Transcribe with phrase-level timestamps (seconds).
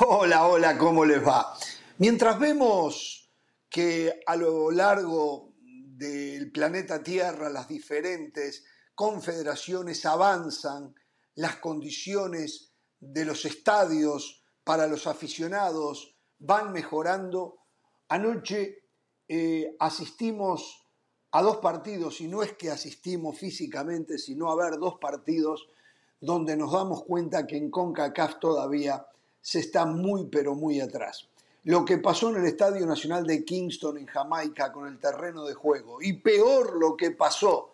[0.00, 1.58] Hola, hola, ¿cómo les va?
[1.96, 3.32] Mientras vemos
[3.68, 8.64] que a lo largo del planeta Tierra las diferentes
[8.94, 10.94] confederaciones avanzan,
[11.34, 17.64] las condiciones de los estadios para los aficionados van mejorando,
[18.08, 18.84] anoche
[19.26, 20.86] eh, asistimos
[21.32, 25.68] a dos partidos, y no es que asistimos físicamente, sino a ver dos partidos
[26.20, 29.04] donde nos damos cuenta que en CONCACAF todavía
[29.40, 31.28] se está muy pero muy atrás.
[31.64, 35.54] Lo que pasó en el Estadio Nacional de Kingston en Jamaica con el terreno de
[35.54, 37.70] juego y peor lo que pasó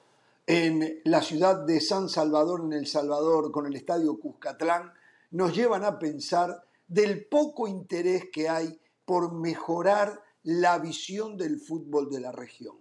[0.47, 4.93] en la ciudad de San Salvador en El Salvador con el Estadio Cuscatlán
[5.31, 12.11] nos llevan a pensar del poco interés que hay por mejorar la visión del fútbol
[12.11, 12.77] de la región.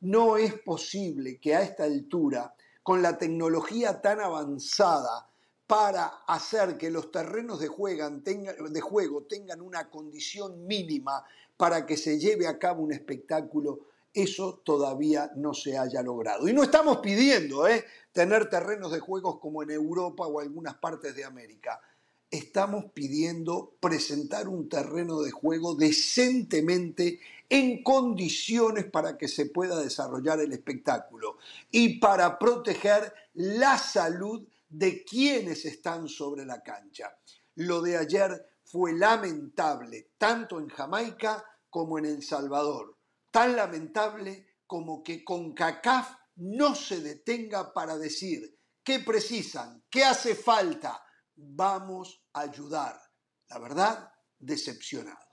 [0.00, 5.27] No es posible que a esta altura, con la tecnología tan avanzada,
[5.68, 11.22] para hacer que los terrenos de, juego tengan una condición mínima
[11.58, 13.80] para que se lleve a cabo un espectáculo,
[14.14, 16.48] eso todavía no se haya logrado.
[16.48, 17.84] Y no estamos pidiendo ¿eh?
[18.12, 21.82] tener terrenos de juegos como en Europa o algunas partes de América.
[22.30, 30.40] Estamos pidiendo presentar un terreno de juego decentemente en condiciones para que se pueda desarrollar
[30.40, 31.36] el espectáculo
[31.70, 37.10] y para proteger la salud de quienes están sobre la cancha.
[37.56, 38.30] Lo de ayer
[38.64, 42.98] fue lamentable, tanto en Jamaica como en El Salvador.
[43.30, 50.34] Tan lamentable como que con CACAF no se detenga para decir qué precisan, qué hace
[50.34, 51.02] falta,
[51.34, 53.00] vamos a ayudar.
[53.48, 55.27] La verdad, decepcionado.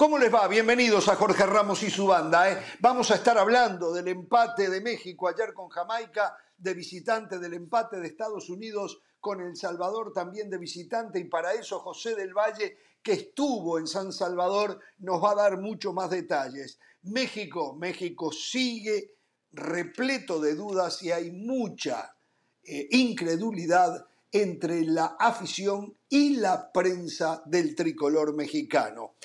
[0.00, 0.48] ¿Cómo les va?
[0.48, 2.50] Bienvenidos a Jorge Ramos y su banda.
[2.50, 2.56] ¿eh?
[2.78, 8.00] Vamos a estar hablando del empate de México ayer con Jamaica de visitante del empate
[8.00, 12.78] de Estados Unidos con El Salvador también de visitante y para eso José del Valle,
[13.02, 16.78] que estuvo en San Salvador, nos va a dar mucho más detalles.
[17.02, 19.16] México, México sigue
[19.52, 22.16] repleto de dudas y hay mucha
[22.64, 29.16] eh, incredulidad entre la afición y la prensa del tricolor mexicano.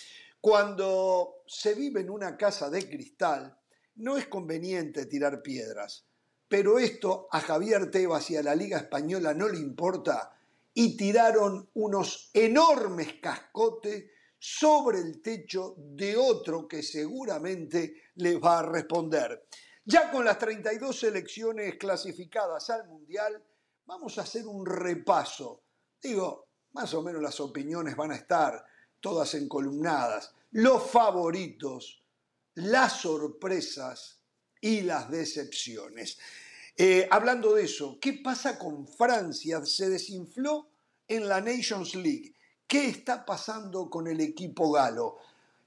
[0.45, 3.57] Cuando se vive en una casa de cristal,
[3.95, 6.06] no es conveniente tirar piedras
[6.47, 10.38] pero esto a Javier Tebas y a la Liga Española no le importa
[10.73, 14.05] y tiraron unos enormes cascotes
[14.38, 19.47] sobre el techo de otro que seguramente les va a responder.
[19.85, 23.44] Ya con las 32 selecciones clasificadas al Mundial,
[23.85, 25.63] vamos a hacer un repaso.
[26.01, 28.63] Digo, más o menos las opiniones van a estar
[29.00, 30.33] todas encolumnadas.
[30.51, 32.01] Los favoritos,
[32.56, 34.19] las sorpresas
[34.61, 36.17] y las decepciones.
[36.78, 39.66] Eh, hablando de eso, ¿qué pasa con Francia?
[39.66, 40.67] Se desinfló
[41.07, 42.34] en la Nations League.
[42.67, 45.17] ¿Qué está pasando con el equipo galo?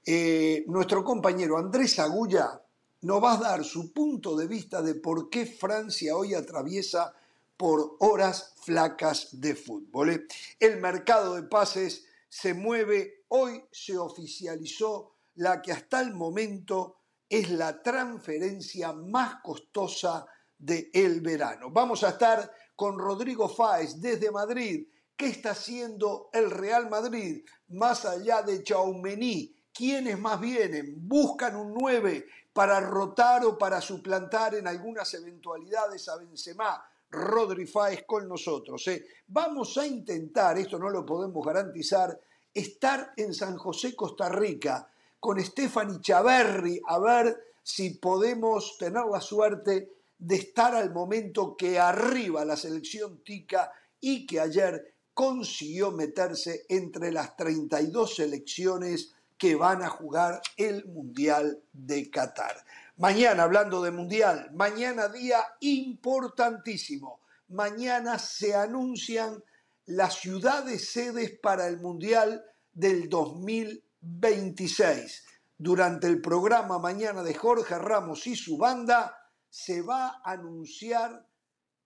[0.05, 2.61] Eh, nuestro compañero Andrés Agulla
[3.01, 7.13] nos va a dar su punto de vista de por qué Francia hoy atraviesa
[7.55, 10.09] por horas flacas de fútbol.
[10.11, 10.27] ¿eh?
[10.59, 17.49] El mercado de pases se mueve, hoy se oficializó la que hasta el momento es
[17.49, 20.25] la transferencia más costosa
[20.57, 21.69] de el verano.
[21.71, 24.87] Vamos a estar con Rodrigo Fáez desde Madrid.
[25.15, 29.55] ¿Qué está haciendo el Real Madrid más allá de Chaumení?
[29.73, 30.95] ¿Quiénes más vienen?
[31.07, 36.88] ¿Buscan un 9 para rotar o para suplantar en algunas eventualidades a Benzema?
[37.11, 38.87] Rodri Fáez con nosotros.
[38.87, 39.05] ¿eh?
[39.27, 42.19] Vamos a intentar, esto no lo podemos garantizar,
[42.53, 49.21] estar en San José, Costa Rica, con Stephanie Chaverri, a ver si podemos tener la
[49.21, 56.65] suerte de estar al momento que arriba la selección tica y que ayer consiguió meterse
[56.69, 62.63] entre las 32 selecciones que van a jugar el Mundial de Qatar.
[62.99, 67.21] Mañana, hablando de Mundial, mañana día importantísimo.
[67.47, 69.41] Mañana se anuncian
[69.85, 72.43] las ciudades sedes para el Mundial
[72.73, 75.23] del 2026.
[75.57, 79.17] Durante el programa mañana de Jorge Ramos y su banda,
[79.49, 81.25] se va a anunciar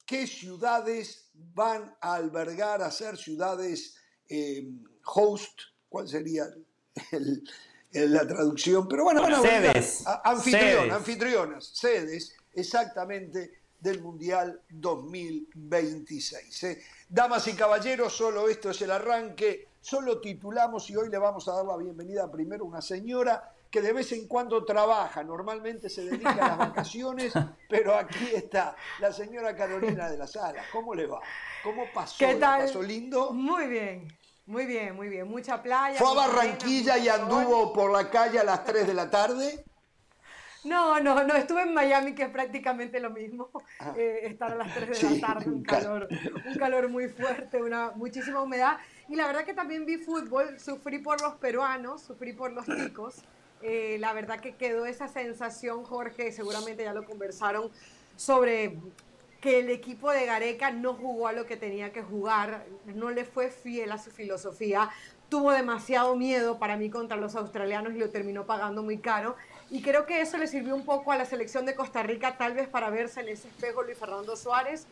[0.07, 3.95] qué ciudades van a albergar, a ser ciudades
[4.27, 4.67] eh,
[5.05, 6.47] host, ¿cuál sería
[7.93, 8.87] la traducción?
[8.87, 10.03] Pero bueno, van a sedes.
[10.91, 16.63] anfitrionas, sedes, exactamente del Mundial 2026.
[16.63, 16.81] ¿eh?
[17.09, 21.53] Damas y caballeros, solo esto es el arranque, solo titulamos y hoy le vamos a
[21.53, 26.05] dar la bienvenida primero a una señora que de vez en cuando trabaja, normalmente se
[26.05, 27.33] dedica a las vacaciones,
[27.67, 30.61] pero aquí está la señora Carolina de la Sala.
[30.71, 31.19] ¿Cómo le va?
[31.63, 32.15] ¿Cómo pasó?
[32.19, 32.61] ¿Qué tal?
[32.61, 33.33] ¿Pasó lindo?
[33.33, 34.07] Muy bien.
[34.45, 35.27] Muy bien, muy bien.
[35.27, 35.97] Mucha playa.
[35.97, 39.63] ¿Fue a Barranquilla y anduvo por la calle a las 3 de la tarde?
[40.65, 43.49] No, no, no, estuve en Miami, que es prácticamente lo mismo,
[43.79, 43.93] ah.
[43.97, 46.07] eh, estar a las 3 de la tarde, un calor,
[46.45, 48.77] un calor muy fuerte, una muchísima humedad.
[49.09, 53.15] Y la verdad que también vi fútbol, sufrí por los peruanos, sufrí por los ticos.
[53.61, 57.69] Eh, la verdad que quedó esa sensación, Jorge, seguramente ya lo conversaron,
[58.15, 58.77] sobre
[59.43, 63.25] que el equipo de Gareca no jugó a lo que tenía que jugar, no le
[63.25, 64.89] fue fiel a su filosofía,
[65.27, 69.35] tuvo demasiado miedo para mí contra los australianos y lo terminó pagando muy caro.
[69.69, 72.53] Y creo que eso le sirvió un poco a la selección de Costa Rica, tal
[72.53, 74.87] vez para verse en ese espejo Luis Fernando Suárez.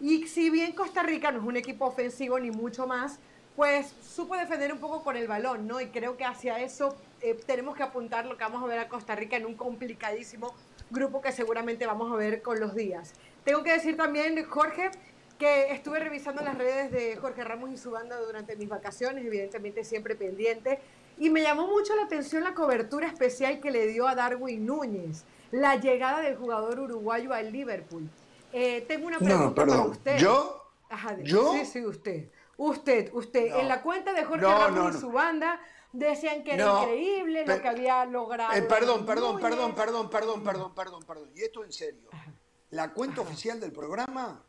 [0.00, 3.18] Y si bien Costa Rica no es un equipo ofensivo ni mucho más,
[3.56, 5.80] pues supo defender un poco con el balón, ¿no?
[5.80, 8.86] Y creo que hacia eso eh, tenemos que apuntar lo que vamos a ver a
[8.86, 10.54] Costa Rica en un complicadísimo
[10.90, 13.14] grupo que seguramente vamos a ver con los días.
[13.46, 14.90] Tengo que decir también, Jorge,
[15.38, 19.84] que estuve revisando las redes de Jorge Ramos y su banda durante mis vacaciones, evidentemente
[19.84, 20.80] siempre pendiente,
[21.16, 25.22] y me llamó mucho la atención la cobertura especial que le dio a Darwin Núñez,
[25.52, 28.10] la llegada del jugador uruguayo al Liverpool.
[28.52, 30.18] Eh, tengo una pregunta no, para usted.
[30.18, 30.64] ¿Yo?
[30.90, 31.52] Ajá, ¿Yo?
[31.52, 32.28] Sí, sí, usted.
[32.56, 33.50] Usted, usted.
[33.50, 33.60] No.
[33.60, 35.60] En la cuenta de Jorge Ramos y su banda
[35.92, 38.52] decían que era increíble lo que había logrado.
[38.54, 41.30] Eh, perdón, perdón, perdón, perdón, perdón, perdón, perdón, perdón.
[41.36, 42.08] Y esto en serio.
[42.10, 42.32] Ajá.
[42.76, 44.44] ¿La cuenta oficial del programa?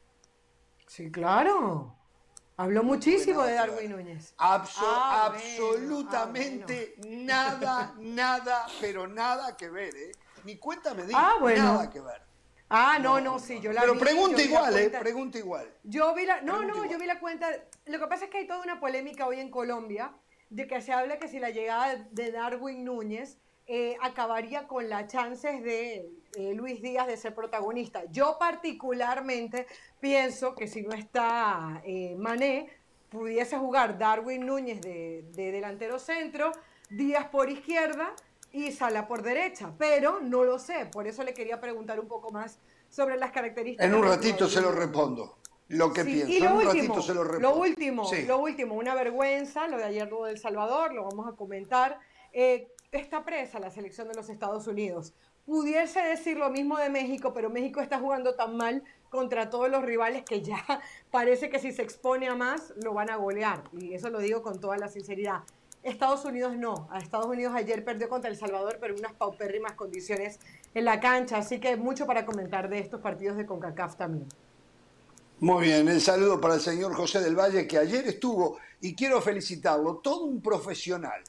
[0.86, 1.96] Sí, claro.
[2.58, 4.34] Habló muchísimo de Darwin Núñez.
[4.38, 10.12] Ah, absolutamente nada, nada, pero nada que ver, ¿eh?
[10.44, 12.22] Mi cuenta me dice ah, nada que ver.
[12.68, 14.90] Ah, no, no, sí, yo la Pero pregunta igual, ¿eh?
[14.90, 15.74] Pregunta igual.
[15.84, 16.42] Yo vi la.
[16.42, 17.50] No, no, yo vi la cuenta.
[17.86, 20.12] Lo que pasa es que hay toda una polémica hoy en Colombia
[20.50, 23.38] de que se habla que si la llegada de Darwin Núñez
[23.70, 28.06] eh, acabaría con las chances de eh, Luis Díaz de ser protagonista.
[28.12, 29.68] Yo particularmente
[30.00, 32.70] pienso que si no está eh, Mané,
[33.10, 36.54] pudiese jugar Darwin Núñez de, delantero centro,
[36.90, 38.14] Díaz por izquierda
[38.54, 42.32] y Sala por derecha, pero no lo sé, por eso le quería preguntar un poco
[42.32, 43.86] más sobre las características.
[43.86, 45.40] En un ratito se lo respondo.
[45.68, 47.50] Lo que pienso, y lo en un último, ratito se lo respondo.
[47.50, 51.36] Lo último, lo último, una vergüenza, lo de ayer de El Salvador, lo vamos a
[51.36, 52.00] comentar
[52.92, 55.14] está presa la selección de los Estados Unidos.
[55.46, 59.84] Pudiese decir lo mismo de México, pero México está jugando tan mal contra todos los
[59.84, 60.64] rivales que ya
[61.12, 63.64] parece que si se expone a más lo van a golear.
[63.74, 65.42] Y eso lo digo con toda la sinceridad.
[65.84, 66.88] Estados Unidos no.
[66.92, 70.40] A Estados Unidos ayer perdió contra El Salvador, pero en unas paupérrimas condiciones
[70.74, 71.38] en la cancha.
[71.38, 74.28] Así que mucho para comentar de estos partidos de CONCACAF también.
[75.40, 79.22] Muy bien, el saludo para el señor José del Valle, que ayer estuvo, y quiero
[79.22, 81.24] felicitarlo, todo un profesional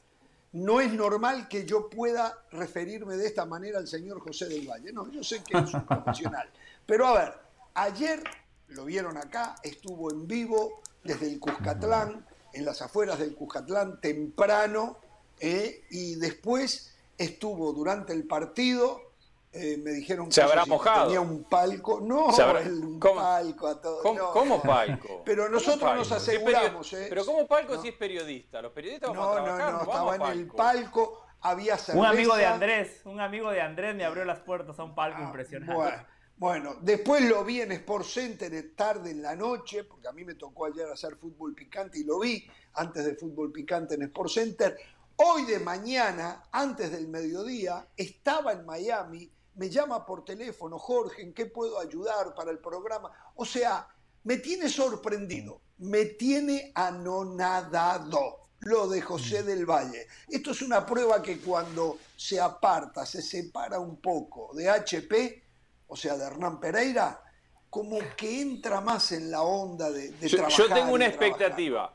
[0.53, 4.93] no es normal que yo pueda referirme de esta manera al señor José del Valle.
[4.93, 6.49] No, yo sé que es un profesional.
[6.87, 7.35] Pero a ver,
[7.75, 8.23] ayer
[8.69, 14.99] lo vieron acá, estuvo en vivo desde el Cuscatlán, en las afueras del Cuscatlán temprano,
[15.41, 19.08] eh, y después estuvo durante el partido
[19.53, 21.07] eh, me dijeron que se habrá mojado.
[21.07, 22.01] tenía un palco.
[22.01, 24.03] No, un palco a todos.
[24.03, 25.23] ¿Cómo, palco?
[25.25, 26.93] Pero nosotros nos aseguramos.
[26.93, 27.07] ¿eh?
[27.09, 28.61] Pero ¿cómo palco si es periodista?
[28.61, 29.73] Los periodistas vamos no, a trabajar.
[29.73, 31.99] No, no, estaba en el palco, había cerveza.
[31.99, 35.19] Un amigo de Andrés, un amigo de Andrés me abrió las puertas a un palco
[35.21, 36.07] ah, impresionante.
[36.37, 40.35] Bueno, después lo vi en Sport Center tarde en la noche, porque a mí me
[40.35, 44.77] tocó ayer hacer fútbol picante y lo vi antes de fútbol picante en Sport Center.
[45.17, 51.35] Hoy de mañana, antes del mediodía, estaba en Miami me llama por teléfono, Jorge, ¿en
[51.35, 53.11] qué puedo ayudar para el programa?
[53.35, 53.89] O sea,
[54.23, 59.47] me tiene sorprendido, me tiene anonadado lo de José mm.
[59.47, 60.07] del Valle.
[60.29, 65.45] Esto es una prueba que cuando se aparta, se separa un poco de HP,
[65.89, 67.21] o sea, de Hernán Pereira,
[67.69, 71.95] como que entra más en la onda de, de yo, Yo tengo una expectativa.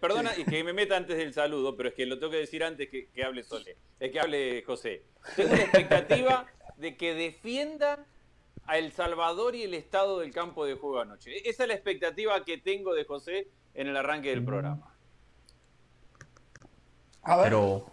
[0.00, 2.62] Perdona y que me meta antes del saludo, pero es que lo tengo que decir
[2.62, 5.04] antes que, que hable Sole, es que hable José.
[5.36, 6.46] Tengo una expectativa
[6.84, 8.04] de que defienda
[8.66, 11.48] a El Salvador y el estado del campo de juego anoche.
[11.48, 14.94] Esa es la expectativa que tengo de José en el arranque del programa.
[17.22, 17.44] A ver.
[17.44, 17.86] Pero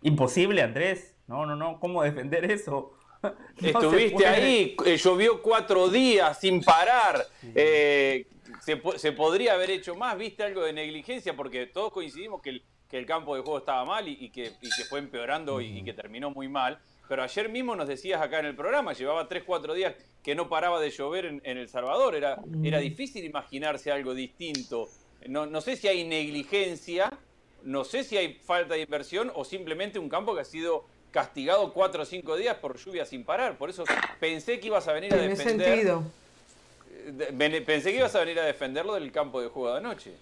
[0.00, 1.14] imposible, Andrés.
[1.26, 1.78] No, no, no.
[1.78, 2.94] ¿Cómo defender eso?
[3.60, 7.26] Estuviste ahí, eh, llovió cuatro días sin parar.
[7.54, 8.26] Eh,
[8.60, 13.36] se, podría haber hecho más, viste algo de negligencia, porque todos coincidimos que el, campo
[13.36, 14.52] de juego estaba mal y, que,
[14.88, 16.80] fue empeorando y, que terminó muy mal.
[17.10, 20.48] Pero ayer mismo nos decías acá en el programa, llevaba 3, 4 días que no
[20.48, 22.14] paraba de llover en, El Salvador.
[22.14, 22.82] Era, era mm.
[22.82, 24.88] difícil imaginarse algo distinto.
[25.26, 27.12] No, no sé si hay negligencia,
[27.64, 31.72] no sé si hay falta de inversión o simplemente un campo que ha sido castigado
[31.72, 33.58] 4 o 5 días por lluvia sin parar.
[33.58, 33.82] Por eso
[34.20, 35.66] pensé que ibas a venir a defender.
[35.66, 36.04] Sentido.
[37.66, 40.12] Pensé que ibas a venir a defenderlo del campo de juego de anoche.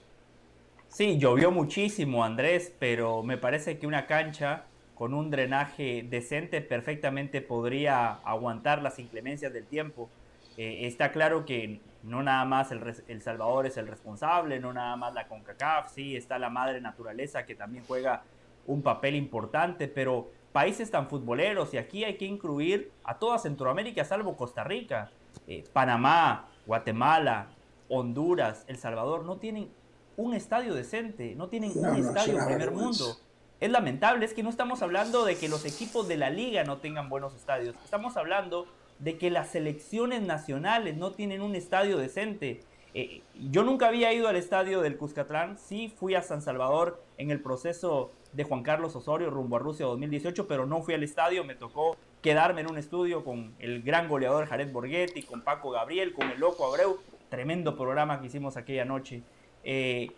[0.88, 4.64] Sí, llovió muchísimo, Andrés, pero me parece que una cancha
[4.98, 10.10] con un drenaje decente perfectamente podría aguantar las inclemencias del tiempo.
[10.56, 14.96] Eh, está claro que no nada más el, el, Salvador es el responsable, no nada
[14.96, 18.24] más la CONCACAF, sí, está la madre naturaleza que también juega
[18.66, 24.04] un papel importante, pero países tan futboleros, y aquí hay que incluir a toda Centroamérica,
[24.04, 25.12] salvo Costa Rica,
[25.46, 27.50] eh, Panamá, Guatemala,
[27.88, 29.70] Honduras, El Salvador, no tienen
[30.16, 33.16] un estadio decente, no tienen un estadio primer mundo.
[33.60, 36.76] Es lamentable, es que no estamos hablando de que los equipos de la liga no
[36.78, 38.66] tengan buenos estadios, estamos hablando
[39.00, 42.60] de que las selecciones nacionales no tienen un estadio decente.
[42.94, 47.30] Eh, yo nunca había ido al estadio del Cuscatlán, sí fui a San Salvador en
[47.30, 51.44] el proceso de Juan Carlos Osorio rumbo a Rusia 2018, pero no fui al estadio,
[51.44, 56.12] me tocó quedarme en un estudio con el gran goleador Jared Borghetti, con Paco Gabriel,
[56.12, 56.98] con el loco Abreu,
[57.28, 59.22] tremendo programa que hicimos aquella noche.
[59.64, 60.10] Eh,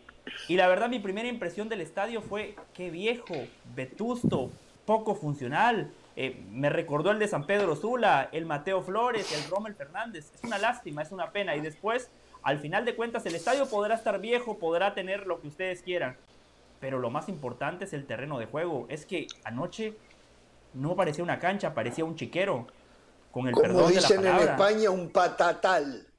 [0.49, 3.35] y la verdad mi primera impresión del estadio fue, qué viejo,
[3.75, 4.51] vetusto,
[4.85, 5.91] poco funcional.
[6.17, 10.33] Eh, me recordó el de San Pedro Sula, el Mateo Flores, el Rommel Fernández.
[10.35, 11.57] Es una lástima, es una pena.
[11.57, 12.11] Y después,
[12.43, 16.17] al final de cuentas, el estadio podrá estar viejo, podrá tener lo que ustedes quieran.
[16.81, 18.87] Pero lo más importante es el terreno de juego.
[18.89, 19.95] Es que anoche
[20.75, 22.67] no parecía una cancha, parecía un chiquero.
[23.31, 26.10] Con el Como dicen en España, un patatal.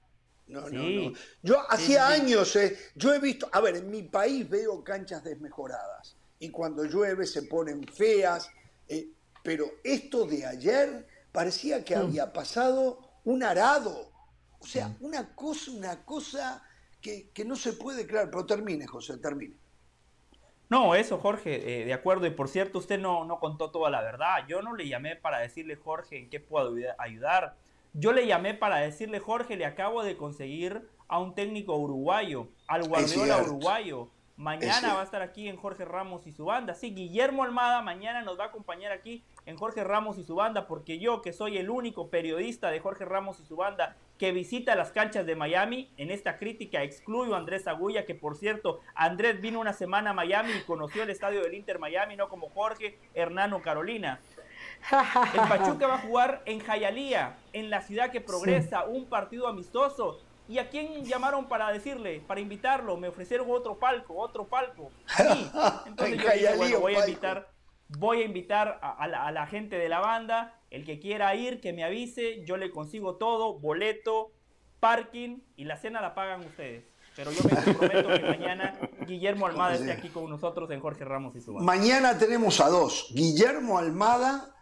[0.51, 1.13] No, no, no.
[1.41, 6.17] Yo hacía años, eh, yo he visto, a ver, en mi país veo canchas desmejoradas
[6.39, 8.50] y cuando llueve se ponen feas,
[8.89, 9.08] eh,
[9.43, 12.00] pero esto de ayer parecía que mm.
[12.00, 14.12] había pasado un arado,
[14.60, 14.98] o sea, mm.
[15.00, 16.63] una cosa, una cosa
[17.00, 19.55] que, que no se puede creer, pero termine, José, termine.
[20.72, 22.25] No, eso, Jorge, eh, de acuerdo.
[22.25, 24.48] Y por cierto, usted no, no contó toda la verdad.
[24.48, 27.58] Yo no le llamé para decirle, Jorge, en qué puedo ayudar.
[27.93, 32.88] Yo le llamé para decirle, Jorge, le acabo de conseguir a un técnico uruguayo, al
[32.88, 34.10] Guardiola uruguayo.
[34.38, 36.74] Mañana va a estar aquí en Jorge Ramos y su banda.
[36.74, 40.67] Sí, Guillermo Almada mañana nos va a acompañar aquí en Jorge Ramos y su banda,
[40.67, 44.75] porque yo, que soy el único periodista de Jorge Ramos y su banda que visita
[44.75, 49.41] las canchas de Miami, en esta crítica excluyo a Andrés Agulla, que por cierto, Andrés
[49.41, 52.98] vino una semana a Miami y conoció el estadio del Inter Miami, no como Jorge,
[53.13, 54.21] Hernano, Carolina.
[55.33, 60.19] El Pachuca va a jugar en Jayalía, en la ciudad que progresa, un partido amistoso
[60.51, 62.97] ¿Y a quién llamaron para decirle, para invitarlo?
[62.97, 64.91] Me ofrecieron otro palco, otro palco.
[65.85, 67.50] Entonces yo dije, bueno, voy a invitar,
[67.88, 71.85] voy a invitar a, la, gente de la banda, el que quiera ir, que me
[71.85, 74.33] avise, yo le consigo todo, boleto,
[74.81, 76.83] parking y la cena la pagan ustedes.
[77.15, 81.33] Pero yo me comprometo que mañana Guillermo Almada esté aquí con nosotros en Jorge Ramos
[81.38, 81.65] y su banda.
[81.65, 84.53] Mañana tenemos a dos, Guillermo Almada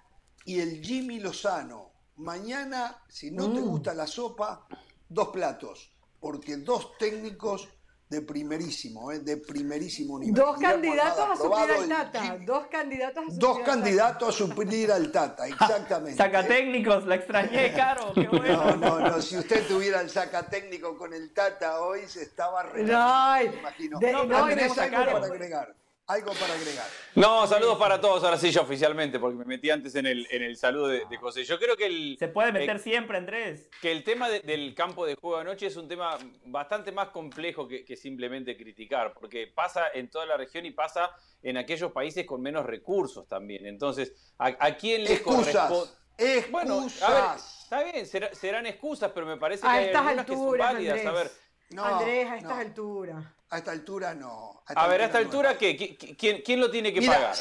[0.49, 1.91] y el Jimmy Lozano.
[2.15, 3.65] Mañana, si no te mm.
[3.65, 4.65] gusta la sopa,
[5.07, 7.69] dos platos, porque dos técnicos
[8.09, 9.19] de primerísimo, ¿eh?
[9.19, 10.33] de primerísimo nivel.
[10.33, 12.37] Dos candidatos a suplir al Tata.
[12.43, 16.17] Dos candidatos a suplir Dos candidatos a suplir al Tata, exactamente.
[16.17, 18.11] Saca técnicos, la extrañé, Caro.
[18.15, 18.75] Qué bueno.
[18.77, 19.21] No, no, no.
[19.21, 23.99] Si usted tuviera el saca técnico con el Tata hoy, se estaba relajando, me imagino.
[24.01, 25.75] no, no, no, para agregar
[26.09, 26.87] algo para agregar.
[27.13, 30.41] No, saludos para todos, ahora sí yo oficialmente, porque me metí antes en el, en
[30.41, 31.43] el saludo de, José.
[31.43, 32.17] Yo creo que el...
[32.17, 33.69] Se puede meter eh, siempre, Andrés.
[33.79, 37.95] Que el tema del campo de juego anoche es un tema bastante más complejo que,
[37.95, 41.11] simplemente criticar, porque pasa en toda la región y pasa
[41.43, 43.67] en aquellos países con menos recursos también.
[43.67, 45.91] Entonces, ¿a, quién le corresponde?
[46.17, 46.51] Excusas.
[46.51, 50.57] Bueno, a ver, está bien, serán excusas, pero me parece que hay algunas que son
[50.57, 51.05] válidas.
[51.05, 51.31] A ver,
[51.69, 53.38] no, Andrés, a estas alturas.
[53.51, 54.63] A esta altura no.
[54.67, 55.97] A, ver, a esta altura, ¿qué?
[55.97, 57.33] ¿Quién, lo tiene que pagar?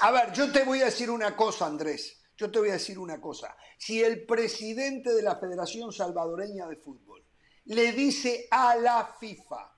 [0.00, 2.18] a ver, yo te voy a decir una cosa, Andrés.
[2.36, 3.56] Yo te voy a decir una cosa.
[3.78, 7.24] Si el presidente de la Federación Salvadoreña de Fútbol
[7.64, 9.74] le dice a la FIFA,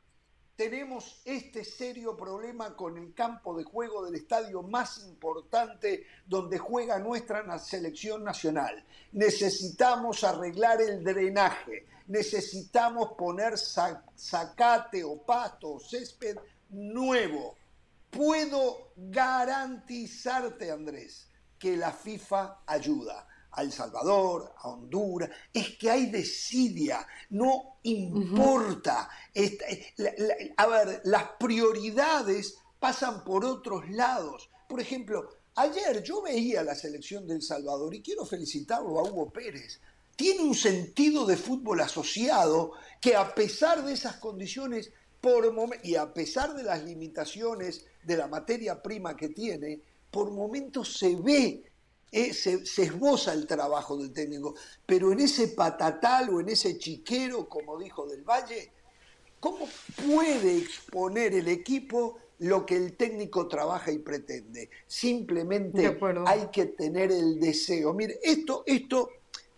[0.61, 6.99] tenemos este serio problema con el campo de juego del estadio más importante donde juega
[6.99, 8.85] nuestra selección nacional.
[9.13, 16.37] Necesitamos arreglar el drenaje, necesitamos poner zacate o pasto o césped
[16.71, 17.57] nuevo.
[18.11, 26.07] Puedo garantizarte, Andrés, que la FIFA ayuda a El Salvador, a Honduras, es que hay
[26.07, 29.09] desidia, no importa.
[30.57, 34.51] a ver, las prioridades pasan por otros lados.
[34.69, 39.31] Por ejemplo, ayer yo veía la selección de El Salvador y quiero felicitarlo a Hugo
[39.31, 39.81] Pérez
[40.21, 45.51] tiene un sentido de fútbol asociado que a pesar de esas condiciones por
[45.83, 51.17] y a pesar de las limitaciones de la materia prima que tiene, por momentos se
[51.17, 51.63] ve,
[52.13, 56.77] eh, se, se, esboza el trabajo del técnico, pero en ese patatal o en ese
[56.77, 58.73] chiquero, como dijo del Valle,
[59.41, 59.67] ¿Cómo
[60.07, 64.69] puede exponer el equipo lo que el técnico trabaja y pretende?
[64.87, 67.95] Simplemente hay que tener el deseo.
[67.95, 69.09] Mire, esto, esto,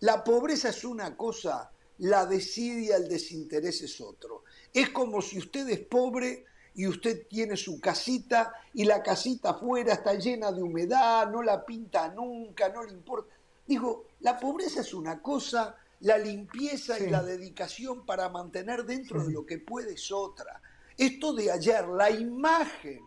[0.03, 4.43] la pobreza es una cosa, la desidia, el desinterés es otro.
[4.73, 6.43] Es como si usted es pobre
[6.75, 11.65] y usted tiene su casita y la casita afuera está llena de humedad, no la
[11.65, 13.33] pinta nunca, no le importa.
[13.65, 19.31] Digo, la pobreza es una cosa, la limpieza y la dedicación para mantener dentro de
[19.31, 20.61] lo que puede es otra.
[20.97, 22.99] Esto de ayer, la imagen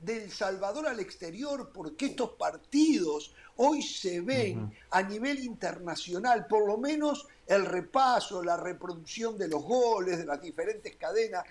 [0.00, 6.78] del Salvador al exterior, porque estos partidos hoy se ven a nivel internacional, por lo
[6.78, 11.44] menos el repaso, la reproducción de los goles, de las diferentes cadenas,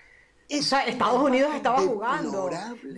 [0.50, 2.50] Estados Unidos estaba jugando.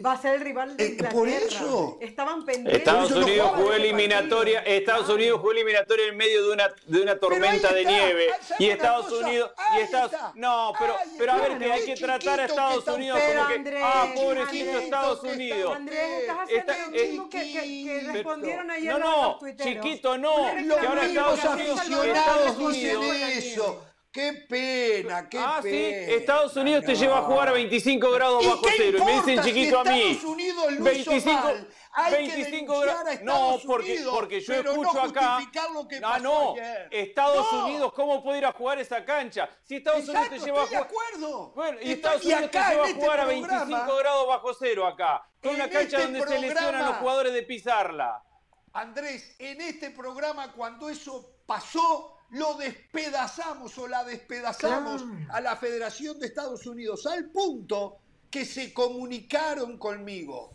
[0.04, 1.98] Va a ser el rival de eh, por eso.
[2.00, 2.78] Estaban pendientes.
[2.78, 4.60] Estados Unidos jugó eliminatoria.
[4.60, 8.28] Estados Unidos jugó eliminatoria en medio de una, de una tormenta de nieve.
[8.58, 9.52] Y Estados Unidos.
[9.76, 13.48] Y Estados, no, pero, pero a ver, que hay que tratar a Estados Unidos como
[13.48, 13.80] que.
[13.82, 15.76] ah, pobrecito Estados Unidos.
[15.76, 20.36] Andrés, estás haciendo lo mismo que, que, respondieron ayer no, no, chiquito, no.
[20.54, 21.80] Que ahora Estados Unidos.
[21.82, 23.91] Estados Unidos.
[24.12, 26.06] Qué pena, qué ah, pena.
[26.06, 28.98] Sí, Estados Unidos te lleva a jugar a 25 grados bajo cero.
[29.00, 30.02] Y me dicen chiquito a mí.
[30.02, 31.68] Estados Unidos lo 25, mal.
[31.92, 33.22] Hay 25 grados.
[33.22, 35.40] No, porque, Unidos, porque yo escucho no acá.
[35.72, 36.54] Lo que ah, no.
[36.90, 39.48] Estados Unidos, ¿cómo puede ir a jugar esa cancha?
[39.62, 40.82] Si Estados Unidos te lleva a jugar.
[40.82, 41.52] De acuerdo.
[41.54, 45.26] Bueno, y Estados Unidos te lleva a este jugar a 25 grados bajo cero acá.
[45.42, 48.22] Con una cancha este donde se lesionan los jugadores de pisarla.
[48.74, 56.18] Andrés, en este programa, cuando eso pasó, lo despedazamos o la despedazamos a la Federación
[56.18, 57.98] de Estados Unidos al punto
[58.30, 60.52] que se comunicaron conmigo.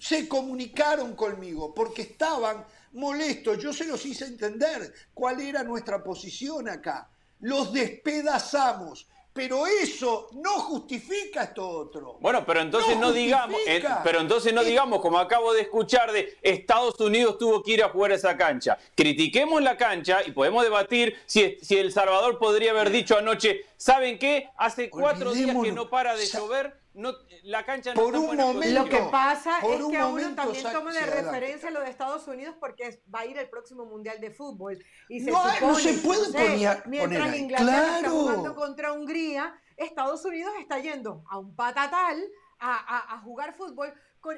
[0.00, 2.64] Se comunicaron conmigo porque estaban
[2.94, 3.62] molestos.
[3.62, 7.08] Yo se los hice entender cuál era nuestra posición acá.
[7.40, 9.06] Los despedazamos.
[9.32, 12.18] Pero eso no justifica esto otro.
[12.20, 16.36] Bueno, pero entonces no, digamos, eh, pero entonces no digamos, como acabo de escuchar, de
[16.42, 18.76] Estados Unidos tuvo que ir a jugar esa cancha.
[18.94, 24.18] Critiquemos la cancha y podemos debatir si, si El Salvador podría haber dicho anoche, ¿saben
[24.18, 24.50] qué?
[24.56, 27.12] Hace cuatro días que no para de llover no,
[27.44, 31.06] la cancha no por un momento, Lo que pasa es que uno también toma de
[31.06, 34.78] referencia lo de Estados Unidos porque va a ir el próximo Mundial de Fútbol.
[35.08, 40.24] Y se no, supone, no se puede poner, Mientras Inglaterra está jugando contra Hungría, Estados
[40.24, 42.22] Unidos está yendo a un patatal
[42.58, 43.92] a, a, jugar fútbol,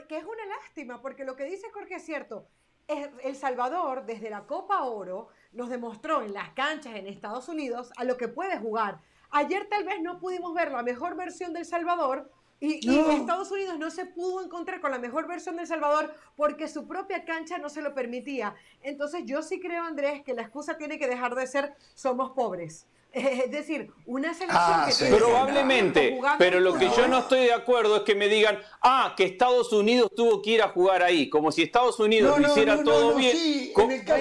[0.09, 2.49] que es una lástima, porque lo que dice Jorge es cierto.
[2.87, 8.05] El Salvador, desde la Copa Oro, nos demostró en las canchas en Estados Unidos a
[8.05, 9.01] lo que puede jugar.
[9.31, 12.31] Ayer tal vez no pudimos ver la mejor versión del Salvador
[12.65, 16.69] y, Estados Unidos no se pudo encontrar con la mejor versión de El Salvador porque
[16.69, 18.55] su propia cancha no se lo permitía.
[18.83, 22.87] Entonces yo sí creo, Andrés, que la excusa tiene que dejar de ser somos pobres.
[23.45, 27.99] Es decir, una selección ah, que Probablemente, pero lo que yo no estoy de acuerdo
[27.99, 31.53] es que me digan, ah, que Estados Unidos tuvo que ir a jugar ahí, como
[31.53, 33.73] si Estados Unidos lo hiciera todo bien,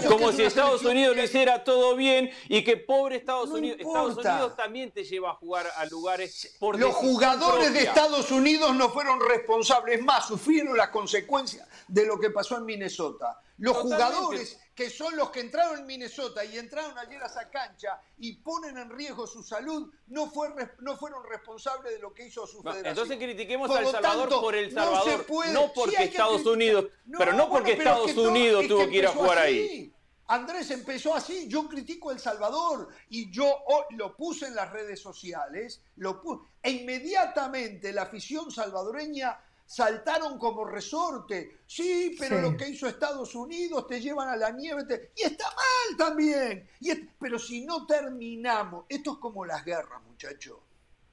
[0.08, 4.56] como si Estados Unidos lo hiciera todo bien y que pobre Estados Unidos, Estados Unidos
[4.56, 9.19] también te lleva a jugar a lugares por Los jugadores de Estados Unidos no fueron
[9.19, 13.39] responsables más, sufrieron las consecuencias de lo que pasó en Minnesota.
[13.58, 18.02] Los jugadores que son los que entraron en Minnesota y entraron ayer a esa cancha
[18.18, 22.48] y ponen en riesgo su salud, no, fue, no fueron responsables de lo que hizo
[22.48, 22.88] su federación.
[22.88, 26.86] Entonces critiquemos a El Salvador por El Salvador, no, porque Estados Unidos,
[27.18, 29.94] pero no porque Estados Unidos tuvo que, ir a jugar ahí.
[30.28, 35.82] Andrés empezó así, yo critico El Salvador y yo lo puse en las redes sociales,
[35.98, 36.22] lo
[36.63, 41.62] e inmediatamente la afición salvadoreña saltaron como resorte.
[41.65, 45.12] Sí, pero lo que hizo Estados Unidos te llevan a la nieve.
[45.15, 46.69] Y está mal también.
[46.80, 50.58] Y Pero si no terminamos, esto es como las guerras, muchachos.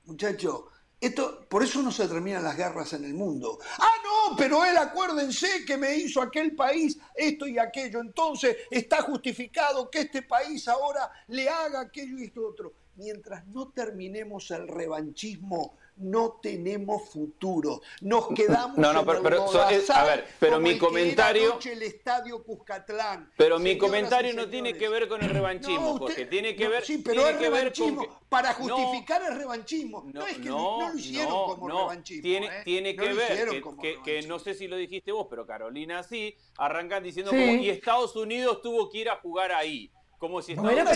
[0.04, 0.64] Muchachos,
[1.00, 3.58] esto, por eso no se terminan las guerras en el mundo.
[3.78, 8.00] Ah, no, pero él acuérdense que me hizo aquel país esto y aquello.
[8.00, 12.74] Entonces está justificado que este país ahora le haga aquello y esto otro.
[12.96, 17.80] Mientras no terminemos el revanchismo no tenemos futuro.
[18.00, 19.46] Nos quedamos no, no, pero, pero
[19.94, 23.32] a ver, pero mi comentario el estadio Cuscatlán.
[23.36, 26.98] Pero mi comentario no tiene que ver con el revanchismo, porque tiene que ver Sí,
[26.98, 30.04] pero el revanchismo para justificar el revanchismo.
[30.12, 32.62] No, es que no, lo hicieron como revanchismo, tiene, ¿eh?
[32.64, 37.02] tiene que ver que, que, no sé si lo dijiste vos, pero Carolina sí, arrancan
[37.02, 40.88] diciendo como y Estados Unidos tuvo que ir a jugar ahí como si Estados Unidos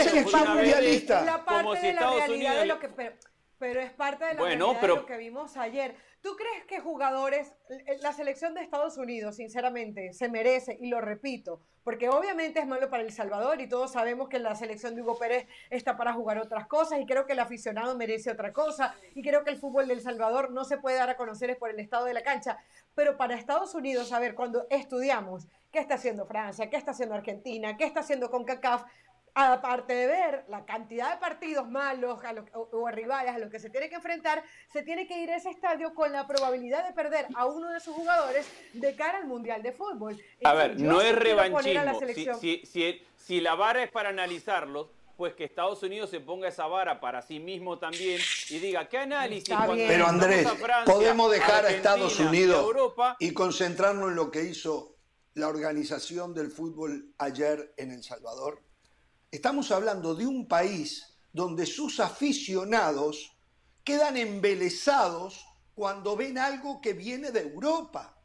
[1.47, 2.89] como si Estados Unidos que
[3.59, 4.95] pero es parte de la bueno, pero...
[4.95, 5.95] de lo que vimos ayer.
[6.21, 7.53] ¿Tú crees que jugadores,
[8.01, 12.89] la selección de Estados Unidos, sinceramente, se merece, y lo repito, porque obviamente es malo
[12.89, 16.39] para El Salvador y todos sabemos que la selección de Hugo Pérez está para jugar
[16.39, 19.87] otras cosas y creo que el aficionado merece otra cosa y creo que el fútbol
[19.87, 22.57] de El Salvador no se puede dar a conocer por el estado de la cancha,
[22.95, 27.17] pero para Estados Unidos, a ver, cuando estudiamos qué está haciendo Francia, qué está haciendo
[27.17, 28.85] Argentina, qué está haciendo CONCACAF,
[29.35, 32.21] aparte de ver la cantidad de partidos malos
[32.53, 34.43] o, rivales a los que se tiene que enfrentar,
[34.73, 37.81] se tiene que ir a ese estadio con la probabilidad de perder a uno de
[37.81, 40.21] sus jugadores de cara al Mundial de Fútbol.
[40.45, 42.01] A ver, no es revanchismo.
[43.17, 47.23] Si, la vara es para analizarlos, pues que Estados Unidos se ponga esa vara para
[47.23, 48.21] sí mismo también
[48.51, 49.55] y diga, ¿qué análisis?
[49.67, 50.47] Pero Andrés,
[50.85, 52.67] podemos dejar a, Estados Unidos
[53.19, 54.97] y concentrarnos en lo que hizo
[55.35, 58.61] la organización del fútbol ayer en El Salvador.
[59.35, 63.37] Estamos hablando de un país donde sus aficionados
[63.83, 65.45] quedan embelesados
[65.75, 68.17] cuando ven algo que viene de Europa.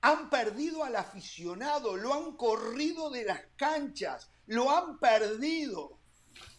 [0.00, 6.00] Han perdido al aficionado, lo han corrido de las canchas, lo han perdido.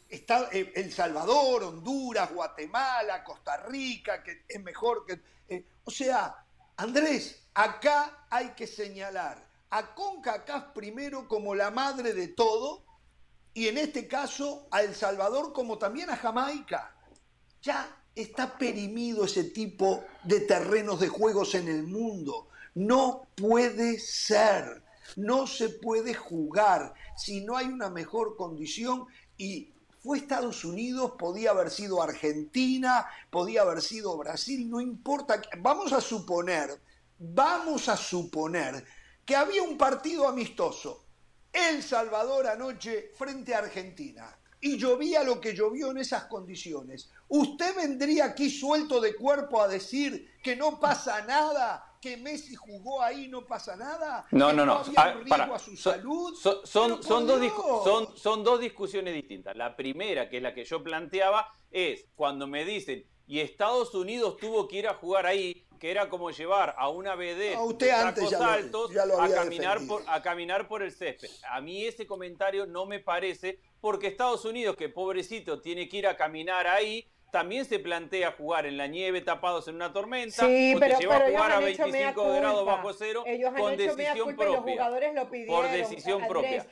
[0.08, 5.20] Está eh, El Salvador, Honduras, Guatemala, Costa Rica, que es mejor que...
[5.50, 6.46] Eh, o sea,
[6.78, 12.88] Andrés, acá hay que señalar a CONCACAF primero como la madre de todo
[13.60, 16.96] y en este caso a El Salvador como también a Jamaica.
[17.62, 22.48] Ya está perimido ese tipo de terrenos de juegos en el mundo.
[22.76, 24.82] No puede ser,
[25.18, 31.52] no se puede jugar si no hay una mejor condición y fue Estados Unidos, podía
[31.52, 35.42] haber sido Argentina, podía haber sido Brasil, no importa.
[35.58, 36.80] Vamos a suponer,
[37.18, 38.86] vamos a suponer
[39.26, 41.09] que había un partido amistoso
[41.70, 47.76] el Salvador anoche frente a Argentina y llovía lo que llovió en esas condiciones, ¿usted
[47.76, 53.28] vendría aquí suelto de cuerpo a decir que no pasa nada, que Messi jugó ahí
[53.28, 54.26] no pasa nada?
[54.32, 54.84] No, no, no.
[54.96, 56.36] a su salud?
[56.36, 59.56] son, son, dos son, son dos discusiones distintas.
[59.56, 64.38] La primera, que es la que yo planteaba, es cuando me dicen, y Estados Unidos
[64.38, 67.92] tuvo que ir a jugar ahí, que era como llevar a una BD a usted
[67.92, 71.30] antes altos a, caminar por, a caminar por el césped.
[71.48, 76.08] A mí ese comentario no me parece, porque Estados Unidos, que pobrecito tiene que ir
[76.08, 80.74] a caminar ahí, también se plantea jugar en la nieve tapados en una tormenta, sí,
[80.76, 83.24] o te lleva a jugar a 25 grados bajo cero
[83.56, 84.90] con decisión propia.
[85.48, 86.66] por decisión propia.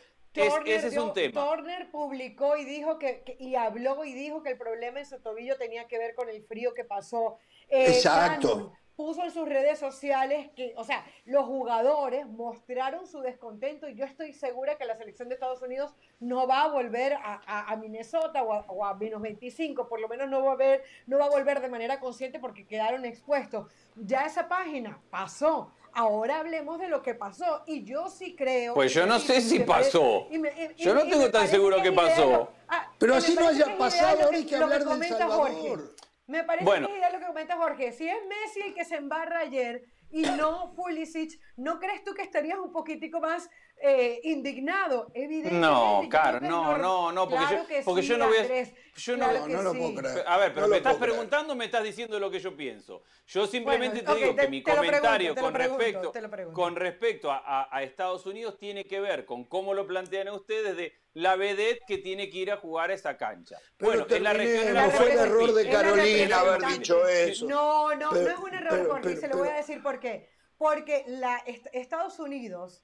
[0.66, 1.46] Ese es un tema.
[1.46, 5.58] Turner publicó y dijo que, y habló y dijo que el problema en su tobillo
[5.58, 7.38] tenía que ver con el frío que pasó.
[7.70, 13.88] Eh, Exacto puso en sus redes sociales que, o sea, los jugadores mostraron su descontento
[13.88, 17.76] y yo estoy segura que la selección de Estados Unidos no va a volver a,
[17.80, 21.30] Minnesota o a, menos 25, por lo menos no va, a ver, no va a
[21.30, 23.72] volver de manera consciente porque quedaron expuestos.
[23.96, 25.72] Ya esa página pasó.
[25.98, 28.76] Ahora hablemos de lo que pasó y yo sí creo.
[28.76, 30.30] Pues yo no sé si pasó.
[30.78, 32.52] yo no tengo tan seguro que, pasó.
[32.68, 35.96] Ah, Pero así no haya pasado, ahora hay que, hablar del Salvador.
[36.28, 36.88] Me parece bueno.
[36.88, 37.92] que es lo que comenta Jorge.
[37.94, 42.22] Si es Messi el que se embarra ayer y no Pulisic, ¿no crees tú que
[42.22, 43.50] estarías un poquitico más
[43.82, 45.12] eh, indignado?
[45.14, 45.60] Evidentemente.
[45.60, 48.68] No, claro, no, no, no, porque, yo, porque yo no voy a.
[48.96, 50.24] Yo no, no, lo puedo creer.
[50.26, 53.04] A ver, pero me estás preguntando, me estás diciendo lo que yo pienso.
[53.28, 56.12] Yo simplemente te digo que mi comentario con, respecto,
[56.54, 60.94] con respecto a, a Estados Unidos tiene que ver con cómo lo plantean ustedes de
[61.14, 63.58] la vedette que tiene que ir a jugar a esa cancha.
[63.80, 67.48] bueno, en la región no fue el error de Carolina haber dicho eso.
[67.48, 70.30] No, no, no es un error, Jorge, se lo voy a decir por qué.
[70.58, 71.38] Porque la,
[71.74, 72.84] Estados Unidos,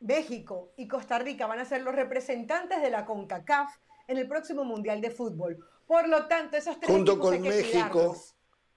[0.00, 3.74] México y Costa Rica van a ser los representantes de la CONCACAF
[4.08, 5.58] en el próximo Mundial de Fútbol.
[5.86, 8.16] Por lo tanto, esos tres Junto con México.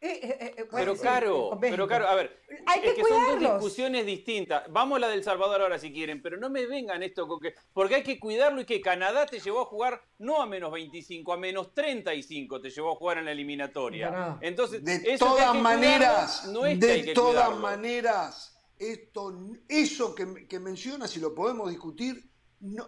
[0.02, 4.06] Eh, eh, eh, pero caro, pero caro, a ver, Hay es que, son dos discusiones
[4.06, 4.64] distintas.
[4.70, 7.54] Vamos a la del Salvador ahora si quieren, pero no me vengan esto con que,
[7.74, 11.34] porque hay que cuidarlo y que Canadá te llevó a jugar no a menos 25,
[11.34, 14.38] a menos 35 te llevó a jugar en la eliminatoria.
[14.40, 19.38] Entonces, de todas maneras, no es de todas maneras, esto,
[19.68, 22.30] eso que, que mencionas, si lo podemos discutir,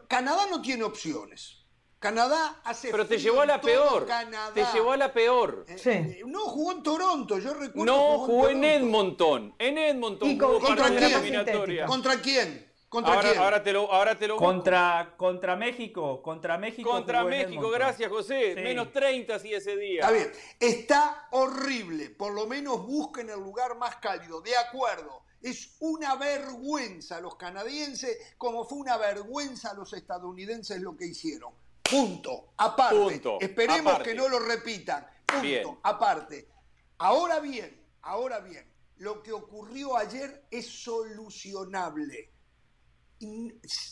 [0.07, 1.61] Canadá no tiene opciones.
[2.01, 4.07] Canadá hace Pero te llevó a la peor.
[4.55, 5.65] Te llevó a la peor.
[5.67, 7.85] Eh, eh, no, jugó en Toronto, yo recuerdo.
[7.85, 9.53] No, jugó, en, Edmonton.
[9.59, 10.35] En Edmonton.
[10.35, 11.85] ¿Contra, quién?
[11.85, 12.73] ¿Contra quién?
[12.89, 13.41] ¿Contra ahora, quién?
[13.43, 16.23] Ahora te lo, ahora te lo contra, contra México.
[16.23, 16.89] Contra México.
[16.89, 18.55] Contra México, gracias José.
[18.55, 20.01] Menos 30 sí ese día.
[20.01, 20.31] Está bien.
[20.59, 22.09] Está horrible.
[22.09, 24.41] Por lo menos busquen el lugar más cálido.
[24.41, 25.21] De acuerdo.
[25.41, 31.07] Es una vergüenza a los canadienses, como fue una vergüenza a los estadounidenses lo que
[31.07, 31.53] hicieron.
[31.81, 32.53] Punto.
[32.57, 33.21] Aparte.
[33.39, 35.05] Esperemos que no lo repitan.
[35.25, 35.79] Punto.
[35.83, 36.47] Aparte.
[36.99, 38.65] Ahora bien, ahora bien,
[38.97, 42.29] lo que ocurrió ayer es solucionable.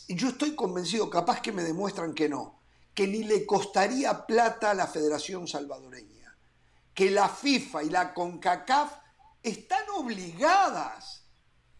[0.08, 2.60] Yo estoy convencido, capaz que me demuestran que no,
[2.94, 6.36] que ni le costaría plata a la Federación Salvadoreña,
[6.94, 8.92] que la FIFA y la CONCACAF
[9.42, 11.19] están obligadas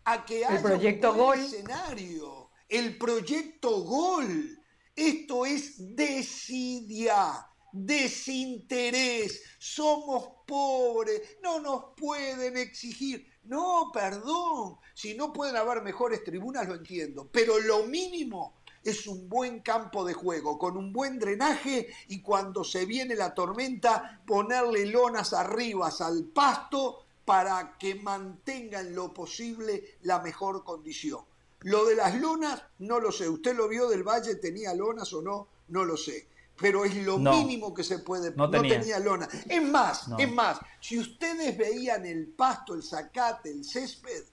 [0.04, 1.38] a que haya el proyecto un Gol.
[1.38, 4.56] escenario, el proyecto Gol.
[4.94, 13.26] Esto es desidia, desinterés, somos pobres, no nos pueden exigir.
[13.44, 19.28] No, perdón, si no pueden haber mejores tribunas lo entiendo, pero lo mínimo es un
[19.28, 24.86] buen campo de juego, con un buen drenaje y cuando se viene la tormenta ponerle
[24.86, 31.24] lonas arriba al pasto para que mantengan lo posible la mejor condición.
[31.60, 33.28] Lo de las lonas, no lo sé.
[33.28, 34.34] ¿Usted lo vio del Valle?
[34.34, 35.46] ¿Tenía lonas o no?
[35.68, 36.26] No lo sé.
[36.56, 38.32] Pero es lo mínimo que se puede.
[38.34, 39.28] No tenía, lona.
[39.48, 44.24] Es más, es más, si ustedes veían el pasto, el zacate, el césped,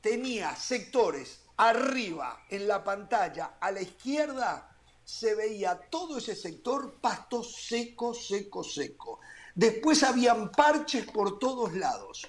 [0.00, 4.70] tenía sectores arriba en la pantalla, a la izquierda,
[5.04, 9.18] se veía todo ese sector pasto seco, seco, seco.
[9.54, 12.28] Después habían parches por todos lados.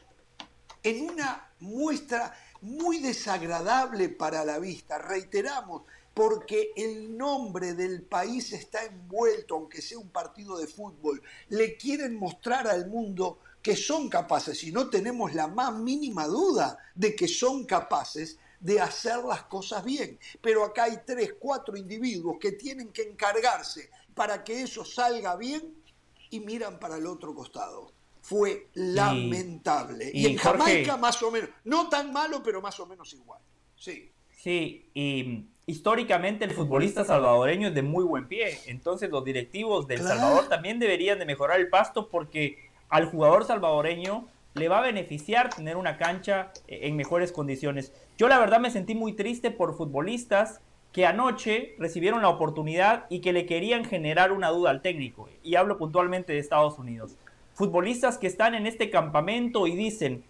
[0.83, 5.83] En una muestra muy desagradable para la vista, reiteramos,
[6.13, 11.19] porque el nombre del país está envuelto, aunque sea un partido de fútbol.
[11.49, 16.77] Le quieren mostrar al mundo que son capaces, y no tenemos la más mínima duda
[16.93, 20.19] de que son capaces de hacer las cosas bien.
[20.41, 25.83] Pero acá hay tres, cuatro individuos que tienen que encargarse para que eso salga bien
[26.29, 30.09] y miran para el otro costado fue lamentable.
[30.13, 33.39] Y, en Jamaica más o menos, no tan malo, pero más o menos igual.
[33.75, 34.11] Sí.
[34.31, 40.01] Sí, y históricamente el futbolista salvadoreño es de muy buen pie, entonces los directivos del
[40.01, 45.53] Salvador también deberían de mejorar el pasto porque al jugador salvadoreño le va a beneficiar
[45.53, 47.91] tener una cancha en mejores condiciones.
[48.17, 50.61] Yo la verdad me sentí muy triste por futbolistas
[50.95, 55.55] que anoche recibieron la oportunidad y que le querían generar una duda al técnico, y
[55.55, 57.17] hablo puntualmente de Estados Unidos
[57.55, 60.23] futbolistas que están en este campamento y dicen,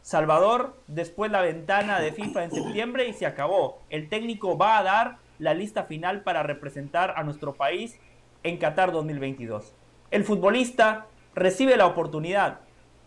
[0.00, 3.82] Salvador, después la ventana de FIFA en septiembre y se acabó.
[3.90, 7.98] El técnico va a dar la lista final para representar a nuestro país
[8.44, 9.74] en Qatar 2022.
[10.12, 12.60] El futbolista recibe la oportunidad,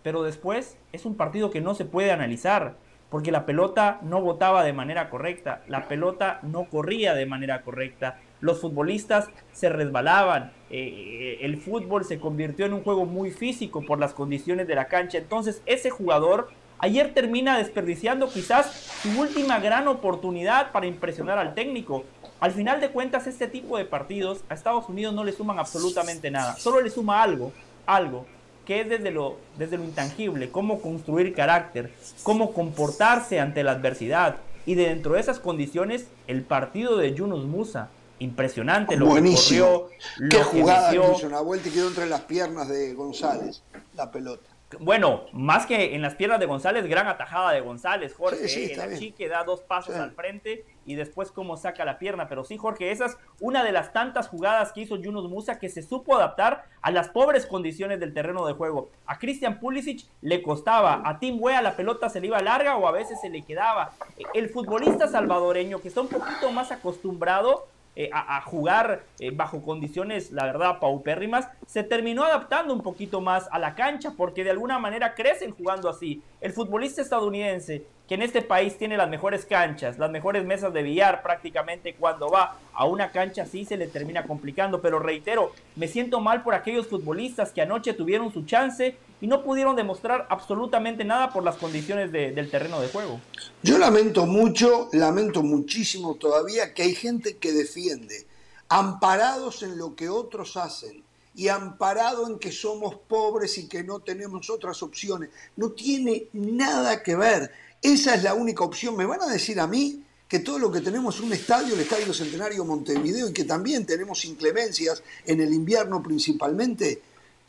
[0.03, 2.75] pero después es un partido que no se puede analizar,
[3.11, 8.17] porque la pelota no botaba de manera correcta, la pelota no corría de manera correcta,
[8.39, 13.99] los futbolistas se resbalaban, eh, el fútbol se convirtió en un juego muy físico por
[13.99, 18.71] las condiciones de la cancha, entonces ese jugador ayer termina desperdiciando quizás
[19.03, 22.05] su última gran oportunidad para impresionar al técnico.
[22.39, 26.31] Al final de cuentas, este tipo de partidos a Estados Unidos no le suman absolutamente
[26.31, 27.51] nada, solo le suma algo,
[27.85, 28.25] algo,
[28.65, 31.91] que es desde lo, desde lo intangible, cómo construir carácter,
[32.23, 34.37] cómo comportarse ante la adversidad.
[34.65, 39.87] Y dentro de esas condiciones, el partido de Yunus Musa, impresionante lo Buenísimo.
[40.19, 43.63] que Qué jugada hizo una vuelta y quedó entre las piernas de González,
[43.95, 44.50] la pelota.
[44.79, 48.47] Bueno, más que en las piernas de González, gran atajada de González, Jorge.
[48.47, 52.27] Sí, el chique da dos pasos al frente y después cómo saca la pierna.
[52.27, 55.69] Pero sí, Jorge, esa es una de las tantas jugadas que hizo Yunus Musa que
[55.69, 58.89] se supo adaptar a las pobres condiciones del terreno de juego.
[59.05, 62.87] A Christian Pulisic le costaba, a Tim Wea la pelota se le iba larga o
[62.87, 63.91] a veces se le quedaba.
[64.33, 70.31] El futbolista salvadoreño que está un poquito más acostumbrado eh, a, jugar eh, bajo condiciones,
[70.31, 74.79] la verdad, paupérrimas, se terminó adaptando un poquito más a la cancha porque de alguna
[74.79, 76.21] manera crecen jugando así.
[76.39, 80.83] El futbolista estadounidense, que en este país tiene las mejores canchas, las mejores mesas de
[80.83, 84.81] billar prácticamente cuando va a una cancha así se le termina complicando.
[84.81, 89.45] Pero reitero, me siento mal por aquellos futbolistas que anoche tuvieron su chance y no
[89.45, 93.21] pudieron demostrar absolutamente nada por las condiciones del terreno de juego.
[93.63, 98.27] Yo lamento mucho, lamento muchísimo todavía que hay gente que defiende,
[98.67, 101.01] amparados en lo que otros hacen
[101.33, 105.29] y amparado en que somos pobres y que no tenemos otras opciones.
[105.55, 107.51] No tiene nada que ver.
[107.81, 108.95] Esa es la única opción.
[108.95, 111.81] ¿Me van a decir a mí que todo lo que tenemos es un estadio, el
[111.81, 117.01] Estadio Centenario Montevideo, y que también tenemos inclemencias en el invierno principalmente?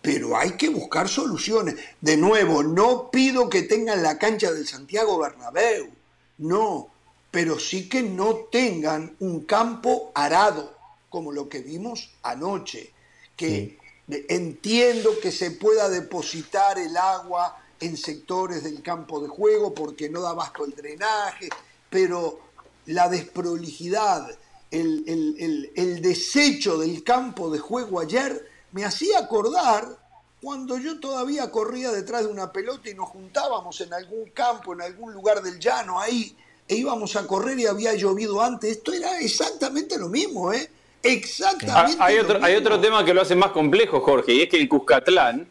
[0.02, 1.76] pero hay que buscar soluciones.
[2.00, 5.88] De nuevo, no pido que tengan la cancha del Santiago Bernabéu,
[6.38, 6.88] no,
[7.30, 10.76] pero sí que no tengan un campo arado,
[11.08, 12.92] como lo que vimos anoche,
[13.36, 13.78] que
[14.28, 20.22] entiendo que se pueda depositar el agua en sectores del campo de juego porque no
[20.22, 21.48] da basto el drenaje,
[21.90, 22.40] pero
[22.86, 24.30] la desprolijidad,
[24.70, 30.02] el, el desecho del campo de juego ayer me hacía acordar
[30.42, 34.82] cuando yo todavía corría detrás de una pelota y nos juntábamos en algún campo, en
[34.82, 38.78] algún lugar del llano, ahí, e íbamos a correr y había llovido antes.
[38.78, 40.68] Esto era exactamente lo mismo, ¿eh?
[41.00, 41.96] Exactamente.
[42.00, 44.56] Ah, hay, otro, hay otro tema que lo hace más complejo, Jorge, y es que
[44.56, 45.48] el Cuscatlán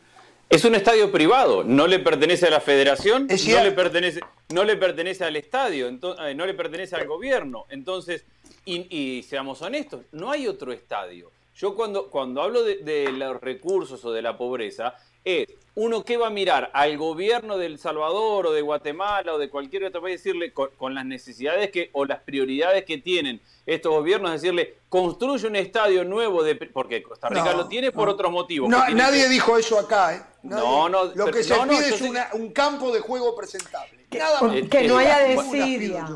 [0.51, 4.75] es un estadio privado, no le pertenece a la federación, no le, pertenece, no le
[4.75, 7.65] pertenece al estadio, eh, no le pertenece al gobierno.
[7.69, 8.25] Entonces,
[8.65, 11.31] y, seamos honestos, no hay otro estadio.
[11.55, 16.27] Yo cuando, cuando hablo de, los recursos o de la pobreza, es uno que va
[16.27, 20.21] a mirar al gobierno de El Salvador o de Guatemala o de cualquier otro país,
[20.21, 25.55] decirle con, las necesidades que, o las prioridades que tienen estos gobiernos, decirle, construye un
[25.55, 28.69] estadio nuevo, de, porque Costa Rica lo tiene por otros motivos.
[28.69, 30.21] nadie dijo eso acá, ¿eh?
[30.43, 31.05] no, no.
[31.15, 32.01] Lo que se pide es
[32.33, 34.05] un campo de juego presentable.
[34.09, 36.07] Que, no haya desidia.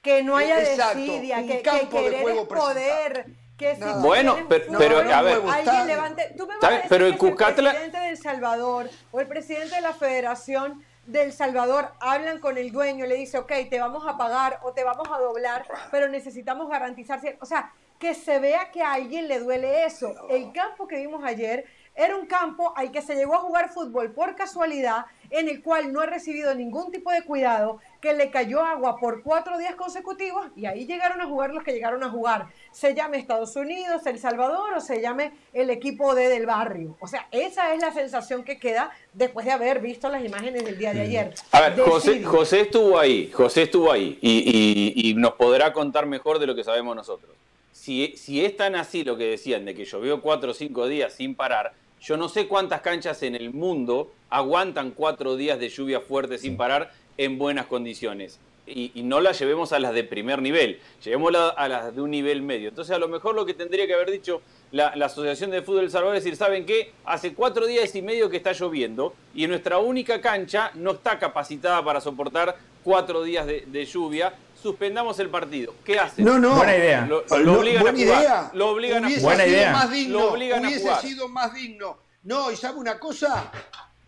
[0.00, 3.26] Que no haya desidia, que, que querer poder
[3.60, 7.18] que si bueno, pero, a ver, alguien levante, tú me vas a decir pero el,
[7.18, 12.56] que el presidente del Salvador o el presidente de la Federación del Salvador hablan con
[12.56, 16.08] el dueño, le dice, ok, te vamos a pagar o te vamos a doblar, pero
[16.08, 20.14] necesitamos garantizar, o sea, que se vea que a alguien le duele eso.
[20.30, 24.12] El campo que vimos ayer era un campo al que se llegó a jugar fútbol
[24.12, 28.62] por casualidad, en el cual no ha recibido ningún tipo de cuidado, que le cayó
[28.62, 32.46] agua por cuatro días consecutivos y ahí llegaron a jugar los que llegaron a jugar.
[32.72, 36.96] Se llame Estados Unidos, El Salvador o se llame el equipo de del barrio.
[37.00, 40.78] O sea, esa es la sensación que queda después de haber visto las imágenes del
[40.78, 41.34] día de ayer.
[41.52, 46.46] A ver, José, José, estuvo ahí, José estuvo ahí y, nos podrá contar mejor de
[46.46, 47.32] lo que sabemos nosotros.
[47.72, 51.12] Si, si es tan así lo que decían, de que llovió cuatro o cinco días
[51.12, 56.00] sin parar, yo no sé cuántas canchas en el mundo aguantan cuatro días de lluvia
[56.00, 58.40] fuerte sin parar en buenas condiciones.
[58.66, 62.40] Y, no las llevemos a las de primer nivel, llevémoslas a las de un nivel
[62.40, 62.68] medio.
[62.68, 65.90] Entonces, a lo mejor lo que tendría que haber dicho la, Asociación de Fútbol del
[65.90, 66.92] Salvador es decir, ¿saben qué?
[67.04, 71.84] Hace cuatro días y medio que está lloviendo y nuestra única cancha no está capacitada
[71.84, 74.32] para soportar cuatro días de, lluvia.
[74.62, 75.74] Suspendamos el partido.
[75.84, 76.24] ¿Qué hacen?
[76.24, 76.54] No, no.
[76.54, 77.06] Buena idea.
[77.06, 77.18] Lo,
[77.58, 77.98] obligan a jugar.
[77.98, 78.50] Idea.
[78.54, 79.22] Lo obligan a jugar.
[79.22, 79.72] Buena idea.
[79.72, 81.02] Más digno, lo obligan hubiese a jugar.
[81.02, 81.98] sido más digno.
[82.22, 83.50] No, y sabe una cosa,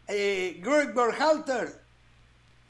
[0.07, 1.82] eh, Greg Berhalter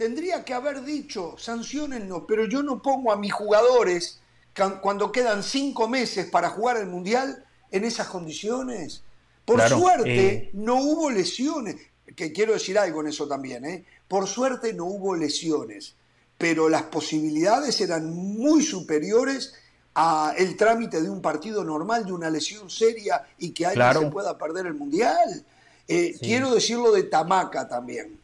[0.02, 4.18] tendría que haber dicho, sancionennos, pero yo no pongo a mis jugadores
[4.80, 9.04] cuando quedan cinco meses para jugar el Mundial en esas condiciones.
[9.44, 10.50] Por suerte eh.
[10.54, 11.76] no hubo lesiones,
[12.16, 13.84] que quiero decir algo en eso también, ¿eh?
[14.08, 15.94] por suerte no hubo lesiones,
[16.36, 19.54] pero las posibilidades eran muy superiores
[19.94, 24.10] a el trámite de un partido normal, de una lesión seria y que alguien se
[24.10, 25.44] pueda perder el Mundial.
[25.86, 28.21] Eh, quiero decirlo de Tamaca también.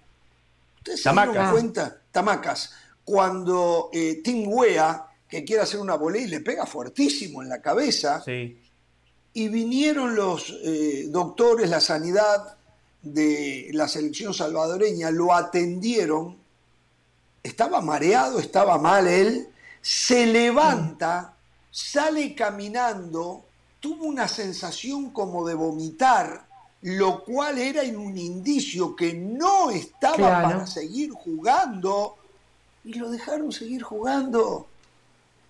[0.94, 2.00] ¿Ustedes se dieron cuenta?
[2.10, 2.72] Tamacas.
[3.04, 7.60] Cuando eh, Tim Wea, que quiere hacer una volea y le pega fuertísimo en la
[7.60, 12.56] cabeza, y vinieron los eh, doctores, la sanidad
[13.02, 16.38] de la selección salvadoreña, lo atendieron,
[17.42, 19.48] estaba mareado, estaba mal él,
[19.80, 21.36] se levanta,
[21.70, 23.44] sale caminando,
[23.80, 26.47] tuvo una sensación como de vomitar,
[26.82, 32.16] lo cual era un indicio que no estaba para seguir jugando,
[32.84, 34.66] y lo dejaron seguir jugando.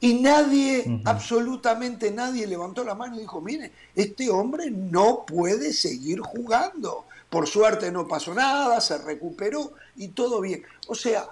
[0.01, 6.21] Y nadie, absolutamente nadie levantó la mano y dijo, mire, este hombre no puede seguir
[6.21, 7.05] jugando.
[7.29, 10.63] Por suerte no pasó nada, se recuperó y todo bien.
[10.87, 11.29] O sea,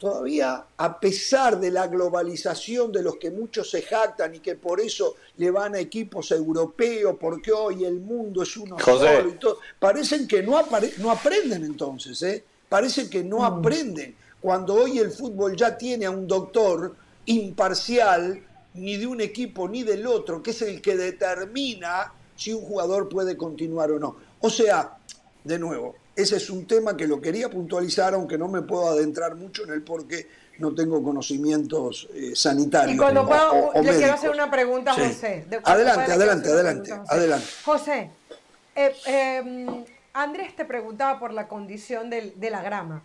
[0.00, 4.80] todavía a pesar de la globalización de los que muchos se jactan y que por
[4.80, 9.58] eso le van a equipos europeos, porque hoy el mundo es uno solo y todo,
[9.78, 10.58] parecen que no,
[10.98, 12.42] no aprenden entonces, ¿eh?
[12.66, 13.42] parece que no mm.
[13.42, 14.16] aprenden.
[14.40, 19.82] Cuando hoy el fútbol ya tiene a un doctor imparcial, ni de un equipo ni
[19.82, 24.16] del otro, que es el que determina si un jugador puede continuar o no.
[24.40, 24.96] O sea,
[25.44, 29.34] de nuevo, ese es un tema que lo quería puntualizar, aunque no me puedo adentrar
[29.34, 30.28] mucho en el porque
[30.58, 32.94] no tengo conocimientos eh, sanitarios.
[32.94, 35.46] Y cuando puedo, le quiero hacer una pregunta a José.
[35.64, 37.46] adelante, adelante, adelante, adelante.
[37.64, 38.10] José,
[38.74, 43.02] eh, em, Andrés te preguntaba por la condición de la grama.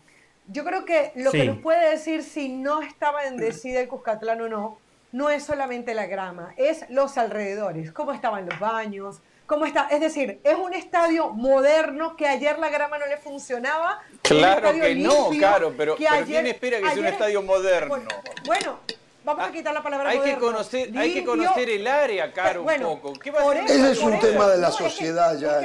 [0.47, 4.49] Yo creo que lo que nos puede decir si no estaba bendecida el Cuscatlán o
[4.49, 4.77] no,
[5.11, 9.87] no es solamente la grama, es los alrededores, cómo estaban los baños, ¿Cómo está?
[9.91, 14.01] Es decir, es un estadio moderno que ayer la grama no le funcionaba.
[14.23, 17.95] Claro que no, claro, pero, ¿quién espera que sea un estadio moderno?
[18.45, 18.79] Bueno,
[19.23, 20.39] vamos a quitar la palabra hay moderno.
[20.39, 23.13] Que conocer, hay que conocer el área, Caro, un poco.
[23.13, 25.59] ¿Qué va a Ese es un tema de la sociedad ya.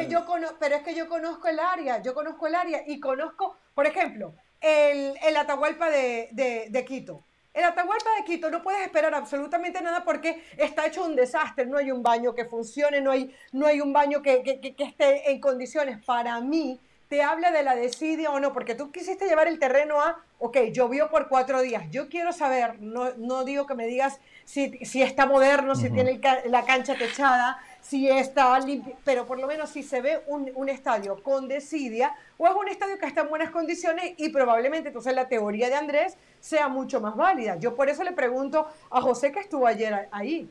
[0.58, 4.34] pero es que yo conozco el área, yo conozco el área y conozco, por ejemplo,
[4.60, 7.24] el, el Atahualpa de, de, de Quito.
[7.52, 11.66] El Atahualpa de Quito no puedes esperar absolutamente nada porque está hecho un desastre.
[11.66, 15.40] No hay un baño que funcione, no hay, no hay un baño que, esté en
[15.40, 16.02] condiciones.
[16.04, 16.78] Para mí,
[17.08, 20.58] te habla de la desidia o no, porque tú quisiste llevar el terreno a, ok,
[20.70, 25.02] llovió por cuatro días, yo quiero saber, no, no digo que me digas si, si
[25.02, 27.58] está moderno, si tiene la cancha techada,
[27.90, 32.14] si está limpio, pero por lo menos si se ve un, un, estadio con desidia
[32.38, 35.74] o es un estadio que está en buenas condiciones y probablemente entonces la teoría de
[35.74, 37.56] Andrés sea mucho más válida.
[37.56, 40.48] Yo por eso le pregunto a José que estuvo ayer ahí.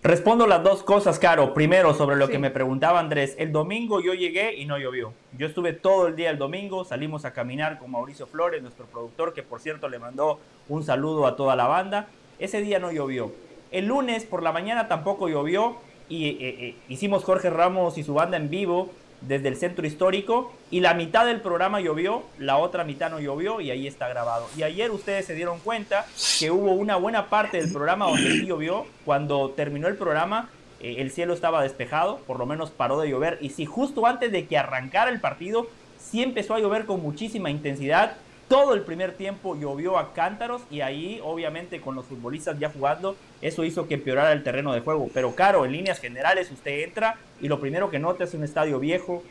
[0.00, 1.52] Respondo las dos cosas, Caro.
[1.52, 3.34] Primero, sobre lo que me preguntaba Andrés.
[3.36, 5.12] El domingo yo llegué y no llovió.
[5.36, 9.34] Yo estuve todo el día el domingo, salimos a caminar con Mauricio Flores, nuestro productor,
[9.34, 10.38] que por cierto le mandó
[10.68, 12.06] un saludo a toda la banda.
[12.38, 13.32] Ese día no llovió.
[13.72, 15.76] El lunes por la mañana tampoco llovió
[16.08, 18.90] y eh, eh, hicimos Jorge Ramos y su banda en vivo
[19.20, 23.60] desde el centro histórico y la mitad del programa llovió, la otra mitad no llovió
[23.60, 24.46] y ahí está grabado.
[24.56, 26.06] Y ayer ustedes se dieron cuenta
[26.38, 28.86] que hubo una buena parte del programa donde sí llovió.
[29.04, 30.50] Cuando terminó el programa,
[30.80, 33.38] eh, el cielo estaba despejado, por lo menos paró de llover.
[33.40, 35.66] Y si justo antes de que arrancara el partido,
[35.98, 38.16] sí empezó a llover con muchísima intensidad.
[38.48, 43.14] Todo el primer tiempo llovió a cántaros y ahí, obviamente, con los futbolistas ya jugando,
[43.42, 45.10] eso hizo que empeorara el terreno de juego.
[45.12, 48.80] Pero, claro, en líneas generales, usted entra y lo primero que nota es un estadio
[48.80, 49.22] viejo,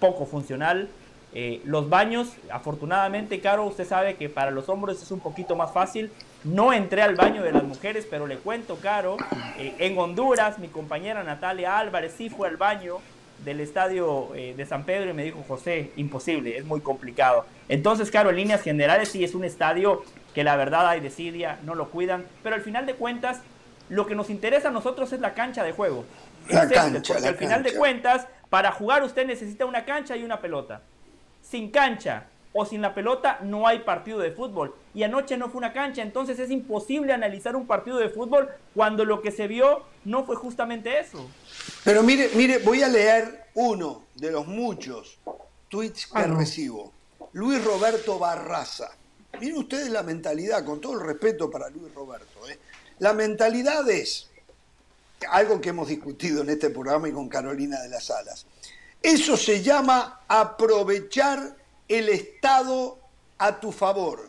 [0.00, 0.88] poco funcional.
[1.32, 5.72] Eh, los baños, afortunadamente, Caro, usted sabe que para los hombres es un poquito más
[5.72, 6.10] fácil.
[6.42, 9.16] No entré al baño de las mujeres, pero le cuento, Caro,
[9.58, 12.98] eh, en Honduras, mi compañera Natalia Álvarez sí fue al baño
[13.44, 17.46] del estadio eh, de San Pedro y me dijo, José, imposible, es muy complicado.
[17.68, 20.02] Entonces, claro, en líneas generales sí es un estadio
[20.34, 23.40] que la verdad hay desidia, no lo cuidan, pero al final de cuentas,
[23.88, 26.04] lo que nos interesa a nosotros es la cancha de juego.
[26.48, 30.40] La cancha, porque al final de cuentas, para jugar usted necesita una cancha y una
[30.40, 30.82] pelota.
[31.42, 32.24] Sin cancha
[32.58, 34.74] o sin la pelota no hay partido de fútbol.
[34.94, 39.04] Y anoche no fue una cancha, entonces es imposible analizar un partido de fútbol cuando
[39.04, 41.28] lo que se vio no fue justamente eso.
[41.86, 45.20] Pero mire, mire, voy a leer uno de los muchos
[45.68, 46.92] tweets que recibo.
[47.34, 48.90] Luis Roberto Barraza.
[49.40, 52.48] Miren ustedes la mentalidad, con todo el respeto para Luis Roberto.
[52.48, 52.58] ¿eh?
[52.98, 54.28] La mentalidad es
[55.30, 58.46] algo que hemos discutido en este programa y con Carolina de las Alas.
[59.00, 61.54] Eso se llama aprovechar
[61.86, 62.98] el estado
[63.38, 64.28] a tu favor,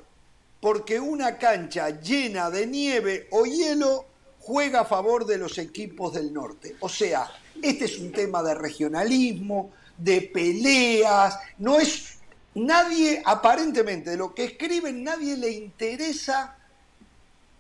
[0.62, 4.06] porque una cancha llena de nieve o hielo
[4.42, 6.76] juega a favor de los equipos del norte.
[6.82, 7.28] O sea,
[7.62, 12.18] este es un tema de regionalismo, de peleas, no es
[12.56, 16.58] nadie, aparentemente, de lo que escriben, nadie le interesa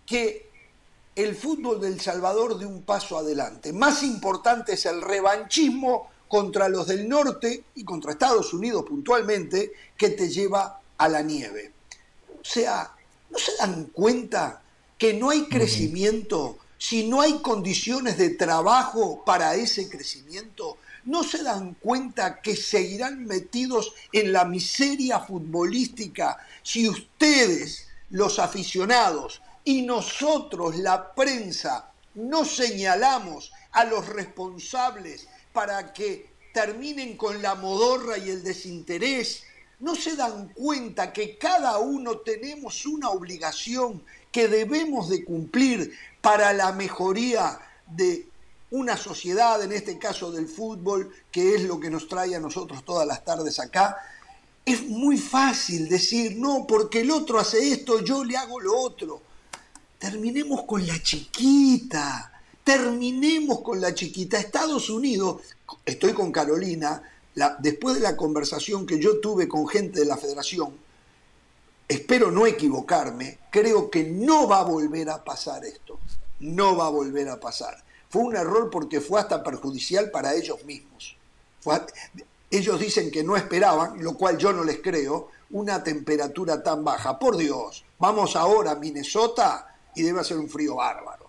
[0.06, 0.48] que
[1.16, 3.74] el fútbol del Salvador dé un paso adelante.
[3.74, 10.10] Más importante es el revanchismo contra los del norte y contra Estados Unidos puntualmente, que
[10.10, 11.72] te lleva a la nieve.
[12.39, 12.91] O sea,
[13.30, 14.62] ¿no se dan cuenta
[14.98, 20.78] que no hay crecimiento si no hay condiciones de trabajo para ese crecimiento?
[21.06, 29.42] ¿No se dan cuenta que seguirán metidos en la miseria futbolística si ustedes, los aficionados,
[29.64, 38.18] y nosotros, la prensa, no señalamos a los responsables para que terminen con la modorra
[38.18, 39.44] y el desinterés.
[39.80, 45.94] ¿No se dan cuenta que cada uno tenemos una obligación que debemos de cumplir
[46.28, 48.28] para la mejoría de
[48.72, 52.84] una sociedad, en este caso del fútbol, que es lo que nos trae a nosotros
[52.84, 53.96] todas las tardes acá?
[54.66, 59.22] Es muy fácil decir, no, porque el otro hace esto, yo le hago lo otro.
[59.98, 62.34] Terminemos con la chiquita
[62.68, 64.38] terminemos con la chiquita.
[64.38, 65.42] Estados Unidos,
[65.86, 67.02] estoy con Carolina,
[67.60, 70.74] después de la conversación que yo tuve con gente de la federación,
[71.88, 76.00] espero no equivocarme, creo que no va a volver a pasar esto.
[76.40, 77.84] No va a volver a pasar.
[78.10, 81.18] Fue un error porque fue hasta perjudicial para ellos mismos.
[82.50, 87.18] ellos dicen que no esperaban, lo cual yo no les creo, una temperatura tan baja.
[87.18, 91.28] Por Dios, vamos ahora a Minnesota y debe ser un frío bárbaro.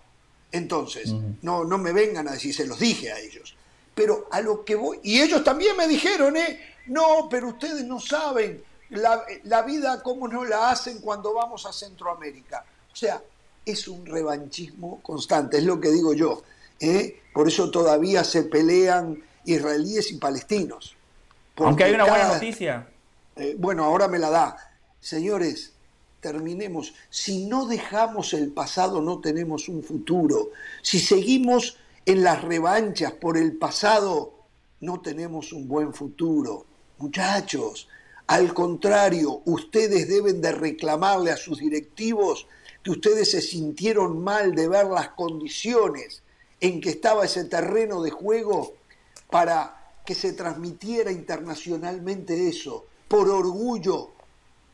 [0.51, 3.55] Entonces, no, no me vengan a decir, se los dije a ellos.
[3.93, 6.59] Pero a lo que voy, y ellos también me dijeron, ¿eh?
[6.87, 11.73] No, pero ustedes no saben la, la vida cómo no la hacen cuando vamos a
[11.73, 12.65] Centroamérica.
[12.91, 13.21] O sea,
[13.65, 16.43] es un revanchismo constante, es lo que digo yo.
[16.79, 17.21] ¿eh?
[17.33, 20.95] Por eso todavía se pelean israelíes y palestinos.
[21.57, 22.87] Aunque hay una buena noticia.
[23.35, 24.57] Eh, bueno, ahora me la da.
[24.99, 25.73] Señores,
[26.19, 26.93] terminemos.
[27.09, 30.49] Si no dejamos el pasado no tenemos un futuro.
[30.81, 34.33] Si seguimos en las revanchas por el pasado
[34.81, 36.65] no tenemos un buen futuro.
[36.97, 37.87] Muchachos,
[38.29, 42.45] al contrario, ustedes deben de reclamarle a sus directivos
[42.83, 46.21] que ustedes se sintieron mal de ver las condiciones
[46.59, 48.75] en que estaba ese terreno de juego
[49.31, 54.11] para que se transmitiera internacionalmente eso, por orgullo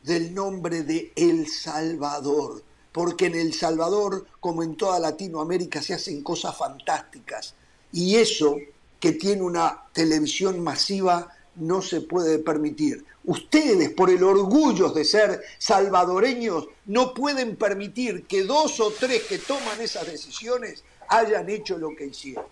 [0.03, 6.23] del nombre de El Salvador, porque en El Salvador, como en toda Latinoamérica, se hacen
[6.23, 7.53] cosas fantásticas.
[7.93, 8.57] Y eso
[8.99, 13.05] que tiene una televisión masiva no se puede permitir.
[13.23, 19.39] Ustedes, por el orgullo de ser salvadoreños, no pueden permitir que dos o tres que
[19.39, 22.45] toman esas decisiones hayan hecho lo que hicieron.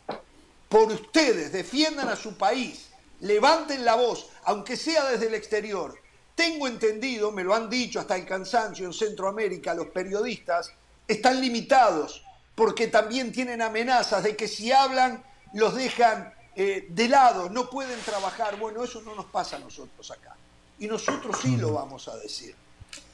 [0.70, 2.90] Por ustedes, defiendan a su país,
[3.20, 5.96] levanten la voz, aunque sea desde el exterior.
[6.36, 10.72] Tengo entendido, me lo han dicho hasta el cansancio en Centroamérica, los periodistas
[11.08, 12.24] están limitados
[12.56, 15.24] porque también tienen amenazas de que si hablan
[15.54, 18.58] los dejan eh, de lado, no pueden trabajar.
[18.60, 20.36] Bueno, eso no nos pasa a nosotros acá.
[20.80, 22.56] Y nosotros sí lo vamos a decir.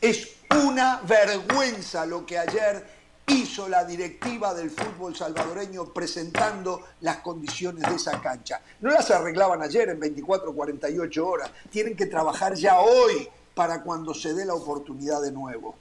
[0.01, 7.87] Es una vergüenza lo que ayer hizo la directiva del fútbol salvadoreño presentando las condiciones
[7.87, 8.61] de esa cancha.
[8.81, 11.51] No las arreglaban ayer en 24, 48 horas.
[11.69, 15.75] Tienen que trabajar ya hoy para cuando se dé la oportunidad de nuevo.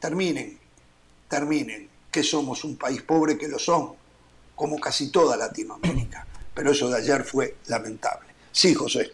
[0.00, 0.58] Terminen,
[1.28, 3.94] terminen, que somos un país pobre que lo son,
[4.54, 6.26] como casi toda Latinoamérica
[6.58, 8.26] pero eso de ayer fue lamentable.
[8.50, 9.12] Sí, José.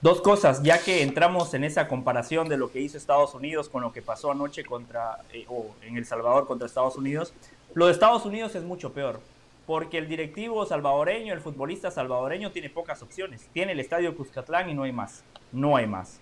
[0.00, 3.82] Dos cosas, ya que entramos en esa comparación de lo que hizo Estados Unidos con
[3.82, 7.34] lo que pasó anoche contra, eh, o en El Salvador contra Estados Unidos,
[7.74, 9.20] lo de Estados Unidos es mucho peor,
[9.66, 13.42] porque el directivo salvadoreño, el futbolista salvadoreño tiene pocas opciones.
[13.52, 15.22] Tiene el estadio Cuscatlán y no hay más,
[15.52, 16.18] no hay más.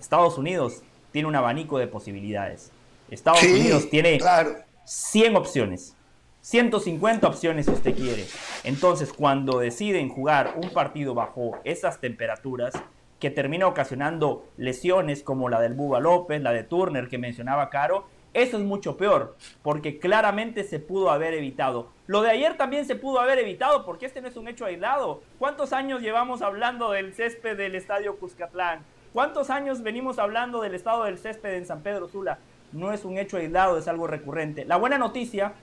[0.00, 0.80] Estados Unidos
[1.12, 2.70] tiene un abanico de posibilidades.
[3.10, 4.18] Estados Unidos tiene
[4.86, 5.94] 100 opciones.
[6.44, 8.26] 150 opciones si usted quiere.
[8.64, 12.74] Entonces, cuando deciden jugar un partido bajo esas temperaturas,
[13.18, 18.04] que termina ocasionando lesiones como la del Buba López, la de Turner que mencionaba Caro,
[18.34, 21.88] eso es mucho peor, porque claramente se pudo haber evitado.
[22.06, 25.22] Lo de ayer también se pudo haber evitado, porque este no es un hecho aislado.
[25.38, 28.80] ¿Cuántos años llevamos hablando del césped del Estadio Cuscatlán?
[29.14, 32.38] ¿Cuántos años venimos hablando del estado del césped en San Pedro Sula?
[32.72, 34.66] No es un hecho aislado, es algo recurrente.
[34.66, 35.54] La buena noticia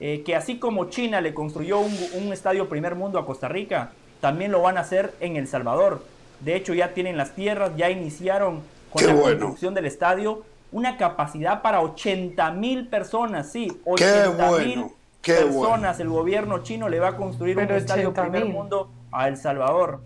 [0.00, 4.52] eh, que así como China le construyó un, estadio primer mundo a Costa Rica, también
[4.52, 6.02] lo van a hacer en El Salvador.
[6.40, 10.42] De hecho, ya tienen las tierras, ya iniciaron con la construcción del estadio
[10.72, 14.86] una capacidad para 80 mil personas, sí, 80 mil
[15.22, 16.00] personas.
[16.00, 20.00] El gobierno chino le va a construir un estadio primer mundo a El Salvador.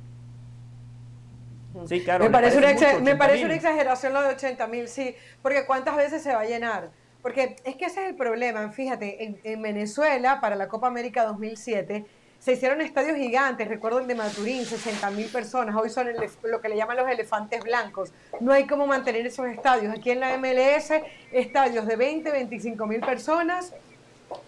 [1.86, 2.24] Sí, claro.
[2.24, 6.22] Me parece, una, me parece una exageración lo de 80 mil, sí, porque ¿cuántas veces
[6.22, 6.90] se va a llenar?
[7.22, 8.70] Porque es que ese es el problema.
[8.70, 12.06] Fíjate, en, Venezuela, para la Copa América 2007,
[12.38, 13.68] se hicieron estadios gigantes.
[13.68, 15.76] Recuerdo el de Maturín, 60 mil personas.
[15.76, 16.08] Hoy son
[16.44, 18.12] lo que le llaman los elefantes blancos.
[18.40, 19.94] No hay cómo mantener esos estadios.
[19.94, 20.92] Aquí en la MLS,
[21.32, 23.74] estadios de 20, 25 mil personas,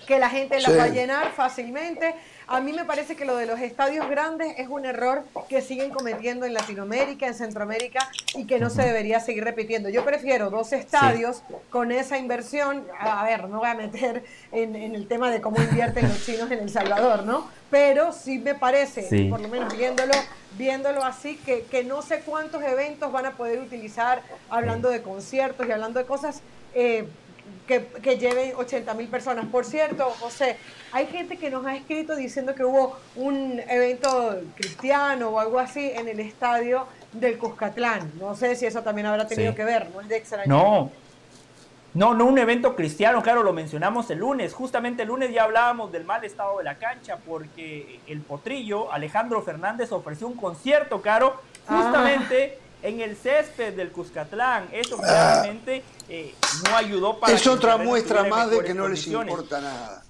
[0.06, 2.14] que la gente las va a llenar fácilmente.
[2.52, 5.88] A mí me parece que lo de los estadios grandes es un error que siguen
[5.88, 9.88] cometiendo en Latinoamérica, en Centroamérica y que no se debería seguir repitiendo.
[9.88, 12.84] Yo prefiero dos estadios con esa inversión.
[13.00, 14.22] A ver, no voy a meter
[14.52, 17.48] en, el tema de cómo invierten los chinos en El Salvador, ¿no?
[17.70, 20.12] Pero sí me parece, por lo menos viéndolo,
[20.58, 25.66] viéndolo así, que, que no sé cuántos eventos van a poder utilizar hablando de conciertos
[25.66, 26.42] y hablando de cosas.
[26.74, 27.06] Eh,
[27.66, 29.46] que, que, lleven 80 mil personas.
[29.46, 30.56] Por cierto, José,
[30.92, 35.90] hay gente que nos ha escrito diciendo que hubo un evento cristiano o algo así
[35.94, 38.12] en el estadio del Cuscatlán.
[38.18, 40.00] No sé si eso también habrá tenido que ver, ¿no?
[40.00, 40.46] Es de extraño.
[40.48, 40.90] No.
[41.94, 44.54] No, no un evento cristiano, claro, lo mencionamos el lunes.
[44.54, 49.42] Justamente el lunes ya hablábamos del mal estado de la cancha porque el potrillo, Alejandro
[49.42, 51.34] Fernández, ofreció un concierto, claro,
[51.68, 51.90] ah.
[52.82, 54.68] En el césped del Cuscatlán.
[54.72, 56.34] Eso claramente eh,
[56.68, 57.32] no ayudó para...
[57.32, 60.04] Es otra muestra más de que no les importa nada.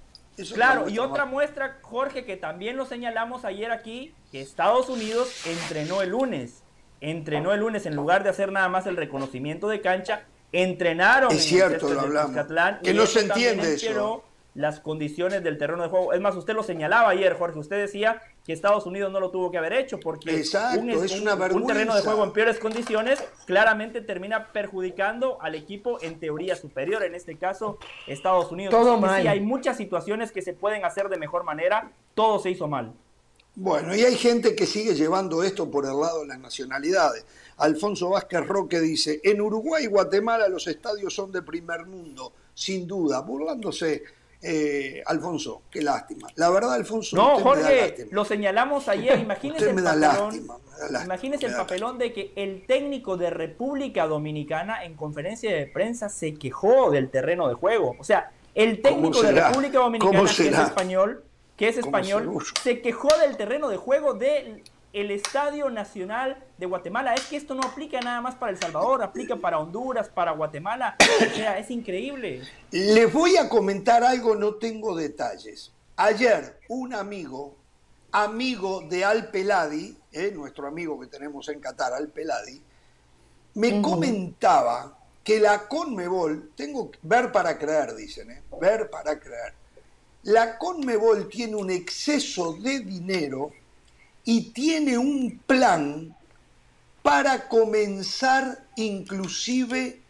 [0.55, 6.03] claro, y otra muestra, Jorge, que también lo señalamos ayer aquí, que Estados Unidos entrenó
[6.03, 6.63] el lunes.
[7.01, 11.45] Entrenó el lunes en lugar de hacer nada más el reconocimiento de cancha, entrenaron es
[11.45, 12.37] cierto, lo hablamos.
[12.83, 14.23] que no se entiende eso
[14.55, 16.13] las condiciones del terreno de juego.
[16.13, 19.51] Es más, usted lo señalaba ayer, Jorge, usted decía que Estados Unidos no lo tuvo
[19.51, 20.35] que haber hecho porque
[20.79, 25.99] un, es una un, terreno de juego en peores condiciones claramente termina perjudicando al equipo
[26.03, 28.73] en teoría superior, en este caso Estados Unidos.
[28.73, 29.23] Todo mal.
[29.23, 32.93] Sí, hay muchas situaciones que se pueden hacer de mejor manera, todo se hizo mal.
[33.55, 37.27] Bueno, y hay gente que sigue llevando esto por el lado de las nacionalidades.
[37.59, 42.87] Alfonso Vázquez Roque dice, en Uruguay y Guatemala los estadios son de primer mundo, sin
[42.87, 44.03] duda, burlándose
[44.43, 46.29] eh, Alfonso, qué lástima.
[46.35, 47.17] La verdad, Alfonso.
[47.17, 49.19] No, Jorge, lo señalamos ayer.
[49.21, 50.47] Imagínese el papelón.
[51.05, 56.35] imagínese el papelón de que el técnico de República Dominicana en conferencia de prensa se
[56.35, 57.95] quejó del terreno de juego.
[58.01, 61.25] O sea, el técnico de República Dominicana, que es español,
[61.57, 64.63] que es español, se quejó del terreno de juego de
[64.93, 67.15] el Estadio Nacional de Guatemala.
[67.15, 70.97] Es que esto no aplica nada más para El Salvador, aplica para Honduras, para Guatemala.
[71.01, 72.43] O sea, es increíble.
[72.71, 75.73] Les voy a comentar algo, no tengo detalles.
[75.97, 77.57] Ayer un amigo,
[78.13, 82.63] amigo de Al Peladi, eh, nuestro amigo que tenemos en Qatar, Al Peladi,
[83.55, 89.55] me comentaba que la Conmebol, tengo que ver para creer, dicen, eh, ver para creer.
[90.25, 93.53] La Conmebol tiene un exceso de dinero
[94.25, 96.15] y tiene un plan
[97.03, 100.01] para comenzar inclusive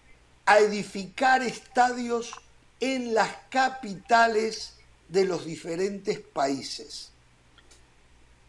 [0.45, 2.33] a edificar estadios
[2.81, 4.75] en las capitales
[5.09, 7.11] de los diferentes países.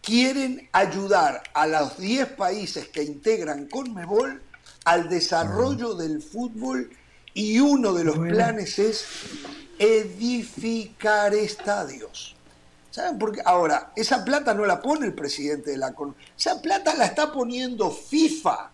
[0.01, 4.41] Quieren ayudar a los 10 países que integran Conmebol
[4.83, 6.89] al desarrollo del fútbol
[7.33, 9.05] y uno de los planes es
[9.79, 12.32] edificar estadios.
[12.93, 13.41] ¿Saben por qué?
[13.43, 16.15] Ahora, esa plata no la pone el presidente de la CON.
[16.37, 18.69] Esa plata la está poniendo FIFA.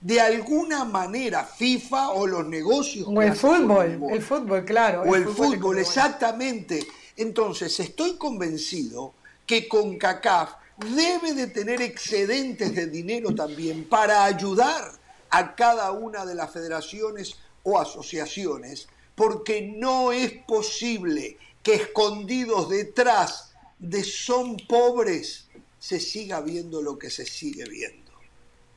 [0.00, 3.06] De alguna manera, FIFA o los negocios.
[3.08, 5.02] O el fútbol, el fútbol, claro.
[5.02, 6.84] O el, fútbol, exactamente.
[7.16, 9.14] Entonces, estoy convencido
[9.46, 10.54] que CONCACAF
[10.96, 14.90] debe de tener excedentes de dinero también para ayudar
[15.30, 23.51] a cada una de las federaciones o asociaciones, porque no es posible que escondidos detrás
[23.82, 28.12] de son pobres se siga viendo lo que se sigue viendo.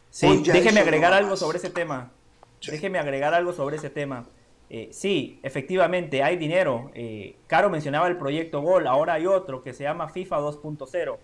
[0.09, 2.11] Sí, déjeme agregar algo sobre ese tema.
[2.65, 4.25] Déjeme agregar algo sobre ese tema.
[4.71, 6.89] Eh, sí, efectivamente, hay dinero.
[6.95, 11.17] Eh, Caro mencionaba el proyecto Gol, ahora hay otro que se llama FIFA 2.0,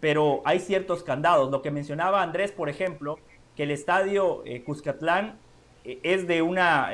[0.00, 1.52] pero hay ciertos candados.
[1.52, 3.20] Lo que mencionaba Andrés, por ejemplo,
[3.56, 5.38] que el estadio eh, Cuscatlán
[5.84, 6.90] es de una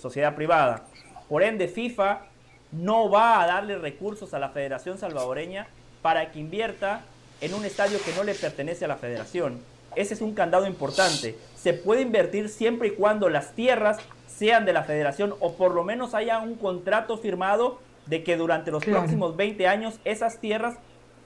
[0.00, 0.86] sociedad privada.
[1.28, 2.26] Por ende, FIFA
[2.72, 5.68] no va a darle recursos a la Federación Salvadoreña
[6.02, 7.02] para que invierta
[7.40, 9.60] en un estadio que no le pertenece a la federación.
[9.96, 11.36] Ese es un candado importante.
[11.56, 15.84] Se puede invertir siempre y cuando las tierras sean de la federación o por lo
[15.84, 20.76] menos haya un contrato firmado de que durante los próximos 20 años esas tierras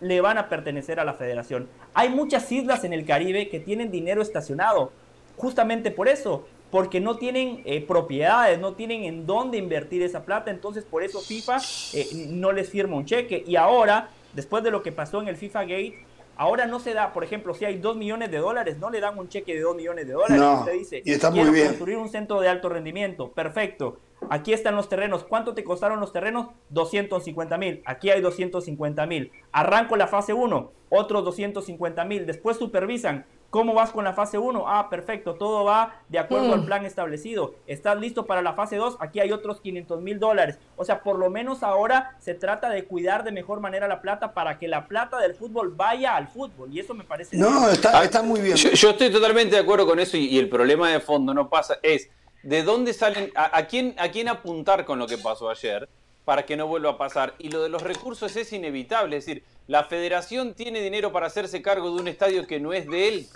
[0.00, 1.68] le van a pertenecer a la federación.
[1.94, 4.92] Hay muchas islas en el Caribe que tienen dinero estacionado,
[5.36, 10.50] justamente por eso, porque no tienen eh, propiedades, no tienen en dónde invertir esa plata,
[10.50, 11.58] entonces por eso FIFA
[11.92, 13.44] eh, no les firma un cheque.
[13.46, 16.04] Y ahora después de lo que pasó en el FIFA Gate,
[16.36, 19.18] ahora no se da, por ejemplo, si hay 2 millones de dólares, no le dan
[19.18, 20.36] un cheque de 2 millones de dólares.
[20.36, 21.68] No, Usted dice, y está muy bien.
[21.68, 23.98] construir un centro de alto rendimiento, perfecto.
[24.30, 25.22] Aquí están los terrenos.
[25.24, 26.48] ¿Cuánto te costaron los terrenos?
[26.70, 27.82] 250 mil.
[27.84, 29.30] Aquí hay 250 mil.
[29.52, 32.24] Arranco la fase 1, otros 250 mil.
[32.24, 33.26] Después supervisan.
[33.54, 34.64] ¿Cómo vas con la fase 1?
[34.66, 36.66] Ah, perfecto, todo va de acuerdo al mm.
[36.66, 37.54] plan establecido.
[37.68, 38.96] ¿Estás listo para la fase 2?
[38.98, 40.58] Aquí hay otros 500 mil dólares.
[40.74, 44.34] O sea, por lo menos ahora se trata de cuidar de mejor manera la plata
[44.34, 46.72] para que la plata del fútbol vaya al fútbol.
[46.72, 47.36] Y eso me parece...
[47.36, 48.56] No, está, está, muy bien.
[48.56, 52.10] Yo, estoy totalmente de acuerdo con eso y, el problema de fondo no pasa, es
[52.42, 55.88] de dónde salen, a, quién, a quién apuntar con lo que pasó ayer
[56.24, 57.34] para que no vuelva a pasar.
[57.38, 61.62] Y lo de los recursos es inevitable, es decir, la federación tiene dinero para hacerse
[61.62, 63.26] cargo de un estadio que no es de él.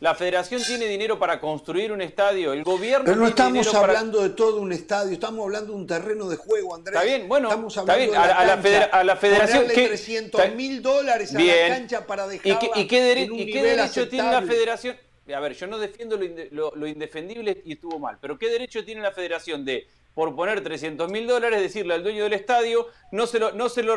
[0.00, 3.04] La federación tiene dinero para construir un estadio, el gobierno.
[3.06, 6.74] Pero no estamos hablando de todo un estadio, estamos hablando de un terreno de juego,
[6.74, 6.96] Andrés.
[6.96, 8.14] Está bien, bueno, estamos está bien.
[8.14, 9.66] A, la, a, la federación.
[9.72, 14.30] ¿qué, 300 mil dólares a la cancha para dejarla ¿Y qué, y qué derecho tiene
[14.30, 14.96] la federación?
[15.34, 19.12] A ver, yo no defiendo lo indefendible y estuvo mal, pero ¿qué derecho tiene la
[19.12, 23.52] federación de por poner 300 mil dólares, decirle al dueño del estadio, no se lo,
[23.52, 23.96] no se lo,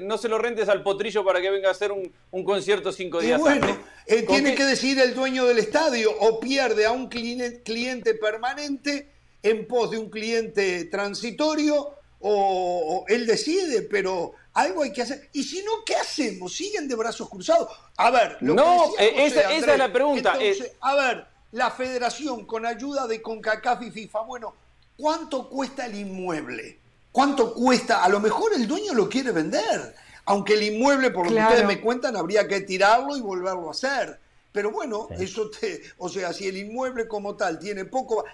[0.00, 2.12] no se lo rentes al potrillo para que venga a hacer un,
[2.44, 3.38] concierto cinco días.
[3.38, 3.66] Y bueno,
[4.06, 9.10] eh, tiene que decidir el dueño del estadio o pierde a un cliente, permanente
[9.42, 15.28] en pos de un cliente transitorio o, él decide, pero algo hay que hacer.
[15.32, 16.54] Y si no, ¿qué hacemos?
[16.54, 17.68] ¿Siguen de brazos cruzados?
[17.96, 20.38] A ver, lo no, que eh, esa, esa, es la pregunta.
[20.80, 24.54] A ver, la federación con ayuda de CONCACAF y FIFA, bueno,
[24.96, 26.78] ¿Cuánto cuesta el inmueble?
[27.12, 28.04] ¿Cuánto cuesta?
[28.04, 29.94] A lo mejor el dueño lo quiere vender.
[30.26, 33.70] Aunque el inmueble, por lo que ustedes me cuentan, habría que tirarlo y volverlo a
[33.70, 34.18] hacer.
[34.52, 35.82] Pero bueno, eso te.
[35.98, 38.24] O sea, si el inmueble como tal tiene poco.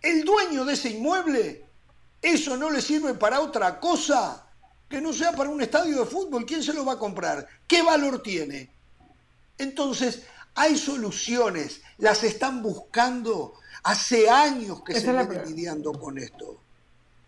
[0.00, 1.64] El dueño de ese inmueble,
[2.20, 4.46] eso no le sirve para otra cosa
[4.88, 6.46] que no sea para un estadio de fútbol.
[6.46, 7.46] ¿Quién se lo va a comprar?
[7.66, 8.70] ¿Qué valor tiene?
[9.58, 10.22] Entonces,
[10.54, 16.60] hay soluciones, las están buscando Hace años que se viene lidiando con esto.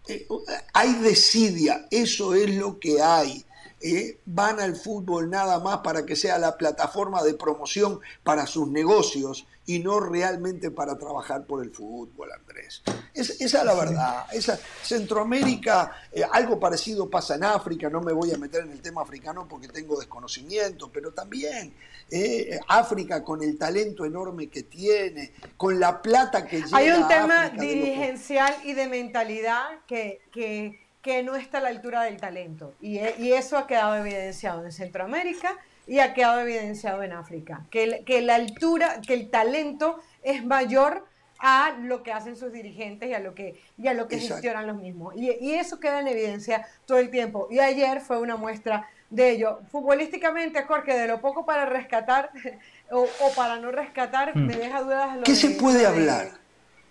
[0.07, 0.27] Eh,
[0.73, 3.45] hay desidia, eso es lo que hay.
[3.87, 8.67] Eh, van al fútbol nada más para que sea la plataforma de promoción para sus
[8.67, 12.83] negocios y no realmente para trabajar por el fútbol, Andrés.
[13.13, 14.27] esa es la verdad.
[14.33, 18.81] Esa, Centroamérica, eh, algo parecido pasa en África, no me voy a meter en el
[18.81, 21.75] tema africano porque tengo desconocimiento, pero también
[22.11, 26.79] eh, África con el talento enorme que tiene, con la plata que lleva.
[26.79, 32.03] Hay un tema dirigencial y de mentalidad que, que, que, no está a la altura
[32.03, 32.75] del talento.
[32.81, 38.03] Y, y eso ha quedado evidenciado en Centroamérica y ha quedado evidenciado en África, que,
[38.05, 41.07] que la altura, que el talento es mayor
[41.39, 44.67] a lo que hacen sus dirigentes y a lo que, y a lo que gestionan
[44.67, 45.15] los mismos.
[45.15, 47.49] Y, y, eso queda en evidencia todo el tiempo.
[47.51, 49.61] Y ayer fue una muestra de ello.
[49.71, 52.31] Futbolísticamente, Jorge, de lo poco para rescatar
[52.91, 54.59] o, o para no rescatar, me hmm.
[54.59, 55.17] deja dudas.
[55.19, 56.44] Lo ¿Qué se puede hablar?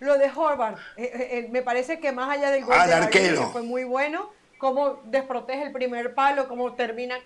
[0.04, 3.50] Lo de Horvath, eh, eh, eh, me parece que más allá del gol de arquero.
[3.50, 7.16] fue muy bueno, cómo desprotege el primer palo, cómo termina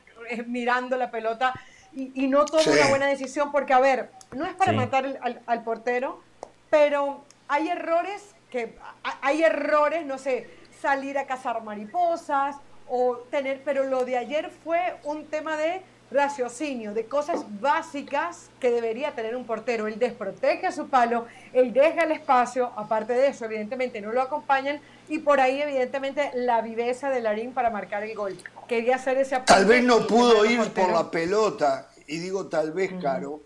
[0.46, 1.52] mirando la pelota
[1.94, 6.22] y, no toma una buena decisión porque, a ver, no es para matar al, portero,
[6.70, 8.76] pero hay errores que,
[9.22, 10.48] hay errores, no sé,
[10.80, 12.56] salir a cazar mariposas
[12.86, 18.70] o tener, pero lo de ayer fue un tema de raciocinio, de cosas básicas que
[18.70, 19.86] debería tener un portero.
[19.86, 24.22] Él desprotege a su palo, él deja el espacio, aparte de eso, evidentemente no lo
[24.22, 28.36] acompañan, y por ahí, evidentemente, la viveza de Larín para marcar el gol.
[28.66, 32.92] Quería hacer ese Tal vez no pudo ir por la pelota, y digo tal vez,
[33.00, 33.42] Caro,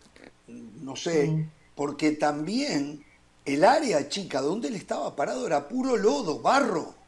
[0.46, 3.04] no sé, porque también
[3.44, 7.01] el área chica donde él estaba parado era puro lodo, barro.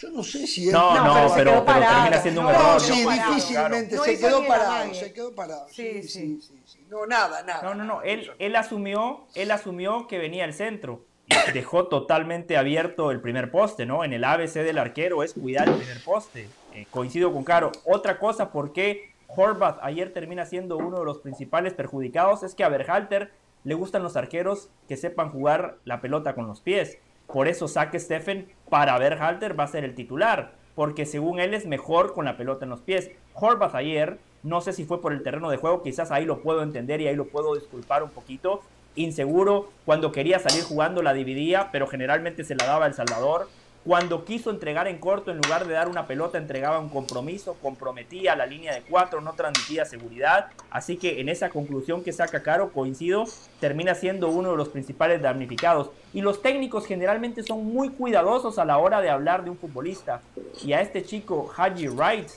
[0.00, 0.72] Yo no sé si él...
[0.72, 2.62] No, no, pero, termina siendo un error.
[2.62, 7.42] No, sí, difícilmente, se, quedó parado, se quedó parado, sí sí, sí, sí, No, nada,
[7.42, 7.62] nada.
[7.62, 11.04] No, no, no, él, él, asumió, él asumió que venía el centro.
[11.52, 14.02] Dejó totalmente abierto el primer poste, ¿no?
[14.02, 16.48] En el ABC del arquero es cuidar el primer poste.
[16.74, 17.70] Eh, coincido con Caro.
[17.84, 22.42] Otra cosa, ¿por qué Horvath ayer termina siendo uno de los principales perjudicados?
[22.42, 23.32] Es que a Berhalter
[23.64, 26.98] le gustan los arqueros que sepan jugar la pelota con los pies.
[27.26, 31.66] Por eso saque Stephen para Berhalter va a ser el titular, porque según él es
[31.66, 33.10] mejor con la pelota en los pies.
[33.34, 36.62] Horvath ayer, no sé si fue por el terreno de juego, quizás ahí lo puedo
[36.62, 38.62] entender y ahí lo puedo disculpar un poquito.
[38.94, 43.48] Inseguro, cuando quería salir jugando la dividía, pero generalmente se la daba El Salvador.
[43.84, 48.36] Cuando quiso entregar en corto, en lugar de dar una pelota, entregaba un compromiso, comprometía
[48.36, 50.48] la línea de cuatro, no transmitía seguridad.
[50.70, 53.24] Así que en esa conclusión que saca Caro, coincido,
[53.58, 55.90] termina siendo uno de los principales damnificados.
[56.12, 60.20] Y los técnicos generalmente son muy cuidadosos a la hora de hablar de un futbolista.
[60.62, 62.28] Y a este chico, Haji Wright,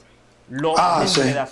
[0.49, 1.05] lo ah,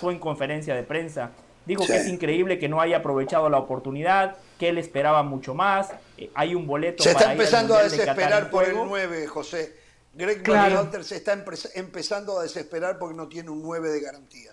[0.04, 1.32] en conferencia de prensa.
[1.66, 5.90] Dijo que es increíble que no haya aprovechado la oportunidad, que él esperaba mucho más.
[6.16, 7.02] Eh, hay un boleto.
[7.02, 9.81] Se está empezando a desesperar por el 9, José.
[10.14, 10.90] Greg claro.
[11.02, 11.42] se está
[11.74, 14.52] empezando a desesperar porque no tiene un 9 de garantía.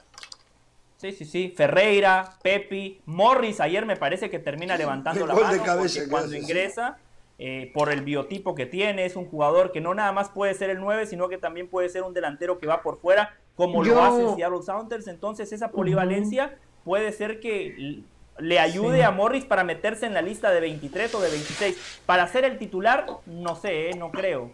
[0.97, 1.53] Sí, sí, sí.
[1.55, 5.63] Ferreira, Pepi, Morris ayer me parece que termina levantando la mano
[6.09, 6.97] cuando ingresa.
[7.41, 10.69] Eh, por el biotipo que tiene, es un jugador que no nada más puede ser
[10.69, 14.03] el 9, sino que también puede ser un delantero que va por fuera, como lo
[14.03, 15.07] hace Seattle Sounders.
[15.07, 18.03] Entonces, esa polivalencia puede ser que
[18.39, 22.01] le ayude a Morris para meterse en la lista de 23 o de 26.
[22.05, 23.95] Para ser el titular, no sé, ¿eh?
[23.95, 24.51] no creo.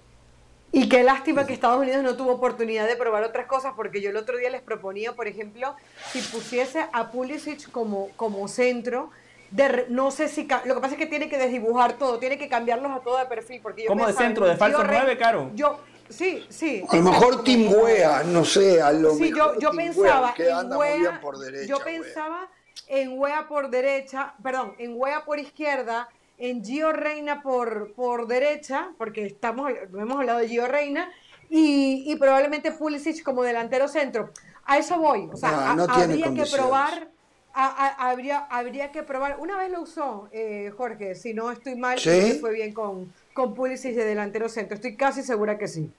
[0.76, 4.09] Y qué lástima que Estados Unidos no tuvo oportunidad de probar otras cosas, porque yo
[4.09, 5.73] el otro día les proponía, por ejemplo,
[6.11, 9.09] si pusiese a Pulisic como, como centro,
[9.51, 10.45] de, no sé si.
[10.65, 13.26] Lo que pasa es que tiene que desdibujar todo, tiene que cambiarlos a todo de
[13.26, 13.61] perfil.
[13.63, 14.45] Porque yo ¿Cómo de centro?
[14.45, 15.49] ¿De falso 9, Caro?
[15.55, 16.84] Yo, sí, sí.
[16.89, 19.57] A lo mejor Tim Wea, no sé, a lo sí, mejor.
[19.57, 21.21] yo, pensaba en Wea,
[21.65, 22.49] Yo pensaba
[22.88, 28.92] en Wea por derecha, perdón, en Wea por izquierda en Gio Reina por, por derecha,
[28.98, 31.10] porque estamos, hemos hablado de Gio Reina,
[31.50, 34.32] y, probablemente Pulisic como delantero centro.
[34.66, 35.30] A eso voy.
[35.32, 37.10] O sea, habría que probar.
[37.54, 39.38] habría, habría que probar.
[39.40, 43.96] Una vez lo usó eh, Jorge, si no estoy mal, fue bien con, con Pulisic
[43.96, 44.76] de delantero centro.
[44.76, 45.90] Estoy casi segura que sí.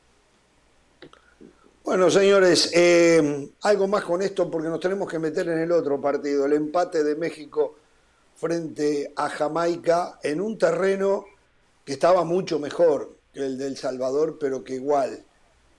[1.85, 6.01] Bueno, señores, eh, algo más con esto porque nos tenemos que meter en el otro
[6.01, 7.77] partido, el empate de México
[8.37, 11.25] frente a Jamaica en un terreno
[11.85, 15.25] que estaba mucho mejor que el del Salvador, pero que igual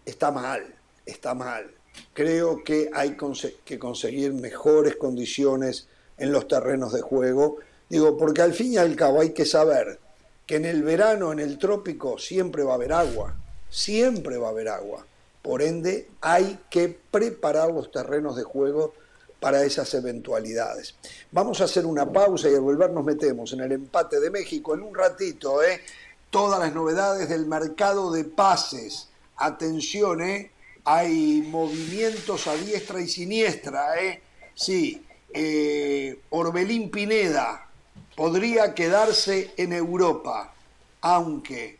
[0.05, 0.64] está mal,
[1.05, 1.72] está mal.
[2.14, 3.18] Creo que hay
[3.66, 5.88] que conseguir mejores condiciones
[6.18, 7.58] en los terrenos de juego.
[7.89, 9.99] Digo, porque al fin y al cabo hay que saber
[10.45, 13.36] que en el verano, en el trópico, siempre va a haber agua,
[13.70, 15.05] siempre va a haber agua.
[15.41, 18.93] Por ende, hay que preparar los terrenos de juego
[19.39, 20.95] para esas eventualidades.
[21.31, 24.73] Vamos a hacer una pausa y al volver nos metemos en el empate de México
[24.73, 25.81] en un ratito, ¿eh?
[26.29, 29.09] Todas las novedades del mercado de pases.
[29.38, 30.51] Atención, ¿eh?
[30.89, 34.21] hay movimientos a diestra y siniestra, ¿eh?
[34.55, 37.67] Sí, eh, Orbelín Pineda
[38.15, 40.53] podría quedarse en Europa,
[41.01, 41.77] aunque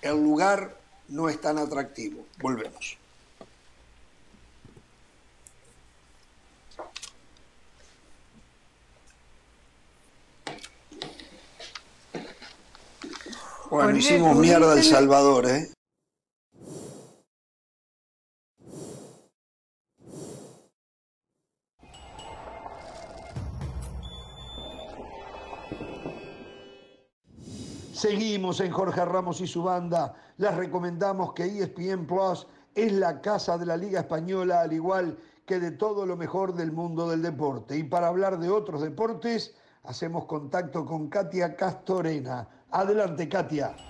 [0.00, 0.78] el lugar
[1.08, 2.24] no es tan atractivo.
[2.40, 2.96] Volvemos.
[13.70, 15.68] Bueno, hicimos mierda El Salvador, ¿eh?
[27.92, 30.14] Seguimos en Jorge Ramos y su banda.
[30.38, 35.58] Les recomendamos que ESPN Plus es la casa de la Liga Española, al igual que
[35.58, 37.76] de todo lo mejor del mundo del deporte.
[37.76, 42.48] Y para hablar de otros deportes, hacemos contacto con Katia Castorena.
[42.70, 43.87] Adelante, Katia.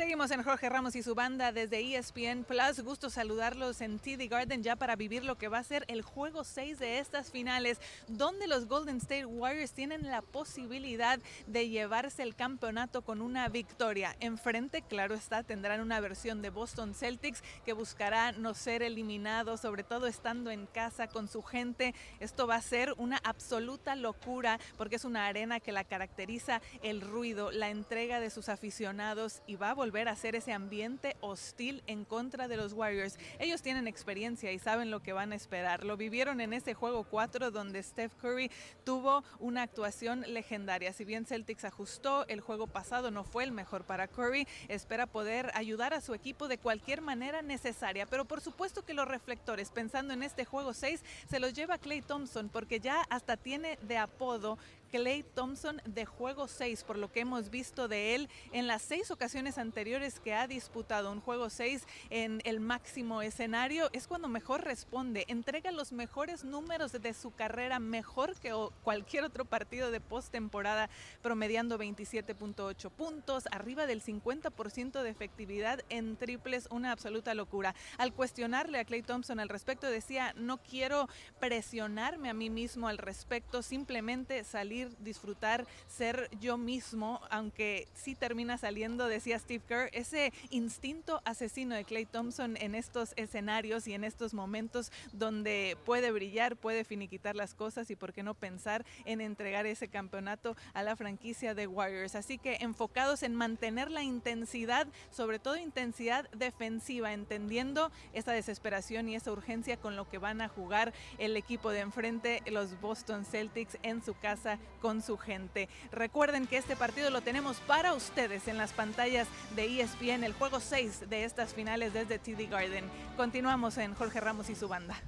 [0.00, 2.80] Seguimos en Jorge Ramos y su banda desde ESPN Plus.
[2.82, 6.42] Gusto saludarlos en TD Garden ya para vivir lo que va a ser el juego
[6.42, 7.78] 6 de estas finales,
[8.08, 14.16] donde los Golden State Warriors tienen la posibilidad de llevarse el campeonato con una victoria.
[14.20, 19.84] Enfrente, claro está, tendrán una versión de Boston Celtics que buscará no ser eliminado, sobre
[19.84, 21.94] todo estando en casa con su gente.
[22.20, 27.02] Esto va a ser una absoluta locura porque es una arena que la caracteriza el
[27.02, 31.16] ruido, la entrega de sus aficionados y va a volver volver a hacer ese ambiente
[31.20, 33.18] hostil en contra de los Warriors.
[33.40, 35.82] Ellos tienen experiencia y saben lo que van a esperar.
[35.82, 38.52] Lo vivieron en ese juego 4 donde Steph Curry
[38.84, 40.92] tuvo una actuación legendaria.
[40.92, 44.46] Si bien Celtics ajustó, el juego pasado no fue el mejor para Curry.
[44.68, 48.06] Espera poder ayudar a su equipo de cualquier manera necesaria.
[48.06, 52.00] Pero por supuesto que los reflectores, pensando en este juego 6, se los lleva Clay
[52.00, 54.56] Thompson porque ya hasta tiene de apodo
[54.90, 59.10] Clay Thompson de juego 6, por lo que hemos visto de él en las seis
[59.10, 64.64] ocasiones anteriores que ha disputado un juego 6 en el máximo escenario, es cuando mejor
[64.64, 70.90] responde, entrega los mejores números de su carrera, mejor que cualquier otro partido de postemporada,
[71.22, 77.74] promediando 27.8 puntos, arriba del 50% de efectividad en triples, una absoluta locura.
[77.98, 82.98] Al cuestionarle a Clay Thompson al respecto, decía, no quiero presionarme a mí mismo al
[82.98, 90.32] respecto, simplemente salir disfrutar, ser yo mismo, aunque sí termina saliendo, decía Steve Kerr, ese
[90.50, 96.56] instinto asesino de Clay Thompson en estos escenarios y en estos momentos donde puede brillar,
[96.56, 100.96] puede finiquitar las cosas y por qué no pensar en entregar ese campeonato a la
[100.96, 102.14] franquicia de Warriors.
[102.14, 109.16] Así que enfocados en mantener la intensidad, sobre todo intensidad defensiva, entendiendo esa desesperación y
[109.16, 113.78] esa urgencia con lo que van a jugar el equipo de enfrente, los Boston Celtics
[113.82, 115.68] en su casa con su gente.
[115.92, 120.60] Recuerden que este partido lo tenemos para ustedes en las pantallas de ESPN, el juego
[120.60, 122.84] 6 de estas finales desde TD Garden.
[123.16, 125.00] Continuamos en Jorge Ramos y su banda.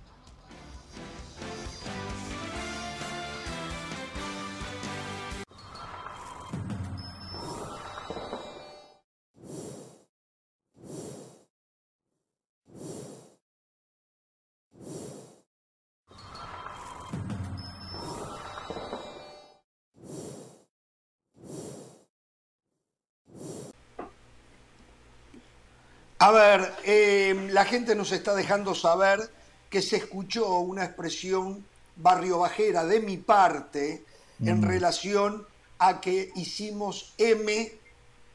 [26.23, 29.29] A ver, eh, la gente nos está dejando saber
[29.69, 31.67] que se escuchó una expresión
[31.97, 34.05] barrio bajera de mi parte
[34.41, 34.65] en mm.
[34.65, 35.45] relación
[35.81, 37.73] a que hicimos M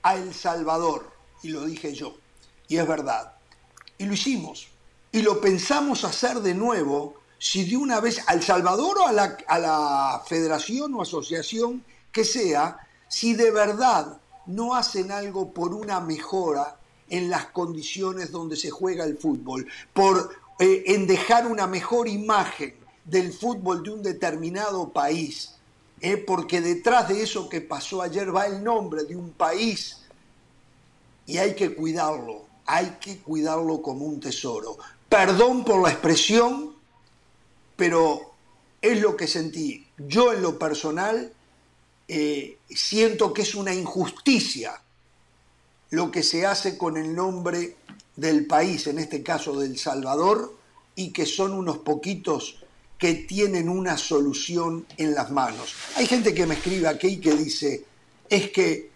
[0.04, 1.10] a El Salvador,
[1.42, 2.18] y lo dije yo,
[2.68, 3.36] y es verdad,
[3.98, 4.68] y lo hicimos,
[5.14, 9.38] y lo pensamos hacer de nuevo, si de una vez al Salvador o a la,
[9.48, 16.02] a la federación o asociación que sea, si de verdad no hacen algo por una
[16.02, 16.78] mejora
[17.10, 22.76] en las condiciones donde se juega el fútbol, por, eh, en dejar una mejor imagen
[23.06, 25.56] del fútbol de un determinado país,
[26.02, 30.02] eh, porque detrás de eso que pasó ayer va el nombre de un país
[31.26, 34.78] y hay que cuidarlo, hay que cuidarlo como un tesoro.
[35.10, 36.76] Perdón por la expresión,
[37.76, 38.34] pero
[38.82, 39.88] es lo que sentí.
[39.98, 41.32] Yo en lo personal
[42.08, 44.82] eh, siento que es una injusticia
[45.90, 47.76] lo que se hace con el nombre
[48.16, 50.56] del país, en este caso del Salvador,
[50.96, 52.64] y que son unos poquitos
[52.98, 55.76] que tienen una solución en las manos.
[55.96, 57.86] Hay gente que me escribe aquí que dice,
[58.28, 58.90] es que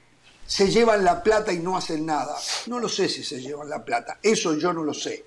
[0.45, 2.35] se llevan la plata y no hacen nada.
[2.65, 5.25] No lo sé si se llevan la plata, eso yo no lo sé.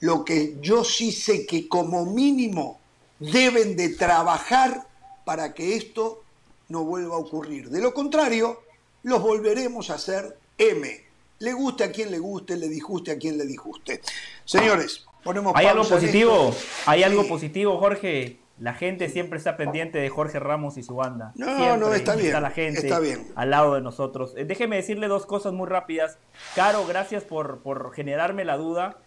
[0.00, 2.80] Lo que yo sí sé que como mínimo
[3.20, 4.86] deben de trabajar
[5.24, 6.24] para que esto
[6.68, 7.70] no vuelva a ocurrir.
[7.70, 8.62] De lo contrario,
[9.02, 10.86] los volveremos a hacer M.
[11.38, 14.02] le guste a quien le guste, le disguste a quien le disguste.
[14.44, 16.54] Señores, ponemos Hay algo pausa positivo,
[16.84, 18.36] hay algo positivo, Jorge.
[18.58, 21.32] La gente siempre está pendiente de Jorge Ramos y su banda.
[21.34, 23.26] No, Siempre no, está bien, la gente está bien.
[23.34, 24.34] al lado de nosotros.
[24.36, 26.18] Eh, Déjeme decirle dos cosas muy rápidas.
[26.54, 28.98] Caro, gracias por, por generarme la duda.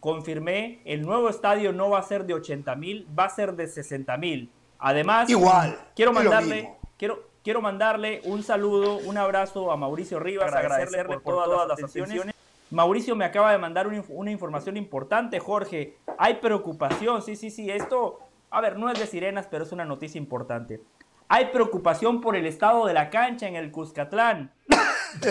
[0.00, 3.66] Confirmé, el nuevo estadio no va a ser de 80 mil, va a ser de
[3.66, 4.50] 60 mil.
[4.78, 11.14] Además, Igual, quiero mandarle, quiero, quiero mandarle un saludo, un abrazo a Mauricio Rivas, agradecerle
[11.14, 12.34] por, por todas, las atenciones.
[12.70, 15.96] Mauricio me acaba de mandar una, una información importante, Jorge.
[16.18, 17.70] Hay preocupación, sí, sí, sí.
[17.70, 18.20] Esto,
[18.50, 20.82] a ver, no es de sirenas, pero es una noticia importante.
[21.26, 24.52] Hay preocupación por el estado de la cancha en el Cuscatlán.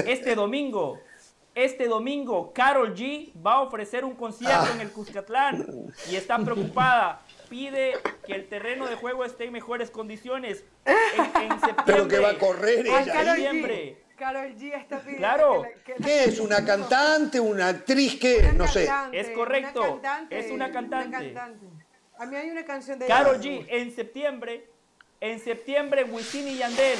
[0.08, 0.98] Este domingo,
[1.54, 5.68] este domingo, Carol G va a ofrecer un concierto en el Cuscatlán
[6.10, 7.22] y está preocupada.
[7.50, 7.94] Pide
[8.26, 10.64] que el terreno de juego esté en mejores condiciones.
[10.86, 11.84] En, en septiembre.
[11.86, 13.04] Pero que va a correr ella.
[13.26, 13.98] Septiembre.
[14.04, 14.18] G.
[14.18, 15.62] Karol G está pidiendo Claro.
[15.62, 16.40] que la- que la- ¿Qué es?
[16.40, 17.40] ¿Una cantante?
[17.40, 18.20] ¿Una actriz?
[18.20, 18.38] ¿Qué?
[18.40, 18.86] Una No sé.
[18.88, 21.36] cantante, Es correcto, una cantante, es una cantante.
[22.18, 23.40] A mí hay una canción de Carol.
[23.40, 24.68] G, en septiembre,
[25.22, 26.98] en septiembre, Wisin y Yandel.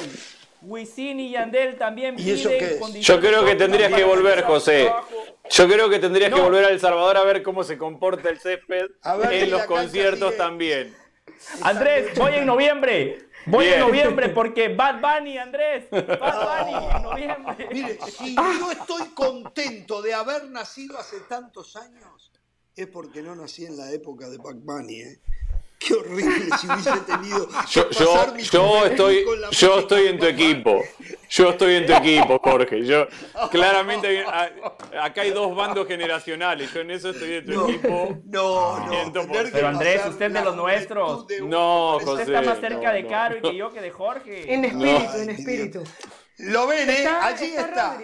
[0.62, 3.06] Wisin y Yandel también ¿Y eso piden qué es?
[3.06, 4.90] Yo creo que tendrías que volver, José.
[5.50, 8.38] Yo creo que tendrías que volver a El Salvador a ver cómo se comporta el
[8.38, 8.86] césped
[9.20, 10.36] ver en los conciertos sigue.
[10.36, 10.96] también.
[11.62, 13.28] Andrés, voy en noviembre.
[13.46, 13.78] Voy Bien.
[13.78, 15.86] en noviembre porque Bad Bunny, Andrés.
[15.90, 17.68] Bad Bunny en noviembre.
[17.72, 22.32] Mire, si yo estoy contento de haber nacido hace tantos años,
[22.76, 25.20] es porque no nací en la época de Pac Bunny, ¿eh?
[25.88, 27.46] Qué horrible si hubiese tenido.
[27.48, 30.82] que Yo, yo, pasar mi yo estoy, yo estoy en tu equipo.
[31.30, 32.84] Yo estoy en tu equipo, Jorge.
[32.84, 33.06] Yo
[33.50, 34.50] claramente a-
[35.02, 36.72] acá hay dos bandos generacionales.
[36.72, 38.18] Yo en eso estoy en tu No, equipo.
[38.24, 39.12] no, no.
[39.52, 41.26] Pero Andrés, usted es de los nuestros.
[41.28, 42.22] de No, José.
[42.22, 43.08] Usted está más cerca no, de no.
[43.08, 44.52] Caro y que yo que de Jorge.
[44.52, 45.14] En espíritu, No.
[45.22, 45.84] en espíritu.
[46.38, 46.94] Lo ven, ¿eh?
[46.98, 48.00] Está, Allí está.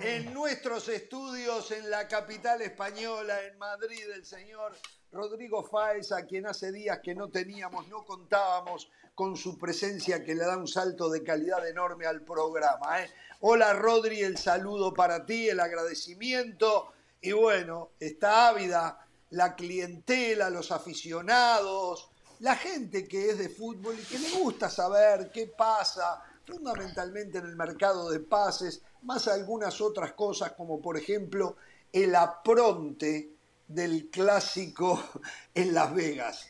[0.00, 4.72] En nuestros estudios en la capital española, en Madrid, el señor
[5.14, 10.34] Rodrigo Fáez, a quien hace días que no teníamos, no contábamos con su presencia que
[10.34, 13.00] le da un salto de calidad enorme al programa.
[13.00, 13.08] ¿eh?
[13.42, 16.88] Hola Rodri, el saludo para ti, el agradecimiento.
[17.20, 22.10] Y bueno, está ávida la clientela, los aficionados,
[22.40, 27.46] la gente que es de fútbol y que le gusta saber qué pasa fundamentalmente en
[27.46, 31.54] el mercado de pases, más algunas otras cosas como por ejemplo
[31.92, 33.33] el apronte
[33.68, 35.02] del clásico
[35.54, 36.46] en Las Vegas.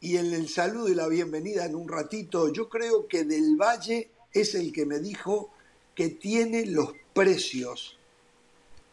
[0.00, 4.10] Y en el saludo y la bienvenida en un ratito, yo creo que Del Valle
[4.32, 5.50] es el que me dijo
[5.94, 7.96] que tiene los precios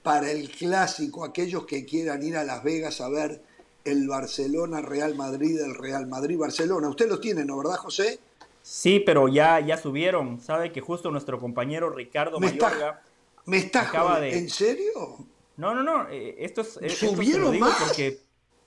[0.01, 3.41] para el clásico, aquellos que quieran ir a Las Vegas a ver
[3.85, 6.87] el Barcelona Real Madrid, el Real Madrid Barcelona.
[6.89, 8.19] Usted los tiene, ¿no verdad, José?
[8.61, 10.39] Sí, pero ya, ya subieron.
[10.39, 13.01] Sabe que justo nuestro compañero Ricardo Me está- Mayorga.
[13.45, 14.21] ¿Me Acaba jodiendo?
[14.21, 15.17] de- ¿En serio?
[15.57, 16.09] No, no, no.
[16.09, 17.75] eh, Esto es, eh, ¿Subieron digo más?
[17.83, 18.19] Porque,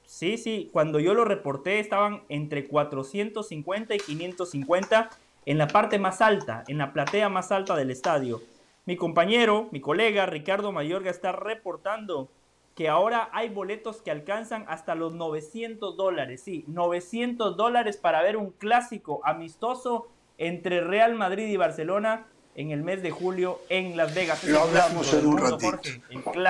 [0.04, 0.70] sí, sí.
[0.72, 5.10] Cuando yo lo reporté estaban entre 450 y 550
[5.46, 8.42] en la parte más alta, en la platea más alta del estadio.
[8.84, 12.28] Mi compañero, mi colega Ricardo Mayorga está reportando
[12.76, 16.42] que ahora hay boletos que alcanzan hasta los 900 dólares.
[16.44, 20.08] Sí, 900 dólares para ver un clásico amistoso
[20.38, 22.26] entre Real Madrid y Barcelona
[22.56, 24.42] en el mes de julio en Las Vegas.
[24.44, 25.68] Lo hablamos en un ratito.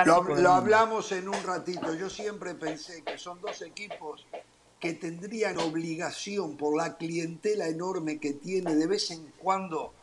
[0.05, 1.93] Jorge, Lo, hablamos en un ratito.
[1.95, 4.25] Yo siempre pensé que son dos equipos
[4.79, 9.93] que tendrían obligación por la clientela enorme que tiene de vez en cuando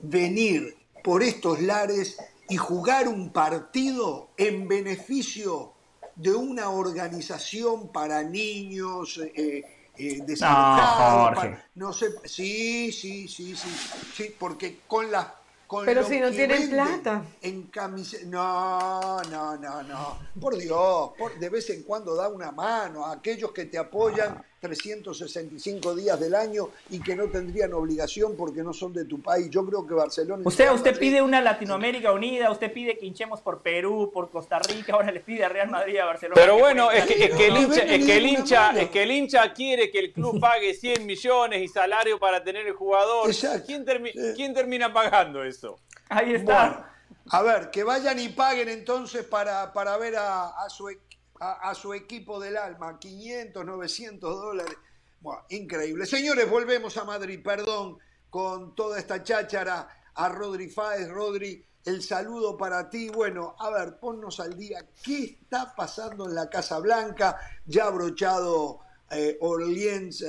[0.00, 5.72] venir por estos lares y jugar un partido en beneficio
[6.14, 9.64] de una organización para niños eh,
[9.96, 11.34] eh, Jorge.
[11.34, 13.68] para- no sé, sí, sí, sí, sí,
[14.14, 15.26] sí, porque con las
[15.68, 17.22] con Pero si no tienen plata.
[17.42, 18.24] En camiseta.
[18.26, 20.18] No, no, no, no.
[20.40, 24.42] Por Dios, por- de vez en cuando da una mano a aquellos que te apoyan
[24.60, 29.48] 365 días del año y que no tendrían obligación porque no son de tu país.
[29.50, 30.42] Yo creo que Barcelona.
[30.44, 34.58] Usted, usted Madrid- pide una Latinoamérica unida, usted pide que hinchemos por Perú, por Costa
[34.58, 36.40] Rica, ahora le pide a Real Madrid a Barcelona.
[36.40, 39.10] Pero bueno, es que, es que el hincha, es que el hincha, es que el
[39.12, 43.30] hincha quiere que el club pague 100 millones y salario para tener el jugador.
[43.66, 44.32] ¿Quién, termi- Sí.
[44.36, 45.78] quién termina pagando eso?
[46.08, 46.68] Ahí está.
[46.70, 46.84] Bueno,
[47.30, 50.98] a ver, que vayan y paguen entonces para, para ver a, a su, e-
[51.40, 54.76] a, su equipo del alma, 500, 900 dólares.
[55.20, 56.06] Bueno, increíble.
[56.06, 57.98] Señores, volvemos a Madrid, perdón,
[58.30, 61.08] con toda esta cháchara a Rodri Fáez.
[61.08, 63.08] Rodri, el saludo para ti.
[63.08, 64.84] Bueno, a ver, ponnos al día.
[65.02, 67.38] ¿Qué está pasando en la Casa Blanca?
[67.66, 68.80] Ya ha brochado
[69.10, 70.24] eh, Orleans,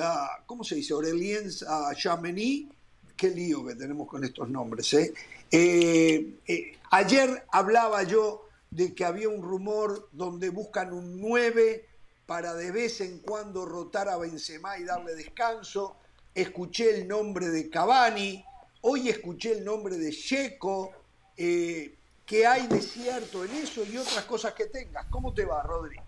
[0.45, 0.93] ¿cómo se dice?
[0.93, 1.91] Orleans a
[3.20, 4.93] qué lío que tenemos con estos nombres.
[4.93, 5.14] ¿eh?
[5.51, 11.88] Eh, ayer hablaba yo de que había un rumor donde buscan un 9
[12.26, 15.97] para de vez en cuando rotar a Benzema y darle descanso.
[16.36, 18.45] Escuché el nombre de Cavani,
[18.82, 20.91] hoy escuché el nombre de Checo.
[21.36, 21.95] Eh,
[22.26, 25.07] ¿Qué hay de cierto en eso y otras cosas que tengas?
[25.09, 26.03] ¿Cómo te va, Rodrigo?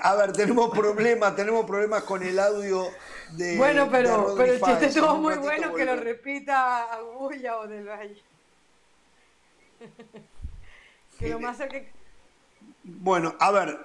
[0.00, 2.88] A ver, tenemos problemas, tenemos problemas con el audio
[3.32, 3.56] de.
[3.56, 8.22] Bueno, pero, pero el chiste estuvo muy bueno que lo repita Agulla o del Valle.
[11.18, 11.92] que lo más que.
[12.82, 13.78] Bueno, a ver,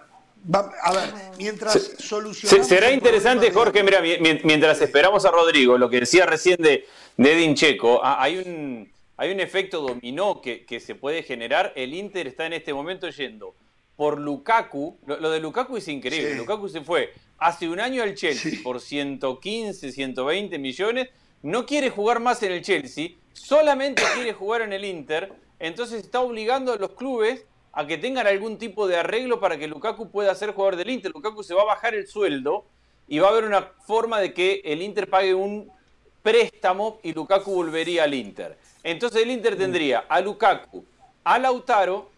[0.54, 2.68] a ver, mientras solucionamos.
[2.68, 7.56] Será interesante, Jorge, mira, mientras esperamos a Rodrigo, lo que decía recién de, de Edin
[7.56, 11.74] Checo, ah, hay un hay un efecto dominó que, se puede generar.
[11.76, 13.54] El Inter está en este momento yendo
[13.98, 14.98] por Lukaku.
[15.06, 16.36] Lo, de Lukaku es increíble.
[16.36, 21.10] Lukaku se fue hace un año al Chelsea por 115, 120 millones.
[21.42, 25.34] No quiere jugar más en el Chelsea, solamente quiere jugar en el Inter.
[25.60, 29.68] Entonces está obligando a los clubes a que tengan algún tipo de arreglo para que
[29.68, 31.12] Lukaku pueda ser jugador del Inter.
[31.12, 32.64] Lukaku se va a bajar el sueldo
[33.06, 35.70] y va a haber una forma de que el Inter pague un
[36.22, 38.58] préstamo y Lukaku volvería al Inter.
[38.84, 40.86] Entonces el Inter tendría a Lukaku,
[41.24, 42.10] a Lautaro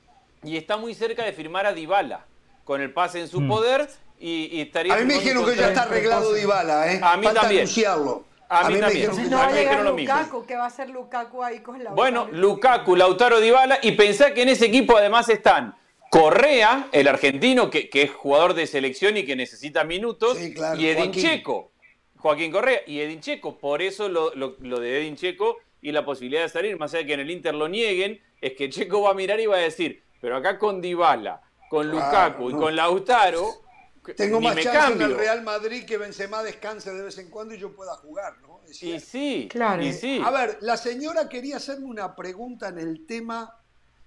[0.44, 2.26] y está muy cerca de firmar a Dybala
[2.64, 3.48] con el pase en su mm.
[3.48, 3.90] poder
[4.20, 4.94] y, estaría.
[4.94, 7.00] A mí me dijeron que ya está arreglado Dybala, ¿eh?
[7.02, 7.62] A mí Falta también.
[7.62, 8.26] Anunciarlo.
[8.48, 9.30] A, mí, también.
[9.30, 11.96] no va a llegar Lukaku, que va a ser Lukaku ahí con Lautaro.
[11.96, 15.76] Bueno, Lukaku, Lautaro Dybala y pensá que en ese equipo además están
[16.10, 20.38] Correa, el argentino que, es jugador de selección y que necesita minutos,
[20.78, 21.72] y Edin Checo.
[22.18, 23.58] Joaquín Correa y Edin Checo.
[23.58, 27.08] Por eso lo, lo de Edin Checo y la posibilidad de salir, más allá de
[27.08, 29.60] que en el Inter lo nieguen, es que Checo va a mirar y va a
[29.60, 33.62] decir, pero acá con Dybala, con Lukaku y con Lautaro,
[34.16, 37.58] tengo más chance en el Real Madrid que Benzema descanse de vez en cuando y
[37.58, 38.62] yo pueda jugar, ¿no?
[38.68, 39.84] Y sí, claro.
[39.84, 40.22] Y sí.
[40.24, 43.58] A ver, la señora quería hacerme una pregunta en el tema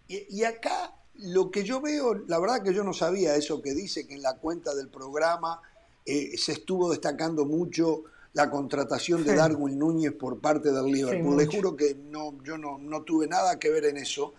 [0.07, 4.07] y, acá lo que yo veo, la verdad que yo no sabía eso que dice,
[4.07, 5.61] que en la cuenta del programa
[6.05, 8.05] eh, se estuvo destacando mucho
[8.35, 11.37] la contratación de Darwin Núñez por parte del Liverpool.
[11.37, 14.35] Le juro que no, yo no, no, tuve nada que ver en eso.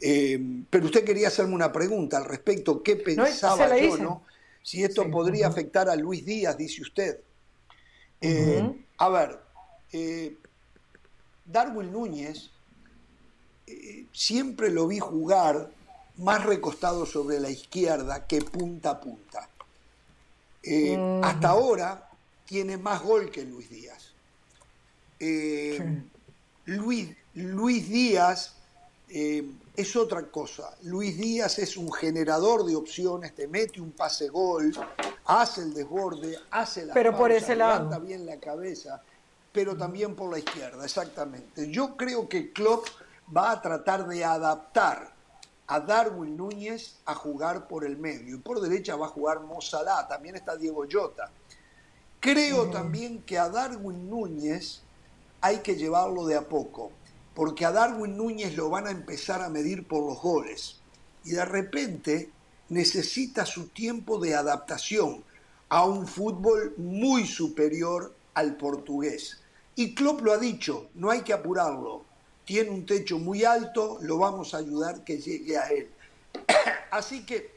[0.00, 0.40] Eh,
[0.70, 2.80] pero usted quería hacerme una pregunta al respecto.
[2.80, 4.22] ¿Qué pensaba yo, no?
[4.62, 7.18] Si esto podría afectar a Luis Díaz, dice usted.
[8.20, 9.40] Eh, a ver,
[9.92, 10.36] eh,
[11.44, 12.50] Darwin Núñez
[14.12, 15.70] siempre lo vi jugar
[16.18, 19.48] más recostado sobre la izquierda que punta a punta.
[21.22, 22.09] Hasta ahora
[22.50, 24.12] tiene más gol que Luis Díaz.
[25.20, 26.02] Eh,
[26.64, 28.56] Luis, Luis, Díaz
[29.08, 30.76] eh, es otra cosa.
[30.82, 34.72] Luis Díaz es un generador de opciones, te mete un pase gol,
[35.26, 39.00] hace el desborde, hace la pero por ese levanta bien la cabeza,
[39.52, 41.70] pero también por la izquierda, exactamente.
[41.70, 42.88] Yo creo que Klopp
[43.34, 45.12] va a tratar de adaptar
[45.68, 48.34] a Darwin Núñez a jugar por el medio.
[48.34, 49.60] Y por derecha va a jugar Mo
[50.08, 51.30] también está Diego Jota.
[52.20, 54.82] Creo también que a Darwin Núñez
[55.40, 56.92] hay que llevarlo de a poco,
[57.34, 60.80] porque a Darwin Núñez lo van a empezar a medir por los goles
[61.24, 62.30] y de repente
[62.68, 65.24] necesita su tiempo de adaptación
[65.70, 69.40] a un fútbol muy superior al portugués.
[69.74, 72.04] Y Klopp lo ha dicho, no hay que apurarlo.
[72.44, 75.88] Tiene un techo muy alto, lo vamos a ayudar que llegue a él.
[76.90, 77.54] Así que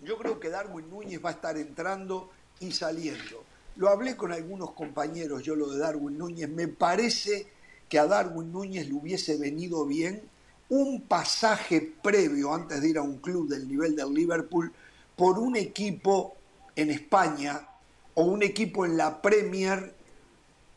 [0.00, 3.44] yo creo que Darwin Núñez va a estar entrando y saliendo.
[3.78, 7.46] Lo hablé con algunos compañeros, yo lo de Darwin Núñez, me parece
[7.88, 10.20] que a Darwin Núñez le hubiese venido bien
[10.68, 14.72] un pasaje previo antes de ir a un club del nivel del Liverpool
[15.14, 16.34] por un equipo
[16.74, 17.68] en España
[18.14, 19.94] o un equipo en la Premier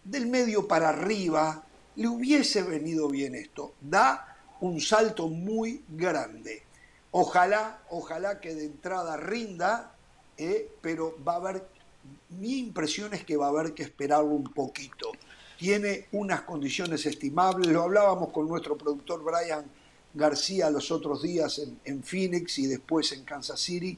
[0.03, 1.65] del medio para arriba,
[1.95, 3.73] le hubiese venido bien esto.
[3.81, 6.61] Da un salto muy grande.
[7.09, 9.95] Ojalá, ojalá que de entrada rinda,
[10.37, 11.80] eh, pero va a haber
[12.29, 15.11] mi impresión es que va a haber que esperarlo un poquito.
[15.57, 19.65] Tiene unas condiciones estimables, lo hablábamos con nuestro productor Brian
[20.13, 23.97] García los otros días en, Phoenix y después en Kansas City,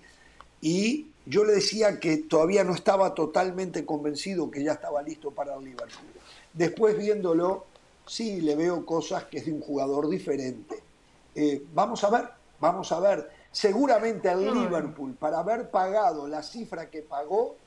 [0.61, 5.55] y yo le decía que todavía no estaba totalmente convencido que ya estaba listo para
[5.55, 6.07] el Liverpool.
[6.53, 7.65] Después viéndolo,
[8.05, 10.81] sí le veo cosas que es de un jugador diferente.
[11.35, 13.29] Eh, vamos a ver, vamos a ver.
[13.51, 17.57] Seguramente al Liverpool, para haber pagado la cifra que pagó,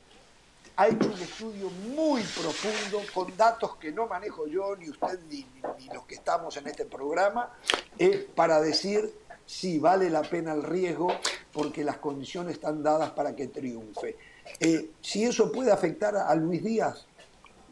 [0.77, 5.47] ha hecho un estudio muy profundo con datos que no manejo yo, ni usted, ni,
[5.93, 7.51] los que estamos en este programa,
[7.98, 9.12] eh, para decir
[9.47, 11.09] si vale la pena el riesgo
[11.53, 14.16] porque las condiciones están dadas para que triunfe.
[14.61, 17.07] Eh, si eso puede afectar a Luis Díaz,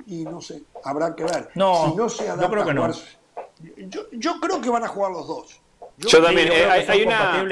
[0.07, 1.51] y no sé, habrá que ver.
[1.55, 2.91] No, si no se yo creo que no.
[4.13, 5.61] Yo, creo que van a jugar los dos.
[5.99, 6.49] Yo, también.
[6.51, 7.45] Eh, hay, una,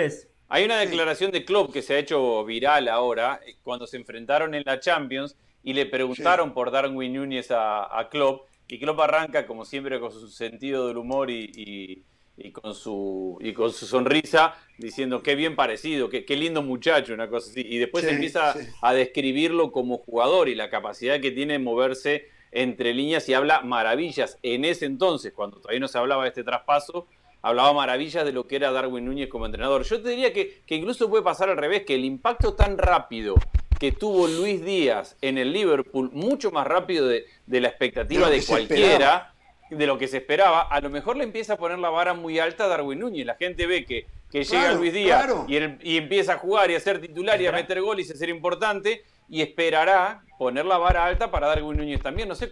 [0.53, 4.55] hay, una, declaración de Klopp que se ha hecho viral ahora, eh, cuando se enfrentaron
[4.55, 9.47] en la Champions y le preguntaron por Darwin Núñez a, a, Klopp, y Klopp arranca,
[9.47, 12.05] como siempre, con su sentido del humor y,
[12.53, 17.29] con, su, y con su sonrisa, diciendo qué bien parecido, qué, qué lindo muchacho, una
[17.29, 17.65] cosa así.
[17.67, 22.93] Y después empieza a describirlo como jugador y la capacidad que tiene de moverse entre
[22.93, 24.39] líneas y habla maravillas.
[24.43, 27.07] En ese entonces, cuando todavía no se hablaba de este traspaso,
[27.43, 29.83] hablaba maravillas de lo que era Darwin Núñez como entrenador.
[29.83, 33.35] Yo te diría que, incluso puede pasar al revés, que el impacto tan rápido
[33.79, 39.35] que tuvo Luis Díaz en el Liverpool, mucho más rápido de, la expectativa de, cualquiera,
[39.71, 42.39] de lo que se esperaba, a lo mejor le empieza a poner la vara muy
[42.39, 43.27] alta a Darwin Núñez.
[43.27, 46.81] La gente ve que, que llega Luis Díaz y, y, empieza a jugar y a
[46.81, 51.05] ser titular y a meter goles y a ser importante, y esperará poner la vara
[51.05, 52.29] alta para Darwin Núñez también.
[52.29, 52.51] No sé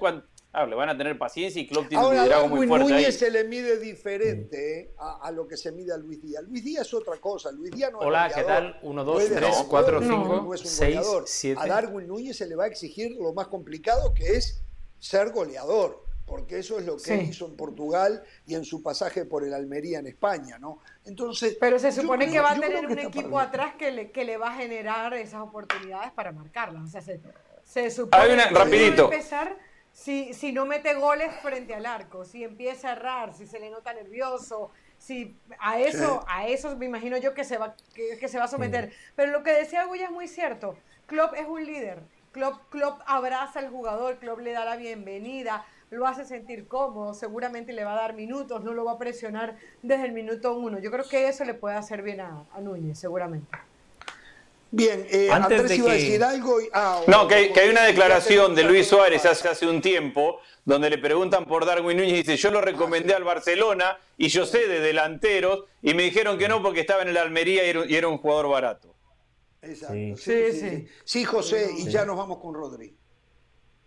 [0.50, 0.70] cuánto.
[0.70, 2.92] le van a tener paciencia y Klopp tiene un liderazgo muy fuerte.
[2.92, 6.42] Núñez se le mide diferente eh, a, lo que se mide a Luis Díaz.
[6.44, 7.50] Luis Díaz es otra cosa.
[7.52, 8.78] Luis Díaz no Hola, ¿qué tal?
[8.82, 11.60] 1, 2, 3, 4, 5, 6, 7.
[11.60, 14.62] A Darwin Núñez se le va a exigir lo más complicado que es
[14.98, 19.42] ser goleador porque eso es lo que hizo en Portugal y en su pasaje por
[19.42, 20.78] el Almería en España, ¿no?
[21.04, 24.36] Entonces, pero se supone que va a tener un equipo atrás que le, que le
[24.36, 26.84] va a generar esas oportunidades para marcarlas.
[26.84, 29.08] O sea, se, supone que rapidito.
[29.08, 29.58] Va a empezar
[29.92, 33.70] si, si no mete goles frente al arco, si empieza a errar, si se le
[33.70, 38.38] nota nervioso, si a eso, a eso me imagino yo que se va, que, se
[38.38, 38.92] va a someter.
[39.16, 40.76] Pero lo que decía Guya es muy cierto.
[41.06, 42.02] Klopp es un líder.
[42.32, 47.72] Klopp, Klopp abraza al jugador, Klopp le da la bienvenida lo hace sentir cómodo, seguramente
[47.72, 50.78] le va a dar minutos, no lo va a presionar desde el minuto uno.
[50.78, 53.50] Yo creo que eso le puede hacer bien a, Núñez, seguramente.
[54.72, 56.58] Bien, eh, antes de iba a decir algo.
[56.72, 60.98] Ah, no, que, hay una declaración de Luis Suárez hace, hace un tiempo donde le
[60.98, 64.80] preguntan por Darwin Núñez y dice: Yo lo recomendé al Barcelona y yo sé de
[64.80, 68.48] delanteros y me dijeron que no porque estaba en el Almería y era, un jugador
[68.48, 68.94] barato.
[69.62, 69.94] Exacto.
[69.94, 70.88] Sí, sí, sí.
[71.04, 72.96] Sí, José, y ya nos vamos con Rodri.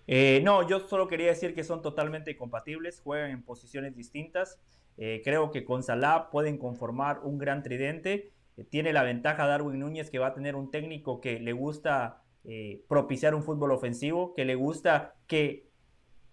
[0.05, 4.60] Eh, no, yo solo quería decir que son totalmente compatibles, juegan en posiciones distintas.
[4.97, 8.31] Eh, creo que con Salah pueden conformar un gran tridente.
[8.58, 12.20] Eh, tiene la ventaja Darwin Núñez que va a tener un técnico que le gusta
[12.90, 15.72] propiciar un fútbol ofensivo, que le gusta que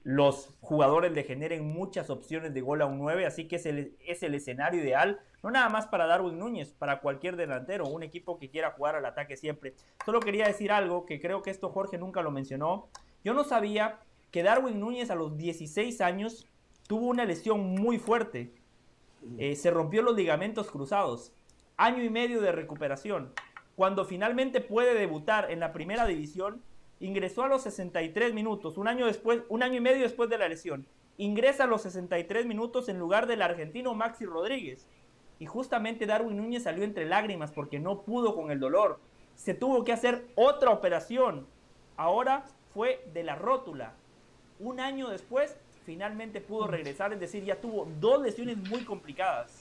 [0.03, 3.97] los jugadores le generen muchas opciones de gol a un 9, así que es el,
[4.07, 8.39] es el escenario ideal, no nada más para Darwin Núñez, para cualquier delantero, un equipo
[8.39, 9.75] que quiera jugar al ataque siempre.
[10.05, 12.89] Solo quería decir algo que creo que esto Jorge nunca lo mencionó.
[13.25, 16.47] Yo no sabía que Darwin Núñez a los 16 años
[16.87, 18.53] tuvo una lesión muy fuerte.
[19.39, 21.33] Eh, se rompió los ligamentos cruzados.
[21.82, 23.32] Año y medio de recuperación.
[23.74, 26.61] Cuando finalmente puede debutar en la primera división,
[27.01, 30.47] ingresó a los 63 minutos, un año después, un año y medio después de la
[30.47, 30.86] lesión.
[31.16, 34.90] Ingresa a los 63 minutos en lugar del argentino Maxi Rodríguez.
[35.39, 39.01] Y justamente Darwin Núñez salió entre lágrimas porque no pudo con el dolor.
[39.35, 41.47] Se tuvo que hacer otra operación.
[41.97, 42.44] Ahora
[42.74, 43.94] fue de la rótula.
[44.59, 49.60] Un año después, finalmente pudo regresar, es decir, ya tuvo dos lesiones muy complicadas.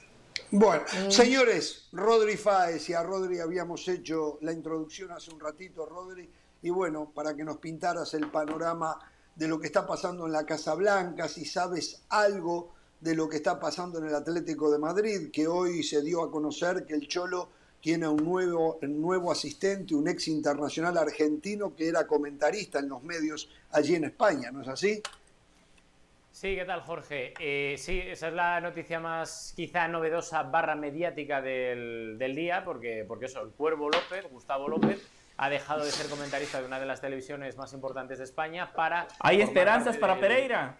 [0.51, 1.11] Bueno, mm.
[1.11, 6.29] señores, Rodri Fáez y a Rodri habíamos hecho la introducción hace un ratito, Rodri,
[6.61, 8.99] y bueno, para que nos pintaras el panorama
[9.35, 13.37] de lo que está pasando en la Casa Blanca, si sabes algo de lo que
[13.37, 17.07] está pasando en el Atlético de Madrid, que hoy se dio a conocer que el
[17.07, 17.49] Cholo
[17.81, 23.03] tiene un nuevo, un nuevo asistente, un ex internacional argentino que era comentarista en los
[23.03, 25.01] medios allí en España, ¿no es así?
[26.39, 27.33] Sí, ¿qué tal Jorge?
[27.37, 33.25] Eh, sí, esa es la noticia más quizá novedosa barra mediática del, día, porque, porque
[33.25, 35.05] eso, el Cuervo López, Gustavo López,
[35.35, 39.09] ha dejado de ser comentarista de una de las televisiones más importantes de España para...
[39.19, 40.77] ¿Hay esperanzas para Pereira?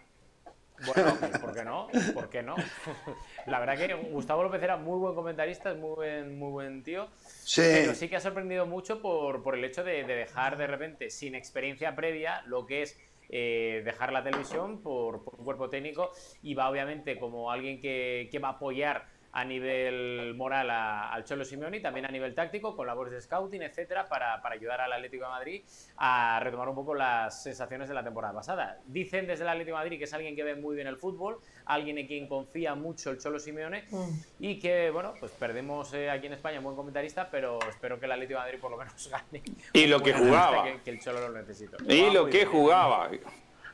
[0.86, 1.88] Bueno, ¿por qué no?
[2.14, 2.56] ¿Por qué no?
[3.46, 7.08] La verdad que Gustavo López era muy buen comentarista, es muy buen, muy buen tío.
[7.44, 7.60] Sí.
[7.60, 11.34] Pero sí que ha sorprendido mucho por, por el hecho de, dejar de repente, sin
[11.34, 12.98] experiencia previa, lo que es
[13.32, 16.10] eh, dejar la televisión por, un cuerpo técnico
[16.42, 21.44] y va obviamente como alguien que, que va a apoyar a nivel moral al Cholo
[21.44, 24.92] Simeone y también a nivel táctico, con labores de scouting, etcétera, para, para, ayudar al
[24.92, 25.62] Atlético de Madrid
[25.96, 28.80] a retomar un poco las sensaciones de la temporada pasada.
[28.86, 31.38] Dicen desde el Atlético de Madrid que es alguien que ve muy bien el fútbol,
[31.66, 34.10] alguien en quien confía mucho el Cholo Simeone mm.
[34.40, 38.06] y que, bueno, pues perdemos eh, aquí en España un buen comentarista, pero espero que
[38.06, 39.42] el Atlético de Madrid por lo menos gane.
[39.72, 40.64] Y lo que jugaba.
[40.82, 41.76] Que, el Cholo lo necesita.
[41.88, 43.10] Y lo que jugaba.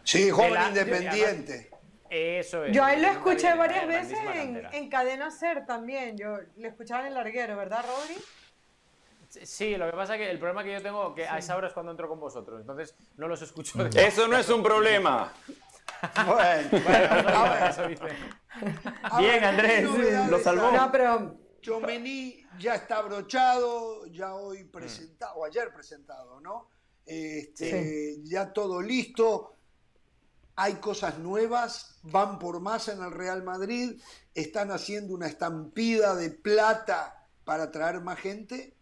[0.03, 1.71] Sí, joven independiente.
[2.11, 2.75] Eso es.
[2.75, 4.19] Yo a él lo escuché varias veces
[4.73, 6.17] en, Cadena Ser también.
[6.17, 8.17] Yo le escuchaba en el larguero, ¿verdad, Rodri?
[9.29, 11.69] Sí, lo que pasa es que el problema que yo tengo que a esa hora
[11.69, 13.85] es cuando entro con vosotros, entonces no los escucho.
[13.97, 15.33] Eso no es un problema.
[16.27, 18.05] bueno, eso dice.
[19.19, 19.85] Bien, Andrés,
[20.29, 20.71] lo salvó.
[20.71, 21.47] No, pero...
[21.67, 26.71] Chomení ya está abrochado, ya hoy presentado, ayer presentado, ¿no?
[27.05, 29.56] Este, Ya todo listo
[30.57, 34.01] hay cosas nuevas, van por más en el Real Madrid,
[34.35, 38.75] están haciendo una estampida de plata para traer más gente.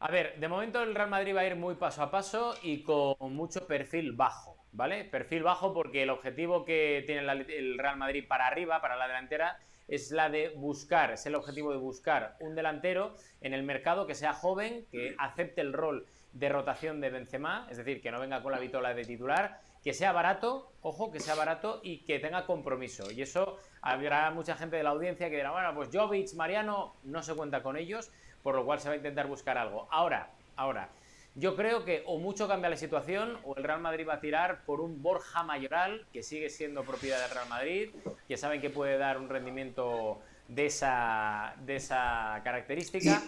[0.00, 2.82] A ver, de momento el Real Madrid va a ir muy paso a paso y
[2.82, 5.04] con mucho perfil bajo, ¿vale?
[5.04, 9.58] Perfil bajo porque el objetivo que tiene el Real Madrid para arriba, para la delantera,
[9.88, 14.14] es la de buscar, es el objetivo de buscar un delantero en el mercado que
[14.14, 18.42] sea joven, que acepte el rol de rotación de Benzema, es decir, que no venga
[18.42, 22.44] con la vitola de titular que sea barato, ojo, que sea barato y que tenga
[22.44, 23.10] compromiso.
[23.10, 27.22] Y eso habrá mucha gente de la audiencia que dirá, bueno, pues Jovic, Mariano, no
[27.22, 28.10] se cuenta con ellos,
[28.42, 29.88] por lo cual se va a intentar buscar algo.
[29.90, 30.90] Ahora, ahora,
[31.36, 34.66] yo creo que o mucho cambia la situación o el Real Madrid va a tirar
[34.66, 37.88] por un Borja Mayoral, que sigue siendo propiedad del Real Madrid,
[38.28, 43.22] que saben que puede dar un rendimiento de esa, de esa característica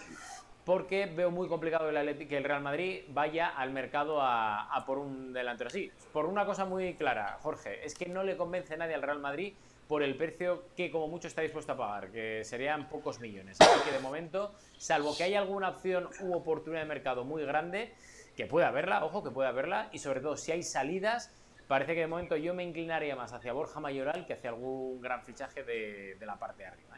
[0.65, 5.67] porque veo muy complicado que el Real Madrid vaya al mercado a, por un delantero
[5.69, 5.91] así.
[6.13, 9.19] Por una cosa muy clara, Jorge, es que no le convence a nadie al Real
[9.19, 9.53] Madrid
[9.87, 13.59] por el precio que como mucho está dispuesto a pagar, que serían pocos millones.
[13.59, 17.93] Así que de momento, salvo que haya alguna opción u oportunidad de mercado muy grande,
[18.37, 21.33] que pueda haberla, ojo, que pueda haberla, y sobre todo si hay salidas,
[21.67, 25.23] parece que de momento yo me inclinaría más hacia Borja Mayoral que hacia algún gran
[25.23, 26.90] fichaje de, la parte de arriba.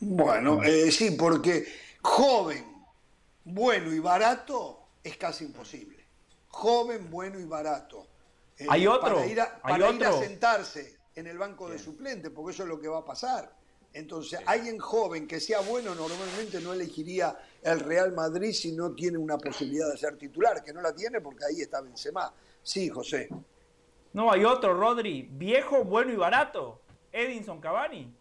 [0.00, 1.66] Bueno, eh, sí, porque
[2.02, 2.64] joven,
[3.44, 6.04] bueno y barato es casi imposible.
[6.48, 8.06] Joven, bueno y barato.
[8.58, 9.16] Eh, hay otro.
[9.16, 12.98] Para, ir a, sentarse en el banco de suplente, porque eso es lo que va
[12.98, 13.54] a pasar.
[13.92, 19.16] Entonces, alguien joven que sea bueno normalmente no elegiría el Real Madrid si no tiene
[19.16, 22.32] una posibilidad de ser titular, que no la tiene porque ahí está Benzema.
[22.62, 23.28] Sí, José.
[24.12, 25.28] No, hay otro, Rodri.
[25.30, 26.80] Viejo, bueno y barato.
[27.12, 28.12] Edinson Cavani.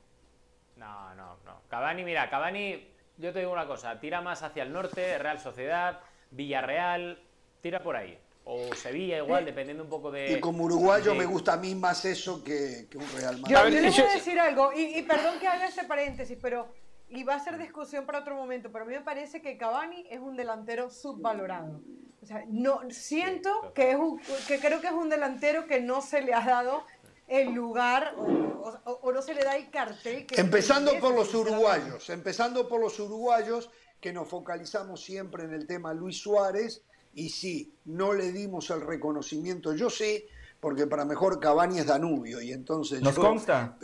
[0.78, 1.35] No, no.
[1.76, 2.88] Cavani, mira, Cavani
[3.18, 6.00] yo te digo una cosa, tira más hacia el norte, Real Sociedad,
[6.32, 7.22] Villarreal,
[7.60, 8.18] tira por ahí.
[8.46, 10.32] O Sevilla igual, dependiendo un poco de...
[10.32, 13.54] Y como uruguayo me gusta a mí más eso que, un Real Madrid.
[13.54, 16.70] Yo, yo voy a decir algo, y, perdón que haga este paréntesis, pero...
[17.10, 20.08] Y va a ser discusión para otro momento, pero a mí me parece que Cavani
[20.10, 21.82] es un delantero subvalorado.
[22.22, 26.02] O sea, no, siento que, es un, que creo que es un delantero que no
[26.02, 26.86] se le ha dado
[27.28, 30.26] el lugar o, no se le da el cartel.
[30.26, 33.70] Que empezando por los uruguayos, empezando por los uruguayos,
[34.00, 36.84] que nos focalizamos siempre en el tema Luis Suárez,
[37.14, 40.28] y sí, no le dimos el reconocimiento, yo sé,
[40.60, 43.02] porque para mejor Cavani es Danubio, y entonces...
[43.02, 43.78] Nos consta.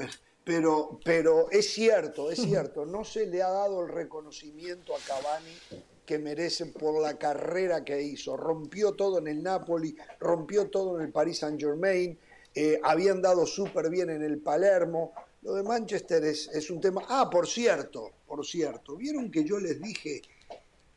[0.44, 5.86] Pero, pero es cierto, es cierto, no se le ha dado el reconocimiento a Cavani
[6.06, 8.36] que merece por la carrera que hizo.
[8.36, 12.18] Rompió todo en el Napoli, rompió todo en el Paris Saint Germain,
[12.54, 15.14] eh, habían dado súper bien en el Palermo.
[15.42, 17.04] Lo de Manchester es, un tema.
[17.08, 20.22] Ah, por cierto, por cierto, vieron que yo les dije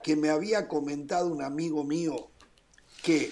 [0.03, 2.29] que me había comentado un amigo mío
[3.03, 3.31] que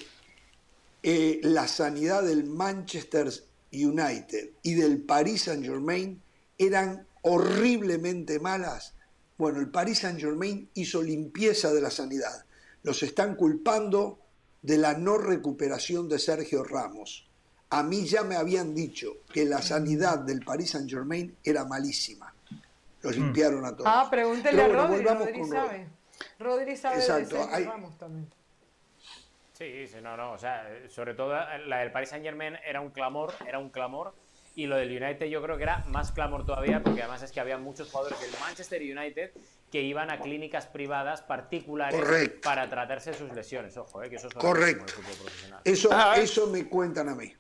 [1.03, 3.31] eh, la sanidad del Manchester
[3.73, 6.23] United y del Paris Saint Germain
[6.57, 8.95] eran horriblemente malas.
[9.37, 12.45] Bueno, el Paris Saint Germain hizo limpieza de la sanidad.
[12.83, 14.19] Los están culpando
[14.63, 17.29] de la no recuperación de Sergio Ramos.
[17.73, 22.33] A mí ya me habían dicho que la sanidad del Paris Saint Germain era malísima.
[23.01, 23.21] Los mm.
[23.21, 23.87] limpiaron a todos.
[23.87, 25.87] Ah, pregúntele a Rodri, Rodri sabe.
[26.39, 28.31] Rodri sabe Exacto, de también.
[29.55, 31.33] Sí, sí, no, no, o sea, sobre todo
[31.67, 34.13] la del Paris Saint Germain era un clamor, era un clamor,
[34.55, 37.41] y lo del United yo creo que era más clamor todavía, porque además es que
[37.41, 39.31] había muchos jugadores del Manchester United
[39.71, 44.35] que iban a clínicas privadas particulares para tratarse sus lesiones, ojo, eh, que eso es
[44.35, 44.93] Correcto.
[45.65, 47.33] Eso, ah, eso me cuentan a mí.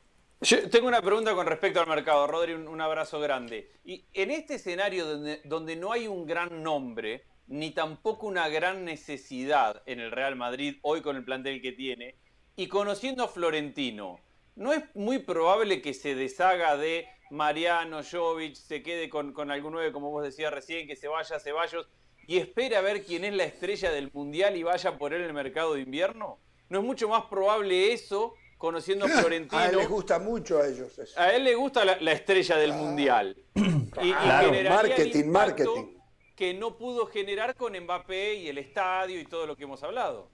[0.44, 3.70] Yo tengo una pregunta con respecto al mercado, Rodri, un, abrazo grande.
[3.84, 5.06] Y en este escenario
[5.44, 10.78] donde, no hay un gran nombre, ni tampoco una gran necesidad en el Real Madrid,
[10.82, 12.16] hoy con el plantel que tiene,
[12.56, 14.18] y conociendo a Florentino,
[14.56, 19.74] ¿no es muy probable que se deshaga de Mariano, Jovic, se quede con, con algún
[19.74, 21.88] 9, como vos decías recién, que se vaya Ceballos
[22.26, 25.28] y espere a ver quién es la estrella del Mundial y vaya por él en
[25.28, 26.40] el mercado de invierno?
[26.68, 29.60] ¿No es mucho más probable eso conociendo a Florentino?
[29.60, 31.20] a él le gusta mucho a ellos eso.
[31.20, 33.36] A él le gusta la, estrella del Mundial.
[34.00, 35.96] Y, marketing, marketing.
[36.34, 40.30] Que no pudo generar con Mbappé y el estadio y todo lo que hemos hablado.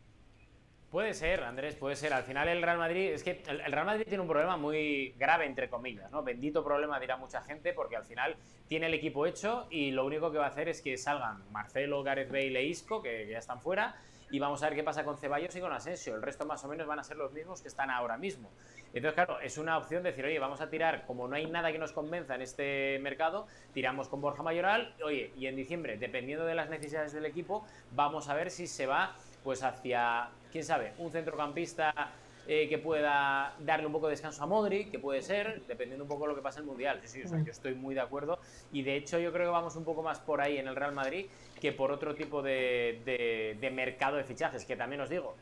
[0.90, 2.12] Puede ser, Andrés, puede ser.
[2.12, 5.44] Al final el Real Madrid, es que el Real Madrid tiene un problema muy grave,
[5.44, 6.22] entre comillas, ¿no?
[6.22, 8.36] Bendito problema, dirá mucha gente, porque al final
[8.68, 12.02] tiene el equipo hecho y lo único que va a hacer es que salgan Marcelo,
[12.02, 13.96] Gareth Bale e Isco, que, ya están fuera,
[14.30, 16.14] y vamos a ver qué pasa con Ceballos y con Asensio.
[16.14, 18.50] El resto más o menos van a ser los mismos que están ahora mismo.
[18.92, 21.78] Entonces, claro, es una opción decir, oye, vamos a tirar, como no hay nada que
[21.78, 26.54] nos convenza en este mercado, tiramos con Borja Mayoral, oye, y en diciembre, dependiendo de
[26.54, 29.14] las necesidades del equipo, vamos a ver si se va
[29.44, 32.12] pues hacia, quién sabe, un centrocampista
[32.50, 36.08] eh, que pueda darle un poco de descanso a Modric, que puede ser, dependiendo un
[36.08, 36.98] poco de lo que pasa en el Mundial.
[37.02, 38.38] Sí, sí, o sea, yo estoy muy de acuerdo.
[38.72, 40.92] Y de hecho yo creo que vamos un poco más por ahí en el Real
[40.92, 41.26] Madrid
[41.60, 45.34] que por otro tipo de, de mercado de fichajes, que también os digo,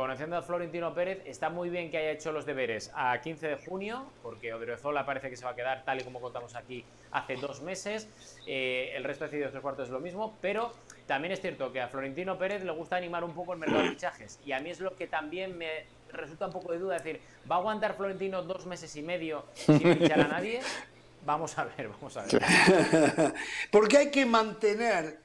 [0.00, 3.56] Conociendo a Florentino Pérez, está muy bien que haya hecho los deberes a 15 de
[3.56, 7.36] junio, porque Odriozola parece que se va a quedar tal y como contamos aquí hace
[7.36, 8.08] dos meses.
[8.46, 10.72] Eh, el resto de decidido tres cuartos es lo mismo, pero
[11.06, 13.90] también es cierto que a Florentino Pérez le gusta animar un poco el mercado de
[13.90, 14.38] fichajes.
[14.46, 17.20] Y a mí es lo que también me resulta un poco de duda, decir,
[17.50, 20.60] ¿va a aguantar Florentino dos meses y medio sin fichar a nadie?
[21.26, 23.34] Vamos a ver, vamos a ver.
[23.70, 25.18] porque hay que mantener,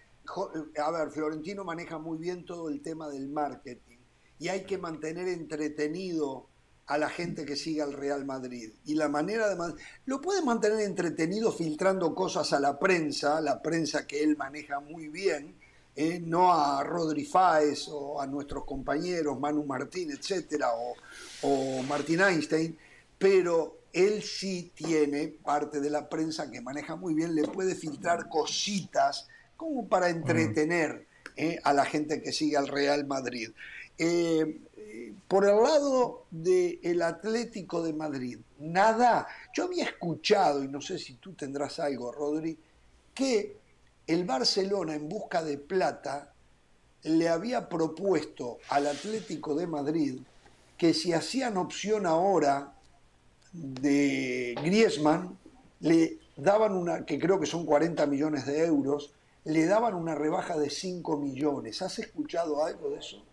[0.84, 3.98] a ver, Florentino maneja muy bien todo el tema del marketing
[4.40, 6.50] y hay que mantener entretenido
[6.88, 8.72] a la gente que sigue al Real Madrid.
[8.86, 9.74] Y la manera de...
[10.06, 15.08] Lo puede mantener entretenido filtrando cosas a la prensa, la prensa que él maneja muy
[15.08, 15.56] bien,
[15.96, 16.20] ¿eh?
[16.20, 20.94] no a Rodri Fáez o a nuestros compañeros Manu Martín, etcétera, o,
[21.42, 22.78] o Martín Einstein,
[23.18, 28.30] pero él sí tiene parte de la prensa que maneja muy bien, le puede filtrar
[28.30, 29.28] cositas
[29.58, 31.60] como para entretener ¿eh?
[31.64, 33.52] a la gente que sigue al Real Madrid.
[33.98, 34.62] Eh,
[35.28, 39.28] por el lado del Atlético de Madrid, nada.
[39.54, 42.58] Yo había escuchado, y no sé si tú tendrás algo, Rodri,
[43.14, 43.58] que
[44.08, 46.34] el Barcelona en busca de plata
[47.04, 50.20] le había propuesto al Atlético de Madrid
[50.78, 52.74] que si hacían opción ahora
[53.54, 55.38] de Griezmann,
[55.80, 59.14] le daban una, que creo que son 40 millones de euros,
[59.46, 61.82] le daban una rebaja de 5 millones.
[61.82, 63.24] ¿Has escuchado algo de eso?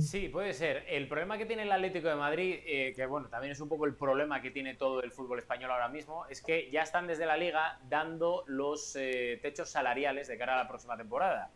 [0.00, 0.84] Sí, puede ser.
[0.88, 3.86] El problema que tiene el Atlético de Madrid, eh, que bueno, también es un poco
[3.86, 7.24] el problema que tiene todo el fútbol español ahora mismo, es que ya están desde
[7.24, 11.50] la liga dando los eh, techos salariales de cara a la próxima temporada.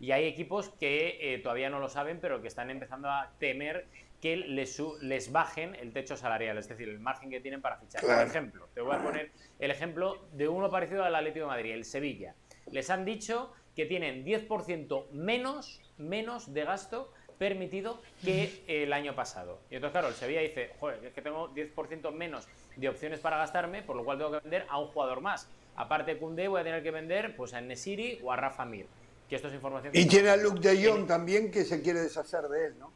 [0.00, 3.86] Y hay equipos que eh, todavía no lo saben, pero que están empezando a temer
[4.20, 8.02] que les, les bajen el techo salarial, es decir, el margen que tienen para fichar.
[8.02, 9.30] Por ejemplo, te voy a poner
[9.60, 12.34] el ejemplo de uno parecido al Atlético de Madrid, el Sevilla.
[12.70, 19.60] Les han dicho que tienen 10% menos, menos de gasto permitido que el año pasado.
[19.70, 23.36] Y entonces, claro, el Sevilla dice, joder, es que tengo 10% menos de opciones para
[23.36, 25.48] gastarme, por lo cual tengo que vender a un jugador más.
[25.76, 28.86] Aparte de Koundé, voy a tener que vender pues, a Nesiri o a Rafa Mir.
[29.28, 32.42] Que esto es información y tiene a Luke de Jong también que se quiere deshacer
[32.42, 32.92] de él, ¿no?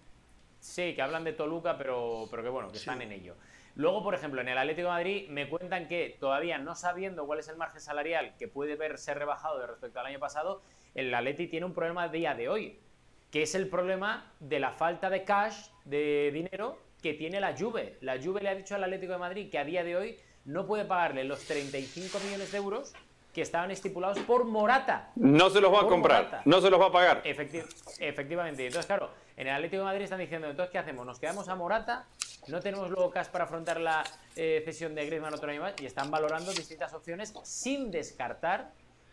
[0.61, 3.35] Sí, que hablan de Toluca, pero, pero que bueno, que están en ello.
[3.75, 7.39] Luego, por ejemplo, en el Atlético de Madrid me cuentan que todavía no sabiendo cuál
[7.39, 10.63] es el margen salarial que puede verse rebajado de respecto al año pasado,
[10.95, 12.79] el Atleti tiene un problema de día de hoy
[13.31, 17.97] que es el problema de la falta de cash, de dinero, que tiene la Juve.
[18.01, 20.67] La Juve le ha dicho al Atlético de Madrid que a día de hoy no
[20.67, 22.93] puede pagarle los 35 millones de euros
[23.33, 25.13] que estaban estipulados por Morata.
[25.15, 27.23] No se los va a comprar, no se los va a pagar.
[28.01, 28.67] efectivamente.
[28.67, 31.07] Entonces, claro, en el Atlético de Madrid están diciendo, entonces, ¿qué hacemos?
[31.07, 32.07] ¿Nos quedamos a Morata?
[32.51, 34.03] ¿No tenemos luego cash para afrontar la
[34.35, 35.75] eh, cesión de Griezmann otro año más?
[35.81, 38.73] Y están valorando distintas opciones sin descartar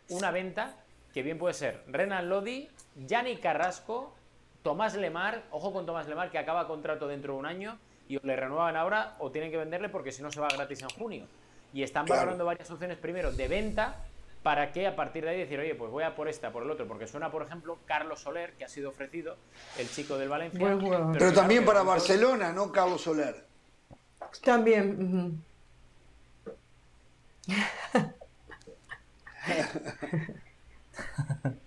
[0.10, 0.76] una venta
[1.14, 4.16] que bien puede ser Renan Lodi, Yanni Carrasco,
[4.64, 7.78] Tomás Lemar, ojo con Tomás Lemar que acaba contrato dentro de un año
[8.08, 10.82] y o le renuevan ahora o tienen que venderle porque si no se va gratis
[10.82, 11.28] en junio.
[11.74, 13.98] Y están valorando varias opciones primero de venta
[14.44, 16.72] para que a partir de ahí decir, oye, pues voy a por esta, por el
[16.72, 19.38] otro, porque suena, por ejemplo, Carlos Soler, que ha sido ofrecido,
[19.78, 20.60] el chico del Valencia.
[21.14, 23.46] Pero, también para Barcelona, ¿no, Carlos Soler?
[24.44, 25.44] También.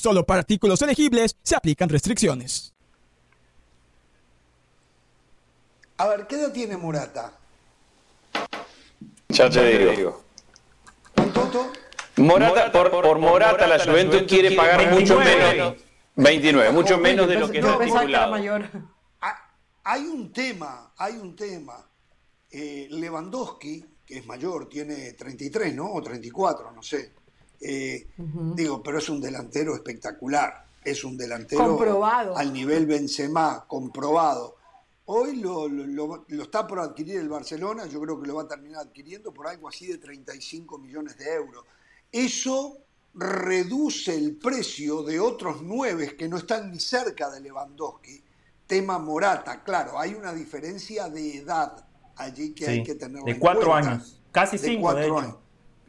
[0.00, 2.72] Solo para artículos elegibles se aplican restricciones.
[5.98, 7.34] A ver, ¿qué edad tiene Morata?
[9.28, 10.24] Ya te digo.
[11.34, 11.70] ¿Cuánto?
[12.16, 15.74] Morata, por, por Morata, la Juventus quiere pagar mucho menos.
[16.16, 18.36] 29, mucho menos de lo que está estipulado.
[19.20, 19.52] Ah,
[19.84, 21.76] Hay un tema, hay un tema.
[22.50, 25.92] Eh, Lewandowski, que es mayor, tiene 33, ¿no?
[25.92, 27.12] O 34, no sé.
[27.60, 28.06] Eh,
[28.54, 30.66] Digo, pero es un delantero espectacular.
[30.82, 32.36] Es un delantero Comprobado.
[32.36, 34.56] al nivel Benzema, comprobado.
[35.04, 38.42] Hoy lo, lo- lo- lo está por adquirir el Barcelona, yo creo que lo va
[38.42, 41.64] a terminar adquiriendo por algo así de 35 millones de euros.
[42.10, 42.78] Eso
[43.12, 48.22] reduce el precio de otros nueve que no están ni cerca de Lewandowski.
[48.66, 51.84] Tema Morata, claro, hay una diferencia de edad
[52.16, 54.20] allí que hay que tener de cuatro años.
[54.30, 55.18] Casi de cinco, cuatro de hecho.
[55.18, 55.36] años.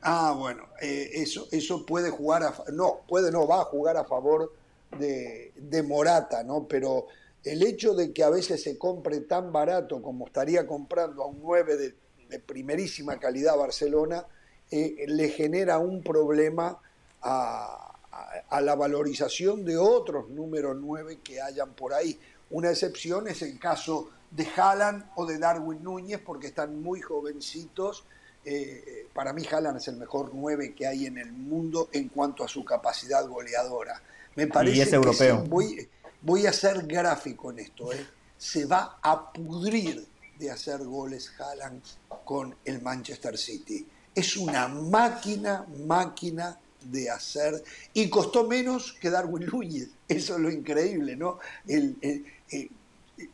[0.02, 4.06] Ah, bueno, eh, eso, eso puede jugar a no, puede no, va a jugar a
[4.06, 4.52] favor
[4.98, 6.68] de, de Morata, ¿no?
[6.68, 7.08] Pero
[7.44, 11.40] el hecho de que a veces se compre tan barato como estaría comprando a un
[11.42, 14.26] 9 de, primerísima calidad Barcelona,
[14.72, 16.80] eh, le genera un problema
[17.22, 22.18] a la valorización de otros números 9 que hayan por ahí.
[22.52, 28.06] Una excepción es el caso de Haaland o de Darwin Núñez, porque están muy jovencitos.
[28.44, 32.44] Eh, para mí Haaland es el mejor 9 que hay en el mundo en cuanto
[32.44, 34.02] a su capacidad goleadora.
[34.36, 35.42] Me parece es que europeo.
[35.44, 35.90] sí, voy,
[36.22, 37.92] voy a ser gráfico en esto.
[37.94, 38.06] ¿eh?
[38.38, 40.06] Se va a pudrir
[40.40, 41.82] de hacer goles Haaland
[42.26, 43.86] con el Manchester City.
[44.16, 47.64] Es una máquina, máquina de hacer
[47.94, 49.90] y costó menos que Darwin Núñez.
[50.08, 51.38] Eso es lo increíble, ¿no?
[51.68, 52.26] El- el-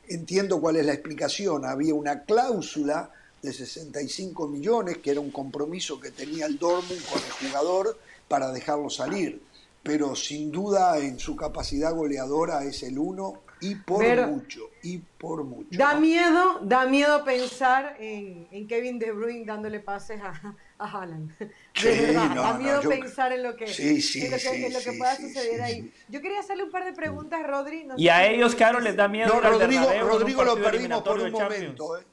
[0.09, 1.65] entiendo cuál es la explicación.
[1.65, 3.09] Había una cláusula
[3.41, 7.97] de 65 millones, que era un compromiso que tenía el Dortmund con el jugador
[8.27, 9.41] para dejarlo salir.
[9.83, 14.97] Pero sin duda en su capacidad goleadora es el uno y por Pero- mucho, y
[14.97, 15.69] por mucho.
[15.71, 16.01] Da ¿no?
[16.01, 21.31] miedo, da miedo pensar en, en Kevin De Bruyne dándole pases a, a Haaland.
[21.39, 24.37] De verdad, no, da no, miedo yo- pensar en lo que, Sí, sí, en lo
[24.37, 25.93] que, sí, en lo que sí, pueda suceder sí, ahí.
[26.09, 27.85] Yo quería hacerle un par de preguntas, Rodri.
[27.85, 31.31] no Y sé a ellos, Caro, les da miedo Rodrigo, Rodrigo lo perdimos por un
[31.31, 31.97] momento.
[31.97, 32.03] ¿eh?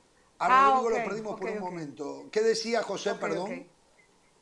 [0.44, 2.24] A Ah, Rodrigo ok, lo perdimos por un momento.
[2.30, 3.66] ¿Qué decía José, perdón?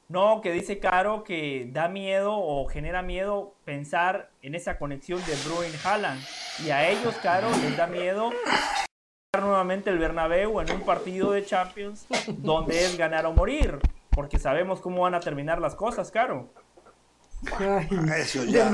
[0.08, 5.34] No, que dice Caro que da miedo o genera miedo pensar en esa conexión de
[5.46, 6.20] Bruin Haaland.
[6.66, 11.44] Y a ellos, Caro, les da miedo jugar nuevamente el Bernabéu en un partido de
[11.46, 13.78] Champions donde es ganar o morir.
[14.10, 16.50] Porque sabemos cómo van a terminar las cosas, Caro.
[17.58, 17.88] Ay,
[18.18, 18.70] Eso ya.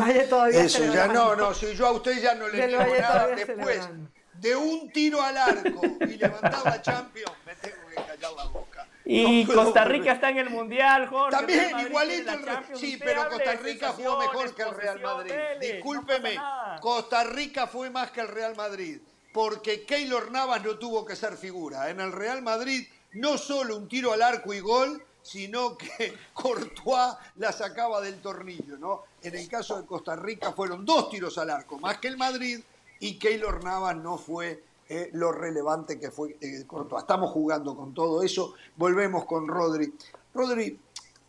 [0.50, 3.66] Eso ya, no, no, si yo a usted ya no le digo nada todavía después
[3.76, 4.10] celebrando.
[4.40, 8.86] De un tiro al arco y levantar la Champions, me tengo que callar la boca.
[9.04, 9.88] Y No Costa volver.
[10.00, 11.36] Rica está en el Mundial, Jorge.
[11.36, 12.80] También, Real igualito el la Re- Champions.
[12.80, 15.32] Sí, pero Costa Rica jugó mejor que el Real Madrid.
[15.60, 16.76] Discúlpeme, no.
[16.80, 19.00] Costa Rica fue más que el Real Madrid,
[19.32, 21.88] porque Keylor Navas no tuvo que ser figura.
[21.90, 27.14] En el Real Madrid, no solo un tiro al arco y gol, sino que Courtois
[27.36, 29.04] la sacaba del tornillo, ¿no?
[29.22, 32.60] En el caso de Costa Rica fueron dos tiros al arco, más que el Madrid,
[33.00, 36.64] y Keylor Navas no fue eh, lo relevante que fue eh.
[36.98, 38.54] Estamos jugando con todo eso.
[38.76, 39.92] Volvemos con Rodri.
[40.34, 40.78] Rodri,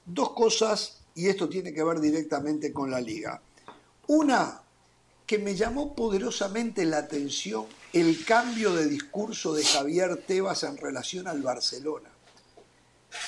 [0.05, 3.41] dos cosas, y esto tiene que ver directamente con la liga.
[4.07, 4.61] Una,
[5.29, 11.27] que me llamó poderosamente la atención el cambio de discurso de Javier Tebas en relación
[11.27, 12.09] al Barcelona.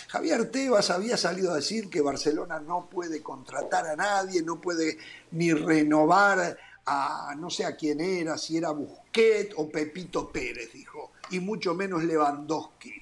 [0.07, 4.97] Javier Tebas había salido a decir que Barcelona no puede contratar a nadie, no puede
[5.31, 11.11] ni renovar a no sé a quién era, si era Busquet o Pepito Pérez, dijo,
[11.29, 12.93] y mucho menos Lewandowski.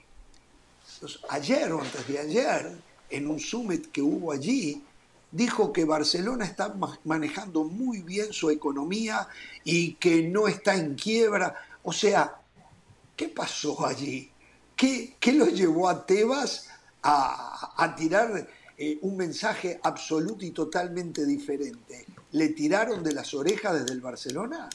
[1.29, 2.77] Ayer o antes de ayer,
[3.09, 4.83] en un summit que hubo allí,
[5.31, 9.27] dijo que Barcelona está ma- manejando muy bien su economía
[9.63, 11.55] y que no está en quiebra.
[11.83, 12.35] O sea,
[13.15, 14.29] ¿qué pasó allí?
[14.75, 16.67] ¿Qué, qué lo llevó a Tebas
[17.03, 18.47] a, a tirar
[18.77, 22.05] eh, un mensaje absoluto y totalmente diferente?
[22.31, 24.69] Le tiraron de las orejas desde el Barcelona?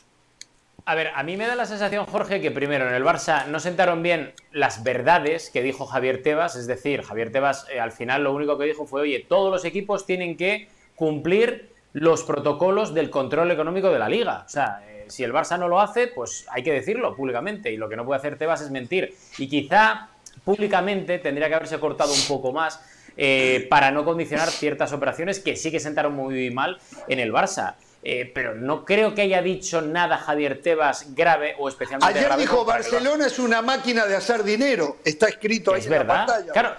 [0.86, 3.59] A ver, a mí me da la sensación, Jorge, que primero en el Barça no
[3.59, 8.24] sentaron bien las verdades que dijo Javier Tebas, es decir, Javier Tebas eh, al final
[8.24, 13.09] lo único que dijo fue, oye, todos los equipos tienen que cumplir los protocolos del
[13.09, 14.43] control económico de la liga.
[14.44, 17.78] O sea, eh, si el Barça no lo hace, pues hay que decirlo públicamente y
[17.78, 19.14] lo que no puede hacer Tebas es mentir.
[19.39, 20.10] Y quizá
[20.44, 22.81] públicamente tendría que haberse cortado un poco más
[23.16, 26.78] eh, para no condicionar ciertas operaciones que sí que sentaron muy mal
[27.08, 27.74] en el Barça.
[28.06, 32.42] Eh, pero no creo que haya dicho nada Javier Tebas grave o especialmente Ayer grave.
[32.42, 34.98] dijo Barcelona es una máquina de hacer dinero.
[35.04, 36.14] Está escrito ahí es en verdad.
[36.14, 36.52] la pantalla.
[36.52, 36.74] Claro,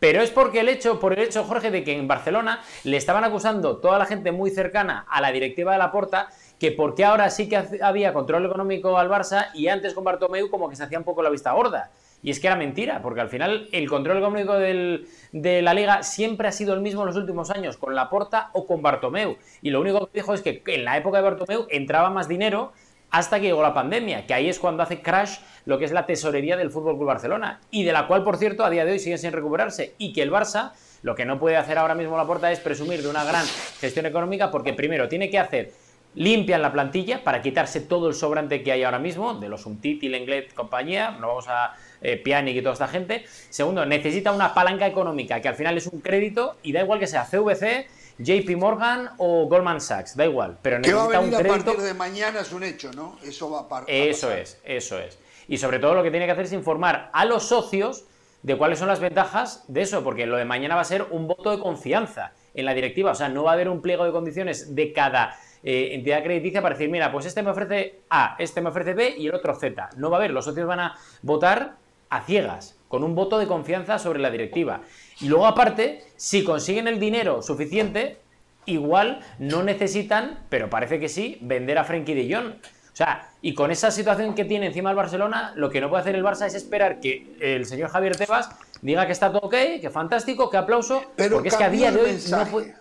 [0.00, 3.22] pero es porque el hecho, por el hecho, Jorge, de que en Barcelona le estaban
[3.22, 6.28] acusando toda la gente muy cercana a la directiva de la Porta
[6.58, 10.68] que porque ahora sí que había control económico al Barça y antes con Bartomeu como
[10.68, 11.90] que se hacía un poco la vista gorda.
[12.24, 16.02] Y es que era mentira, porque al final el control económico del, de la liga
[16.02, 19.36] siempre ha sido el mismo en los últimos años, con Laporta o con Bartomeu.
[19.60, 22.72] Y lo único que dijo es que en la época de Bartomeu entraba más dinero
[23.10, 25.36] hasta que llegó la pandemia, que ahí es cuando hace crash
[25.66, 28.64] lo que es la tesorería del Fútbol Club Barcelona, y de la cual, por cierto,
[28.64, 30.72] a día de hoy sigue sin recuperarse, y que el Barça
[31.02, 33.44] lo que no puede hacer ahora mismo la Porta es presumir de una gran
[33.80, 35.72] gestión económica, porque primero tiene que hacer
[36.14, 40.08] limpian la plantilla para quitarse todo el sobrante que hay ahora mismo, de los Umtiti,
[40.08, 41.74] Lenglet, compañía, no vamos a
[42.04, 43.24] eh, Pjanic y toda esta gente.
[43.50, 47.08] Segundo, necesita una palanca económica, que al final es un crédito, y da igual que
[47.08, 51.24] sea CVC, JP Morgan o Goldman Sachs, da igual, pero Que va a necesita un
[51.30, 51.64] venir a crédito.
[51.72, 53.18] partir de mañana es un hecho, ¿no?
[53.24, 54.38] Eso va a par- a Eso pasar.
[54.42, 55.18] es, eso es.
[55.48, 58.04] Y sobre todo lo que tiene que hacer es informar a los socios
[58.42, 61.26] de cuáles son las ventajas de eso, porque lo de mañana va a ser un
[61.26, 63.10] voto de confianza en la directiva.
[63.10, 66.60] O sea, no va a haber un pliego de condiciones de cada eh, entidad crediticia
[66.62, 69.54] para decir, mira, pues este me ofrece A, este me ofrece B y el otro
[69.54, 69.88] Z.
[69.96, 71.76] No va a haber, los socios van a votar
[72.14, 74.82] a ciegas, con un voto de confianza sobre la directiva.
[75.20, 78.18] Y luego, aparte, si consiguen el dinero suficiente,
[78.66, 82.52] igual no necesitan, pero parece que sí, vender a Frenkie de Jong.
[82.92, 86.02] O sea, y con esa situación que tiene encima el Barcelona, lo que no puede
[86.02, 88.48] hacer el Barça es esperar que el señor Javier Tebas
[88.82, 91.90] diga que está todo ok, que fantástico, que aplauso, Pero porque es que a día
[91.90, 92.50] de hoy no mensaje.
[92.52, 92.74] puede...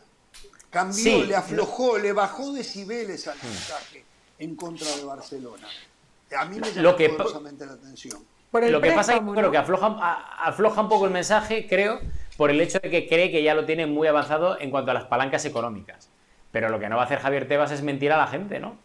[0.70, 1.24] Cambió, Sí.
[1.24, 4.04] le aflojó, le bajó decibeles al mensaje
[4.40, 5.68] en contra de Barcelona.
[6.38, 8.20] A mí me llamó Lo que poderosamente la atención.
[8.54, 9.20] Por el Lo que pasa es
[9.50, 12.00] que afloja, a- afloja un poco el mensaje, creo,
[12.38, 14.94] por el hecho de que cree que ya lo tiene muy avanzado en cuanto a
[14.94, 16.08] las palancas económicas.
[16.52, 18.78] Pero lo que no va a hacer Javier Tebas es mentir a la gente, ¿no?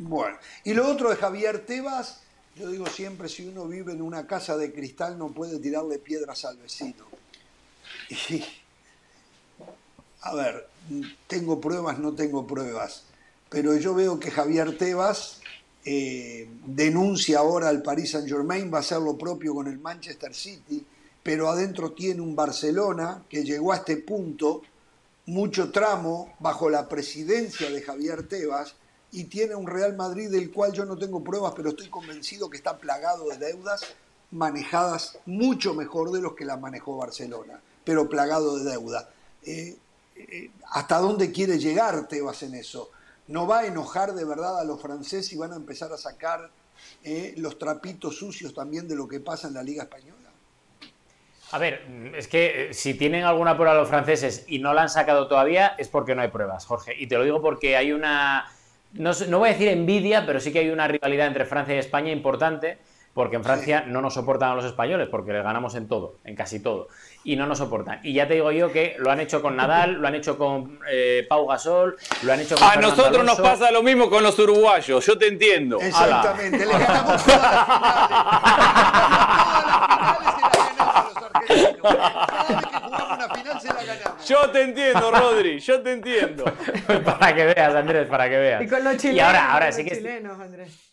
[0.00, 2.24] Bueno, y lo otro de Javier Tebas,
[2.56, 6.44] yo digo siempre, si uno vive en una casa de cristal no puede tirarle piedras
[6.44, 7.04] al vecino.
[8.10, 8.44] Y,
[10.22, 10.66] a ver,
[11.28, 13.04] tengo pruebas, no tengo pruebas,
[13.48, 15.40] pero yo veo que Javier Tebas
[15.84, 20.34] eh, denuncia ahora al Paris Saint Germain, va a hacer lo propio con el Manchester
[20.34, 20.84] City,
[21.22, 24.62] pero adentro tiene un Barcelona que llegó a este punto,
[25.26, 28.74] mucho tramo bajo la presidencia de Javier Tebas,
[29.12, 32.56] y tiene un Real Madrid del cual yo no tengo pruebas, pero estoy convencido que
[32.56, 33.82] está plagado de deudas
[34.30, 39.10] manejadas mucho mejor de los que la manejó Barcelona, pero plagado de deuda.
[39.44, 39.76] Eh,
[40.16, 42.90] eh, ¿Hasta dónde quiere llegar Tebas en eso?
[43.28, 46.50] ¿No va a enojar de verdad a los franceses y van a empezar a sacar
[47.04, 50.30] eh, los trapitos sucios también de lo que pasa en la Liga Española?
[51.52, 54.88] A ver, es que eh, si tienen alguna prueba los franceses y no la han
[54.88, 56.94] sacado todavía, es porque no hay pruebas, Jorge.
[56.98, 58.50] Y te lo digo porque hay una,
[58.94, 61.78] no, no voy a decir envidia, pero sí que hay una rivalidad entre Francia y
[61.78, 62.78] España importante,
[63.14, 66.34] porque en Francia no nos soportan a los españoles, porque les ganamos en todo, en
[66.34, 66.88] casi todo.
[67.24, 68.00] Y no nos soportan.
[68.02, 70.80] Y ya te digo yo que lo han hecho con Nadal, lo han hecho con
[70.90, 73.42] eh, Pau Gasol, lo han hecho con A Fernando nosotros nos Alonso.
[73.42, 75.78] pasa lo mismo con los uruguayos, yo te entiendo.
[75.80, 79.02] Exactamente, le ganamos todas las finales.
[79.42, 79.58] Todas
[80.08, 81.82] las finales se las ganamos los argentinos.
[81.82, 84.28] Cada vez que jugamos una final se la ganamos.
[84.28, 86.44] Yo te entiendo, Rodri, yo te entiendo.
[87.04, 88.62] para que veas, Andrés, para que veas.
[88.62, 89.16] Y con los chilenos.
[89.16, 89.96] Y ahora, ahora sí que...
[89.96, 90.91] chilenos, Andrés.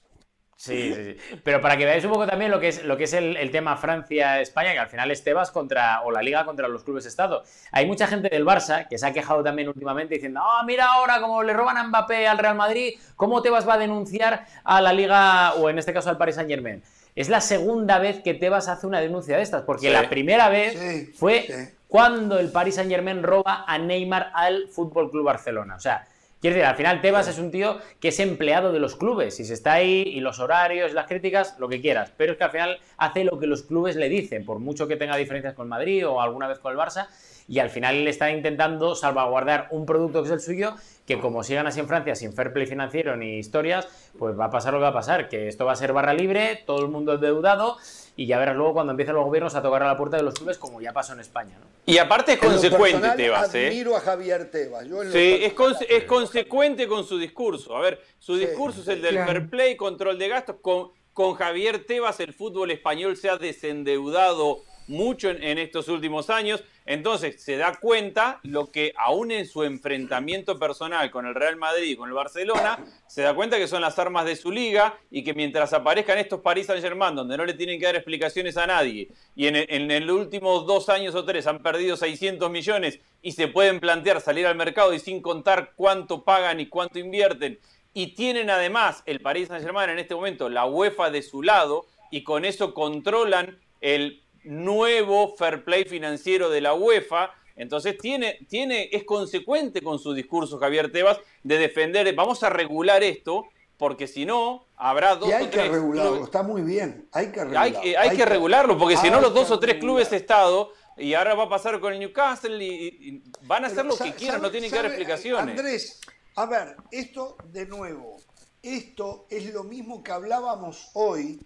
[0.62, 1.38] Sí, sí, sí.
[1.42, 3.50] Pero para que veáis un poco también lo que es, lo que es el, el
[3.50, 7.44] tema Francia-España, que al final es Tebas contra, o la Liga contra los clubes Estado.
[7.72, 11.22] Hay mucha gente del Barça que se ha quejado también últimamente diciendo, ah, mira ahora
[11.22, 14.92] como le roban a Mbappé al Real Madrid, ¿cómo Tebas va a denunciar a la
[14.92, 16.84] Liga, o en este caso al Paris Saint Germain?
[17.16, 19.94] Es la segunda vez que Tebas hace una denuncia de estas, porque Sí.
[19.94, 21.54] la primera vez Sí, fue sí.
[21.88, 25.76] cuando el Paris Saint Germain roba a Neymar al Fútbol Club Barcelona.
[25.76, 26.06] O sea,
[26.42, 29.40] quiero decir, al final Tebas es un tío que es empleado de los clubes.
[29.40, 32.12] Y si está ahí, y los horarios, las críticas, lo que quieras.
[32.18, 34.96] Pero es que al final hace lo que los clubes le dicen, por mucho que
[34.96, 37.08] tenga diferencias con Madrid o alguna vez con el Barça.
[37.48, 40.76] Y al final él está intentando salvaguardar un producto que es el suyo,
[41.08, 43.88] que como sigan así en Francia sin fair play financiero ni historias,
[44.20, 46.14] pues va a pasar lo que va a pasar, que esto va a ser barra
[46.14, 47.78] libre, todo el mundo endeudado
[48.20, 50.34] y ya verás luego cuando empiecen los gobiernos a tocar a la puerta de los
[50.34, 51.58] clubes como ya pasó en España.
[51.58, 51.66] ¿no?
[51.86, 53.56] Y aparte es consecuente, Tebas.
[53.56, 53.68] ¿eh?
[53.68, 54.84] Admiro a Javier Tebas.
[55.10, 55.54] sí, es,
[55.88, 57.78] es, consecuente con su discurso.
[57.78, 60.58] A ver, su discurso es el del fair play, control de gastos.
[60.62, 66.64] Con, con Javier Tebas el fútbol español se ha desendeudado mucho en, estos últimos años.
[66.86, 71.92] Entonces se da cuenta lo que aún en su enfrentamiento personal con el Real Madrid
[71.92, 75.24] y con el Barcelona, se da cuenta que son las armas de su liga y
[75.24, 78.66] que mientras aparezcan estos Paris Saint Germain, donde no le tienen que dar explicaciones a
[78.68, 83.34] nadie, y en, en los últimos dos años o tres han perdido 600 millones y
[83.34, 87.60] se pueden plantear salir al mercado y sin contar cuánto pagan y cuánto invierten,
[87.94, 91.86] y tienen además el Paris Saint Germain en este momento la UEFA de su lado,
[92.12, 97.32] y con eso controlan el nuevo fair play financiero de la UEFA.
[97.56, 103.04] Entonces tiene, tiene, es consecuente con su discurso Javier Tebas de defender, vamos a regular
[103.04, 103.48] esto,
[103.78, 107.32] porque si no, habrá dos y hay o tres que regularlo, está muy bien, hay
[107.32, 107.80] que regularlo.
[107.80, 111.34] Hay, que, regularlo, porque si no los dos o tres clubes de Estado, y ahora
[111.34, 114.70] va a pasar con el Newcastle, y, van a hacer lo que quieran, no tienen
[114.70, 115.58] que dar explicaciones.
[115.58, 116.02] Andrés,
[116.36, 118.18] a ver, esto de nuevo,
[118.62, 121.40] esto es lo mismo que hablábamos hoy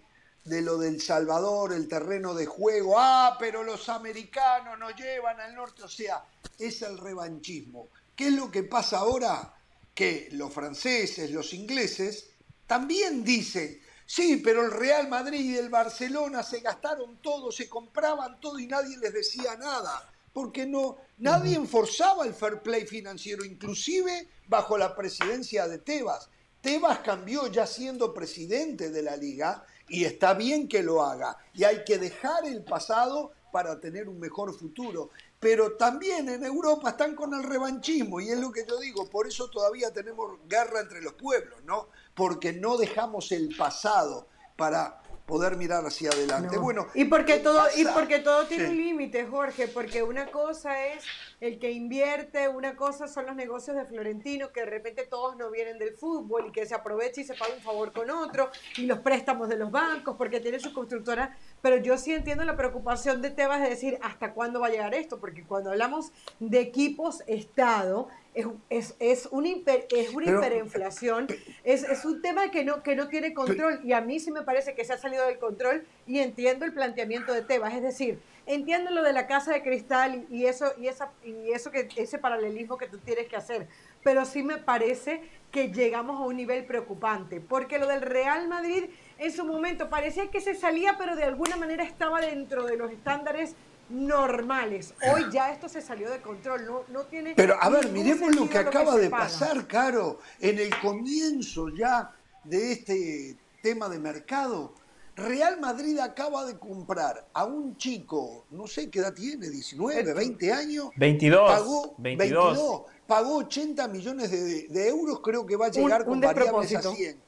[0.44, 5.54] de lo del Salvador, el terreno de juego, ah, pero los americanos nos llevan al
[5.54, 6.24] norte, o sea,
[6.58, 7.88] es el revanchismo.
[8.14, 9.54] ¿Qué es lo que pasa ahora?
[9.94, 12.30] Que los franceses, los ingleses,
[12.66, 18.38] también dicen, sí, pero el Real Madrid y el Barcelona se gastaron todo, se compraban
[18.38, 24.28] todo y nadie les decía nada, porque no, nadie enforzaba el fair play financiero, inclusive
[24.46, 26.28] bajo la presidencia de Tebas.
[26.60, 31.36] Tebas cambió ya siendo presidente de la liga y está bien que lo haga.
[31.52, 35.10] Y hay que dejar el pasado para tener un mejor futuro.
[35.38, 39.26] Pero también en Europa están con el revanchismo y es lo que yo digo, por
[39.26, 41.88] eso todavía tenemos guerra entre los pueblos, ¿no?
[42.14, 46.58] Porque no dejamos el pasado para poder mirar hacia adelante.
[46.58, 51.04] Bueno, y porque todo y porque todo tiene un límite, Jorge, porque una cosa es
[51.40, 55.50] el que invierte, una cosa son los negocios de Florentino que de repente todos no
[55.50, 58.86] vienen del fútbol y que se aprovecha y se paga un favor con otro y
[58.86, 63.22] los préstamos de los bancos porque tiene su constructora, pero yo sí entiendo la preocupación
[63.22, 67.22] de Tebas de decir hasta cuándo va a llegar esto, porque cuando hablamos de equipos
[67.26, 71.28] Estado es, es, es, una, es una hiperinflación,
[71.62, 74.42] es, es, un tema que no, que no tiene control y a mí sí me
[74.42, 78.18] parece que se ha salido del control y entiendo el planteamiento de Tebas, es decir,
[78.46, 82.18] entiendo lo de la casa de cristal y, eso, y, esa, y eso que, ese
[82.18, 83.68] paralelismo que tú tienes que hacer,
[84.02, 88.86] pero sí me parece que llegamos a un nivel preocupante, porque lo del Real Madrid
[89.18, 92.90] en su momento parecía que se salía, pero de alguna manera estaba dentro de los
[92.90, 93.54] estándares
[93.88, 94.94] normales.
[95.12, 97.34] Hoy ya esto se salió de control, no, no tiene...
[97.34, 102.10] Pero a ver, miremos lo que acaba de pasar, Caro, en el comienzo ya
[102.44, 104.74] de este tema de mercado.
[105.16, 110.52] Real Madrid acaba de comprar a un chico, no sé qué edad tiene, 19, 20
[110.52, 110.88] años.
[110.96, 111.50] 22.
[111.50, 112.82] Pagó 22.
[113.06, 117.20] pagó 80 millones de, euros, creo que va a llegar con variables a 100.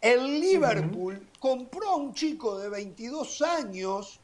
[0.00, 4.20] El Liverpool compró a un chico de 22 años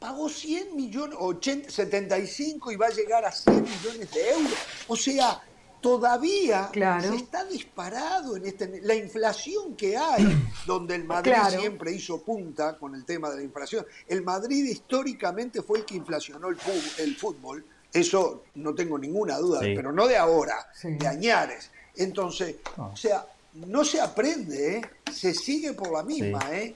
[0.00, 4.58] pagó 100 millones, 80, 75 y va a llegar a 100 millones de euros.
[4.88, 5.40] O sea,
[5.80, 10.26] todavía se está disparado en este, la inflación que hay,
[10.66, 13.86] donde el Madrid siempre hizo punta con el tema de la inflación.
[14.08, 19.92] El Madrid históricamente fue el que inflacionó el fútbol, eso no tengo ninguna duda, pero
[19.92, 21.70] no de ahora, de añares.
[21.96, 24.82] Entonces, o sea, no se aprende, ¿eh?
[25.12, 26.74] se sigue por la misma, ¿eh?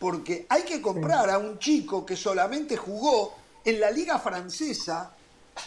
[0.00, 5.14] Porque hay que comprar a un chico que solamente jugó en la liga francesa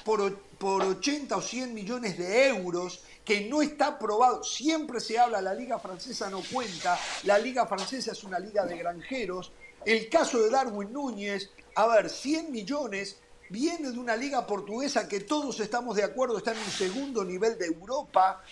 [0.03, 4.43] por, por 80 o 100 millones de euros, que no está aprobado.
[4.43, 8.75] Siempre se habla, la liga francesa no cuenta, la liga francesa es una liga de
[8.75, 9.51] granjeros.
[9.85, 13.17] El caso de Darwin Núñez, a ver, 100 millones,
[13.49, 17.55] viene de una liga portuguesa que todos estamos de acuerdo, está en un segundo nivel
[17.59, 18.43] de Europa.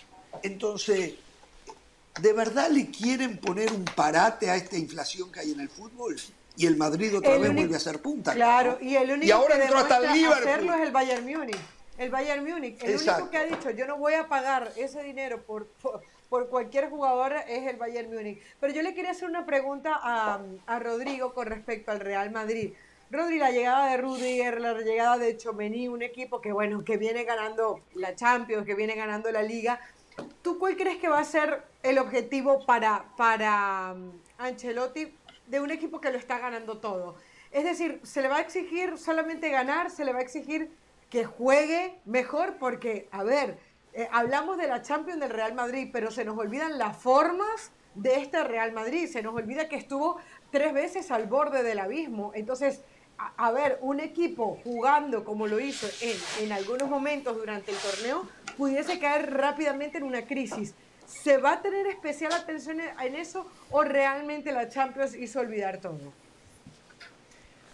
[0.44, 1.14] Entonces,
[2.20, 6.16] ¿De verdad le quieren poner un parate a esta inflación que hay en el fútbol?
[6.56, 8.34] Y el Madrid otra vez vuelve a ser punta.
[8.34, 11.56] Claro, y el único ahora que entró hasta el hacerlo es el Bayern Múnich.
[11.96, 12.82] El Bayern Múnich.
[12.82, 15.66] El único que ha dicho, yo no voy a pagar ese dinero por,
[16.28, 18.38] por, cualquier jugador es el Bayern Múnich.
[18.60, 22.74] Pero yo le quería hacer una pregunta a, a Rodrigo con respecto al Real Madrid.
[23.10, 27.24] Rodri, la llegada de Rudiger, la llegada de Chomení, un equipo que bueno, que viene
[27.24, 29.80] ganando la Champions, que viene ganando la Liga,
[30.42, 35.14] ¿Tú cuál crees que va a ser el objetivo para, para um, Ancelotti
[35.46, 37.16] de un equipo que lo está ganando todo?
[37.50, 39.90] Es decir, ¿se le va a exigir solamente ganar?
[39.90, 40.70] ¿Se le va a exigir
[41.10, 42.56] que juegue mejor?
[42.58, 43.58] Porque, a ver,
[43.92, 48.20] eh, hablamos de la Champions del Real Madrid, pero se nos olvidan las formas de
[48.20, 50.16] este Real Madrid, se nos olvida que estuvo
[50.50, 52.32] tres veces al borde del abismo.
[52.34, 52.82] Entonces,
[53.36, 58.26] a, ver, un equipo jugando como lo hizo en, en algunos momentos durante el torneo,
[58.56, 60.74] pudiese caer rápidamente en una crisis.
[61.06, 66.12] ¿Se va a tener especial atención en eso o realmente la Champions hizo olvidar todo?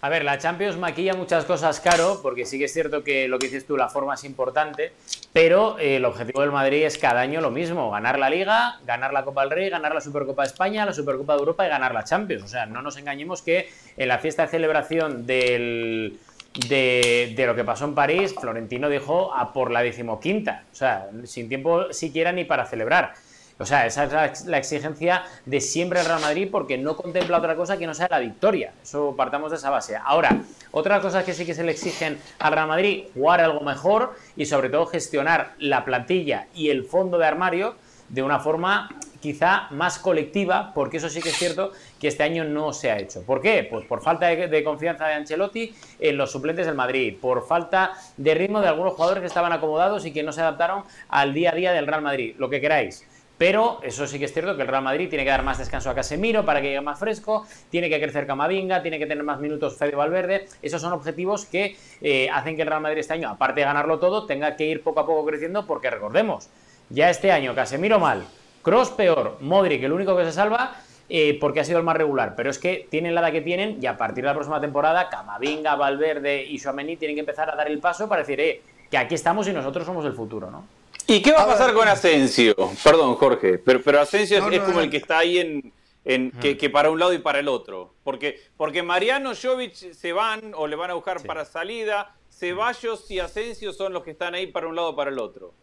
[0.01, 3.39] A ver, la Champions maquilla muchas cosas caro, porque sí que es cierto que lo
[3.39, 4.93] que dices tú, la forma es importante,
[5.33, 9.13] pero eh, el objetivo del Madrid es cada año lo mismo, ganar la Liga, ganar
[9.13, 11.93] la Copa del Rey, ganar la Supercopa de España, la Supercopa de Europa y ganar
[11.95, 12.45] la Champions.
[12.45, 16.21] O sea, no nos engañemos que en la fiesta de celebración del,
[16.69, 21.09] de, de, lo que pasó en París, Florentino dijo a por la decimoquinta, o sea,
[21.25, 23.15] sin tiempo siquiera ni para celebrar.
[23.61, 27.57] O sea, esa es la, exigencia de siempre el Real Madrid porque no contempla otra
[27.57, 28.73] cosa que no sea la victoria.
[28.83, 29.97] Eso partamos de esa base.
[29.97, 34.15] Ahora, otras cosas que sí que se le exigen al Real Madrid, jugar algo mejor
[34.37, 37.75] y sobre todo gestionar la plantilla y el fondo de armario
[38.09, 38.89] de una forma
[39.21, 42.99] quizá más colectiva, porque eso sí que es cierto que este año no se ha
[42.99, 43.23] hecho.
[43.23, 43.67] ¿Por qué?
[43.69, 47.95] Pues por falta de, de, confianza de Ancelotti en los suplentes del Madrid, por falta
[48.17, 51.51] de ritmo de algunos jugadores que estaban acomodados y que no se adaptaron al día
[51.51, 53.05] a día del Real Madrid, lo que queráis.
[53.39, 55.89] Pero eso sí que es cierto que el Real Madrid tiene que dar más descanso
[55.89, 59.39] a Casemiro para que llegue más fresco, tiene que crecer Camavinga, tiene que tener más
[59.39, 60.47] minutos Fede Valverde.
[60.61, 64.01] Esos son objetivos que eh, hacen que el Real Madrid este año, aparte de ganarlo
[64.01, 66.49] todo, tenga que ir poco a poco creciendo porque recordemos,
[66.91, 68.25] ya este año Casemiro mal,
[68.63, 70.75] Cross peor, Modric el único que se salva
[71.09, 72.35] eh, porque ha sido el más regular.
[72.37, 75.09] Pero es que tienen la edad que tienen y a partir de la próxima temporada
[75.09, 78.99] Camavinga, Valverde y Suamení tienen que empezar a dar el paso para decir eh, que
[78.99, 80.78] aquí estamos y nosotros somos el futuro, ¿no?
[81.11, 82.55] ¿Y qué va a, pasar con Asensio?
[82.85, 85.73] Perdón, Jorge, pero, pero Asensio es, como el que está ahí en,
[86.05, 87.95] en que, para un lado y para el otro.
[88.05, 92.15] Porque, porque Mariano, Jovic se van o le van a buscar para salida.
[92.29, 95.55] Ceballos y Asensio son los que están ahí para un lado o para el otro.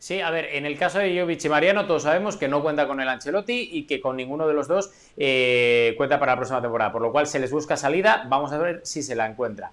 [0.00, 2.88] Sí, a ver, en el caso de Jovic y Mariano, todos sabemos que no cuenta
[2.88, 6.60] con el Ancelotti y que con ninguno de los dos eh, cuenta para la próxima
[6.60, 9.70] temporada, por lo cual se les busca salida, vamos a ver si se la encuentra.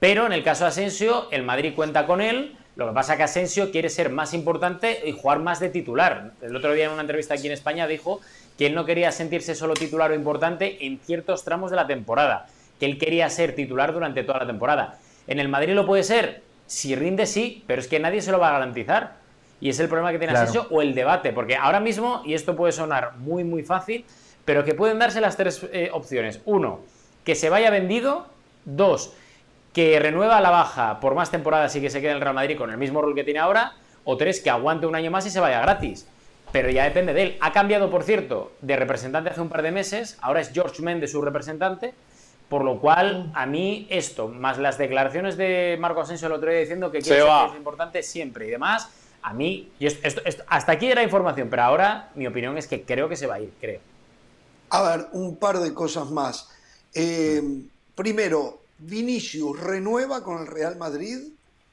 [0.00, 3.16] Pero en el caso de Asensio, el Madrid cuenta con él, lo que pasa es
[3.16, 6.32] que Asensio quiere ser más importante y jugar más de titular.
[6.42, 8.20] El otro día en una entrevista aquí en España dijo
[8.58, 12.46] que él no quería sentirse solo titular o importante en ciertos tramos de la temporada,
[12.78, 14.98] que él quería ser titular durante toda la temporada.
[15.26, 16.42] ¿En el Madrid lo puede ser?
[16.66, 19.14] Si rinde sí, pero es que nadie se lo va a garantizar.
[19.58, 22.56] Y es el problema que tiene Asensio o el debate, porque ahora mismo, y esto
[22.56, 24.04] puede sonar muy muy fácil,
[24.44, 26.42] pero que pueden darse las tres eh, opciones.
[26.44, 26.80] Uno,
[27.24, 28.26] que se vaya vendido.
[28.66, 29.14] Dos,
[29.76, 32.56] que renueva la baja por más temporadas y que se quede en el Real Madrid
[32.56, 33.74] con el mismo rol que tiene ahora,
[34.04, 36.08] o tres, que aguante un año más y se vaya gratis.
[36.50, 37.36] Pero ya depende de él.
[37.42, 41.12] Ha cambiado, por cierto, de representante hace un par de meses, ahora es George Mendes
[41.12, 41.92] su representante,
[42.48, 46.60] por lo cual a mí esto, más las declaraciones de Marco Asensio el otro día
[46.60, 48.88] diciendo que quiere ser es importante siempre y demás,
[49.20, 53.10] a mí, y esto, hasta aquí era información, pero ahora mi opinión es que creo
[53.10, 53.80] que se va a ir, creo.
[54.70, 56.48] A ver, un par de cosas más.
[56.94, 57.42] Eh,
[57.94, 61.18] primero, Vinicius renueva con el Real Madrid.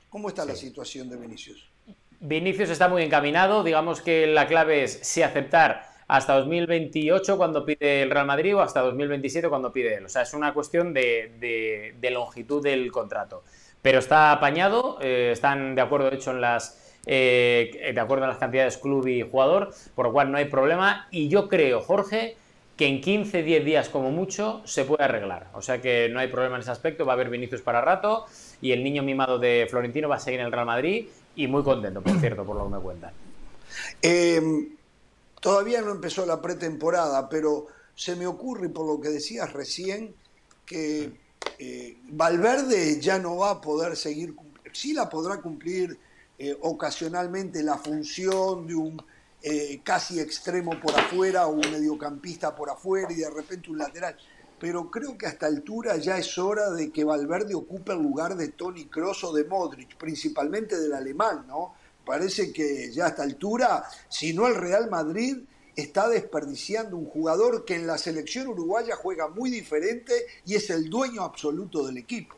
[0.10, 1.68] ¿Cómo está la situación de Vinicius?
[2.20, 3.64] Vinicius está muy encaminado.
[3.64, 8.62] Digamos que la clave es si aceptar hasta 2028 cuando pide el Real Madrid o
[8.62, 10.06] hasta 2027 cuando pide él.
[10.06, 13.44] O sea, es una cuestión de, longitud del contrato.
[13.82, 16.80] Pero está apañado, eh, están de acuerdo, de hecho, en las.
[17.06, 21.10] Eh, de acuerdo en las cantidades club y jugador, por lo cual no hay problema.
[21.12, 22.38] Y yo creo, Jorge,
[22.76, 25.50] que en 15, 10 días como mucho se puede arreglar.
[25.54, 28.26] O sea que no hay problema en ese aspecto, va a haber Vinicius para rato
[28.62, 31.64] y el niño mimado de Florentino va a seguir en el Real Madrid y muy
[31.64, 33.12] contento, por cierto, por lo que me cuentan.
[34.02, 34.70] Em,
[35.40, 40.16] todavía no empezó la pretemporada, pero se me ocurre, por lo que decías recién,
[40.66, 41.12] que
[41.60, 44.36] eh, Valverde ya no va a poder seguir,
[44.72, 45.98] sí la podrá cumplir
[46.40, 49.04] eh, ocasionalmente la función de un
[49.46, 54.16] eh, casi extremo por afuera o un mediocampista por afuera y de repente un lateral.
[54.58, 58.38] Pero creo que a esta altura ya es hora de que Valverde ocupe el lugar
[58.38, 61.74] de Tony Kroos o de Modric, principalmente del alemán, ¿no?
[62.06, 65.40] Parece que ya a esta altura, si no el Real Madrid
[65.76, 70.14] está desperdiciando un jugador que en la selección uruguaya juega muy diferente
[70.46, 72.36] y es el dueño absoluto del equipo.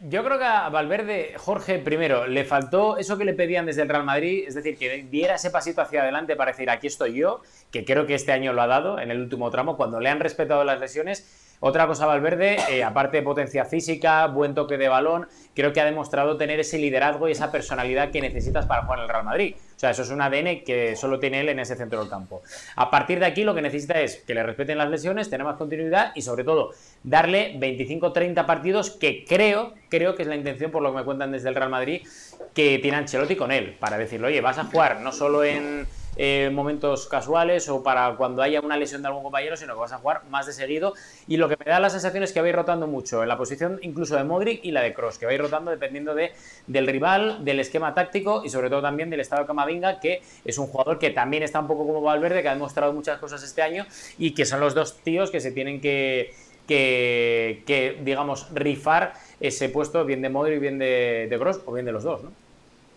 [0.00, 3.88] Yo creo que a Valverde, Jorge, primero, le faltó eso que le pedían desde el
[3.88, 7.40] Real Madrid, es decir, que diera ese pasito hacia adelante para decir, aquí estoy yo,
[7.70, 10.20] que creo que este año lo ha dado en el último tramo, cuando le han
[10.20, 11.45] respetado las lesiones.
[11.60, 15.86] Otra cosa, Valverde, eh, aparte de potencia física, buen toque de balón, creo que ha
[15.86, 19.54] demostrado tener ese liderazgo y esa personalidad que necesitas para jugar en el Real Madrid.
[19.74, 22.42] O sea, eso es un ADN que solo tiene él en ese centro del campo.
[22.76, 25.56] A partir de aquí lo que necesita es que le respeten las lesiones, tener más
[25.56, 26.72] continuidad y sobre todo
[27.02, 31.32] darle 25-30 partidos que creo, creo que es la intención por lo que me cuentan
[31.32, 32.06] desde el Real Madrid,
[32.54, 35.86] que tiene Ancelotti con él, para decirle, oye, vas a jugar no solo en
[36.16, 39.92] eh, momentos casuales o para cuando haya una lesión de algún compañero, sino que vas
[39.92, 40.94] a jugar más de seguido.
[41.28, 43.78] Y lo que me da la sensación es que vais rotando mucho en la posición
[43.82, 46.32] incluso de Modric y la de Cross, que vais rotando dependiendo de,
[46.66, 50.58] del rival, del esquema táctico y sobre todo también del estado de Camavinga, que es
[50.58, 53.62] un jugador que también está un poco como Valverde, que ha demostrado muchas cosas este
[53.62, 53.86] año
[54.18, 56.34] y que son los dos tíos que se tienen que,
[56.66, 61.92] que, digamos, rifar ese puesto bien de Modric, bien de, de Cross o bien de
[61.92, 62.45] los dos, ¿no?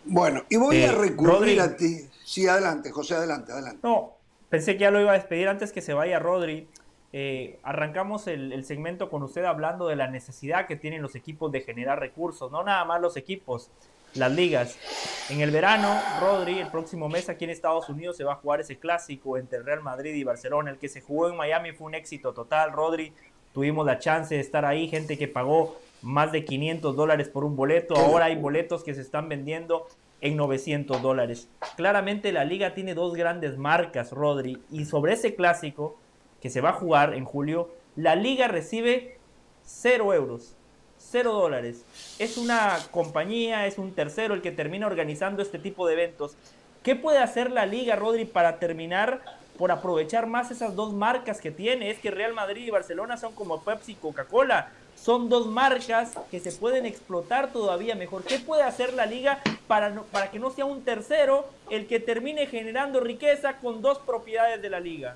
[0.05, 2.07] Bueno, y voy a eh, recurrir a ti.
[2.23, 3.79] Sí, adelante, José, adelante, adelante.
[3.83, 4.13] No,
[4.49, 6.67] pensé que ya lo iba a despedir antes que se vaya Rodri.
[7.11, 11.61] Eh, arrancamos el, segmento con usted hablando de la necesidad que tienen los equipos de
[11.61, 13.71] generar recursos, no nada más los equipos,
[14.13, 14.77] las ligas.
[15.29, 18.61] En el verano, Rodri, el próximo mes aquí en Estados Unidos se va a jugar
[18.61, 20.71] ese clásico entre Real Madrid y Barcelona.
[20.71, 22.71] El que se jugó en Miami fue un éxito total.
[22.71, 23.11] Rodri,
[23.53, 27.55] tuvimos la chance de estar ahí, gente que pagó más de 500 dólares por un
[27.55, 27.95] boleto.
[27.95, 29.87] Ahora hay boletos que se están vendiendo
[30.21, 31.49] en 900 dólares.
[31.75, 35.97] Claramente la liga tiene dos grandes marcas, Rodri, y sobre ese clásico
[36.41, 39.17] que se va a jugar en julio, la liga recibe
[39.63, 40.55] 0 euros,
[40.97, 41.85] 0 dólares.
[42.17, 46.35] Es una compañía, es un tercero el que termina organizando este tipo de eventos.
[46.83, 49.21] ¿Qué puede hacer la liga, Rodri, para terminar
[49.57, 51.91] por aprovechar más esas dos marcas que tiene?
[51.91, 54.71] Es que Real Madrid y Barcelona son como Pepsi y Coca-Cola
[55.01, 58.23] son dos marcas que se pueden explotar todavía mejor.
[58.23, 62.47] ¿Qué puede hacer la liga para, para que no sea un tercero el que termine
[62.47, 65.15] generando riqueza con dos propiedades de la liga?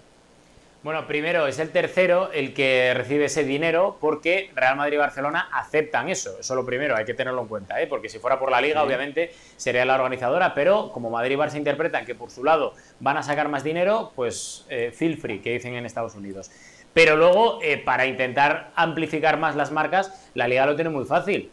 [0.84, 5.47] Bueno, primero es el tercero el que recibe ese dinero porque Real Madrid y Barcelona
[5.53, 6.31] aceptan eso.
[6.31, 7.88] Eso es lo primero, hay que tenerlo en cuenta, ¿eh?
[7.88, 11.55] porque si fuera por la liga, obviamente sería la organizadora, pero como Madrid y Barça
[11.55, 15.53] interpretan que por su lado van a sacar más dinero, pues eh, feel free, que
[15.53, 16.51] dicen en Estados Unidos.
[16.94, 21.49] Pero luego, eh, para intentar amplificar más las marcas, la liga lo tiene muy fácil.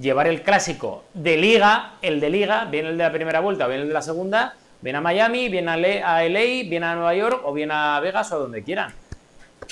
[0.00, 3.80] Llevar el clásico de liga, el de liga, bien el de la primera vuelta, bien
[3.82, 7.52] el de la segunda, bien a Miami, bien a LA, bien a Nueva York o
[7.52, 8.92] bien a Vegas o donde quieran.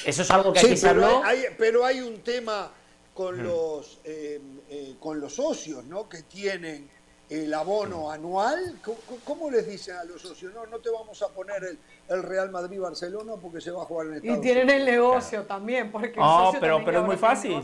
[0.05, 1.23] Eso es algo que aquí se habló.
[1.25, 2.71] Hay, pero hay un tema
[3.15, 4.41] con, los, eh,
[4.71, 6.09] eh, con los socios, ¿no?
[6.09, 6.89] Que tienen
[7.29, 8.79] el abono anual.
[9.25, 10.53] ¿Cómo, les dicen a los socios?
[10.55, 11.79] No, no te vamos a poner el,
[12.09, 15.91] el Real Madrid-Barcelona porque se va a jugar en Estados Y tienen el negocio también,
[15.91, 17.63] porque No, pero, pero es muy fácil.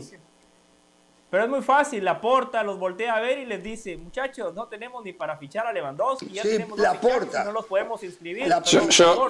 [1.29, 4.67] Pero es muy fácil, la porta los voltea a ver y les dice, muchachos, no
[4.67, 7.43] tenemos ni para fichar a Lewandowski, ya tenemos la porta.
[7.43, 8.47] no los podemos inscribir.
[8.47, 9.27] La yo, yo,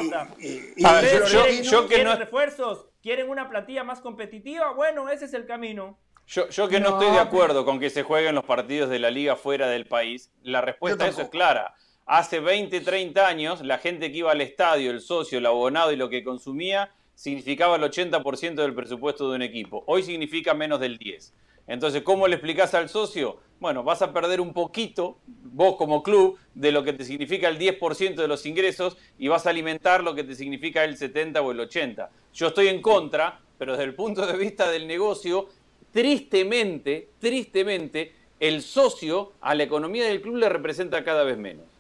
[1.63, 2.15] yo, que no...
[2.15, 5.97] refuerzos, quieren una plantilla más competitiva, bueno, ese es el camino.
[6.27, 9.09] Yo, yo que no, estoy de acuerdo con que se jueguen los partidos de la
[9.09, 11.75] liga fuera del país, la respuesta a eso es clara.
[12.07, 15.95] Hace 20, 30 años, la gente que iba al estadio, el socio, el abonado y
[15.95, 19.84] lo que consumía, significaba el 80% del presupuesto de un equipo.
[19.88, 21.32] Hoy significa menos del 10%.
[21.65, 23.40] Entonces, ¿cómo le explicás al socio?
[23.60, 27.57] Bueno, vas a perder un poquito, vos como club, de lo que te significa el
[27.57, 31.52] 10% de los ingresos y vas a alimentar lo que te significa el 70 o
[31.52, 32.11] el 80.
[32.36, 35.49] Yo estoy en contra, pero desde el punto de vista del negocio,
[35.91, 41.74] tristemente, tristemente, el socio a la economía del club le representa cada vez menos.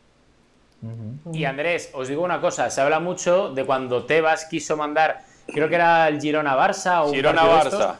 [1.33, 5.67] Y Andrés, os digo una cosa, se habla mucho de cuando Tebas quiso mandar, creo
[5.67, 7.95] que era el Girona Barça o Girona Barça.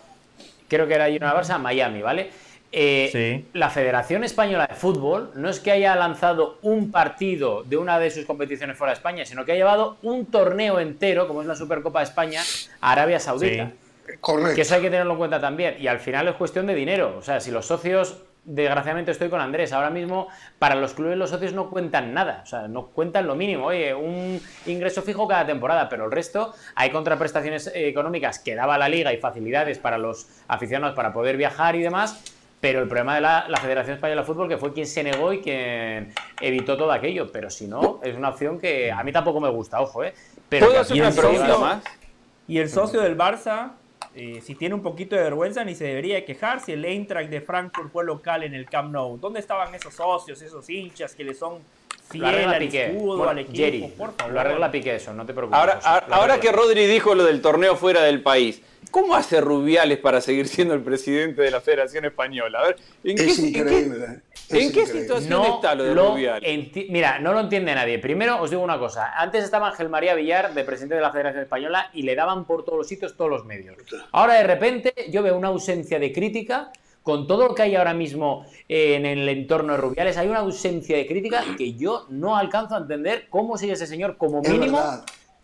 [0.67, 2.29] creo que era Girona Barça, Miami, ¿vale?
[2.77, 7.97] Eh, la Federación Española de Fútbol no es que haya lanzado un partido de una
[7.99, 11.47] de sus competiciones fuera de España, sino que ha llevado un torneo entero, como es
[11.47, 12.41] la Supercopa de España,
[12.81, 13.71] a Arabia Saudita.
[14.19, 14.55] Correcto.
[14.55, 15.77] Que eso hay que tenerlo en cuenta también.
[15.79, 17.15] Y al final es cuestión de dinero.
[17.17, 19.73] O sea, si los socios desgraciadamente estoy con Andrés.
[19.73, 20.27] Ahora mismo,
[20.59, 22.41] para los clubes, los socios no cuentan nada.
[22.43, 23.65] O sea, no cuentan lo mínimo.
[23.65, 28.87] Oye, un ingreso fijo cada temporada, pero el resto hay contraprestaciones económicas que daba la
[28.87, 32.23] liga y facilidades para los aficionados para poder viajar y demás.
[32.61, 35.41] Pero el problema de la, Federación Española de Fútbol, que fue quien se negó y
[35.41, 37.31] quien evitó todo aquello.
[37.31, 40.13] Pero si no, es una opción que a mí tampoco me gusta, ojo, ¿eh?
[40.49, 41.83] Pero ¿Puedo hacer una pregunta más?
[42.47, 43.71] Y el socio del Barça
[44.15, 47.41] eh, si tiene un poquito de vergüenza, ni se debería quejar si el Eintracht de
[47.41, 49.17] Frankfurt fue local en el Camp Nou.
[49.17, 51.59] ¿Dónde estaban esos socios, esos hinchas que le son
[52.09, 53.89] fieles al escudo, al equipo?
[53.97, 54.33] por favor.
[54.33, 55.59] Lo arregla Piqué eso, no te preocupes.
[55.59, 55.79] Ahora,
[56.11, 60.47] ahora que Rodri dijo lo del torneo fuera del país, ¿cómo hace Rubiales para seguir
[60.47, 62.59] siendo el presidente de la Federación Española?
[62.59, 64.05] A ver, es increíble.
[64.05, 66.89] ¿En qué situación está lo de Rubiales?
[66.89, 67.99] Mira, no lo entiende nadie.
[67.99, 69.11] Primero os digo una cosa.
[69.15, 72.63] Antes estaba Ángel María Villar, de presidente de la Federación Española, y le daban por
[72.63, 73.75] todos los sitios todos los medios.
[74.11, 76.71] Ahora de repente yo veo una ausencia de crítica.
[77.03, 80.97] Con todo lo que hay ahora mismo en el entorno de Rubiales, hay una ausencia
[80.97, 84.81] de crítica que yo no alcanzo a entender cómo sigue ese señor como mínimo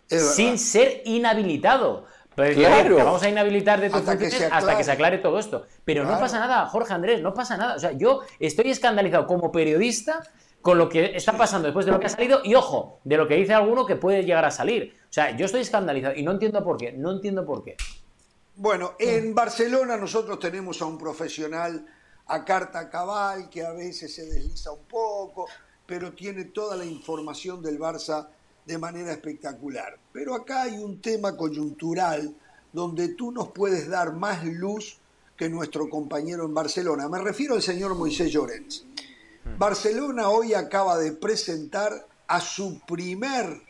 [0.08, 2.06] sin ser inhabilitado.
[2.34, 2.96] Pues claro.
[2.96, 5.66] te vamos a inhabilitar de tus hasta funciones que hasta que se aclare todo esto.
[5.84, 7.76] Pero no pasa nada, Jorge Andrés, no pasa nada.
[7.76, 10.22] O sea, yo estoy escandalizado como periodista
[10.62, 13.26] con lo que está pasando después de lo que ha salido y ojo, de lo
[13.26, 14.94] que dice alguno que puede llegar a salir.
[15.10, 17.76] O sea, yo estoy escandalizado y no entiendo por qué, no entiendo por qué.
[18.54, 21.84] Bueno, en Barcelona nosotros tenemos a un profesional
[22.26, 25.48] a carta cabal que a veces se desliza un poco,
[25.84, 28.28] pero tiene toda la información del Barça
[28.66, 29.98] de manera espectacular.
[30.12, 32.34] Pero acá hay un tema coyuntural
[32.72, 34.98] donde tú nos puedes dar más luz
[35.36, 37.08] que nuestro compañero en Barcelona.
[37.08, 38.84] Me refiero al señor Moisés Llorens.
[39.44, 39.58] Hmm.
[39.58, 43.62] Barcelona hoy acaba de presentar a su primer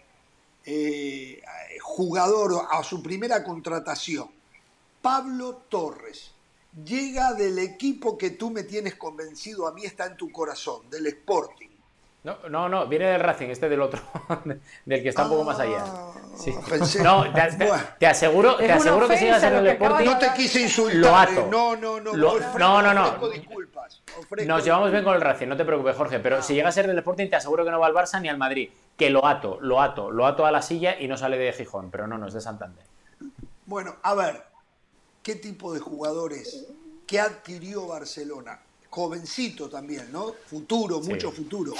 [0.64, 1.42] eh,
[1.80, 4.28] jugador, a su primera contratación,
[5.00, 6.30] Pablo Torres.
[6.84, 11.06] Llega del equipo que tú me tienes convencido, a mí está en tu corazón, del
[11.08, 11.71] Sporting.
[12.24, 14.00] No, no, no, viene del Racing, este del otro,
[14.84, 15.82] del que está un poco más allá.
[15.84, 16.12] Ah,
[17.02, 17.32] no,
[17.98, 20.04] te, aseguro, te aseguro que sigas en el deporte.
[20.04, 21.00] No te quise insultar.
[21.00, 21.48] Lo ato.
[21.50, 22.12] No, no, no.
[22.12, 23.18] no, no, no.
[24.46, 26.20] Nos llevamos bien con el Racing, no te preocupes, Jorge.
[26.20, 26.42] Pero ah.
[26.42, 28.38] si llega a ser del Sporting, te aseguro que no va al Barça ni al
[28.38, 28.70] Madrid.
[28.96, 31.90] Que lo ato, lo ato, lo ato a la silla y no sale de Gijón.
[31.90, 32.84] Pero no, no es de Santander.
[33.66, 34.44] Bueno, a ver,
[35.24, 36.68] ¿qué tipo de jugadores
[37.04, 38.60] que adquirió Barcelona?
[38.90, 40.34] Jovencito también, ¿no?
[40.46, 41.72] Futuro, mucho futuro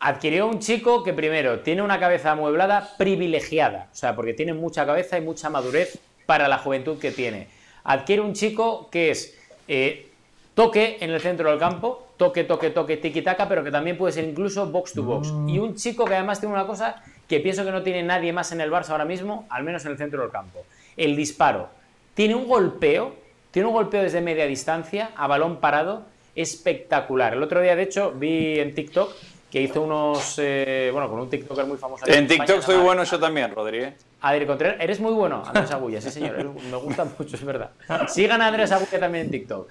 [0.00, 4.86] adquirió un chico que primero tiene una cabeza amueblada privilegiada, o sea, porque tiene mucha
[4.86, 7.48] cabeza y mucha madurez para la juventud que tiene.
[7.84, 10.08] Adquiere un chico que es eh,
[10.54, 14.24] toque en el centro del campo, toque, toque, toque, tiki-taka, pero que también puede ser
[14.24, 15.30] incluso box to box.
[15.30, 15.48] Mm.
[15.48, 18.52] Y un chico que además tiene una cosa que pienso que no tiene nadie más
[18.52, 20.64] en el Barça ahora mismo, al menos en el centro del campo.
[20.96, 21.68] El disparo.
[22.14, 23.14] Tiene un golpeo,
[23.50, 26.04] tiene un golpeo desde media distancia, a balón parado,
[26.34, 27.34] espectacular.
[27.34, 29.12] El otro día, de hecho, vi en TikTok
[29.56, 32.04] que hizo unos, eh, bueno, con un TikToker muy famoso.
[32.06, 33.94] En TikTok soy bueno yo también, Rodríguez.
[34.20, 37.70] Adri Contreras, eres muy bueno, Andrés Agulla, sí señor, me gusta mucho, es verdad.
[38.06, 39.70] Sigan a Andrés Agulla también en TikTok.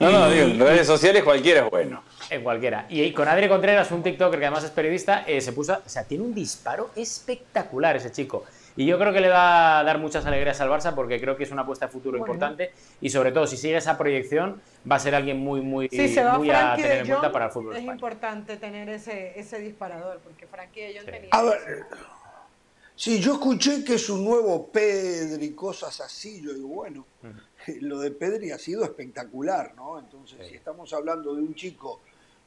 [0.00, 2.02] No, no, digo, en redes sociales cualquiera es bueno.
[2.28, 2.84] En cualquiera.
[2.90, 6.04] Y con Adri Contreras, un TikToker que además es periodista, eh, se puso, o sea,
[6.04, 8.44] tiene un disparo espectacular ese chico.
[8.76, 11.44] Y yo creo que le va a dar muchas alegrías al Barça porque creo que
[11.44, 12.72] es una apuesta de futuro importante.
[13.00, 16.74] Y sobre todo si sigue esa proyección va a ser alguien muy muy, muy a
[16.76, 17.76] tener en cuenta para el fútbol.
[17.76, 21.28] Es importante tener ese, ese disparador porque Frankie de Jong tenía...
[21.32, 21.84] A ver,
[22.96, 27.06] sí, yo escuché que es un nuevo Pedri, cosas así, yo digo, bueno,
[27.80, 29.98] lo de Pedri ha sido espectacular, ¿no?
[29.98, 32.00] Entonces, si estamos hablando de un chico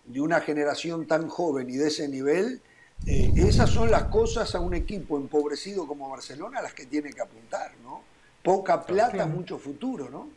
[0.06, 2.62] de una generación tan joven y de ese nivel
[3.06, 7.12] eh, esas son las cosas a un equipo empobrecido como Barcelona a las que tiene
[7.12, 8.02] que apuntar, ¿no?
[8.42, 10.30] Poca plata, mucho futuro, ¿no?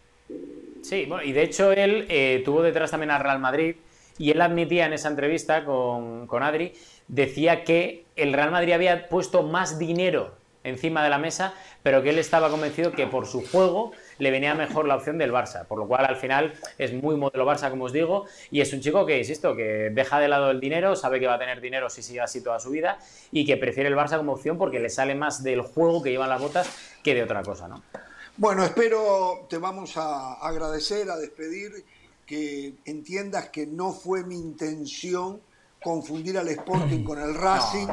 [0.82, 3.76] Sí, bueno, y de hecho él eh, tuvo detrás también al Real Madrid
[4.18, 6.74] y él admitía en esa entrevista con, con Adri,
[7.06, 12.10] decía que el Real Madrid había puesto más dinero encima de la mesa, pero que
[12.10, 15.78] él estaba convencido que por su juego le venía mejor la opción del Barça, por
[15.78, 19.06] lo cual al final es muy modelo Barça, como os digo, y es un chico
[19.06, 22.02] que, insisto, que deja de lado el dinero, sabe que va a tener dinero si
[22.02, 22.98] sigue así toda su vida
[23.32, 26.28] y que prefiere el Barça como opción porque le sale más del juego que llevan
[26.28, 26.68] las botas
[27.02, 27.82] que de otra cosa, ¿no?
[28.36, 31.84] Bueno, espero, te vamos a agradecer, a despedir,
[32.24, 35.40] que entiendas que no fue mi intención
[35.82, 37.88] confundir al Sporting con el Racing.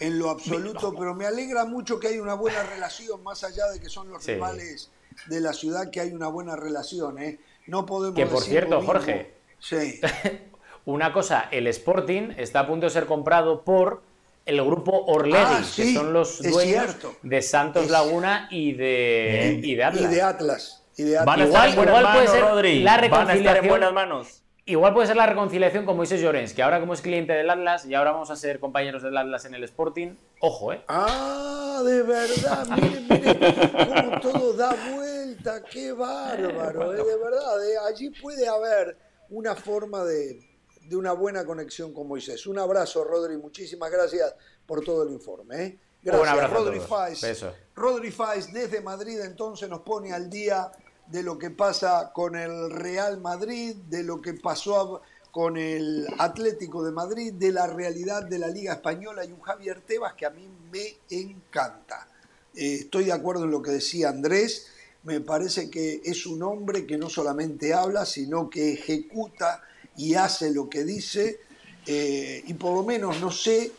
[0.00, 3.78] en lo absoluto, pero me alegra mucho que hay una buena relación, más allá de
[3.78, 4.90] que son los rivales
[5.26, 7.18] de la ciudad que hay una buena relación.
[7.18, 7.38] ¿eh?
[7.66, 8.16] No podemos.
[8.16, 9.34] Que por cierto, Jorge.
[9.58, 10.00] Sí.
[10.84, 14.02] una cosa, el Sporting está a punto de ser comprado por
[14.46, 19.84] el grupo Orledi, ah, que son los dueños de Santos Laguna y de, y de
[19.84, 20.04] Atlas.
[20.04, 20.82] Y de Atlas.
[20.96, 21.26] Y de Atlas.
[21.26, 22.82] Van a estar igual, igual puede ser Rodri.
[22.82, 23.26] la reconciliación.
[23.26, 24.43] Van a estar en buenas manos.
[24.66, 27.84] Igual puede ser la reconciliación con Moisés Llorens, que ahora como es cliente del Atlas
[27.84, 30.14] y ahora vamos a ser compañeros del Atlas en el Sporting.
[30.40, 30.82] Ojo, ¿eh?
[30.88, 33.38] Ah, de verdad, miren, miren
[33.72, 36.96] cómo todo da vuelta, qué bárbaro, ¿eh?
[36.96, 37.68] de verdad.
[37.68, 37.76] ¿eh?
[37.86, 38.96] Allí puede haber
[39.28, 40.40] una forma de,
[40.80, 42.46] de, una buena conexión con Moisés.
[42.46, 44.34] Un abrazo, Rodri, muchísimas gracias
[44.64, 45.62] por todo el informe.
[45.62, 45.78] ¿eh?
[46.02, 47.44] Gracias, Rodri Faiz.
[47.74, 50.70] Rodri Faiz desde Madrid entonces nos pone al día
[51.06, 56.84] de lo que pasa con el Real Madrid, de lo que pasó con el Atlético
[56.84, 60.30] de Madrid, de la realidad de la Liga Española y un Javier Tebas que a
[60.30, 62.06] mí me encanta.
[62.54, 64.68] Eh, estoy de acuerdo en lo que decía Andrés,
[65.02, 69.62] me parece que es un hombre que no solamente habla, sino que ejecuta
[69.96, 71.40] y hace lo que dice,
[71.86, 73.72] eh, y por lo menos no sé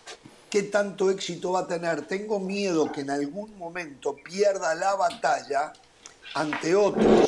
[0.49, 2.05] qué tanto éxito va a tener.
[2.05, 5.73] Tengo miedo que en algún momento pierda la batalla
[6.35, 7.27] ante otros.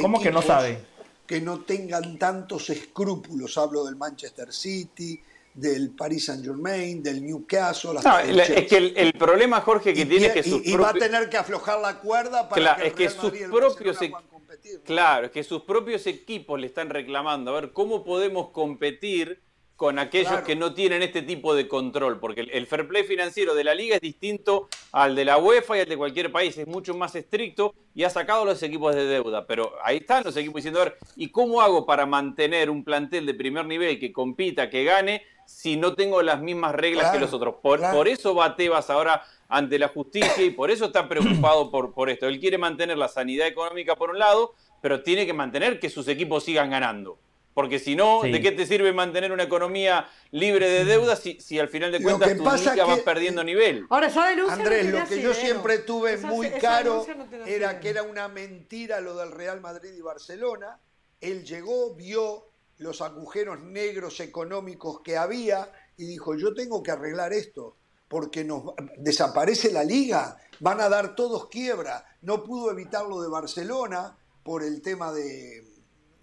[0.00, 0.78] ¿Cómo que no sabe?
[1.26, 3.58] Que no tengan tantos escrúpulos.
[3.58, 5.20] Hablo del Manchester City,
[5.52, 7.94] del Paris Saint Germain, del Newcastle.
[8.02, 11.36] No, es que el, problema, Jorge, que tiene que sus y, va a tener que
[11.36, 13.98] aflojar la cuerda para que, es que sus propios
[14.30, 14.80] competir.
[14.84, 17.50] Claro, es que sus propios equipos le están reclamando.
[17.56, 19.40] A ver, ¿cómo podemos competir?
[19.76, 23.64] Con aquellos que no tienen este tipo de control, porque el fair play financiero de
[23.64, 26.94] la liga es distinto al de la UEFA y al de cualquier país, es mucho
[26.94, 29.46] más estricto y ha sacado a los equipos de deuda.
[29.46, 33.26] Pero ahí están los equipos diciendo, a ver, ¿y cómo hago para mantener un plantel
[33.26, 37.32] de primer nivel que compita, que gane, si no tengo las mismas reglas que los
[37.32, 37.56] otros?
[37.60, 41.92] Por, por, eso va Tebas ahora ante la justicia y por eso está preocupado por,
[41.92, 42.28] por esto.
[42.28, 46.06] Él quiere mantener la sanidad económica por un lado, pero tiene que mantener que sus
[46.06, 47.18] equipos sigan ganando.
[47.54, 51.60] Porque si no, ¿de qué te sirve mantener una economía libre de deudas si, si
[51.60, 53.86] al final de cuentas tu liga vas perdiendo nivel?
[53.90, 54.12] Ahora,
[54.50, 57.06] Andrés, lo que yo siempre tuve muy caro
[57.46, 60.80] era que era una mentira lo del Real Madrid y Barcelona.
[61.20, 62.48] Él llegó, vio
[62.78, 67.76] los agujeros negros económicos que había y dijo, yo tengo que arreglar esto,
[68.08, 72.04] porque nos desaparece la liga, van a dar todos quiebra.
[72.22, 75.64] No pudo evitar lo de Barcelona por el tema de,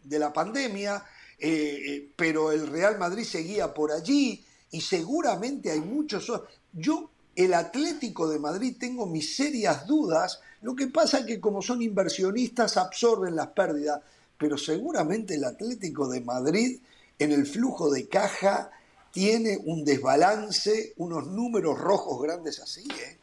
[0.03, 1.05] de la pandemia
[1.43, 6.31] eh, eh, pero el Real Madrid seguía por allí y seguramente hay muchos...
[6.71, 11.63] Yo, el Atlético de Madrid, tengo mis serias dudas, lo que pasa es que como
[11.63, 14.01] son inversionistas absorben las pérdidas,
[14.37, 16.79] pero seguramente el Atlético de Madrid
[17.17, 18.69] en el flujo de caja
[19.11, 23.17] tiene un desbalance, unos números rojos grandes así, ¿eh?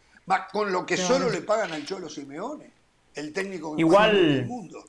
[0.52, 2.70] con lo que solo le pagan al Cholo Simeone,
[3.14, 4.84] el técnico Igual, del mundo.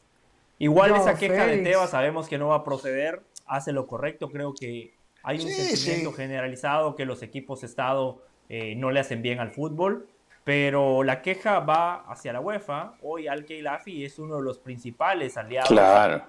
[0.59, 4.53] Igual esa queja de Tebas sabemos que no va a proceder, hace lo correcto, creo
[4.53, 9.51] que hay un sentimiento generalizado que los equipos Estado eh, no le hacen bien al
[9.51, 10.07] fútbol,
[10.43, 12.93] pero la queja va hacia la UEFA.
[13.01, 15.69] Hoy Al Khelaifi es uno de los principales aliados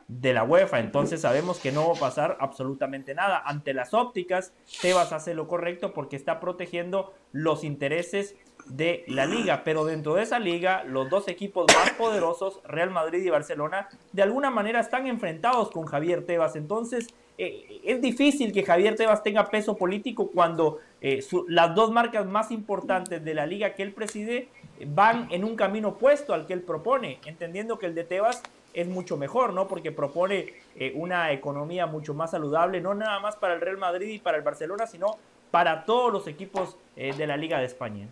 [0.08, 3.42] de la UEFA, entonces sabemos que no va a pasar absolutamente nada.
[3.44, 4.52] Ante las ópticas,
[4.82, 8.36] Tebas hace lo correcto porque está protegiendo los intereses
[8.70, 13.22] de la liga, pero dentro de esa liga los dos equipos más poderosos, Real Madrid
[13.24, 16.56] y Barcelona, de alguna manera están enfrentados con Javier Tebas.
[16.56, 17.08] Entonces
[17.42, 22.50] eh, es difícil que Javier Tebas tenga peso político cuando eh, las dos marcas más
[22.50, 24.48] importantes de la liga que él preside
[24.86, 28.42] van en un camino opuesto al que él propone, entendiendo que el de Tebas
[28.72, 29.68] es mucho mejor, ¿no?
[29.68, 34.08] Porque propone eh, una economía mucho más saludable, no nada más para el Real Madrid
[34.08, 35.16] y para el Barcelona, sino
[35.50, 38.06] para todos los equipos de la Liga de España.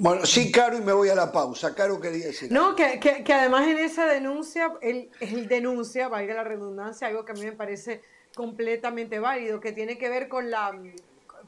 [0.00, 1.74] Bueno, sí, Caro, y me voy a la pausa.
[1.74, 2.52] Caro quería decir.
[2.52, 5.10] No, que, que, además en esa denuncia, él,
[5.48, 8.00] denuncia, valga la redundancia, algo que a mí me parece
[8.36, 10.70] completamente válido, que tiene que ver con, la,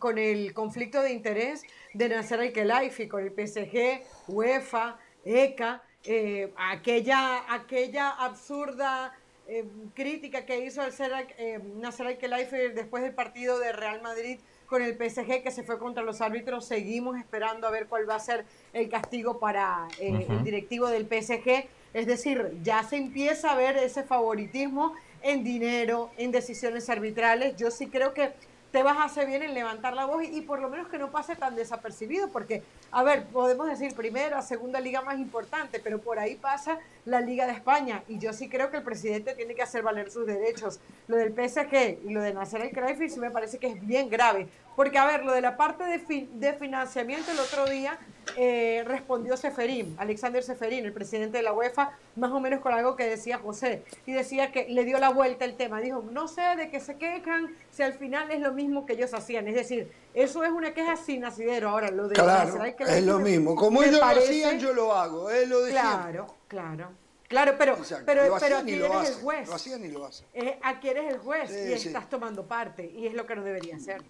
[0.01, 1.62] con el conflicto de interés
[1.94, 9.16] de Nasser Al-Khelaifi, con el PSG, UEFA, ECA, eh, aquella, aquella absurda
[9.47, 9.64] eh,
[9.94, 14.40] crítica que hizo al ser, eh, Nasser Al-Khelaifi después del partido de Real Madrid
[14.70, 16.64] con el PSG que se fue contra los árbitros.
[16.64, 21.06] Seguimos esperando a ver cuál va a ser el castigo para eh, el directivo del
[21.06, 21.68] PSG.
[21.92, 27.56] Es decir, ya se empieza a ver ese favoritismo en dinero, en decisiones arbitrales.
[27.56, 28.32] Yo sí creo que
[28.70, 31.10] te vas a hacer bien en levantar la voz y, por lo menos que no
[31.10, 36.18] pase tan desapercibido, porque, a ver, podemos decir primera, segunda liga más importante, pero por
[36.18, 39.62] ahí pasa la Liga de España y yo sí creo que el presidente tiene que
[39.62, 40.80] hacer valer sus derechos.
[41.09, 44.09] Lo del PSG y lo de Nasser el Cruyff sí me parece que es bien
[44.09, 47.98] grave, porque, a ver, lo de la parte de, de financiamiento el otro día
[48.36, 52.97] eh, respondió Seferín, Alexander Seferín, el presidente de la UEFA, más o menos con algo
[52.97, 56.43] que decía José, y decía que le dio la vuelta el tema, dijo, no sé
[56.57, 59.90] de qué se quejan si al final es lo mismo que ellos hacían, es decir,
[60.15, 62.15] eso es una queja sin asidero, ahora lo de...
[62.15, 66.35] Claro, es lo mismo, como ellos lo hacían, yo lo hago, es lo de Claro,
[66.48, 66.90] claro.
[67.31, 69.48] Claro, pero, pero, pero aquí eres el juez.
[69.48, 70.27] Lo hacían y lo hacen.
[70.35, 73.77] Eh, aquí eres el juez y estás tomando parte, y es lo que no debería
[73.77, 74.02] hacer.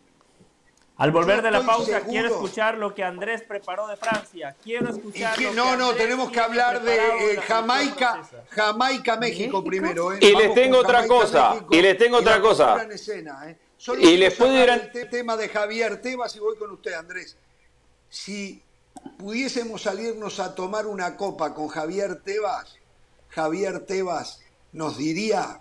[1.01, 4.55] Al volver de la pausa, quiero escuchar lo que Andrés preparó de Francia.
[4.63, 5.35] Quiero escuchar.
[5.55, 8.21] no, no, tenemos que hablar de eh, Jamaica,
[8.51, 10.13] Jamaica, México, primero.
[10.13, 10.19] Eh.
[10.21, 11.55] Y les tengo otra cosa.
[11.71, 12.87] y les tengo otra cosa.
[13.47, 13.57] eh.
[13.99, 17.35] y les puedo ir al tema de Javier Tebas y voy con usted, Andrés.
[18.11, 18.63] Si
[19.17, 22.77] pudiésemos salirnos a tomar una copa con Javier Tebas,
[23.31, 25.61] Javier Tebas nos diría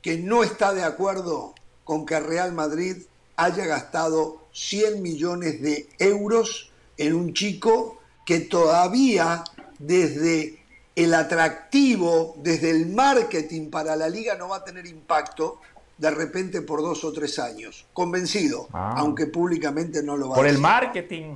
[0.00, 2.98] que no está de acuerdo con que Real Madrid
[3.34, 9.44] haya gastado 100 millones de euros en un chico que todavía
[9.78, 10.58] desde
[10.96, 15.60] el atractivo, desde el marketing para la liga no va a tener impacto,
[15.98, 17.84] de repente por dos o tres años.
[17.92, 18.94] Convencido, Ah.
[18.96, 20.62] aunque públicamente no lo va Por a el decir.
[20.62, 21.34] marketing.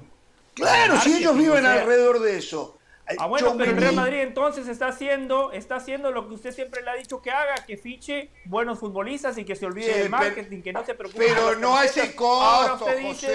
[0.55, 2.79] Claro, si ellos viven o sea- alrededor de eso.
[3.19, 6.83] Ah, bueno, pero el Real Madrid entonces está haciendo, está haciendo lo que usted siempre
[6.83, 10.11] le ha dicho que haga, que fiche buenos futbolistas y que se olvide Sí, del
[10.11, 11.25] pero- marketing, que no se preocupe.
[11.27, 12.21] pero no a ese camisetas.
[12.23, 13.29] Ahora costo, usted dice José.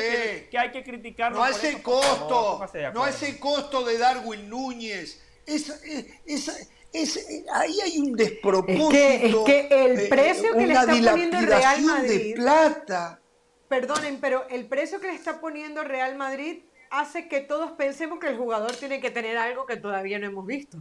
[0.43, 2.19] que, que hay que criticarlo No a ese eso, por favor,
[2.59, 5.21] costo, no a ese costo de Darwin Núñez.
[5.45, 8.89] Es, es- es- es- ahí hay un despropósito.
[8.91, 12.33] Es que- es que el eh, precio que le está poniendo el Real Madrid- de
[12.35, 13.19] plata.
[13.67, 16.59] Perdonen, pero el precio que le está poniendo Real Madrid
[16.91, 20.45] hace que todos pensemos que el jugador tiene que tener algo que todavía no hemos
[20.45, 20.77] visto.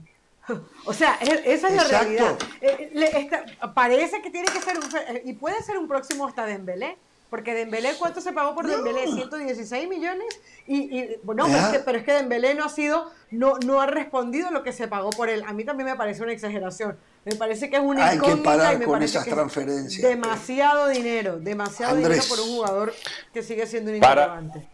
[0.85, 1.89] O sea, esa es la Exacto.
[1.89, 2.39] realidad.
[2.60, 4.85] Eh, le- esta- parece que tiene que ser un...
[5.16, 6.98] eh, Y puede ser un próximo hasta Dembélé.
[7.31, 9.06] Porque Dembélé, ¿cuánto se pagó por Dembélé?
[9.10, 10.39] 116 millones.
[10.68, 13.81] Y, y bueno, pero es, que, pero es que Dembélé no ha sido, no, no
[13.81, 15.43] ha respondido lo que se pagó por él.
[15.47, 16.97] A mí también me parece una exageración.
[17.24, 20.06] Me parece que es una Hay que parar y me con esas es transferencias.
[20.09, 22.20] Demasiado dinero, demasiado Andrés.
[22.20, 22.94] dinero por un jugador
[23.32, 24.68] que sigue siendo un Para- interrogante.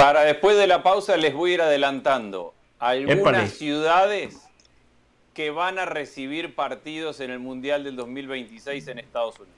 [0.00, 3.48] Para después de la pausa les voy a ir adelantando algunas Épale.
[3.48, 4.38] ciudades
[5.34, 9.54] que van a recibir partidos en el Mundial del 2026 en Estados Unidos.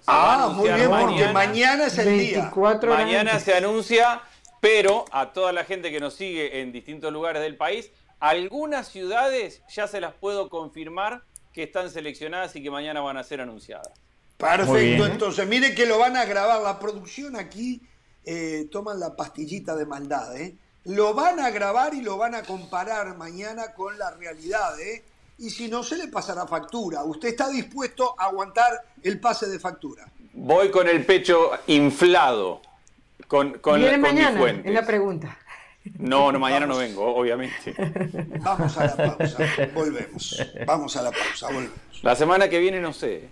[0.00, 2.38] Se Ah, muy bien, porque mañana es el día.
[2.38, 3.44] 24 horas Mañana antes.
[3.44, 4.22] se anuncia,
[4.60, 9.62] pero a toda la gente que nos sigue en distintos lugares del país, algunas ciudades
[9.68, 11.22] ya se las puedo confirmar
[11.52, 13.90] que están seleccionadas y que mañana van a ser anunciadas.
[14.36, 15.02] Perfecto, bien.
[15.02, 16.62] entonces mire que lo van a grabar.
[16.62, 17.82] La producción aquí
[18.24, 20.36] eh, toman la pastillita de maldad.
[20.36, 20.54] ¿eh?
[20.84, 24.78] Lo van a grabar y lo van a comparar mañana con la realidad.
[24.80, 25.02] ¿eh?
[25.38, 27.02] Y si no, se le pasará factura.
[27.04, 28.72] ¿Usted está dispuesto a aguantar
[29.02, 30.06] el pase de factura?
[30.32, 32.60] Voy con el pecho inflado
[33.26, 35.38] con, con, Viene la- con mis mañana, es la pregunta.
[35.98, 37.74] No, no, mañana no vengo, obviamente.
[38.42, 39.38] Vamos a la pausa,
[39.74, 40.36] volvemos.
[40.66, 41.78] Vamos a la pausa, volvemos.
[42.02, 43.28] La semana que viene no sé.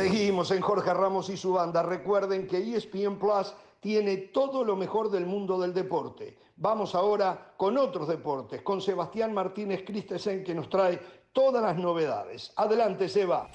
[0.00, 1.82] Seguimos en Jorge Ramos y su banda.
[1.82, 6.38] Recuerden que ESPN Plus tiene todo lo mejor del mundo del deporte.
[6.56, 10.98] Vamos ahora con otros deportes, con Sebastián Martínez Christensen que nos trae
[11.34, 12.50] todas las novedades.
[12.56, 13.50] Adelante, Seba.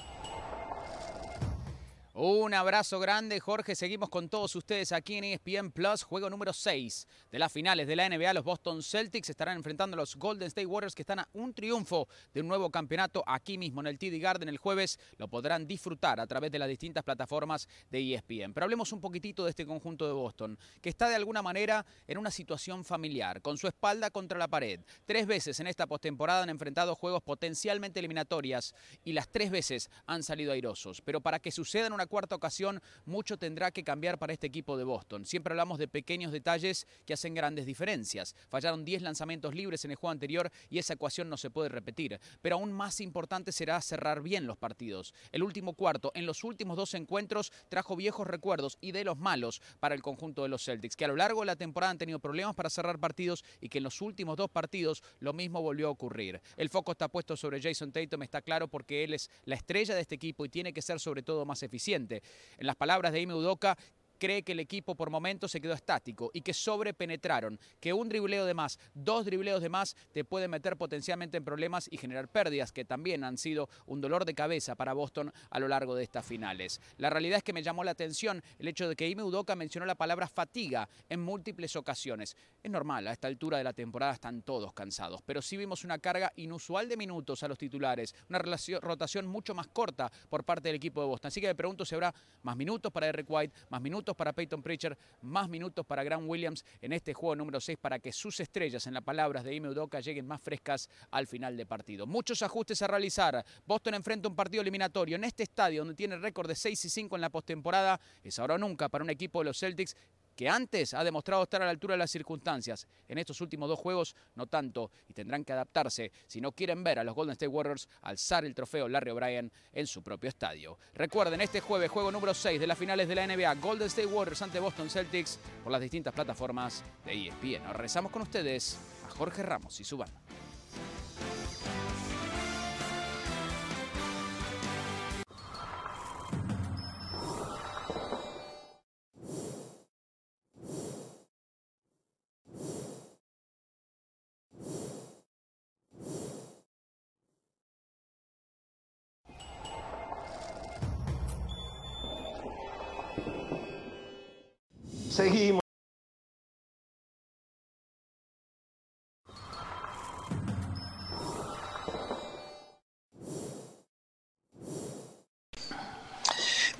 [2.18, 3.74] Un abrazo grande, Jorge.
[3.74, 7.94] Seguimos con todos ustedes aquí en ESPN Plus, juego número 6 de las finales de
[7.94, 8.32] la NBA.
[8.32, 12.08] Los Boston Celtics estarán enfrentando a los Golden State Warriors que están a un triunfo
[12.32, 14.98] de un nuevo campeonato aquí mismo en el TD Garden el jueves.
[15.18, 18.54] Lo podrán disfrutar a través de las distintas plataformas de ESPN.
[18.54, 22.16] Pero hablemos un poquitito de este conjunto de Boston, que está de alguna manera en
[22.16, 24.80] una situación familiar, con su espalda contra la pared.
[25.04, 28.74] Tres veces en esta postemporada han enfrentado juegos potencialmente eliminatorias
[29.04, 31.02] y las tres veces han salido airosos.
[31.02, 34.76] Pero para que suceda en una cuarta ocasión, mucho tendrá que cambiar para este equipo
[34.76, 35.24] de Boston.
[35.24, 38.34] Siempre hablamos de pequeños detalles que hacen grandes diferencias.
[38.48, 42.20] Fallaron 10 lanzamientos libres en el juego anterior y esa ecuación no se puede repetir.
[42.42, 45.14] Pero aún más importante será cerrar bien los partidos.
[45.32, 49.60] El último cuarto, en los últimos dos encuentros, trajo viejos recuerdos y de los malos
[49.80, 52.18] para el conjunto de los Celtics, que a lo largo de la temporada han tenido
[52.18, 55.90] problemas para cerrar partidos y que en los últimos dos partidos lo mismo volvió a
[55.90, 56.40] ocurrir.
[56.56, 60.00] El foco está puesto sobre Jason Tatum, está claro porque él es la estrella de
[60.00, 61.95] este equipo y tiene que ser sobre todo más eficiente.
[61.96, 63.76] En las palabras de Ime Udoka,
[64.16, 68.44] cree que el equipo por momentos se quedó estático y que sobrepenetraron, que un dribleo
[68.44, 72.72] de más, dos dribleos de más te puede meter potencialmente en problemas y generar pérdidas
[72.72, 76.24] que también han sido un dolor de cabeza para Boston a lo largo de estas
[76.24, 76.80] finales.
[76.96, 79.86] La realidad es que me llamó la atención el hecho de que Ime Udoka mencionó
[79.86, 82.36] la palabra fatiga en múltiples ocasiones.
[82.62, 85.98] Es normal, a esta altura de la temporada están todos cansados, pero sí vimos una
[85.98, 90.76] carga inusual de minutos a los titulares, una rotación mucho más corta por parte del
[90.76, 91.28] equipo de Boston.
[91.28, 94.62] Así que me pregunto si habrá más minutos para Eric White, más minutos para Peyton
[94.62, 98.86] Pritchard, más minutos para Grant Williams en este juego número 6 para que sus estrellas,
[98.86, 102.06] en las palabras de Ime Udoka, lleguen más frescas al final de partido.
[102.06, 103.44] Muchos ajustes a realizar.
[103.64, 107.16] Boston enfrenta un partido eliminatorio en este estadio donde tiene récord de 6 y 5
[107.16, 108.00] en la postemporada.
[108.22, 109.96] Es ahora o nunca para un equipo de los Celtics
[110.36, 112.86] que antes ha demostrado estar a la altura de las circunstancias.
[113.08, 116.98] En estos últimos dos juegos, no tanto, y tendrán que adaptarse si no quieren ver
[116.98, 120.78] a los Golden State Warriors alzar el trofeo Larry O'Brien en su propio estadio.
[120.94, 124.42] Recuerden, este jueves, juego número 6 de las finales de la NBA, Golden State Warriors
[124.42, 127.66] ante Boston Celtics por las distintas plataformas de ESPN.
[127.66, 130.20] Ahora rezamos con ustedes a Jorge Ramos y su banda.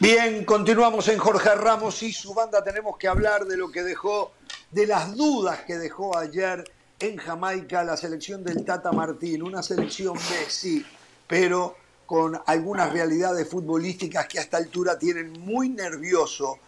[0.08, 2.62] Bien, continuamos en Jorge Ramos y su banda.
[2.62, 4.34] Tenemos que hablar de lo que dejó,
[4.70, 6.62] de las dudas que dejó ayer
[7.00, 9.42] en Jamaica la selección del Tata Martín.
[9.42, 10.86] Una selección Messi,
[11.26, 11.74] pero
[12.06, 16.60] con algunas realidades futbolísticas que a esta altura tienen muy nervioso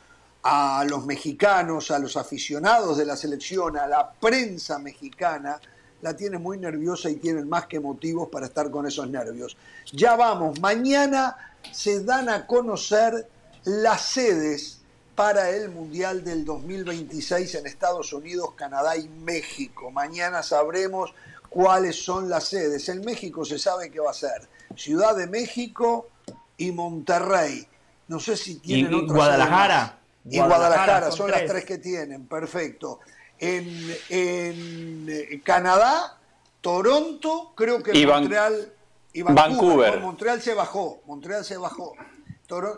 [0.42, 5.60] a los mexicanos, a los aficionados de la selección, a la prensa mexicana,
[6.00, 9.56] la tienen muy nerviosa y tienen más que motivos para estar con esos nervios.
[9.92, 11.36] Ya vamos, mañana
[11.72, 13.28] se dan a conocer
[13.64, 14.78] las sedes
[15.14, 19.90] para el Mundial del 2026 en Estados Unidos, Canadá y México.
[19.90, 21.12] Mañana sabremos
[21.48, 22.88] cuáles son las sedes.
[22.88, 26.08] En México se sabe que va a ser Ciudad de México
[26.56, 27.66] y Monterrey.
[28.06, 29.98] No sé si tienen y, Guadalajara.
[30.24, 33.00] Y Guadalajara, son, las tres que tienen, perfecto.
[33.40, 36.18] En, en Canadá,
[36.60, 38.72] Toronto, creo que Montreal
[39.12, 40.00] y Vancouver.
[40.00, 41.94] Montreal se bajó, Montreal se bajó.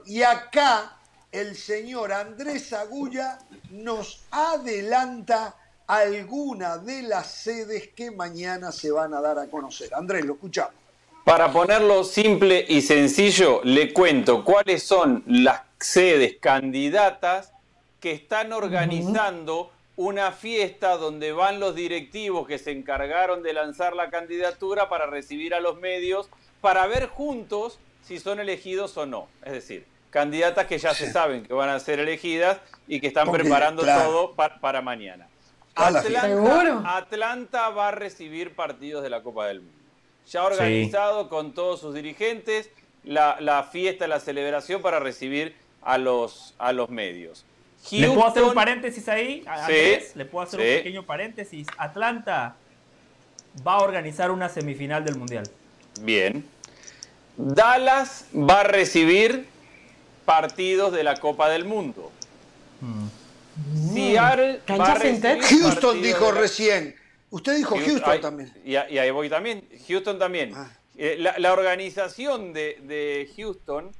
[0.07, 0.97] Y acá
[1.31, 3.39] el señor Andrés Agulla
[3.70, 5.55] nos adelanta
[5.87, 9.95] alguna de las sedes que mañana se van a dar a conocer.
[9.95, 10.74] Andrés, lo escuchamos.
[11.24, 17.53] Para ponerlo simple y sencillo, le cuento cuáles son las sedes candidatas
[18.01, 19.70] que están organizando
[20.01, 25.52] una fiesta donde van los directivos que se encargaron de lanzar la candidatura para recibir
[25.52, 26.31] a los medios,
[26.62, 29.28] para ver juntos si son elegidos o no.
[29.44, 33.31] Es decir, candidatas que ya se saben que van a ser elegidas y que están
[33.31, 35.28] preparando todo para mañana.
[35.74, 39.77] Atlanta, Atlanta, va a recibir partidos de la Copa del Mundo.
[40.31, 42.70] Ya ha organizado con todos sus dirigentes
[43.05, 47.44] la, fiesta, la celebración para recibir a los, a los medios.
[47.90, 49.44] ¿Le puedo hacer un paréntesis ahí?
[50.15, 51.66] ¿Le puedo hacer un pequeño paréntesis?
[51.77, 52.57] Atlanta
[53.66, 55.44] va a organizar una semifinal del Mundial.
[56.02, 56.44] Bien.
[57.36, 59.47] Dallas va a recibir
[60.24, 62.12] partidos de la Copa del Mundo.
[62.81, 63.09] Hmm.
[63.94, 66.94] Seattle va a recibir Houston dijo recién.
[67.31, 68.52] Usted dijo Houston, también.
[68.65, 69.65] Y, ahí voy también.
[69.89, 70.52] Houston también.
[70.55, 70.69] Ah.
[70.97, 73.90] Eh, la, organización de, Houston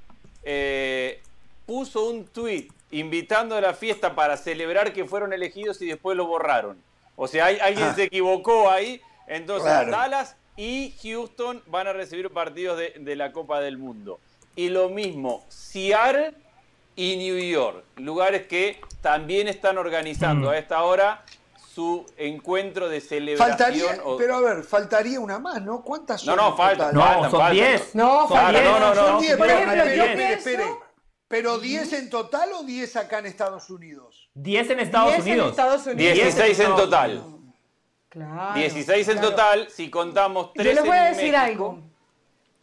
[0.43, 1.21] eh,
[1.67, 6.27] puso un tweet invitando a la fiesta para celebrar que fueron elegidos y después lo
[6.27, 6.83] borraron.
[7.17, 7.95] O sea, alguien ah.
[7.95, 9.01] se equivocó ahí.
[9.27, 14.21] Entonces, Dallas y Houston van a recibir partidos de, la Copa del Mundo.
[14.57, 16.35] Y lo mismo, Seattle
[16.97, 20.51] y New York, lugares que también están organizando mm.
[20.51, 21.25] a esta hora
[21.73, 24.01] su encuentro de celebración.
[24.19, 25.83] Pero a ver, faltaría una más, ¿no?
[25.83, 26.37] ¿Cuántas son?
[26.37, 26.95] No, no, faltan.
[26.95, 27.95] No, son 10.
[27.95, 28.95] No, no, no, no.
[28.95, 29.37] Son 10,
[30.45, 30.90] pero,
[31.31, 34.29] ¿Pero 10 en total o 10 acá en Estados Unidos?
[34.35, 35.45] 10 en Estados Unidos.
[35.45, 36.15] En Estados Unidos.
[36.15, 37.25] 16 en total.
[38.09, 41.79] Claro, 16 en total, si contamos 3 Yo les voy a decir algo.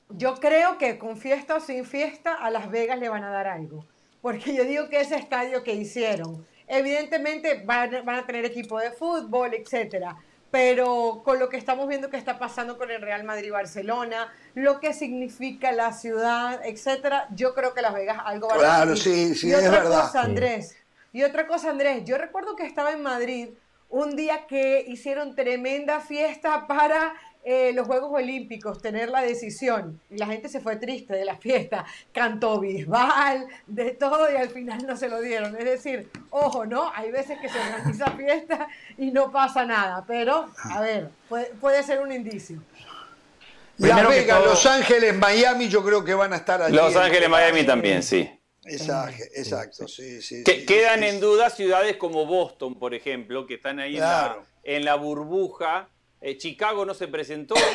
[0.09, 3.47] Yo creo que con fiesta o sin fiesta a Las Vegas le van a dar
[3.47, 3.85] algo.
[4.21, 9.53] Porque yo digo que ese estadio que hicieron, evidentemente van, a tener equipo de fútbol,
[9.53, 10.17] etcétera.
[10.49, 14.79] Pero con lo que estamos viendo que está pasando con el Real Madrid Barcelona, lo
[14.79, 19.35] que significa la ciudad, etcétera, yo creo que Las Vegas algo va a Claro, sí,
[19.35, 20.01] sí, y es otra verdad.
[20.07, 20.77] Cosa, Andrés,
[21.11, 23.49] Y otra cosa, Andrés, yo recuerdo que estaba en Madrid
[23.89, 27.13] un día que hicieron tremenda fiesta para
[27.49, 30.01] eh, los Juegos Olímpicos, tener la decisión.
[30.09, 31.85] Y la gente se fue triste de la fiesta.
[32.11, 35.55] Cantó Bisbal, de todo, y al final no se lo dieron.
[35.55, 36.91] Es decir, ojo, ¿no?
[36.93, 38.67] Hay veces que se organiza fiesta
[38.97, 40.03] y no pasa nada.
[40.05, 41.09] Pero, a ver,
[41.61, 42.61] puede, ser un indicio.
[43.77, 46.75] Las Vegas, Los Ángeles, Miami, yo creo que van a estar allí.
[46.75, 48.29] Los Ángeles, Miami también, sí.
[48.65, 50.43] Exacto, exacto, sí, sí.
[50.43, 53.95] quedan en duda ciudades como Boston, por ejemplo, que están ahí
[54.63, 55.87] en, la, burbuja.
[56.21, 57.55] Eh, Chicago no se presentó.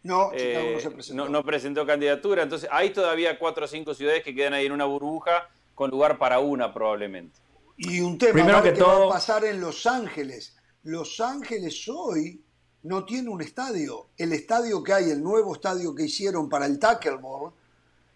[0.00, 1.28] No, Chicago no se eh, presentó.
[1.28, 2.44] No, presentó candidatura.
[2.44, 6.18] Entonces, hay todavía cuatro o cinco ciudades que quedan ahí en una burbuja con lugar
[6.18, 7.40] para una, probablemente.
[7.76, 9.00] Y un tema Primero que, todo...
[9.00, 10.56] va a pasar en Los Ángeles.
[10.84, 12.40] Los Ángeles hoy
[12.84, 14.06] no tiene un estadio.
[14.16, 17.52] El estadio que hay, el nuevo estadio que hicieron para el tackleball,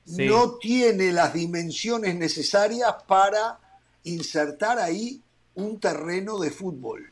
[0.07, 3.59] no tiene las dimensiones necesarias para
[4.05, 5.21] insertar ahí
[5.55, 7.12] un terreno de fútbol.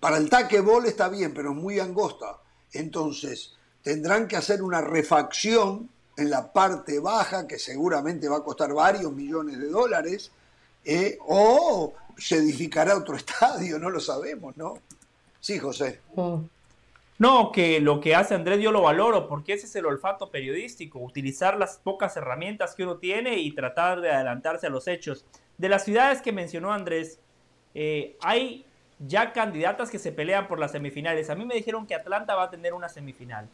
[0.00, 2.38] Para el taquebol está bien, pero es muy angosta.
[2.72, 8.72] Entonces, tendrán que hacer una refacción en la parte baja, que seguramente va a costar
[8.72, 10.32] varios millones de dólares,
[10.84, 14.78] eh, o se edificará otro estadio, no lo sabemos, ¿no?
[15.40, 16.00] Sí, José.
[16.14, 16.40] Mm.
[17.18, 20.98] No, que lo que hace Andrés yo lo valoro, porque ese es el olfato periodístico,
[21.00, 25.26] utilizar las pocas herramientas que uno tiene y tratar de adelantarse a los hechos.
[25.58, 27.18] De las ciudades que mencionó Andrés,
[27.74, 28.64] eh, hay
[29.00, 31.30] ya candidatas que se pelean por las semifinales.
[31.30, 33.48] A mí me dijeron que Atlanta va a tener una semifinal.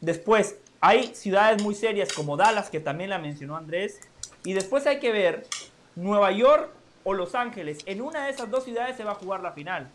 [0.00, 4.00] Después, hay ciudades muy serias como Dallas, que también la mencionó Andrés.
[4.44, 5.46] Y después hay que ver
[5.94, 6.70] Nueva York
[7.04, 7.78] o Los Ángeles.
[7.86, 9.88] En una de esas dos ciudades se va a jugar la final.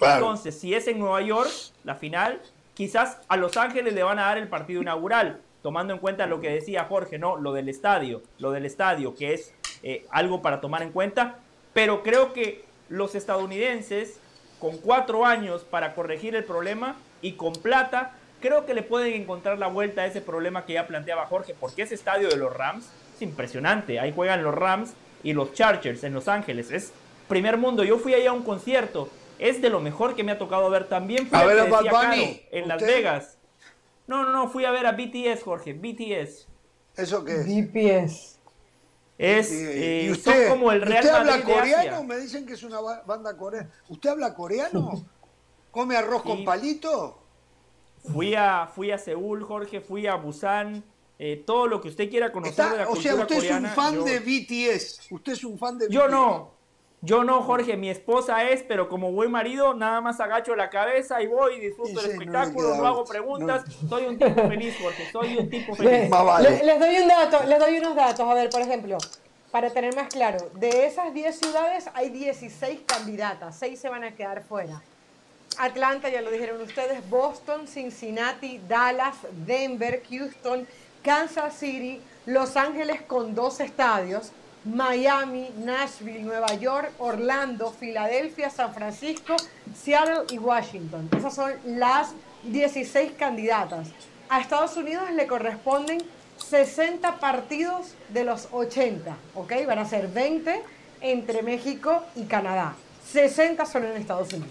[0.00, 1.50] Entonces, si es en Nueva York,
[1.84, 2.40] la final,
[2.74, 6.40] quizás a Los Ángeles le van a dar el partido inaugural, tomando en cuenta lo
[6.40, 7.36] que decía Jorge, ¿no?
[7.36, 11.38] Lo del estadio, lo del estadio, que es eh, algo para tomar en cuenta.
[11.72, 14.20] Pero creo que los estadounidenses,
[14.58, 19.58] con cuatro años para corregir el problema y con plata, creo que le pueden encontrar
[19.58, 22.88] la vuelta a ese problema que ya planteaba Jorge, porque ese estadio de los Rams
[23.14, 24.00] es impresionante.
[24.00, 26.70] Ahí juegan los Rams y los Chargers en Los Ángeles.
[26.70, 26.92] Es
[27.28, 27.84] primer mundo.
[27.84, 29.08] Yo fui ahí a un concierto.
[29.38, 30.88] Es de lo mejor que me ha tocado ver.
[30.88, 32.14] También fui a, ver a
[32.50, 33.38] en Las Vegas.
[34.06, 34.48] No, no, no.
[34.48, 35.72] Fui a ver a BTS, Jorge.
[35.74, 36.46] BTS.
[36.96, 37.46] ¿Eso qué es?
[37.46, 38.35] BTS.
[39.18, 42.04] Es, ¿Y eh, usted, como el Real ¿Usted habla coreano?
[42.04, 43.70] Me dicen que es una banda coreana.
[43.88, 45.04] ¿Usted habla coreano?
[45.70, 47.18] ¿Come arroz con palito?
[48.12, 50.84] Fui a, fui a Seúl, Jorge, fui a Busan,
[51.18, 53.66] eh, todo lo que usted quiera conocer de la cultura O sea, usted es un
[53.66, 55.10] fan de BTS.
[55.10, 55.94] Usted es un fan de BTS.
[55.94, 56.55] Yo no.
[57.06, 61.22] Yo no, Jorge, mi esposa es, pero como buen marido, nada más agacho la cabeza
[61.22, 63.64] y voy, disfruto del espectáculo, no, hago preguntas.
[63.88, 66.10] Soy un tipo feliz, Jorge, soy un tipo feliz.
[66.64, 68.28] Les, doy un dato, les doy unos datos.
[68.28, 68.98] A ver, por ejemplo,
[69.52, 74.10] para tener más claro, de esas 10 ciudades hay 16 candidatas, 6 se van a
[74.16, 74.82] quedar fuera.
[75.58, 79.14] Atlanta, ya lo dijeron ustedes, Boston, Cincinnati, Dallas,
[79.46, 80.66] Denver, Houston,
[81.04, 84.32] Kansas City, Los Ángeles con dos estadios,
[84.66, 89.36] Miami, Nashville, Nueva York, Orlando, Filadelfia, San Francisco,
[89.80, 91.08] Seattle y Washington.
[91.16, 92.10] Esas son las
[92.42, 93.88] 16 candidatas.
[94.28, 96.02] A Estados Unidos le corresponden
[96.38, 99.52] 60 partidos de los 80, ¿ok?
[99.66, 100.62] Van a ser 20
[101.00, 102.74] entre México y Canadá.
[103.12, 104.50] 60 son en Estados Unidos.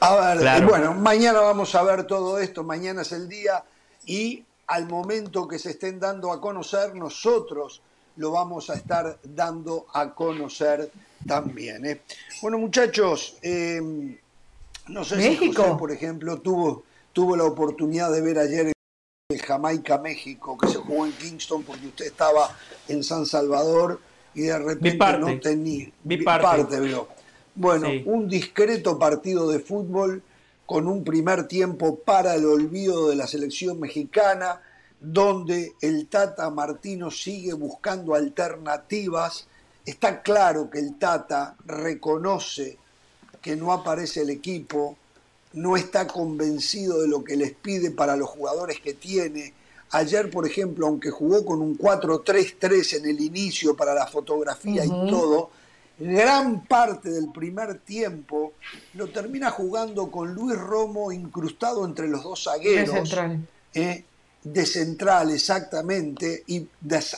[0.00, 3.64] A ver, bueno, mañana vamos a ver todo esto, mañana es el día
[4.04, 7.80] y al momento que se estén dando a conocer, nosotros
[8.16, 10.90] lo vamos a estar dando a conocer
[11.26, 11.84] también.
[11.86, 12.00] ¿eh?
[12.42, 14.16] Bueno, muchachos, em,
[14.88, 18.72] no sé si José, por ejemplo, tuvo, tuvo la oportunidad de ver ayer
[19.30, 22.54] el Jamaica-México, que se jugó en Kingston porque usted estaba
[22.88, 24.00] en San Salvador
[24.34, 25.90] y de repente no tenía...
[26.04, 26.78] Mi parte.
[27.54, 30.22] Bueno, un discreto partido de fútbol
[30.66, 34.60] con un primer tiempo para el olvido de la selección mexicana,
[35.04, 39.46] donde el Tata Martino sigue buscando alternativas.
[39.84, 42.78] Está claro que el Tata reconoce
[43.42, 44.96] que no aparece el equipo,
[45.52, 49.52] no está convencido de lo que les pide para los jugadores que tiene.
[49.90, 54.88] Ayer, por ejemplo, aunque jugó con un 4-3-3 en el inicio para la fotografía y
[54.88, 55.50] todo,
[55.98, 58.54] gran parte del primer tiempo
[58.94, 63.14] lo termina jugando con Luis Romo incrustado entre los dos zagueros.
[63.74, 64.04] Eh,
[64.44, 66.68] de central, exactamente, y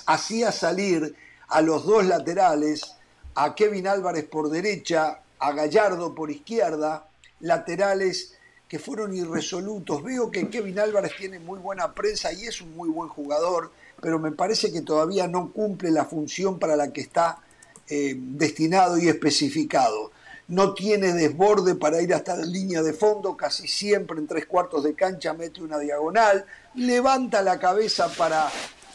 [0.07, 1.15] hacía salir
[1.49, 2.95] a los dos laterales,
[3.35, 7.09] a Kevin Álvarez por derecha, a Gallardo por izquierda,
[7.41, 8.35] laterales
[8.69, 10.03] que fueron irresolutos.
[10.03, 13.71] Veo que Kevin Álvarez tiene muy buena prensa y es un muy buen jugador,
[14.01, 17.39] pero me parece que todavía no cumple la función para la que está
[17.89, 20.11] eh, destinado y especificado.
[20.49, 24.85] No tiene desborde para ir hasta la línea de fondo, casi siempre en tres cuartos
[24.85, 28.49] de cancha mete una diagonal, levanta la cabeza para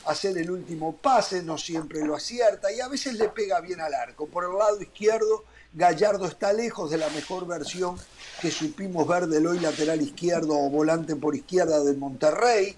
[0.05, 3.93] hacer el último pase, no siempre lo acierta y a veces le pega bien al
[3.93, 4.27] arco.
[4.27, 7.97] Por el lado izquierdo, Gallardo está lejos de la mejor versión
[8.41, 12.75] que supimos ver del hoy lateral izquierdo o volante por izquierda del Monterrey.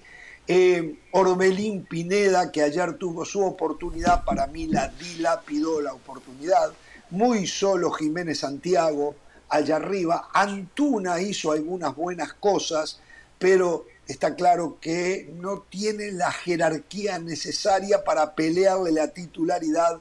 [0.47, 6.73] Eh, Orbelín Pineda, que ayer tuvo su oportunidad, para mí la dilapidó la oportunidad.
[7.13, 9.15] Muy solo Jiménez Santiago
[9.47, 10.29] allá arriba.
[10.33, 12.99] Antuna hizo algunas buenas cosas,
[13.37, 19.99] pero está claro que no tiene la jerarquía necesaria para pelearle la titularidad,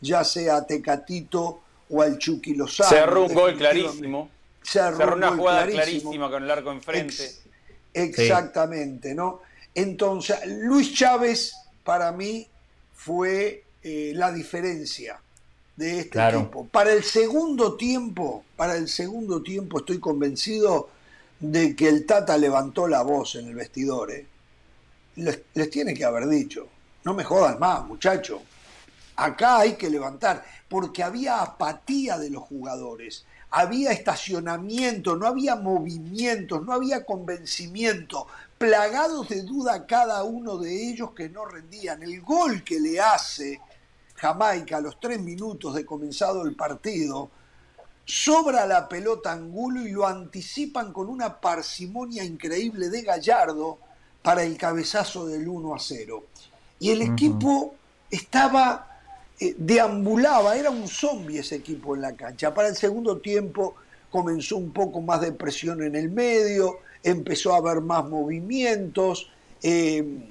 [0.00, 2.90] ya sea a Tecatito o al Chucky Lozano.
[2.90, 4.30] Cerró un gol clarísimo.
[4.62, 7.28] Cerró, una jugada clarísima con el arco enfrente.
[7.92, 9.40] exactamente, ¿no?
[9.74, 12.46] Entonces, Luis Chávez para mí
[12.94, 15.20] fue eh, la diferencia
[15.76, 16.66] de este equipo.
[16.66, 20.90] Para el segundo tiempo, para el segundo tiempo estoy convencido
[21.40, 24.10] de que el Tata levantó la voz en el vestidor.
[24.10, 24.26] ¿eh?
[25.16, 26.68] Les, les, tiene que haber dicho,
[27.04, 28.42] no me jodan más, muchacho.
[29.16, 36.64] Acá hay que levantar, porque había apatía de los jugadores había estacionamiento, no había movimientos,
[36.64, 38.26] no había convencimiento,
[38.56, 42.02] plagados de duda cada uno de ellos que no rendían.
[42.02, 43.60] El gol que le hace
[44.22, 47.28] Jamaica a los tres minutos de comenzado el partido
[48.04, 53.78] sobra la pelota Angulo y lo anticipan con una parsimonia increíble de Gallardo
[54.22, 56.24] para el cabezazo del 1 a 0.
[56.78, 57.74] Y el equipo
[58.12, 59.00] estaba,
[59.40, 62.54] eh, deambulaba, era un zombie ese equipo en la cancha.
[62.54, 63.74] Para el segundo tiempo
[64.08, 69.28] comenzó un poco más de presión en el medio, empezó a haber más movimientos,
[69.64, 70.28] eh,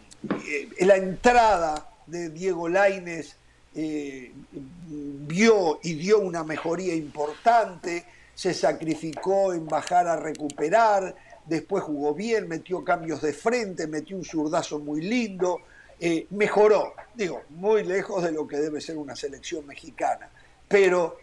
[0.47, 3.35] eh, la entrada de Diego Laines
[3.73, 11.15] vio y dio una mejoría importante, se sacrificó en bajar a recuperar,
[11.45, 15.59] después jugó bien, metió cambios de frente, metió un zurdazo muy lindo,
[15.99, 20.29] eh, mejoró, digo, muy lejos de lo que debe ser una selección mexicana,
[20.67, 21.17] pero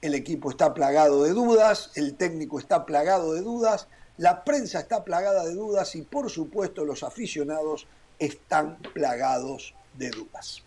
[0.00, 5.04] el equipo está plagado de dudas, el técnico está plagado de dudas, la prensa está
[5.04, 7.86] plagada de dudas y por supuesto los aficionados
[8.18, 10.62] están plagados de dudas.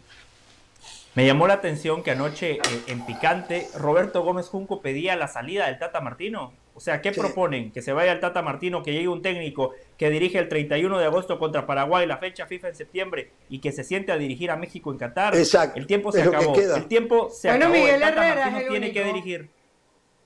[1.19, 5.65] Me llamó la atención que anoche eh, en Picante Roberto Gómez Junco pedía la salida
[5.65, 6.53] del Tata Martino.
[6.75, 7.73] O sea, ¿qué proponen?
[7.73, 11.03] Que se vaya el Tata Martino, que llegue un técnico que dirige el 31 de
[11.03, 14.55] agosto contra Paraguay, la fecha FIFA en septiembre, y que se siente a dirigir a
[14.55, 15.35] México en Qatar.
[15.35, 15.77] Exacto.
[15.77, 16.55] El tiempo se acabó.
[16.55, 17.77] El tiempo se bueno, acabó.
[17.77, 19.49] Miguel el Tata Herrera Martino tiene que dirigir.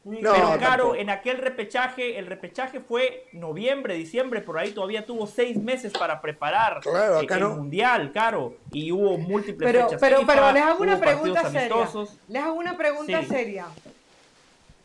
[0.06, 0.96] No, Pero claro, tampoco.
[0.96, 6.20] en aquel repechaje, el repechaje fue noviembre, diciembre, por ahí todavía tuvo seis meses para
[6.20, 7.50] preparar Claro, eh, acá el no.
[7.56, 11.60] mundial, caro, y hubo múltiples Pero, fechas pero, FIFA, pero les hago una pregunta seria.
[11.76, 12.18] amistosos.
[12.28, 13.28] Les hago una pregunta Sí.
[13.30, 13.66] seria.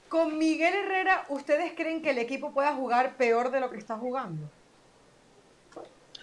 [0.09, 3.97] Con Miguel Herrera, ¿ustedes creen que el equipo pueda jugar peor de lo que está
[3.97, 4.49] jugando?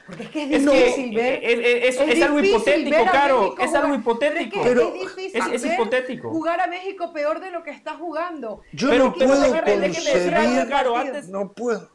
[0.06, 1.40] Porque es que es Es que difícil ver.
[1.44, 3.42] es, es- es- es algo difícil hipotético, Caro.
[3.42, 4.60] México Es algo hipotético.
[4.64, 6.30] Pero es, Pero- que es difícil Es- es ver hipotético.
[6.30, 8.62] jugar a México peor de lo que está jugando.
[8.72, 11.90] Yo Pero no ¿qué puedo concebir, Caro, antes- no puedo.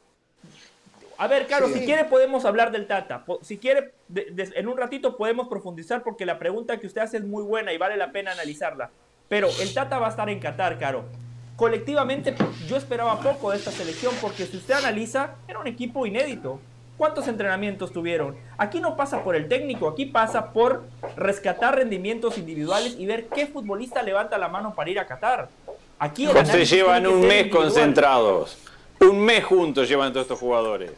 [1.19, 1.75] A ver, Caro, Sí.
[1.75, 3.25] si quiere podemos hablar del Tata.
[3.43, 7.19] Si quiere, de- de- en un ratito podemos profundizar porque la pregunta que usted hace
[7.19, 8.91] es muy buena y vale la pena analizarla.
[9.29, 11.05] Pero el Tata va a estar en Qatar, Caro.
[11.57, 12.35] Colectivamente,
[12.67, 16.59] yo esperaba poco de esta selección porque si usted analiza, era un equipo inédito.
[17.01, 18.37] ¿Cuántos entrenamientos tuvieron?
[18.59, 20.83] Aquí no pasa por el técnico, aquí pasa por
[21.17, 25.49] rescatar rendimientos individuales y ver qué futbolista levanta la mano para ir a Qatar.
[25.99, 27.65] Aquí el Se llevan un mes individual.
[27.65, 28.59] concentrados.
[29.01, 30.93] Un mes juntos llevan todos estos jugadores.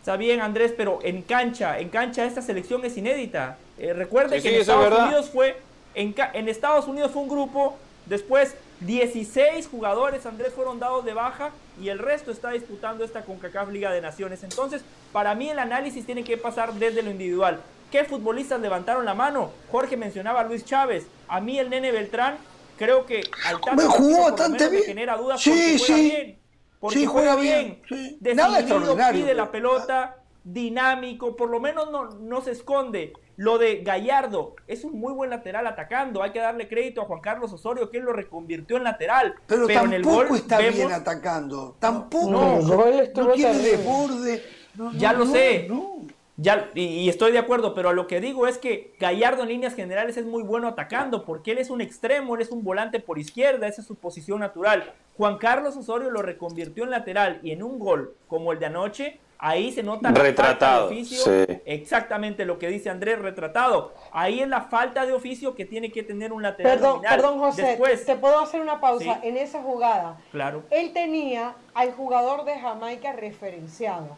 [0.00, 3.56] Está bien, Andrés, pero en cancha, en cancha esta selección es inédita.
[3.78, 4.98] Eh, recuerde Sí, que sí, en es Estados.
[5.04, 5.56] Unidos fue
[5.94, 11.50] en Estados Unidos fue un grupo, después 16 jugadores, Andrés, fueron dados de baja
[11.80, 14.42] y el resto está disputando esta CONCACAF Liga de Naciones.
[14.44, 14.82] Entonces,
[15.12, 17.60] para mí el análisis tiene que pasar desde lo individual.
[17.90, 19.50] ¿Qué futbolistas levantaron la mano?
[19.70, 21.06] Jorge mencionaba a Luis Chávez.
[21.28, 22.36] A mí el Nene Beltrán,
[22.76, 24.82] creo que al Tata Bueno, jugó bastante me bien.
[24.84, 26.10] genera dudas Sí, porque juega sí.
[26.10, 26.38] bien.
[26.80, 27.82] Porque Sí, juega bien.
[27.88, 28.34] bien, sí.
[28.34, 30.16] Nada extraordinario, pide la pelota,
[30.46, 33.12] dinámico, por lo menos no, no se esconde.
[33.36, 36.22] Lo de Gallardo es un muy buen lateral atacando.
[36.22, 39.34] Hay que darle crédito a Juan Carlos Osorio que él lo reconvirtió en lateral.
[39.46, 41.76] Pero, en el tampoco gol está bien atacando.
[41.80, 42.30] Tampoco.
[42.30, 44.42] No, no, tiene desborde.
[44.76, 45.66] No, Ya no, lo no, sé.
[45.68, 45.96] no.
[46.38, 49.74] Ya, y, y estoy de acuerdo, pero lo que digo es que Gallardo en líneas
[49.74, 53.18] generales es muy bueno atacando, porque él es un extremo, él es un volante por
[53.18, 54.92] izquierda, esa es su posición natural.
[55.16, 59.18] Juan Carlos Osorio lo reconvirtió en lateral y en un gol como el de anoche,
[59.38, 61.18] ahí se nota la falta de Retratado, oficio.
[61.24, 61.58] sí.
[61.66, 63.92] Exactamente lo que dice Andrés, retratado.
[64.12, 66.72] Ahí es la falta de oficio que tiene que tener un lateral.
[66.72, 67.14] Perdón, nominal.
[67.16, 67.62] perdón, José.
[67.62, 69.04] Después, ¿Te puedo hacer una pausa?
[69.22, 69.28] Sí.
[69.28, 70.62] En esa jugada, claro.
[70.70, 74.16] él tenía al jugador de Jamaica referenciado.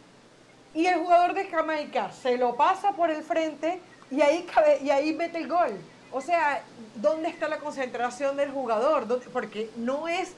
[0.75, 3.81] Y el jugador de Jamaica se lo pasa por el frente
[4.11, 5.71] y ahí, cabe- y ahí mete el gol.
[6.13, 6.63] O sea,
[6.95, 9.07] ¿dónde está la concentración del jugador?
[9.07, 10.35] ¿Dónde- Porque no es...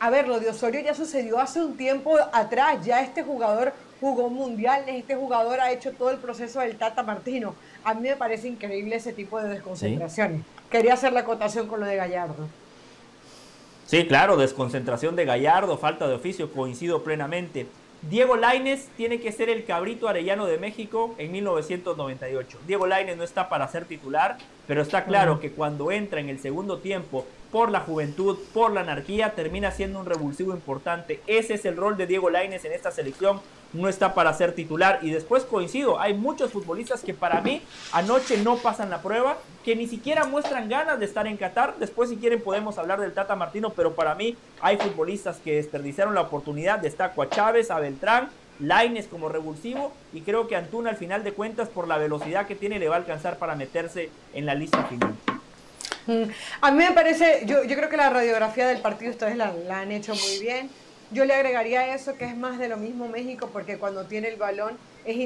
[0.00, 2.84] A ver, lo de Osorio ya sucedió hace un tiempo atrás.
[2.84, 7.54] Ya este jugador jugó mundiales, este jugador ha hecho todo el proceso del Tata Martino.
[7.84, 10.42] A mí me parece increíble ese tipo de desconcentraciones.
[10.70, 12.48] Quería hacer la acotación con lo de Gallardo.
[13.86, 17.66] Sí, claro, desconcentración de Gallardo, falta de oficio, coincido plenamente.
[18.02, 22.58] Diego Laines tiene que ser el cabrito arellano de México en 1998.
[22.66, 26.38] Diego Laines no está para ser titular, pero está claro que cuando entra en el
[26.38, 31.20] segundo tiempo por la juventud, por la anarquía, termina siendo un revulsivo importante.
[31.26, 33.40] Ese es el rol de Diego Laines en esta selección.
[33.72, 35.00] No está para ser titular.
[35.02, 37.60] Y después coincido, hay muchos futbolistas que para mí
[37.92, 41.74] anoche no pasan la prueba, que ni siquiera muestran ganas de estar en Qatar.
[41.78, 46.14] Después si quieren podemos hablar del Tata Martino, pero para mí hay futbolistas que desperdiciaron
[46.14, 46.78] la oportunidad.
[46.78, 48.30] Destaco a Chávez, a Beltrán,
[48.60, 52.56] Laines como revulsivo y creo que Antuna al final de cuentas por la velocidad que
[52.56, 55.14] tiene le va a alcanzar para meterse en la lista final.
[56.06, 56.30] Mm,
[56.62, 59.80] A mí me parece, yo, yo creo que la radiografía del partido ustedes la, la
[59.80, 60.70] han hecho muy bien.
[61.10, 64.36] Yo le agregaría eso que es más de lo mismo México porque cuando tiene el
[64.36, 65.16] balón es,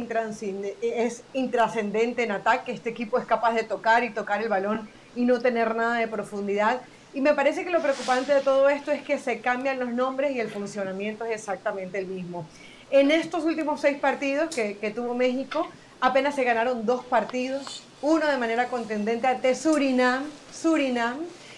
[0.81, 2.71] es intrascendente en ataque.
[2.71, 6.07] Este equipo es capaz de tocar y tocar el balón y no tener nada de
[6.07, 6.83] profundidad.
[7.15, 10.37] Y me parece que lo preocupante de todo esto es que se cambian los nombres
[10.37, 12.47] y el funcionamiento es exactamente el mismo.
[12.91, 15.69] En estos últimos seis partidos que, que tuvo México,
[16.01, 21.17] apenas se ganaron dos partidos, uno de manera contendente ante Surinam, Surinam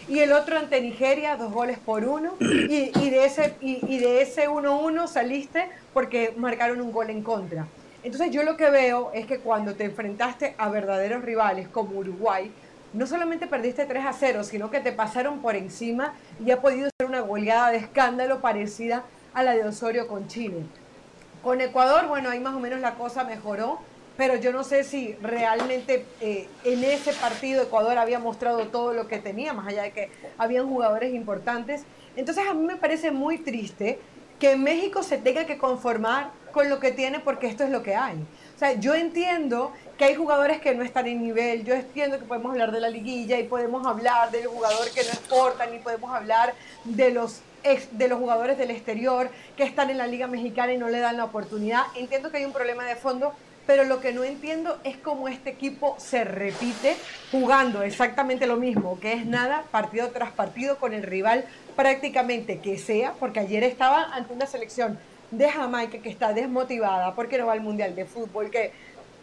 [0.08, 4.22] y el otro ante Nigeria, dos goles por uno, y, de ese y, y de
[4.22, 7.66] ese 1-1 saliste porque marcaron un gol en contra.
[8.02, 12.52] Entonces yo lo que veo es que cuando te enfrentaste a verdaderos rivales como Uruguay,
[12.92, 16.88] no solamente perdiste 3 a 0, sino que te pasaron por encima y ha podido
[16.98, 20.62] ser una goleada de escándalo parecida a la de Osorio con Chile.
[21.42, 23.80] Con Ecuador, bueno, ahí más o menos la cosa mejoró,
[24.16, 29.08] pero yo no sé si realmente eh, en ese partido Ecuador había mostrado todo lo
[29.08, 31.84] que tenía, más allá de que habían jugadores importantes.
[32.16, 33.98] Entonces a mí me parece muy triste
[34.38, 37.96] que México se tenga que conformar con lo que tiene porque esto es lo que
[37.96, 38.16] hay.
[38.54, 42.24] O sea, yo entiendo que hay jugadores que no están en nivel, yo entiendo que
[42.24, 46.14] podemos hablar de la liguilla y podemos hablar del jugador que no exportan y podemos
[46.14, 47.42] hablar de los
[47.92, 51.16] de los jugadores del exterior que están en la Liga Mexicana y no le dan
[51.16, 51.84] la oportunidad.
[51.96, 53.32] Entiendo que hay un problema de fondo,
[53.66, 56.96] pero lo que no entiendo es cómo este equipo se repite
[57.30, 61.44] jugando exactamente lo mismo, que es nada, partido tras partido con el rival
[61.76, 64.98] prácticamente que sea, porque ayer estaba ante una selección
[65.30, 68.72] de Jamaica que está desmotivada porque no va al Mundial de Fútbol, que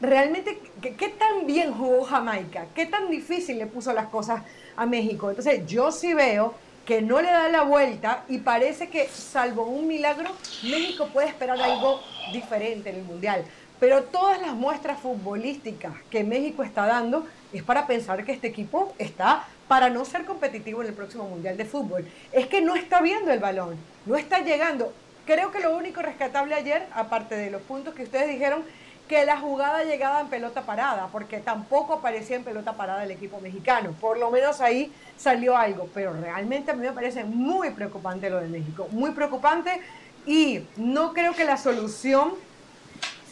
[0.02, 2.66] realmente, ¿qué tan bien jugó Jamaica?
[2.74, 4.42] ¿Qué tan difícil le puso las cosas
[4.76, 5.30] a México?
[5.30, 6.56] Entonces yo sí veo
[6.86, 10.32] que no le da la vuelta y parece que salvo un milagro,
[10.64, 12.02] México puede esperar algo
[12.34, 13.46] diferente en el Mundial.
[13.82, 18.94] Pero todas las muestras futbolísticas que México está dando es para pensar que este equipo
[19.00, 22.08] está para no ser competitivo en el próximo Mundial de Fútbol.
[22.32, 24.94] Es que no está viendo el balón, no está llegando.
[25.26, 28.64] Creo que lo único rescatable ayer, aparte de los puntos que ustedes dijeron,
[29.08, 33.42] que la jugada llegaba en pelota parada, porque tampoco aparecía en pelota parada el equipo
[33.42, 33.96] mexicano.
[34.00, 38.42] Por lo menos ahí salió algo, pero realmente a mí me parece muy preocupante lo
[38.42, 39.82] de México, muy preocupante
[40.28, 42.34] y no creo que la solución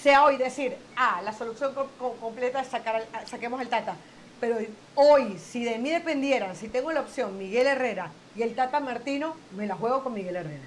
[0.02, 1.74] sea hoy decir, ah, la solución
[2.20, 3.96] completa es sacar, saquemos el Tata.
[4.40, 4.58] Pero
[4.96, 9.36] hoy, si de mí dependieran, si tengo la opción Miguel Herrera y el Tata Martino,
[9.56, 10.64] me la juego con Miguel Herrera.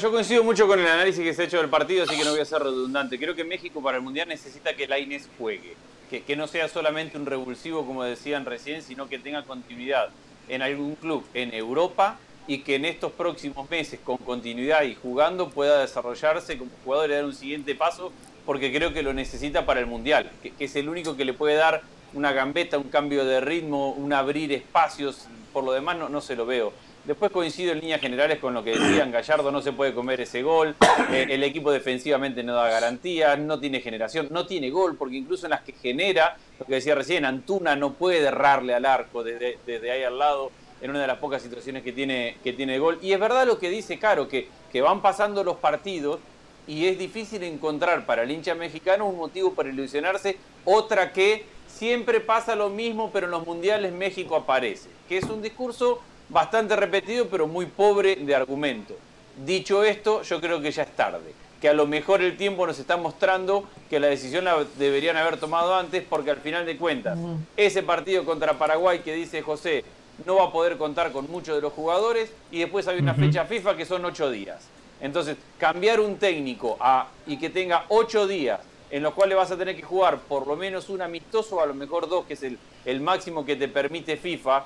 [0.00, 2.32] Yo coincido mucho con el análisis que se ha hecho del partido, así que no
[2.32, 3.18] voy a ser redundante.
[3.18, 5.76] Creo que México para el Mundial necesita que Lainez juegue,
[6.10, 10.08] que, que no sea solamente un revulsivo, como decían recién, sino que tenga continuidad
[10.48, 15.50] en algún club en Europa y que en estos próximos meses, con continuidad y jugando,
[15.50, 18.12] pueda desarrollarse como jugador y dar un siguiente paso,
[18.44, 21.56] porque creo que lo necesita para el Mundial, que, es el único que le puede
[21.56, 21.82] dar
[22.14, 26.36] una gambeta, un cambio de ritmo, un abrir espacios, por lo demás no, no se
[26.36, 26.72] lo veo.
[27.04, 30.42] Después coincido en líneas generales con lo que decían, Gallardo no se puede comer ese
[30.42, 30.74] gol,
[31.12, 35.46] eh, el equipo defensivamente no da garantías, no tiene generación, no tiene gol, porque incluso
[35.46, 39.90] en las que genera, lo que decía recién, Antuna no puede errarle al arco desde
[39.92, 42.98] ahí al lado, en una de las pocas situaciones que tiene, que tiene gol.
[43.02, 46.20] Y es verdad lo que dice Caro, que, que van pasando los partidos
[46.66, 52.20] y es difícil encontrar para el hincha mexicano un motivo para ilusionarse, otra que siempre
[52.20, 57.28] pasa lo mismo, pero en los mundiales México aparece, que es un discurso bastante repetido,
[57.28, 58.96] pero muy pobre de argumento.
[59.44, 62.78] Dicho esto, yo creo que ya es tarde, que a lo mejor el tiempo nos
[62.78, 67.18] está mostrando que la decisión la deberían haber tomado antes, porque al final de cuentas,
[67.56, 69.84] ese partido contra Paraguay que dice José
[70.24, 73.44] no va a poder contar con muchos de los jugadores, y después hay una fecha
[73.44, 74.68] FIFA que son ocho días.
[75.00, 79.56] Entonces, cambiar un técnico a, y que tenga ocho días en los cuales vas a
[79.56, 82.58] tener que jugar por lo menos un amistoso, a lo mejor dos, que es el,
[82.84, 84.64] el máximo que te permite FIFA,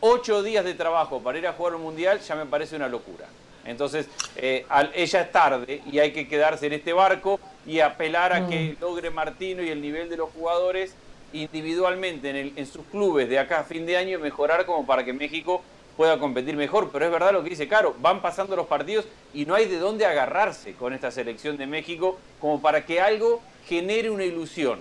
[0.00, 3.26] ocho días de trabajo para ir a jugar un mundial ya me parece una locura.
[3.64, 8.32] Entonces, eh, al, ella es tarde y hay que quedarse en este barco y apelar
[8.32, 10.94] a que logre Martino y el nivel de los jugadores
[11.32, 15.04] individualmente en, el, en sus clubes de acá a fin de año mejorar como para
[15.04, 15.62] que México
[15.96, 16.90] pueda competir mejor.
[16.92, 19.78] Pero es verdad lo que dice Caro, van pasando los partidos y no hay de
[19.78, 24.80] dónde agarrarse con esta selección de México como para que algo genere una ilusión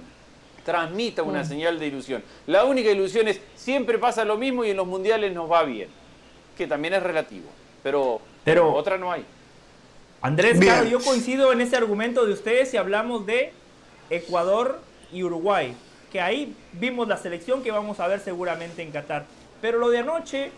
[0.63, 2.23] transmita una señal de ilusión.
[2.45, 5.89] La única ilusión es siempre pasa lo mismo y en los mundiales nos va bien,
[6.55, 7.49] que también es relativo,
[7.81, 9.25] pero, Pero- otra no hay.
[10.21, 13.53] Andrés, claro, yo coincido en ese argumento de ustedes si hablamos de
[14.09, 14.81] Ecuador
[15.13, 15.73] y Uruguay,
[16.11, 19.25] que ahí vimos la selección que vamos a ver seguramente en Qatar.
[19.61, 20.51] Pero lo de anoche,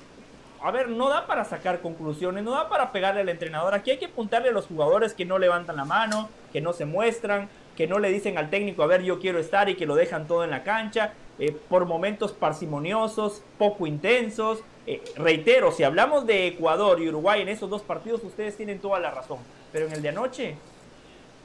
[0.61, 3.73] a ver, no da para sacar conclusiones, no da para pegarle al entrenador.
[3.73, 6.85] Aquí hay que apuntarle a los jugadores que no levantan la mano, que no se
[6.85, 9.95] muestran, que no le dicen al técnico, a ver, yo quiero estar y que lo
[9.95, 14.59] dejan todo en la cancha, eh, por momentos parsimoniosos, poco intensos.
[14.85, 18.99] Eh, reitero, si hablamos de Ecuador y Uruguay en esos dos partidos, ustedes tienen toda
[18.99, 19.39] la razón.
[19.71, 20.55] Pero en el de anoche,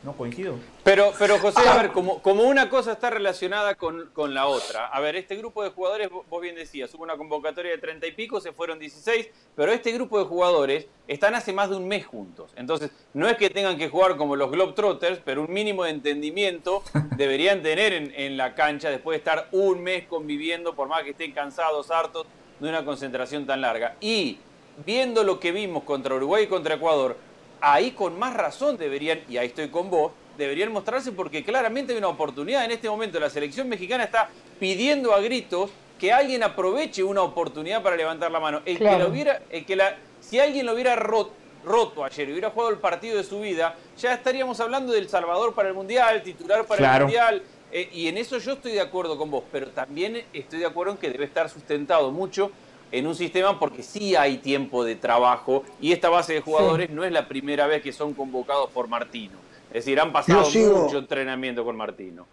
[0.06, 0.54] No coincido.
[0.84, 4.86] Pero, pero José, a ver, como, como una cosa está relacionada con, con, la otra.
[4.86, 8.12] A ver, este grupo de jugadores, vos bien decías, hubo una convocatoria de 30 y
[8.12, 12.06] pico, se fueron 16, pero este grupo de jugadores están hace más de un mes
[12.06, 12.52] juntos.
[12.54, 16.84] Entonces, no es que tengan que jugar como los Globetrotters, pero un mínimo de entendimiento
[17.16, 21.10] deberían tener en, en la cancha después de estar un mes conviviendo, por más que
[21.10, 22.28] estén cansados, hartos
[22.60, 23.96] de una concentración tan larga.
[24.00, 24.38] Y
[24.84, 27.16] viendo lo que vimos contra Uruguay y contra Ecuador,
[27.60, 31.98] ahí con más razón deberían, y ahí estoy con vos, deberían mostrarse porque claramente hay
[31.98, 32.64] una oportunidad.
[32.64, 34.28] En este momento la selección mexicana está
[34.58, 38.60] pidiendo a gritos que alguien aproveche una oportunidad para levantar la mano.
[38.64, 41.32] El que lo hubiera, el que la, si alguien lo hubiera roto,
[41.64, 45.54] roto ayer y hubiera jugado el partido de su vida, ya estaríamos hablando del Salvador
[45.54, 47.42] para el Mundial, titular para el Mundial.
[47.72, 50.92] Eh, y en eso yo estoy de acuerdo con vos, pero también estoy de acuerdo
[50.92, 52.52] en que debe estar sustentado mucho
[52.96, 57.04] en un sistema porque sí hay tiempo de trabajo y esta base de jugadores no
[57.04, 59.34] es la primera vez que son convocados por Martino.
[59.68, 62.26] Es decir, han pasado mucho entrenamiento con Martino.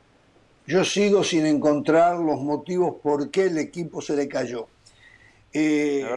[0.65, 4.67] Yo sigo sin encontrar los motivos por qué el equipo se le cayó.
[5.51, 6.07] Eh,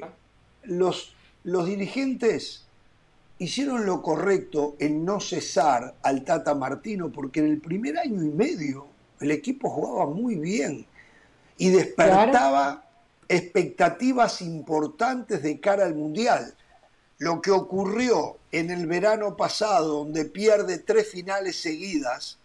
[0.63, 2.67] los, los dirigentes
[3.39, 8.29] hicieron lo correcto en no cesar al Tata Martino porque en el primer año y
[8.29, 8.87] medio
[9.21, 10.87] el equipo jugaba muy bien
[11.59, 12.86] y despertaba
[13.29, 16.55] expectativas importantes de cara al Mundial.
[17.19, 22.39] Lo que ocurrió en el verano pasado, donde pierde tres finales seguidas,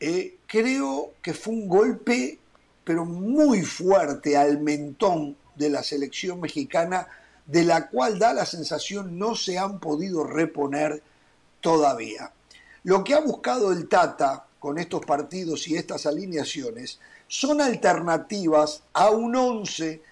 [0.00, 2.38] eh, creo que fue un golpe,
[2.84, 7.08] pero muy fuerte al mentón de la selección mexicana,
[7.46, 11.02] de la cual da la sensación no se han podido reponer
[11.60, 12.32] todavía.
[12.82, 19.10] Lo que ha buscado el Tata con estos partidos y estas alineaciones son alternativas a
[19.10, 20.02] un 11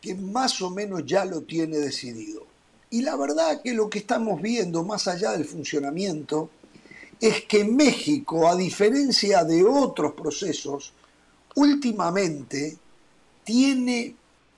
[0.00, 2.46] que más o menos ya lo tiene decidido.
[2.90, 6.50] Y la verdad que lo que estamos viendo, más allá del funcionamiento,
[7.20, 10.92] es que México, a diferencia de otros procesos,
[11.54, 12.76] últimamente
[13.44, 14.14] tiene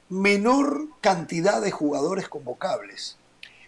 [0.08, 3.16] menor cantidad de jugadores convocables,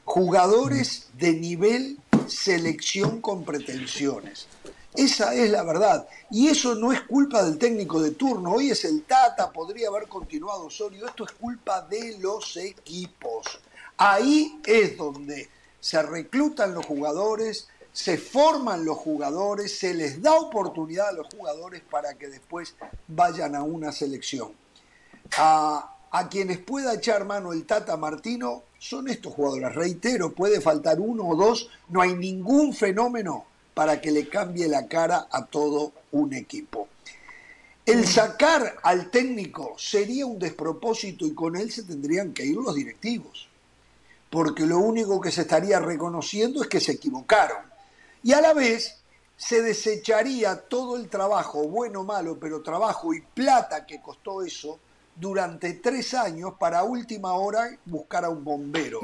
[0.05, 4.47] jugadores de nivel selección con pretensiones.
[4.95, 6.09] Esa es la verdad.
[6.31, 8.53] Y eso no es culpa del técnico de turno.
[8.53, 11.07] Hoy es el Tata, podría haber continuado Osorio.
[11.07, 13.61] Esto es culpa de los equipos.
[13.97, 15.49] Ahí es donde
[15.81, 21.83] se reclutan los jugadores, se forman los jugadores, se les da oportunidad a los jugadores
[21.89, 22.75] para que después
[23.07, 24.53] vayan a una selección.
[25.37, 29.75] A, a quienes pueda echar mano el Tata Martino son estos jugadores.
[29.75, 33.48] Reitero, puede faltar uno o dos, no hay ningún fenómeno
[33.79, 36.89] para que le cambie la cara a todo un equipo.
[37.87, 42.75] El sacar al técnico sería un despropósito y con él se tendrían que ir los
[42.75, 43.47] directivos,
[44.31, 47.59] porque lo único que se estaría reconociendo es que se equivocaron.
[48.25, 48.97] Y a la vez
[49.37, 54.81] se desecharía todo el trabajo, bueno o malo, pero trabajo y plata que costó eso
[55.15, 59.03] durante tres años para última hora buscar a un bombero.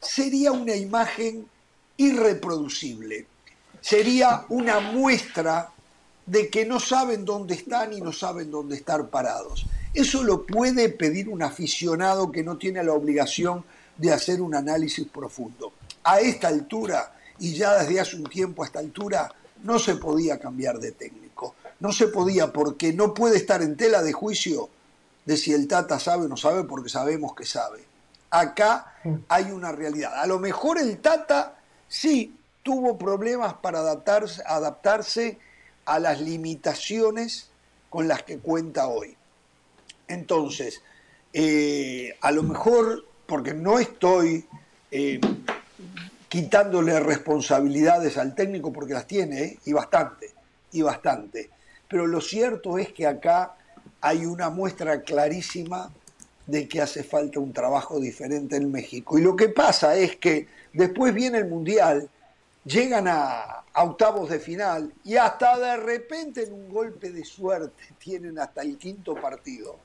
[0.00, 1.46] Sería una imagen
[1.98, 3.33] irreproducible
[3.84, 5.70] sería una muestra
[6.24, 9.66] de que no saben dónde están y no saben dónde estar parados.
[9.92, 13.62] Eso lo puede pedir un aficionado que no tiene la obligación
[13.98, 15.74] de hacer un análisis profundo.
[16.02, 19.30] A esta altura, y ya desde hace un tiempo a esta altura,
[19.64, 21.54] no se podía cambiar de técnico.
[21.80, 24.70] No se podía porque no puede estar en tela de juicio
[25.26, 27.84] de si el Tata sabe o no sabe porque sabemos que sabe.
[28.30, 28.94] Acá
[29.28, 30.14] hay una realidad.
[30.18, 32.34] A lo mejor el Tata sí
[32.64, 35.38] tuvo problemas para adaptarse, adaptarse
[35.84, 37.50] a las limitaciones
[37.90, 39.16] con las que cuenta hoy.
[40.08, 40.82] Entonces,
[41.32, 44.46] eh, a lo mejor, porque no estoy
[44.90, 45.20] eh,
[46.28, 50.32] quitándole responsabilidades al técnico porque las tiene, eh, y bastante,
[50.72, 51.50] y bastante.
[51.86, 53.54] Pero lo cierto es que acá
[54.00, 55.92] hay una muestra clarísima
[56.46, 59.18] de que hace falta un trabajo diferente en México.
[59.18, 62.08] Y lo que pasa es que después viene el Mundial
[62.64, 68.38] llegan a, octavos de final y hasta de repente en un golpe de suerte tienen
[68.38, 69.76] hasta el quinto partido.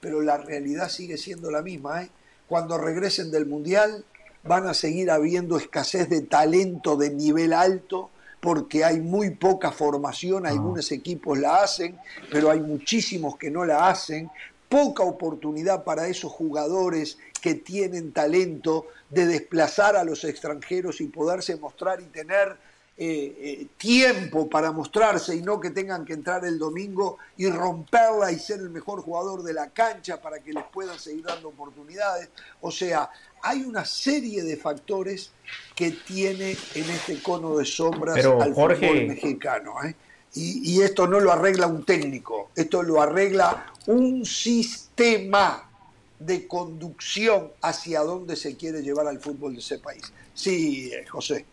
[0.00, 2.02] Pero la realidad sigue siendo la misma.
[2.02, 2.10] ¿eh?
[2.46, 4.04] Cuando regresen del Mundial
[4.44, 10.46] van a seguir habiendo escasez de talento de nivel alto porque hay muy poca formación,
[10.46, 11.98] algunos equipos la hacen,
[12.30, 14.30] pero hay muchísimos que no la hacen,
[14.68, 21.56] poca oportunidad para esos jugadores que tienen talento de desplazar a los extranjeros y poderse
[21.56, 22.56] mostrar y tener
[22.96, 28.32] eh, eh, tiempo para mostrarse y no que tengan que entrar el domingo y romperla
[28.32, 32.30] y ser el mejor jugador de la cancha para que les puedan seguir dando oportunidades.
[32.62, 33.10] O sea,
[33.42, 35.30] hay una serie de factores
[35.74, 39.84] que tiene en este cono de sombras al fútbol mexicano.
[39.84, 39.94] ¿eh?
[40.32, 45.73] Y, y esto no lo arregla un técnico, esto lo arregla un sistema
[46.18, 50.12] de conducción hacia dónde se quiere llevar al fútbol de ese país.
[50.34, 51.44] Sí, José.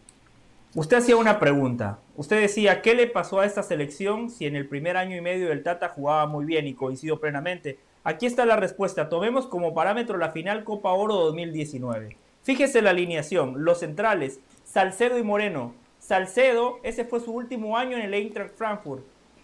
[0.73, 1.99] Usted hacía una pregunta.
[2.15, 5.49] Usted decía, ¿qué le pasó a esta selección si en el primer año y medio
[5.49, 7.77] del Tata jugaba muy bien y coincido plenamente?
[8.03, 9.09] Aquí está la respuesta.
[9.09, 12.15] Tomemos como parámetro la final Copa Oro 2019.
[12.43, 13.65] Fíjese la alineación.
[13.65, 15.73] Los centrales, Salcedo y Moreno.
[15.99, 19.03] Salcedo, ese fue su último año en el Eintracht Frankfurt.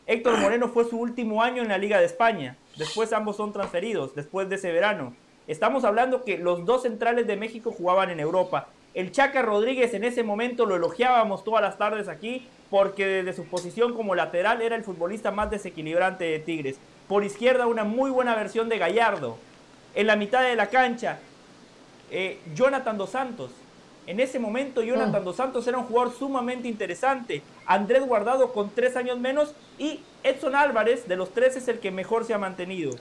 [0.10, 2.56] Héctor Moreno fue su último año en la Liga de España.
[2.78, 5.14] Después ambos son transferidos, después de ese verano.
[5.48, 8.70] Estamos hablando que los dos centrales de México jugaban en Europa.
[8.94, 13.50] El Chaca Rodríguez en ese momento lo elogiábamos todas las tardes aquí porque desde su
[13.50, 16.80] posición como lateral era el futbolista más desequilibrante de Tigres.
[17.10, 19.38] Por izquierda una muy buena versión de Gallardo.
[19.94, 21.20] En la mitad de la cancha,
[22.12, 23.52] eh, Jonathan Dos Santos.
[24.08, 25.26] En ese momento Jonathan mm.
[25.26, 27.44] Dos Santos era un jugador sumamente interesante.
[27.66, 31.92] Andrés Guardado con tres años menos y Edson Álvarez de los tres es el que
[31.92, 32.96] mejor se ha mantenido.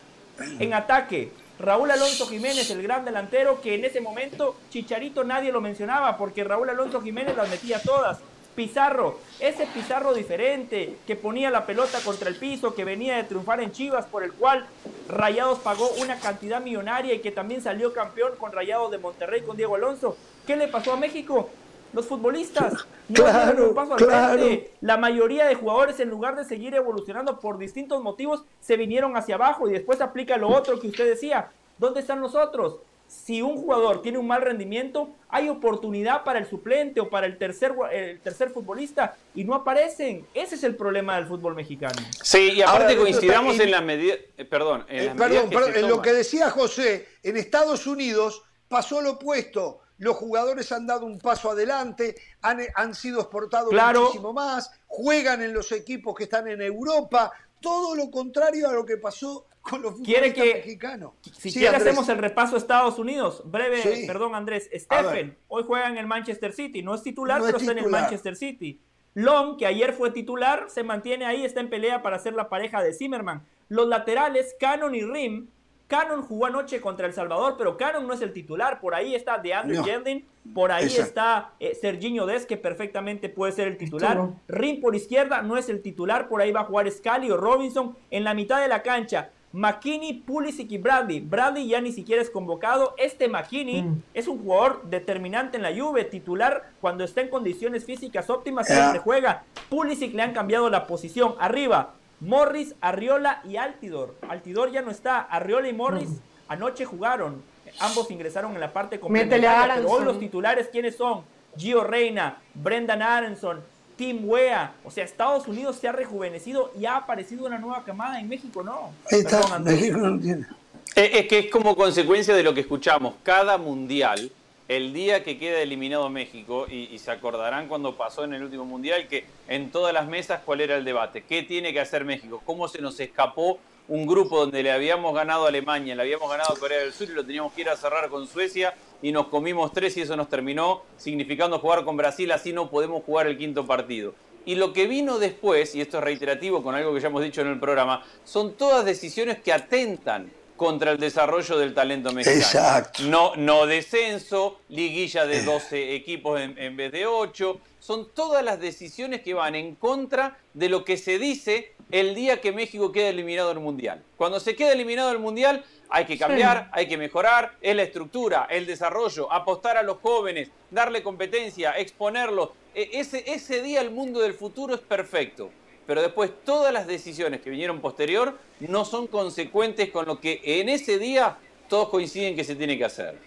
[0.59, 5.63] En ataque, Raúl Alonso Jiménez, el gran delantero, que en ese momento Chicharito nadie lo
[5.63, 8.19] mencionaba porque Raúl Alonso Jiménez las metía todas.
[8.57, 13.61] Pizarro, ese Pizarro diferente que ponía la pelota contra el piso, que venía de triunfar
[13.61, 14.67] en Chivas, por el cual
[15.09, 19.59] Rayados pagó una cantidad millonaria y que también salió campeón con Rayados de Monterrey con
[19.59, 20.17] Diego Alonso.
[20.47, 21.51] ¿Qué le pasó a México?
[21.93, 27.39] Los futbolistas no claro, paso al La mayoría de jugadores, en lugar de seguir evolucionando
[27.41, 31.51] por distintos motivos, se vinieron hacia abajo y después aplica lo otro que usted decía.
[31.79, 32.77] ¿Dónde están los otros?
[33.09, 37.39] Si un jugador tiene un mal rendimiento, hay oportunidad para el suplente o para el
[37.39, 40.27] tercer, el tercer futbolista y no aparecen.
[40.35, 41.95] Ese es el problema del fútbol mexicano.
[42.23, 44.15] Sí, y aparte coincidamos en la medida.
[44.37, 49.13] Eh, perdón, en, eh, perdón, en lo que decía José, en Estados Unidos pasó lo
[49.13, 55.43] opuesto los jugadores han dado un paso adelante, han, han sido exportados muchísimo más, juegan
[55.43, 59.83] en los equipos que están en Europa, todo lo contrario a lo que pasó con
[59.83, 61.13] los que, mexicanos.
[61.37, 63.43] Si quiere hacemos el repaso a Estados Unidos.
[63.45, 64.71] Breve, perdón Andrés.
[64.73, 66.83] Stephen, hoy juega en el Manchester City.
[66.83, 68.81] No es titular, pero está en el Manchester City.
[69.15, 72.83] Long, que ayer fue titular, se mantiene ahí, está en pelea para ser la pareja
[72.83, 73.47] de Zimmerman.
[73.69, 75.49] Los laterales, Cannon y Rim,
[75.89, 78.81] Cannon jugó anoche contra El Salvador, pero Cannon no es el titular.
[78.81, 80.55] Por ahí está DeAndre no.
[80.55, 84.31] por ahí está eh, Serginho Des, que perfectamente puede ser el titular.
[84.49, 87.97] Rim por izquierda no es el titular, por ahí va a jugar Scali o Robinson.
[88.11, 91.21] En la mitad de la cancha, McKinney, Pulisic y Bradley.
[91.21, 92.95] Bradley ya ni siquiera es convocado.
[92.99, 94.03] Este McKinney mm.
[94.13, 98.99] es un jugador determinante en la Juve, titular cuando está en condiciones físicas óptimas, siempre
[98.99, 99.45] juega.
[99.71, 101.37] Pulisic le han cambiado la posición.
[101.39, 104.17] Arriba, Morris, Arriola y Altidor.
[104.29, 105.21] Altidor ya no está.
[105.21, 106.09] Arriola y Morris
[106.49, 107.43] anoche jugaron.
[107.81, 109.75] Ambos ingresaron en la parte complementaria.
[109.77, 111.23] Pero hoy los titulares, ¿quiénes son?
[111.57, 113.63] Gio Reina, Brendan Aronson,
[113.97, 114.75] Tim Wea.
[114.85, 118.63] O sea, Estados Unidos se ha rejuvenecido y ha aparecido una nueva camada en México,
[118.63, 118.91] ¿no?
[119.11, 120.47] México no tiene.
[120.95, 123.15] Es que es como consecuencia de lo que escuchamos.
[123.23, 124.31] Cada mundial
[124.69, 129.07] el día que queda eliminado México, y, se acordarán cuando pasó en el último mundial,
[129.09, 132.67] que en todas las mesas cuál era el debate, qué tiene que hacer México, cómo
[132.67, 136.59] se nos escapó un grupo donde le habíamos ganado a Alemania, le habíamos ganado a
[136.59, 139.73] Corea del Sur y lo teníamos que ir a cerrar con Suecia y nos comimos
[139.73, 143.65] tres y eso nos terminó significando jugar con Brasil, así no podemos jugar el quinto
[143.65, 144.15] partido.
[144.45, 147.41] Y lo que vino después, y esto es reiterativo con algo que ya hemos dicho
[147.41, 152.41] en el programa, son todas decisiones que atentan contra el desarrollo del talento mexicano.
[152.41, 153.03] Exacto.
[153.05, 155.95] No, no descenso, liguilla de 12 eh.
[155.95, 157.61] equipos en, vez de 8.
[157.79, 162.41] Son todas las decisiones que van en contra de lo que se dice el día
[162.41, 164.03] que México queda eliminado del Mundial.
[164.17, 168.49] Cuando se queda eliminado del Mundial hay que cambiar, hay que mejorar, es la estructura,
[168.51, 172.51] el desarrollo, apostar a los jóvenes, darle competencia, exponerlos.
[172.75, 175.51] E, ese, ese día el mundo del futuro es perfecto
[175.87, 180.69] pero después todas las decisiones que vinieron posterior no son consecuentes con lo que en
[180.69, 183.19] ese día todos coinciden que se tiene que hacer.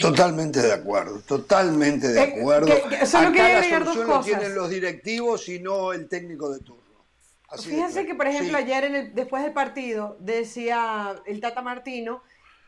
[0.00, 2.66] Totalmente de acuerdo, totalmente de eh, acuerdo.
[2.88, 6.82] Que, solo Acá la solución lo tienen los directivos y no el técnico de turno.
[7.62, 12.22] Fíjense que, por ejemplo, ayer en el, después del partido decía el Tata Martino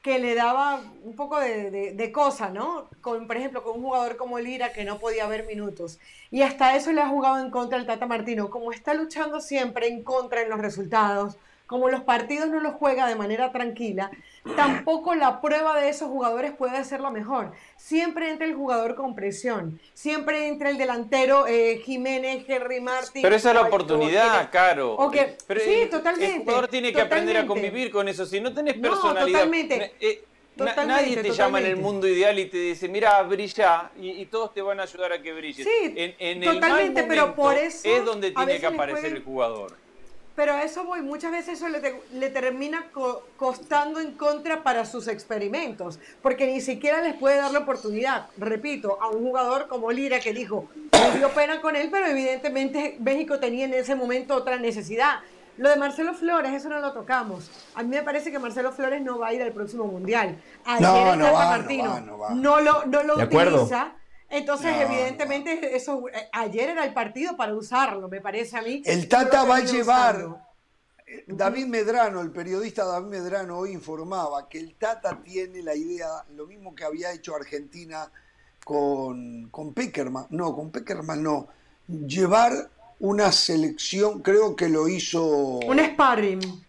[0.05, 2.91] que le daba un poco de, de, cosa, ¿no?
[3.01, 5.99] Con, por ejemplo, con un jugador como Lira que no podía ver minutos.
[6.31, 8.51] Y hasta eso le ha jugado en contra el Tata Martino.
[8.51, 13.07] Como está luchando siempre en contra en los resultados, como los partidos no los juega
[13.07, 14.11] de manera tranquila,
[14.57, 17.53] tampoco la prueba de esos jugadores puede ser la mejor.
[17.77, 23.23] Siempre entra el jugador con presión, siempre entra el delantero eh, Jiménez, Henry Martin.
[23.23, 24.99] Pero esa es la oportunidad, Caro.
[25.47, 26.37] Pero sí, totalmente.
[26.37, 28.27] El jugador tiene que aprender a convivir con eso.
[28.27, 29.27] Si no tenés personalidad.
[29.27, 29.95] No, totalmente.
[30.01, 30.25] Eh,
[30.57, 34.63] nadie te llama en el mundo ideal y te dice, mira, brilla, y, todos te
[34.63, 35.67] van a ayudar a que brilles.
[35.67, 39.84] Sí, en, totalmente, pero por eso es donde tiene que aparecer el jugador.
[40.37, 42.87] Pero a eso voy, muchas veces eso le, termina
[43.37, 48.99] costando en contra para sus experimentos, porque ni siquiera les puede dar la oportunidad, repito,
[49.01, 53.39] a un jugador como Lira que dijo, me dio pena con él, pero evidentemente México
[53.39, 55.21] tenía en ese momento otra necesidad.
[55.57, 57.49] Lo de Marcelo Flores, eso no lo tocamos.
[57.77, 60.37] A mí me parece que Marcelo Flores no va a ir al próximo Mundial.
[60.65, 62.01] Ayer no, no, va, Martino
[62.35, 63.93] no, lo, no lo utiliza.
[64.31, 68.83] Entonces, evidentemente, eso eh, ayer era el partido para usarlo, me parece a mí.
[68.85, 70.45] El Tata va a llevar.
[71.27, 76.47] David Medrano, el periodista David Medrano, hoy informaba que el Tata tiene la idea, lo
[76.47, 78.11] mismo que había hecho Argentina
[78.65, 81.49] con, con Peckerman, no, con Peckerman no,
[81.87, 82.71] llevar
[83.01, 85.25] una selección, creo que lo hizo...
[85.25, 86.65] Un sparring.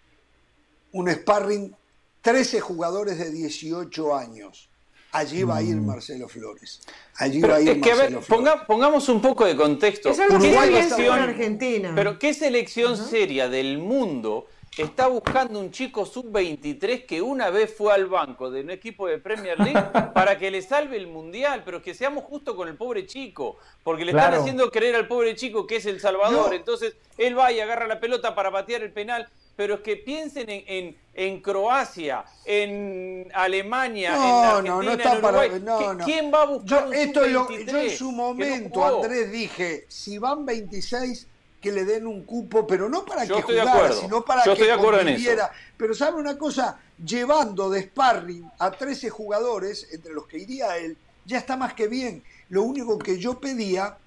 [0.91, 1.75] Un sparring,
[2.21, 4.69] 13 jugadores de 18 años
[5.15, 5.85] allí va a ir mm.
[5.85, 6.81] Marcelo Flores.
[7.17, 8.53] Allí va a ir Marcelo Flores.
[8.67, 10.09] pongamos un poco de contexto.
[10.09, 11.93] Es selección, Argentina.
[11.95, 17.93] Pero ¿qué selección seria del mundo está buscando un chico sub-23 que una vez fue
[17.93, 19.81] al banco de un equipo de Premier League
[20.13, 21.63] para que le salve el mundial?
[21.63, 25.35] Pero que seamos justos con el pobre chico, porque le están haciendo creer al pobre
[25.35, 26.53] chico que es el salvador.
[26.53, 30.45] Entonces él va y agarra la pelota para patear el penal pero es que piensen
[30.49, 35.49] en, en, Croacia, en Alemania, en Argentina, no, está en Uruguay.
[35.59, 40.45] Para, ¿Quién va a buscar yo, esto yo en su momento, Andrés, dije, si van
[40.45, 41.27] 26,
[41.61, 45.51] que le den un cupo, pero no para que jugara, sino para yo que conviviera.
[45.77, 46.79] Pero ¿sabe una cosa?
[47.03, 51.87] Llevando de sparring a 13 jugadores, entre los que iría él, ya está más que
[51.87, 52.23] bien.
[52.49, 53.97] Lo único que yo pedía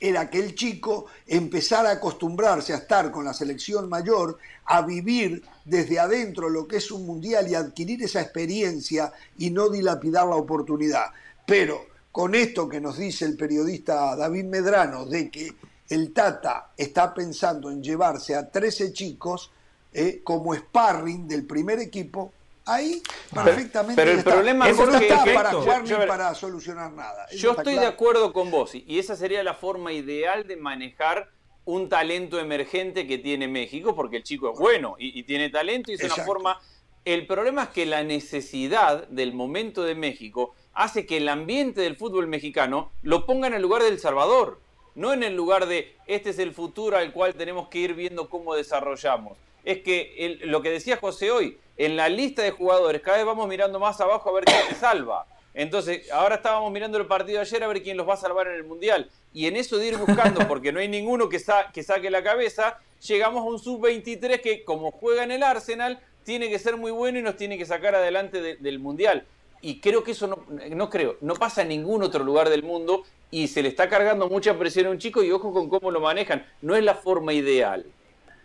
[0.00, 5.42] era que el chico empezara a acostumbrarse a estar con la selección mayor, a vivir
[5.64, 10.36] desde adentro lo que es un mundial y adquirir esa experiencia y no dilapidar la
[10.36, 11.06] oportunidad.
[11.46, 15.54] Pero con esto que nos dice el periodista David Medrano de que
[15.88, 19.50] el Tata está pensando en llevarse a 13 chicos
[19.92, 22.32] eh, como sparring del primer equipo,
[22.66, 23.00] ahí
[23.32, 27.26] perfectamente pero, el problema es no está para jugar ni para solucionar nada.
[27.30, 31.30] yo estoy de acuerdo con vos y esa sería la forma ideal de manejar
[31.66, 35.96] un talento emergente que tiene México, porque el chico es bueno y, tiene talento y
[35.96, 36.60] es una forma...
[37.04, 41.96] El problema es que la necesidad del momento de México hace que el ambiente del
[41.96, 44.60] fútbol mexicano lo ponga en el lugar del Salvador,
[44.94, 48.28] no en el lugar de este es el futuro al cual tenemos que ir viendo
[48.28, 49.36] cómo desarrollamos.
[49.64, 53.48] Es que lo que decía José hoy, en la lista de jugadores, cada vez vamos
[53.48, 55.26] mirando más abajo a ver quién se salva.
[55.54, 58.46] Entonces, ahora estábamos mirando el partido de ayer a ver quién los va a salvar
[58.46, 59.10] en el Mundial.
[59.32, 62.78] Y en eso de ir buscando, porque no hay ninguno que, que saque la cabeza,
[63.06, 67.18] llegamos a un sub-23 que, como juega en el Arsenal, tiene que ser muy bueno
[67.18, 69.26] y nos tiene que sacar adelante del Mundial.
[69.62, 73.04] Y creo que eso no, no creo, no pasa en ningún otro lugar del mundo
[73.30, 76.00] y se le está cargando mucha presión a un chico y ojo con cómo lo
[76.00, 76.44] manejan.
[76.60, 77.86] No es la forma ideal.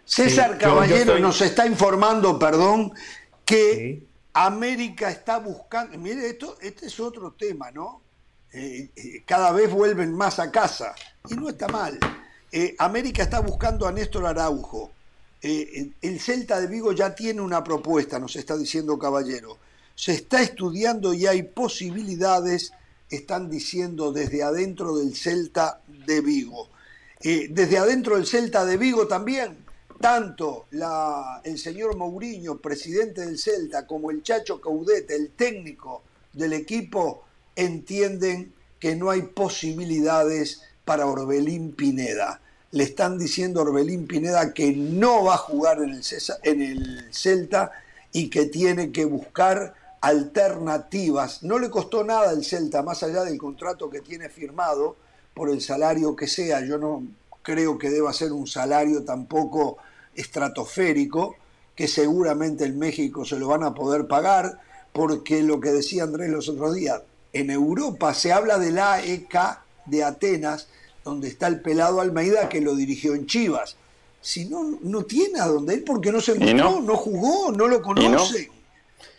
[0.05, 2.91] César Caballero nos está informando, perdón,
[3.51, 8.01] que América está buscando, mire, esto, este es otro tema, ¿no?
[8.53, 10.95] Eh, eh, cada vez vuelven más a casa
[11.29, 11.99] y no está mal.
[12.49, 14.91] Eh, América está buscando a Néstor Araujo.
[15.41, 19.57] el Celta de Vigo ya tiene una propuesta, nos está diciendo Caballero.
[19.95, 22.71] Se está estudiando y hay posibilidades,
[23.09, 26.69] están diciendo desde adentro del Celta de Vigo.
[27.21, 29.70] desde adentro del Celta de Vigo también
[30.01, 30.65] tanto
[31.43, 36.01] el señor Mourinho, presidente del Celta, como el Chacho Caudete, el técnico
[36.33, 37.23] del equipo,
[37.55, 42.41] entienden que no hay posibilidades para Orbelín Pineda.
[42.71, 46.03] Le están diciendo a Orbelín Pineda que no va a jugar en el,
[46.43, 47.71] en el Celta
[48.11, 51.43] y que tiene que buscar alternativas.
[51.43, 54.95] No le costó nada al Celta, más allá del contrato que tiene firmado,
[55.33, 56.65] por el salario que sea.
[56.65, 57.03] Yo no
[57.41, 59.77] creo que deba ser un salario tampoco
[60.15, 61.35] estratosférico
[61.75, 64.59] que seguramente en México se lo van a poder pagar,
[64.93, 67.01] porque lo que decía Andrés los otros días,
[67.33, 70.67] en Europa se habla del AEK de Atenas,
[71.03, 73.77] donde está el pelado Almeida que lo dirigió en Chivas.
[74.21, 76.95] Si no, no tiene a dónde ir porque no se encontró, no?
[76.95, 78.51] jugó, no lo conoce.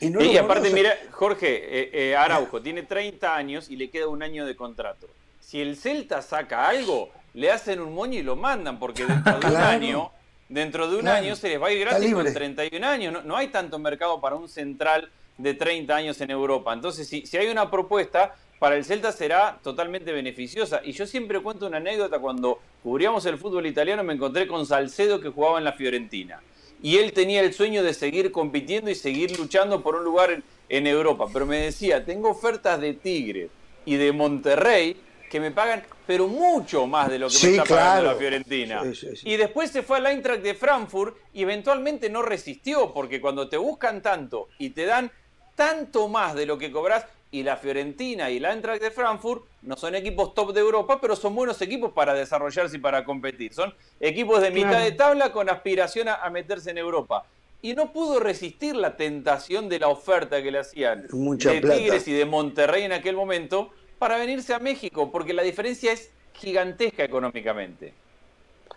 [0.00, 4.46] Y, aparte, mira, Jorge, eh, eh, Araujo tiene 30 años y le queda un año
[4.46, 5.08] de contrato.
[5.40, 9.46] Si el Celta saca algo, le hacen un moño y lo mandan, porque dentro de
[9.46, 10.10] un año
[10.52, 13.24] dentro de un año se les va a ir gratis con 31 años.
[13.24, 16.72] No, hay tanto mercado para un central de 30 años en Europa.
[16.72, 20.82] Entonces, si, si hay una propuesta, para el Celta será totalmente beneficiosa.
[20.84, 25.20] Y yo siempre cuento una anécdota, cuando cubríamos el fútbol italiano me encontré con Salcedo
[25.20, 26.40] que jugaba en la Fiorentina.
[26.80, 30.86] Y él tenía el sueño de seguir compitiendo y seguir luchando por un lugar en,
[30.86, 31.26] Europa.
[31.32, 33.50] Pero me decía, tengo ofertas de Tigre
[33.84, 34.96] y de Monterrey
[35.32, 38.82] que me pagan, pero mucho más de lo que me está pagando la Fiorentina.
[39.24, 43.56] y después se fue al Eintracht de Frankfurt y eventualmente no resistió, porque cuando te
[43.56, 45.10] buscan tanto y te dan
[45.54, 49.74] tanto más de lo que cobras, y la Fiorentina y la Eintracht de Frankfurt no
[49.74, 53.54] son equipos top de Europa, pero son buenos equipos para desarrollarse y para competir.
[53.54, 57.24] Son equipos de mitad de tabla con aspiración a, meterse en Europa.
[57.62, 62.12] Y no pudo resistir la tentación de la oferta que le hacían de Tigres y
[62.12, 63.70] de Monterrey en aquel momento
[64.02, 67.94] para venirse a México, porque la diferencia es gigantesca económicamente.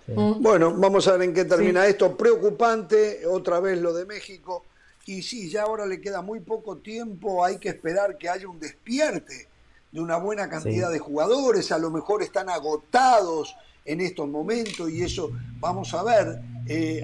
[0.05, 2.15] Bueno, vamos a ver en qué termina esto.
[2.15, 4.65] Preocupante, otra vez lo de México
[5.07, 8.59] y sí, ya ahora le queda muy poco tiempo, hay que esperar que haya un
[8.59, 9.47] despierte
[9.91, 15.01] de una buena cantidad de jugadores, a lo mejor están agotados en estos momentos y
[15.01, 16.39] eso vamos a ver.
[16.67, 17.03] Eh,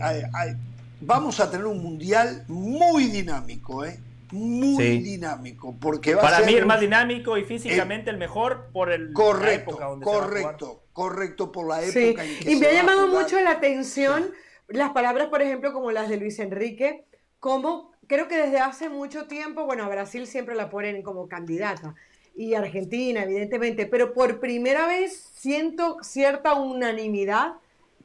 [1.00, 4.00] vamos a tener un mundial muy dinámico, ¿eh?
[4.32, 8.69] Muy dinámico, porque va Para a ser mí el más dinámico y físicamente el, mejor
[8.72, 13.40] por el correcto, correcto, correcto por la época en que y me ha llamado mucho
[13.42, 14.32] la atención
[14.68, 17.06] las palabras, por ejemplo, como las de Luis Enrique,
[17.40, 21.95] como creo que desde hace mucho tiempo, bueno, a Brasil siempre la ponen como candidata
[22.35, 27.56] y Argentina, evidentemente, pero por primera vez siento cierta unanimidad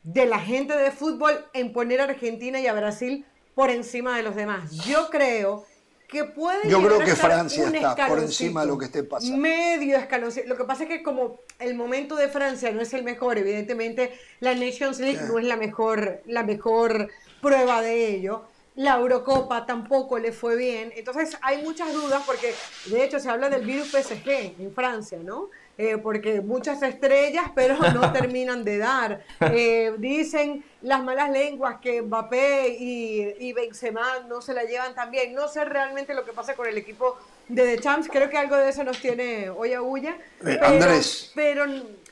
[0.03, 3.25] de la gente de fútbol en poner a Argentina y a Brasil
[3.55, 4.71] por encima de los demás.
[4.87, 5.65] Yo creo
[6.09, 9.37] que puede Yo creo que Francia está por encima de lo que esté pasando.
[9.37, 10.33] Medio escalón.
[10.47, 14.19] Lo que pasa es que como el momento de Francia no es el mejor, evidentemente
[14.41, 17.11] la Nations League no es la mejor, la mejor
[17.41, 18.45] prueba de ello
[18.77, 20.93] la Eurocopa tampoco le fue bien.
[20.95, 22.55] Entonces hay muchas dudas porque
[22.87, 24.29] de hecho se habla del virus PSG
[24.59, 25.51] en Francia, ¿no?
[25.79, 29.23] Eh, porque muchas estrellas, pero no terminan de dar.
[29.41, 35.11] Eh, dicen las malas lenguas que Mbappé y, y, Benzema no se la llevan tan
[35.11, 35.35] bien.
[35.35, 38.09] No sé realmente lo que pasa con el equipo de The Champs.
[38.09, 40.17] Creo que algo de eso nos tiene hoy a Bulla.
[40.47, 41.33] Eh, Andrés.
[41.35, 41.67] Pero,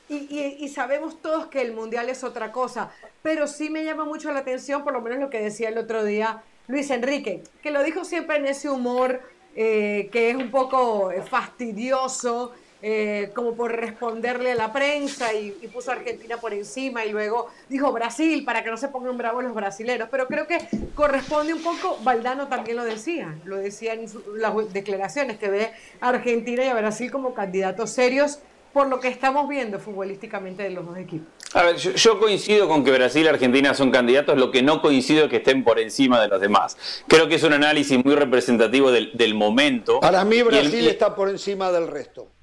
[0.09, 2.91] y, y, sabemos todos que el Mundial es otra cosa.
[3.23, 6.03] Pero sí me llama mucho la atención, por lo menos lo que decía el otro
[6.03, 9.21] día Luis Enrique, que lo dijo siempre en ese humor
[9.55, 12.51] eh, que es un poco fastidioso,
[12.87, 17.49] eh, como por responderle a la prensa y, puso a Argentina por encima y luego
[17.67, 20.07] dijo Brasil para que no se pongan bravos los brasileros.
[20.11, 20.59] Pero creo que
[20.93, 24.05] corresponde un poco, Valdano también lo decía, lo decía en
[24.35, 28.37] las declaraciones, que ve a Argentina y a Brasil como candidatos serios
[28.71, 31.27] por lo que estamos viendo futbolísticamente de los dos equipos.
[31.55, 35.23] A ver, yo, coincido con que Brasil y Argentina son candidatos, lo que no coincido
[35.23, 36.77] es que estén por encima de los demás.
[37.07, 40.01] Creo que es un análisis muy representativo del, momento.
[40.01, 42.34] Para mí Brasil está por encima del resto.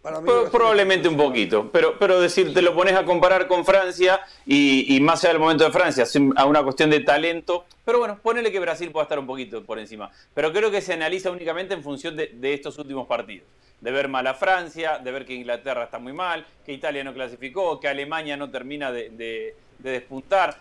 [0.51, 5.23] Probablemente un poquito, pero, pero decir, te lo pones a comparar con Francia y, más
[5.23, 6.05] allá del momento de Francia,
[6.37, 9.79] a una cuestión de talento, pero bueno, ponele que Brasil pueda estar un poquito por
[9.79, 10.11] encima.
[10.35, 13.47] Pero creo que se analiza únicamente en función de estos últimos partidos
[13.83, 17.13] de ver mal a Francia, de ver que Inglaterra está muy mal, que Italia no
[17.13, 20.57] clasificó, que Alemania no termina de, despuntar.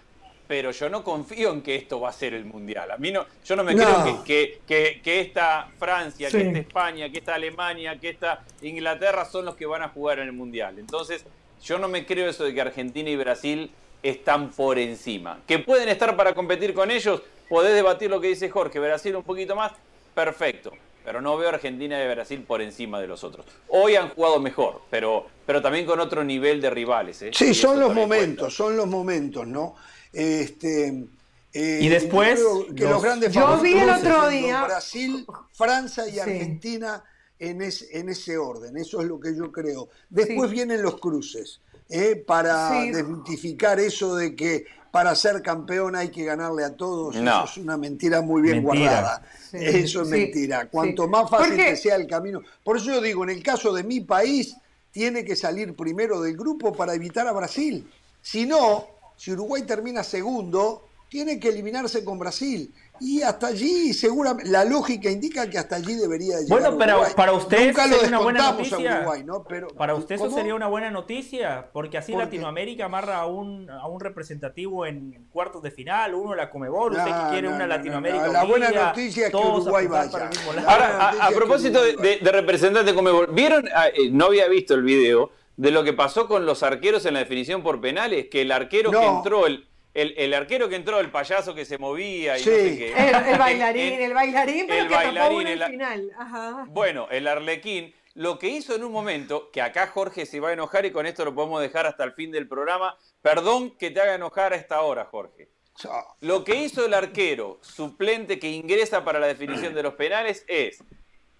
[0.51, 2.91] Pero yo no confío en que esto va a ser el Mundial.
[2.91, 7.19] A mí no, yo no me creo que, que, esta Francia, que esta España, que
[7.19, 10.77] esta Alemania, que esta Inglaterra son los que van a jugar en el Mundial.
[10.77, 11.23] Entonces,
[11.63, 13.71] yo no me creo eso de que Argentina y Brasil
[14.03, 15.39] están por encima.
[15.47, 19.23] Que pueden estar para competir con ellos, podés debatir lo que dice Jorge, Brasil un
[19.23, 19.71] poquito más,
[20.13, 20.73] perfecto
[21.03, 23.45] pero no veo a Argentina y Brasil por encima de los otros.
[23.69, 27.21] Hoy han jugado mejor, pero, pero también con otro nivel de rivales.
[27.23, 27.31] ¿eh?
[27.33, 29.75] Sí, son los momentos, son los momentos, ¿no?
[30.13, 31.05] Este,
[31.53, 32.39] eh, y después,
[32.75, 37.03] que los, grandes yo vi el otro día Brasil, Francia y Argentina
[37.39, 39.89] en, en ese orden, eso es lo que yo creo.
[40.09, 41.61] Después vienen los cruces.
[41.91, 42.15] ¿eh?
[42.15, 47.15] para desmitificar eso de que para ser campeón hay que ganarle a todos.
[47.15, 49.23] Eso es una mentira muy bien guardada.
[49.53, 50.67] Eso es mentira.
[50.67, 52.41] Cuanto más fácil que sea el camino.
[52.63, 54.55] Por eso yo digo, en el caso de mi país,
[54.91, 57.89] tiene que salir primero del grupo para evitar a Brasil.
[58.21, 58.85] Si no,
[59.21, 62.73] si Uruguay termina segundo, tiene que eliminarse con Brasil.
[62.99, 66.71] Y hasta allí, seguramente, la lógica indica que hasta allí debería llegar.
[66.71, 69.05] Bueno, pero para usted sería una buena noticia.
[69.77, 73.99] para usted eso sería una buena noticia, porque así Latinoamérica amarra a un, a un
[73.99, 78.27] representativo en cuartos de final, uno la Comebol, usted que quiere una Latinoamérica.
[78.27, 80.31] la buena noticia es que Uruguay vaya.
[80.65, 83.69] Ahora, a, propósito de, de, representante de Comebol, ¿vieron?
[83.75, 87.13] Ah, eh, no había visto el video de lo que pasó con los arqueros en
[87.13, 91.11] la definición por penales, que el arquero que entró, el el, arquero que entró, el
[91.11, 92.93] payaso que se movía y no sé qué.
[92.93, 96.11] El, bailarín, el, bailarín, pero que bailarín, el final.
[96.67, 100.53] Bueno, el arlequín, lo que hizo en un momento, que acá Jorge se va a
[100.53, 102.97] enojar y con esto lo podemos dejar hasta el fin del programa.
[103.21, 105.49] Perdón que te haga enojar a esta hora, Jorge.
[106.19, 110.83] Lo que hizo el arquero suplente que ingresa para la definición de los penales es,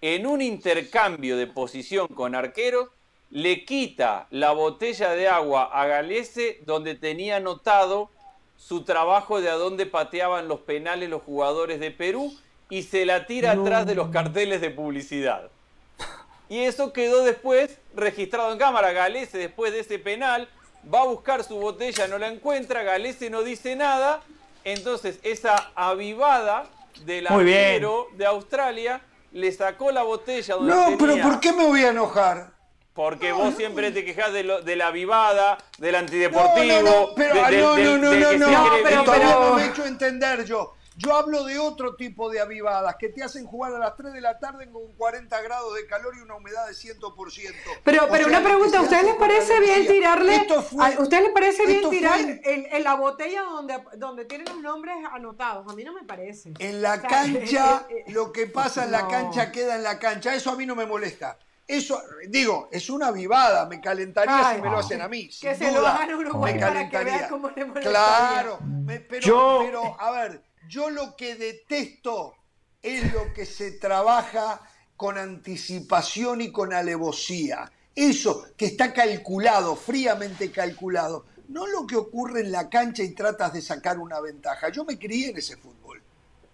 [0.00, 2.92] en un intercambio de posición con arquero,
[3.32, 8.10] le quita la botella de agua a Galese donde tenía anotado
[8.58, 12.32] su trabajo de a dónde pateaban los penales los jugadores de Perú
[12.68, 15.50] y se la tira atrás de los carteles de publicidad.
[16.48, 18.92] Y eso quedó después registrado en cámara.
[18.92, 20.46] Galese, después de ese penal,
[20.92, 24.20] va a buscar su botella, no la encuentra, Galese no dice nada.
[24.64, 26.66] Entonces, esa avivada
[27.06, 29.00] del arquero de Australia
[29.32, 32.51] le sacó la botella donde No, pero ¿por qué me voy a enojar?
[32.94, 36.82] Porque vos siempre te quejas de, lo, de la vivada, del antideportivo.
[36.82, 40.74] No, no, pero, no, no, no, no, no, pero, no me he hecho entender yo.
[40.96, 44.20] Yo hablo de otro tipo de avivadas que te hacen jugar a las 3 de
[44.20, 47.54] la tarde con 40 grados de calor y una humedad de 100%.
[47.82, 50.46] Pero, pero una pregunta, ¿a ustedes les parece bien tirarle?
[50.78, 55.66] ¿A ustedes les parece bien tirar en, la botella donde, donde tienen los nombres anotados?
[55.70, 56.52] A mí no me parece.
[56.58, 60.34] En la cancha, eh, eh, lo que pasa en la cancha queda en la cancha.
[60.34, 61.38] Eso a mí no me molesta.
[61.66, 65.28] Eso, digo, es una vivada, me calentaría si me lo hacen a mí.
[65.28, 68.58] Que se lo hagan a Uruguay para que vean cómo le Claro,
[69.08, 72.34] pero, pero, a ver, yo lo que detesto
[72.82, 74.60] es lo que se trabaja
[74.96, 77.70] con anticipación y con alevosía.
[77.94, 81.26] Eso que está calculado, fríamente calculado.
[81.48, 84.70] No lo que ocurre en la cancha y tratas de sacar una ventaja.
[84.70, 85.71] Yo me crié en ese fútbol.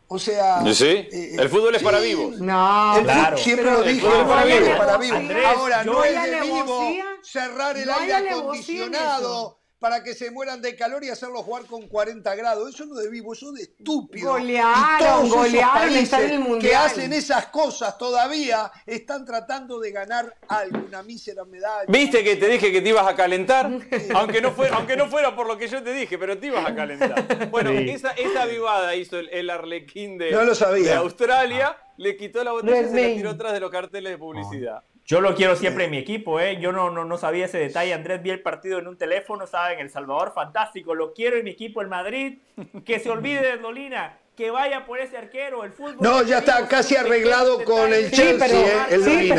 [0.09, 0.62] O sea.
[0.73, 0.87] ¿Sí?
[0.87, 2.41] Eh, el fútbol es para vivos.
[2.41, 3.37] No, claro.
[3.37, 4.07] Siempre lo dije.
[4.07, 5.20] El fútbol es para vivos.
[5.47, 6.91] Ahora, no es de vivo
[7.23, 12.35] cerrar el aire acondicionado para que se mueran de calor y hacerlos jugar con 40
[12.35, 12.75] grados.
[12.75, 14.33] Eso no es de vivo, eso de estúpido.
[14.33, 16.71] Golearon, golearon, están en el mundial.
[16.71, 21.85] Que hacen esas cosas todavía están tratando de ganar alguna mísera medalla.
[21.89, 23.71] ¿Viste que te dije que te ibas a calentar?
[24.15, 26.67] aunque, no fuera, aunque no fuera por lo que yo te dije, pero te ibas
[26.67, 27.49] a calentar.
[27.51, 32.89] Bueno, esa, esa vivada hizo el, arlequín de, de Australia, le quitó la botella y
[32.89, 34.83] se la tiró atrás de los carteles de publicidad.
[35.09, 36.61] Yo lo quiero siempre en mi equipo, ¿eh?
[36.61, 37.95] Yo no, no, no sabía ese detalle.
[37.95, 40.95] Andrés vi el partido en un teléfono, estaba en El Salvador, fantástico.
[40.95, 42.39] Lo quiero en mi equipo en Madrid.
[42.85, 45.97] Que se olvide de Dolina que vaya por ese arquero, el fútbol.
[45.99, 49.33] No, ya está casi arreglado con el Chelsea, eh, el sí,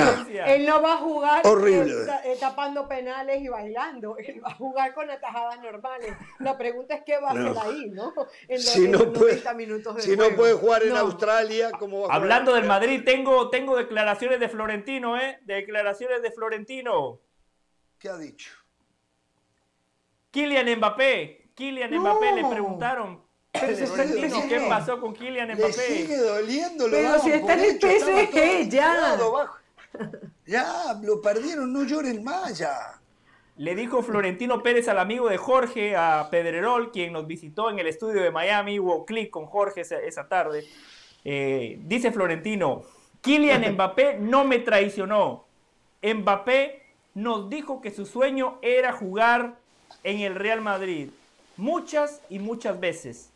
[0.46, 1.94] él no va a jugar Horrible.
[2.26, 6.18] Eh, tapando penales y bailando, él va a jugar con atajadas normales.
[6.40, 8.14] La pregunta es qué va a hacer ahí, ¿no?
[8.50, 12.14] En los, si no puede, minutos de Si no puede jugar en Australia, ¿cómo va
[12.14, 15.40] a Hablando del Madrid, tengo, tengo declaraciones de Florentino, ¿eh?
[15.44, 17.22] Declaraciones de Florentino.
[17.98, 18.52] ¿Qué ha dicho?
[20.32, 25.68] Kylian Mbappé, Kylian Mbappé le preguntaron ¿Qué pasó con Kylian Mbappé?
[25.68, 29.18] Le sigue doliendo, lo Pero si está en el PSG, ya.
[30.46, 33.00] Ya, lo perdieron, no lloren más ya.
[33.58, 37.88] Le dijo Florentino Pérez al amigo de Jorge, a Pedrerol, quien nos visitó en el
[37.88, 40.66] estudio de Miami, hubo clic con Jorge esa, tarde.
[41.26, 42.84] Eh, dice Florentino,
[43.22, 45.46] Kylian Mbappé no me traicionó.
[46.02, 46.84] Mbappé
[47.16, 49.56] nos dijo que su sueño era jugar
[50.04, 51.10] en el Real Madrid.
[51.58, 53.29] Muchas y muchas veces.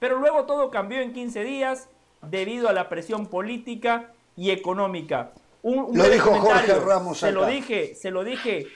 [0.00, 1.88] Pero luego todo cambió en 15 días
[2.22, 5.30] debido a la presión política y económica.
[5.62, 7.18] Un, lo dijo Jorge Ramos.
[7.18, 8.66] Se lo dije, se lo dije.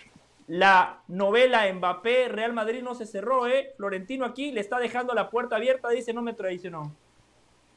[0.46, 3.72] La novela Mbappé, Real Madrid no se cerró, ¿eh?
[3.78, 6.94] Florentino aquí le está dejando la puerta abierta, dice no me traicionó.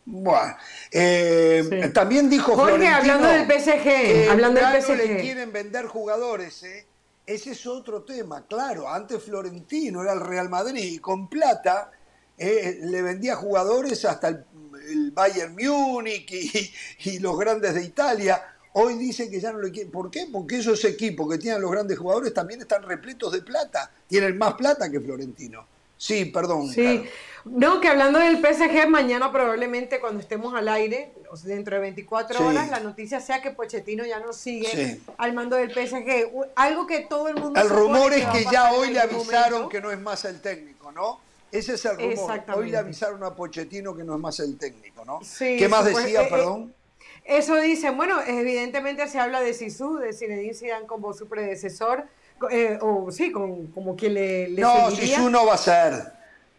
[0.03, 0.55] Bueno,
[0.91, 4.97] eh, también dijo Jorge, hablando del PSG, hablando del PSG.
[4.97, 6.85] le quieren vender jugadores, ¿eh?
[7.25, 8.89] Ese es otro tema, claro.
[8.89, 11.91] Antes Florentino era el Real Madrid y con plata
[12.37, 16.31] eh, le vendía jugadores hasta el, Bayern Múnich
[17.03, 18.41] y, los grandes de Italia.
[18.73, 19.91] Hoy dicen que ya no le quieren.
[19.91, 20.27] ¿Por qué?
[20.31, 23.91] Porque esos equipos que tienen los grandes jugadores también están repletos de plata.
[24.07, 25.65] Tienen más plata que Florentino.
[25.97, 26.69] Sí, perdón.
[26.69, 27.05] Sí.
[27.43, 32.69] No, que hablando del PSG, mañana probablemente cuando estemos al aire, dentro de 24 horas,
[32.69, 36.29] la noticia sea que Pochettino ya no sigue al mando del PSG.
[36.55, 37.59] Algo que todo el mundo...
[37.59, 41.19] El rumor es que, ya hoy le avisaron que no es más el técnico, ¿no?
[41.51, 42.43] Ese es el rumor.
[42.55, 45.19] Hoy le avisaron a Pochettino que no es más el técnico, ¿no?
[45.39, 46.73] ¿Qué más decía, eh, eh, perdón?
[47.23, 52.05] eso dicen, bueno, evidentemente se habla de Sisu, de Zinedine Zidane como su predecesor,
[52.51, 55.93] eh, o sí, como, quien le, le No, Sisu no va a ser.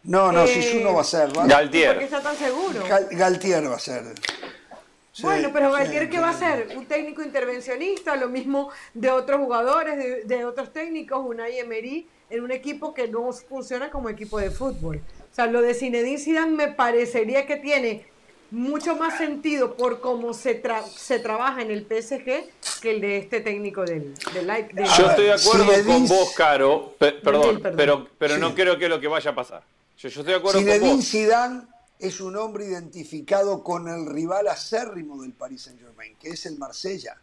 [0.03, 1.31] No, no, Sisu no va a ser.
[1.33, 1.89] Galtier.
[1.89, 2.83] ¿Por qué está tan seguro?
[3.11, 4.03] Galtier va a ser.
[5.21, 6.75] bueno, pero Galtier, ¿qué va a ser?
[6.75, 12.43] Un técnico intervencionista, lo mismo de otros jugadores, de, de otros técnicos, una Emery en
[12.43, 15.01] un equipo que no funciona como equipo de fútbol.
[15.31, 18.05] O sea, lo de Zinedine Zidane me parecería que tiene
[18.51, 20.61] mucho más sentido por cómo se,
[20.95, 22.25] se trabaja en el PSG
[22.81, 24.47] que el de este técnico del, del,
[24.97, 28.99] Yo estoy de acuerdo con vos, Caro, perdón, pero, pero no creo que es lo
[28.99, 29.63] que vaya a pasar.
[29.97, 31.05] Yo, estoy de acuerdo con vos.
[31.05, 31.63] Zidane
[31.99, 37.17] es un hombre identificado con el rival acérrimo del Paris Saint-Germain, que es el Marsella.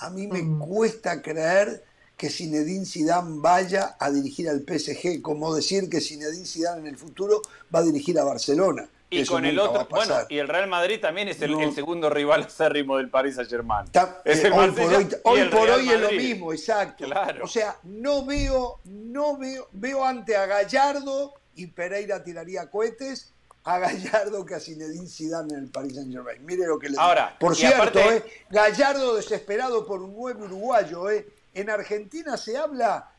[0.00, 0.58] A mí me mm.
[0.58, 1.84] cuesta creer
[2.18, 6.96] que Zinedine Zidane vaya a dirigir al PSG, como decir que Zinedine Zidane en el
[6.96, 7.40] futuro
[7.72, 8.88] va a dirigir a Barcelona.
[9.08, 12.98] Y con el otro, bueno, y el Real Madrid también es el, segundo rival acérrimo
[12.98, 13.86] del Paris Saint-Germain.
[14.24, 17.06] Eh, hoy por hoy, hoy, por hoy es lo mismo, exacto.
[17.40, 23.32] O sea, no veo, no veo, veo ante a Gallardo y Pereira tiraría cohetes
[23.64, 26.44] a Gallardo que a Zinedine Zidane en el Paris Saint Germain.
[26.44, 31.08] Mire lo que le Ahora, Por cierto, eh, Gallardo desesperado por un nuevo uruguayo.
[31.10, 31.26] Eh.
[31.54, 33.10] En Argentina se habla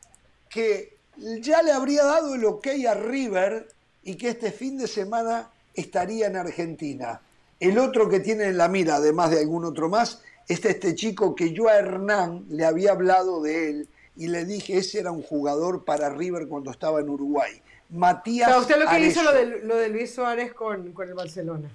[0.48, 0.96] que
[1.40, 3.68] ya le habría dado el ok a River
[4.02, 7.20] y que este fin de semana estaría en Argentina.
[7.58, 11.34] El otro que tiene en la mira, además de algún otro más, es este chico
[11.34, 15.22] que yo a Hernán le había hablado de él y le dije, ese era un
[15.22, 17.60] jugador para River cuando estaba en Uruguay.
[17.90, 18.56] Matías.
[18.56, 21.70] usted lo que hizo lo de, lo de, Luis Suárez con, con, el Barcelona,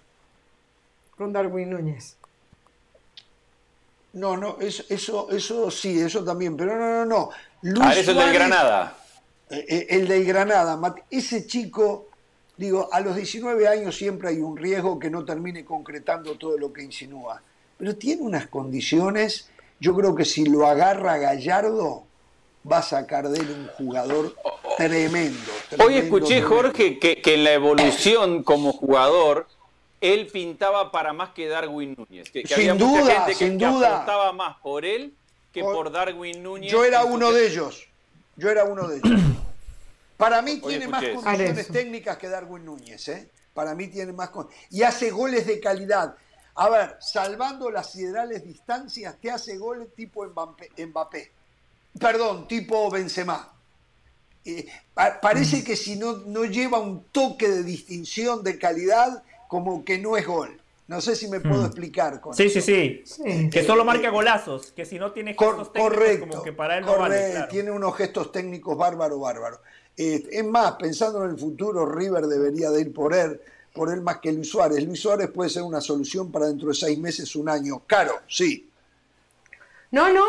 [1.17, 2.16] con Darwin Núñez.
[4.16, 7.30] No, no, eso, eso, eso sí, eso también, pero no, no, no.
[7.61, 8.98] Luis ah, eso del Granada.
[9.50, 10.95] Eh, eh, el del Granada.
[11.10, 12.10] Ese chico
[12.58, 16.72] Digo, a los 19 años siempre hay un riesgo que no termine concretando todo lo
[16.72, 17.42] que insinúa.
[17.77, 22.03] Pero tiene unas condiciones, yo creo que si lo agarra Gallardo,
[22.69, 24.35] va a sacar de él un jugador
[24.77, 25.52] tremendo.
[25.84, 29.48] Hoy escuché, Jorge, que, en la evolución como jugador,
[30.14, 32.30] él pintaba para más que Darwin Núñez.
[32.30, 34.34] Que, sin había duda, mucha gente sin duda.
[34.34, 35.14] más por él
[35.51, 36.72] que por Darwin Núñez.
[36.72, 37.88] Yo era uno de ellos.
[38.35, 39.22] Yo era uno de ellos.
[40.17, 43.30] Para mí tiene más condiciones técnicas que Darwin Núñez, ¿eh?
[43.53, 44.32] Para mí tiene más
[44.69, 46.16] y hace goles de calidad.
[46.56, 51.32] A ver, salvando las siderales distancias, te hace goles tipo Mbappé.
[52.00, 53.51] Perdón, tipo Benzema.
[54.43, 59.24] Eh, parece que si no, no lleva un toque de distinción de calidad,
[59.56, 60.59] como que no es gol.
[60.88, 61.66] No sé si me puedo mm.
[61.66, 63.50] explicar con sí, sí, sí, sí.
[63.50, 66.98] Que solo marca golazos, que si no tiene gestos técnicos como que para él no
[66.98, 67.48] vale.
[67.50, 69.61] Tiene unos gestos técnicos bárbaro, bárbaro.
[69.98, 73.40] Eh, es más, pensando en el futuro, River debería de ir por él,
[73.74, 74.84] por él más que Luis Suárez.
[74.84, 77.82] Luis Suárez puede ser una solución para dentro de seis meses, un año.
[77.88, 78.69] Caro, sí.
[79.90, 80.25] No, no,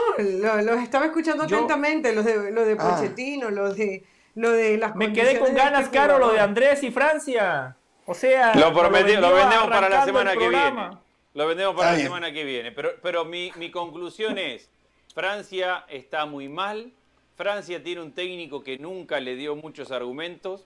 [0.63, 2.97] los estaba escuchando atentamente, los de, los de ah.
[2.97, 4.05] Pochettino, los de,
[4.37, 7.77] lo de las Me quedé con ganas, este Caro, lo de Andrés y Francia.
[8.07, 10.91] O sea, lo, lo, vendemos para la semana que viene.
[11.35, 12.73] Lo vendemos para la semana que viene.
[12.73, 14.71] Pero, pero mi, mi conclusión es,
[15.15, 16.93] Francia está muy mal,
[17.37, 20.65] Francia tiene un técnico que nunca le dio muchos argumentos,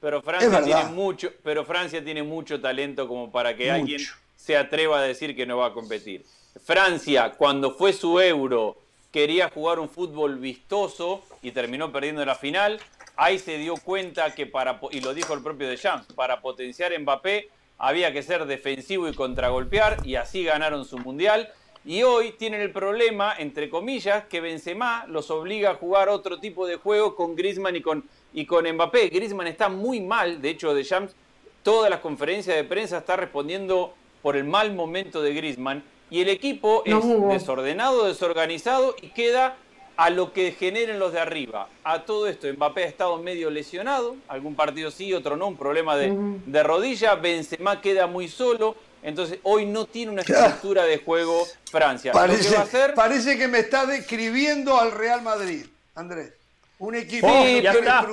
[0.00, 4.00] pero Francia, tiene mucho, pero Francia tiene mucho talento como para que alguien
[4.36, 6.24] se atreva a decir que no va a competir.
[6.64, 8.76] Francia, cuando fue su euro,
[9.12, 12.80] quería jugar un fútbol vistoso y terminó perdiendo la final.
[13.16, 17.50] Ahí se dio cuenta que para, y lo dijo el propio Deschamps, para potenciar Mbappé
[17.78, 21.52] había que ser defensivo y contragolpear y así ganaron su mundial.
[21.84, 26.66] Y hoy tienen el problema, entre comillas, que Benzema los obliga a jugar otro tipo
[26.66, 29.08] de juego con Griezmann y con, y con Mbappé.
[29.08, 31.16] Griezmann está muy mal, de hecho, de Shams,
[31.64, 35.82] todas las conferencias de prensa está respondiendo por el mal momento de Griezmann.
[36.08, 36.96] Y el equipo es
[37.30, 39.56] desordenado, desorganizado y queda
[39.96, 41.68] a lo que generen los de arriba.
[41.84, 45.96] A todo esto, Mbappé ha estado medio lesionado, algún partido sí, otro no, un problema
[45.96, 46.12] de,
[46.46, 47.14] de rodilla.
[47.14, 48.76] Benzema queda muy solo.
[49.02, 52.12] Entonces, hoy no tiene una estructura de juego Francia.
[52.12, 56.32] Parece que, me está describiendo al Real Madrid, Andrés.
[56.78, 57.62] Un equipo que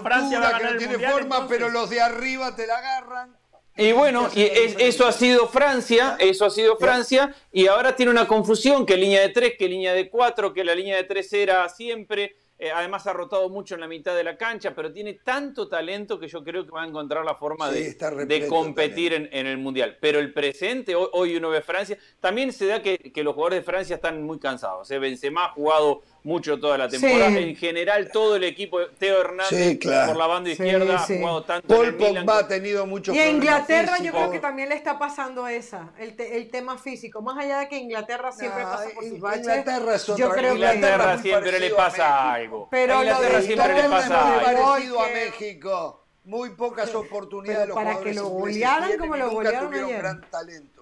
[0.04, 3.39] Francia que no tiene forma, pero los de arriba te la agarran.
[3.80, 8.28] Y bueno, y eso ha sido Francia, eso ha sido Francia, y ahora tiene una
[8.28, 11.70] confusión, que línea de tres, que línea de cuatro, que la línea de tres era
[11.70, 15.70] siempre, eh, además ha rotado mucho en la mitad de la cancha, pero tiene tanto
[15.70, 19.98] talento que yo creo que va a encontrar la forma de, competir en, el Mundial.
[20.02, 23.96] Pero el presente, hoy, uno ve Francia, también se da que, los jugadores de Francia
[23.96, 24.92] están muy cansados.
[24.92, 25.00] ¿eh?
[25.00, 27.38] Benzema ha jugado mucho toda la temporada.
[27.38, 31.68] En general, todo el equipo, Teo Hernández por la banda izquierda ha jugado tanto.
[31.68, 35.48] Paul Pogba ha tenido mucho Y a Inglaterra yo creo que también le está pasando
[35.48, 37.22] esa, el, el, tema físico.
[37.22, 39.40] Más allá de que Inglaterra siempre pasa por sus baches.
[39.42, 42.68] Inglaterra es yo creo Inglaterra siempre le pasa algo.
[42.72, 44.64] Pero a Inglaterra siempre le pasa algo.
[44.66, 46.06] parecido a México.
[46.26, 47.74] Muy pocas oportunidades.
[47.74, 49.98] para que lo golearan como lo golearon ayer.
[49.98, 50.79] gran talento.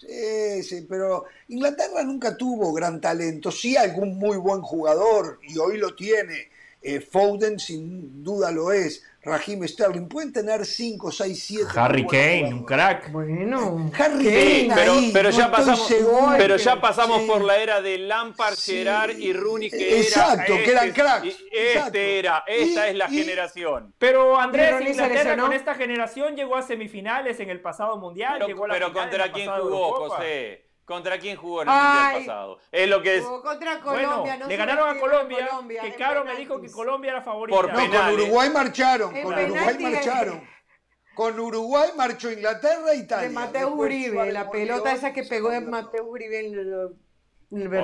[0.00, 3.50] Sí, sí, pero Inglaterra nunca tuvo gran talento.
[3.50, 6.48] Sí, algún muy buen jugador, y hoy lo tiene.
[6.80, 9.02] Eh, Foden sin duda lo es.
[9.22, 11.66] Raheem Sterling, pueden tener 5, 6, 7.
[11.78, 13.12] Harry Kane, un crack.
[13.12, 17.26] Bueno, Harry Sí, Kane pero, ahí, pero no ya pasamos, seguro pero ya pasamos sí.
[17.26, 18.76] por la era de Lampard, Sí.
[18.76, 21.98] Gerard y Rooney, que Exacto, era que eran este- cracks, y Este exacto.
[21.98, 23.94] era, esta Y- es la y- generación.
[23.98, 28.34] Pero Andrés, Pero Inglaterra con esta generación llegó a semifinales en el pasado mundial.
[28.34, 29.92] Pero, llegó a la pero final en ¿contra quién jugó.
[30.08, 30.69] José?
[30.90, 32.02] ¿Contra quién jugó en el Ay.
[32.14, 32.58] mundial pasado?
[32.72, 33.24] Es lo que es.
[33.24, 34.36] jugó contra Bueno, Colombia.
[34.38, 36.68] no le ganaron a Colombia, Colombia que Caro me dijo que.
[36.68, 37.56] Colombia era favorita.
[37.56, 38.14] Por No, con.
[38.14, 40.48] Uruguay marcharon, En con Uruguay marcharon.
[41.14, 43.28] Con Uruguay marchó Inglaterra e Italia.
[43.28, 45.60] De Mateo Uribe, la pelota esa que pegó de.
[45.60, 46.68] Mateo Uribe en el,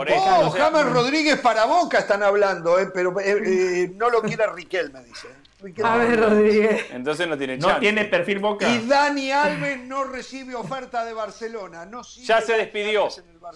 [0.09, 4.11] eso, Oh, o sea, James Rodríguez para Boca están hablando, eh, pero eh, eh, no
[4.11, 5.29] lo quiere Riquel, me dice.
[5.85, 6.87] A ver, Rodríguez.
[6.93, 7.81] Entonces no tiene No chance.
[7.81, 8.69] tiene perfil boca.
[8.69, 11.87] Y Dani Alves no recibe oferta de Barcelona.
[11.87, 13.09] No Ya se despidió.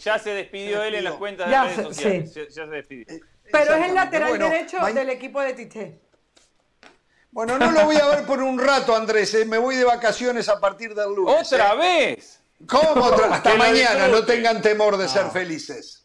[0.02, 2.32] Ya se despidió él en las cuentas de Ya redes se- sociales.
[2.32, 2.40] sí.
[2.40, 3.06] Ya, ya se despidió.
[3.52, 6.00] Pero es el lateral Bueno, derecho del equipo de Tite.
[7.32, 9.32] Bueno, no lo voy a ver por un rato, Andrés.
[9.34, 11.52] eh, Me voy de vacaciones a partir del lunes.
[11.52, 11.76] ¡Otra eh.
[12.16, 12.40] vez!
[12.66, 13.34] ¿Cómo otra?
[13.34, 14.08] Hasta mañana.
[14.08, 15.99] No tengan temor de ser felices.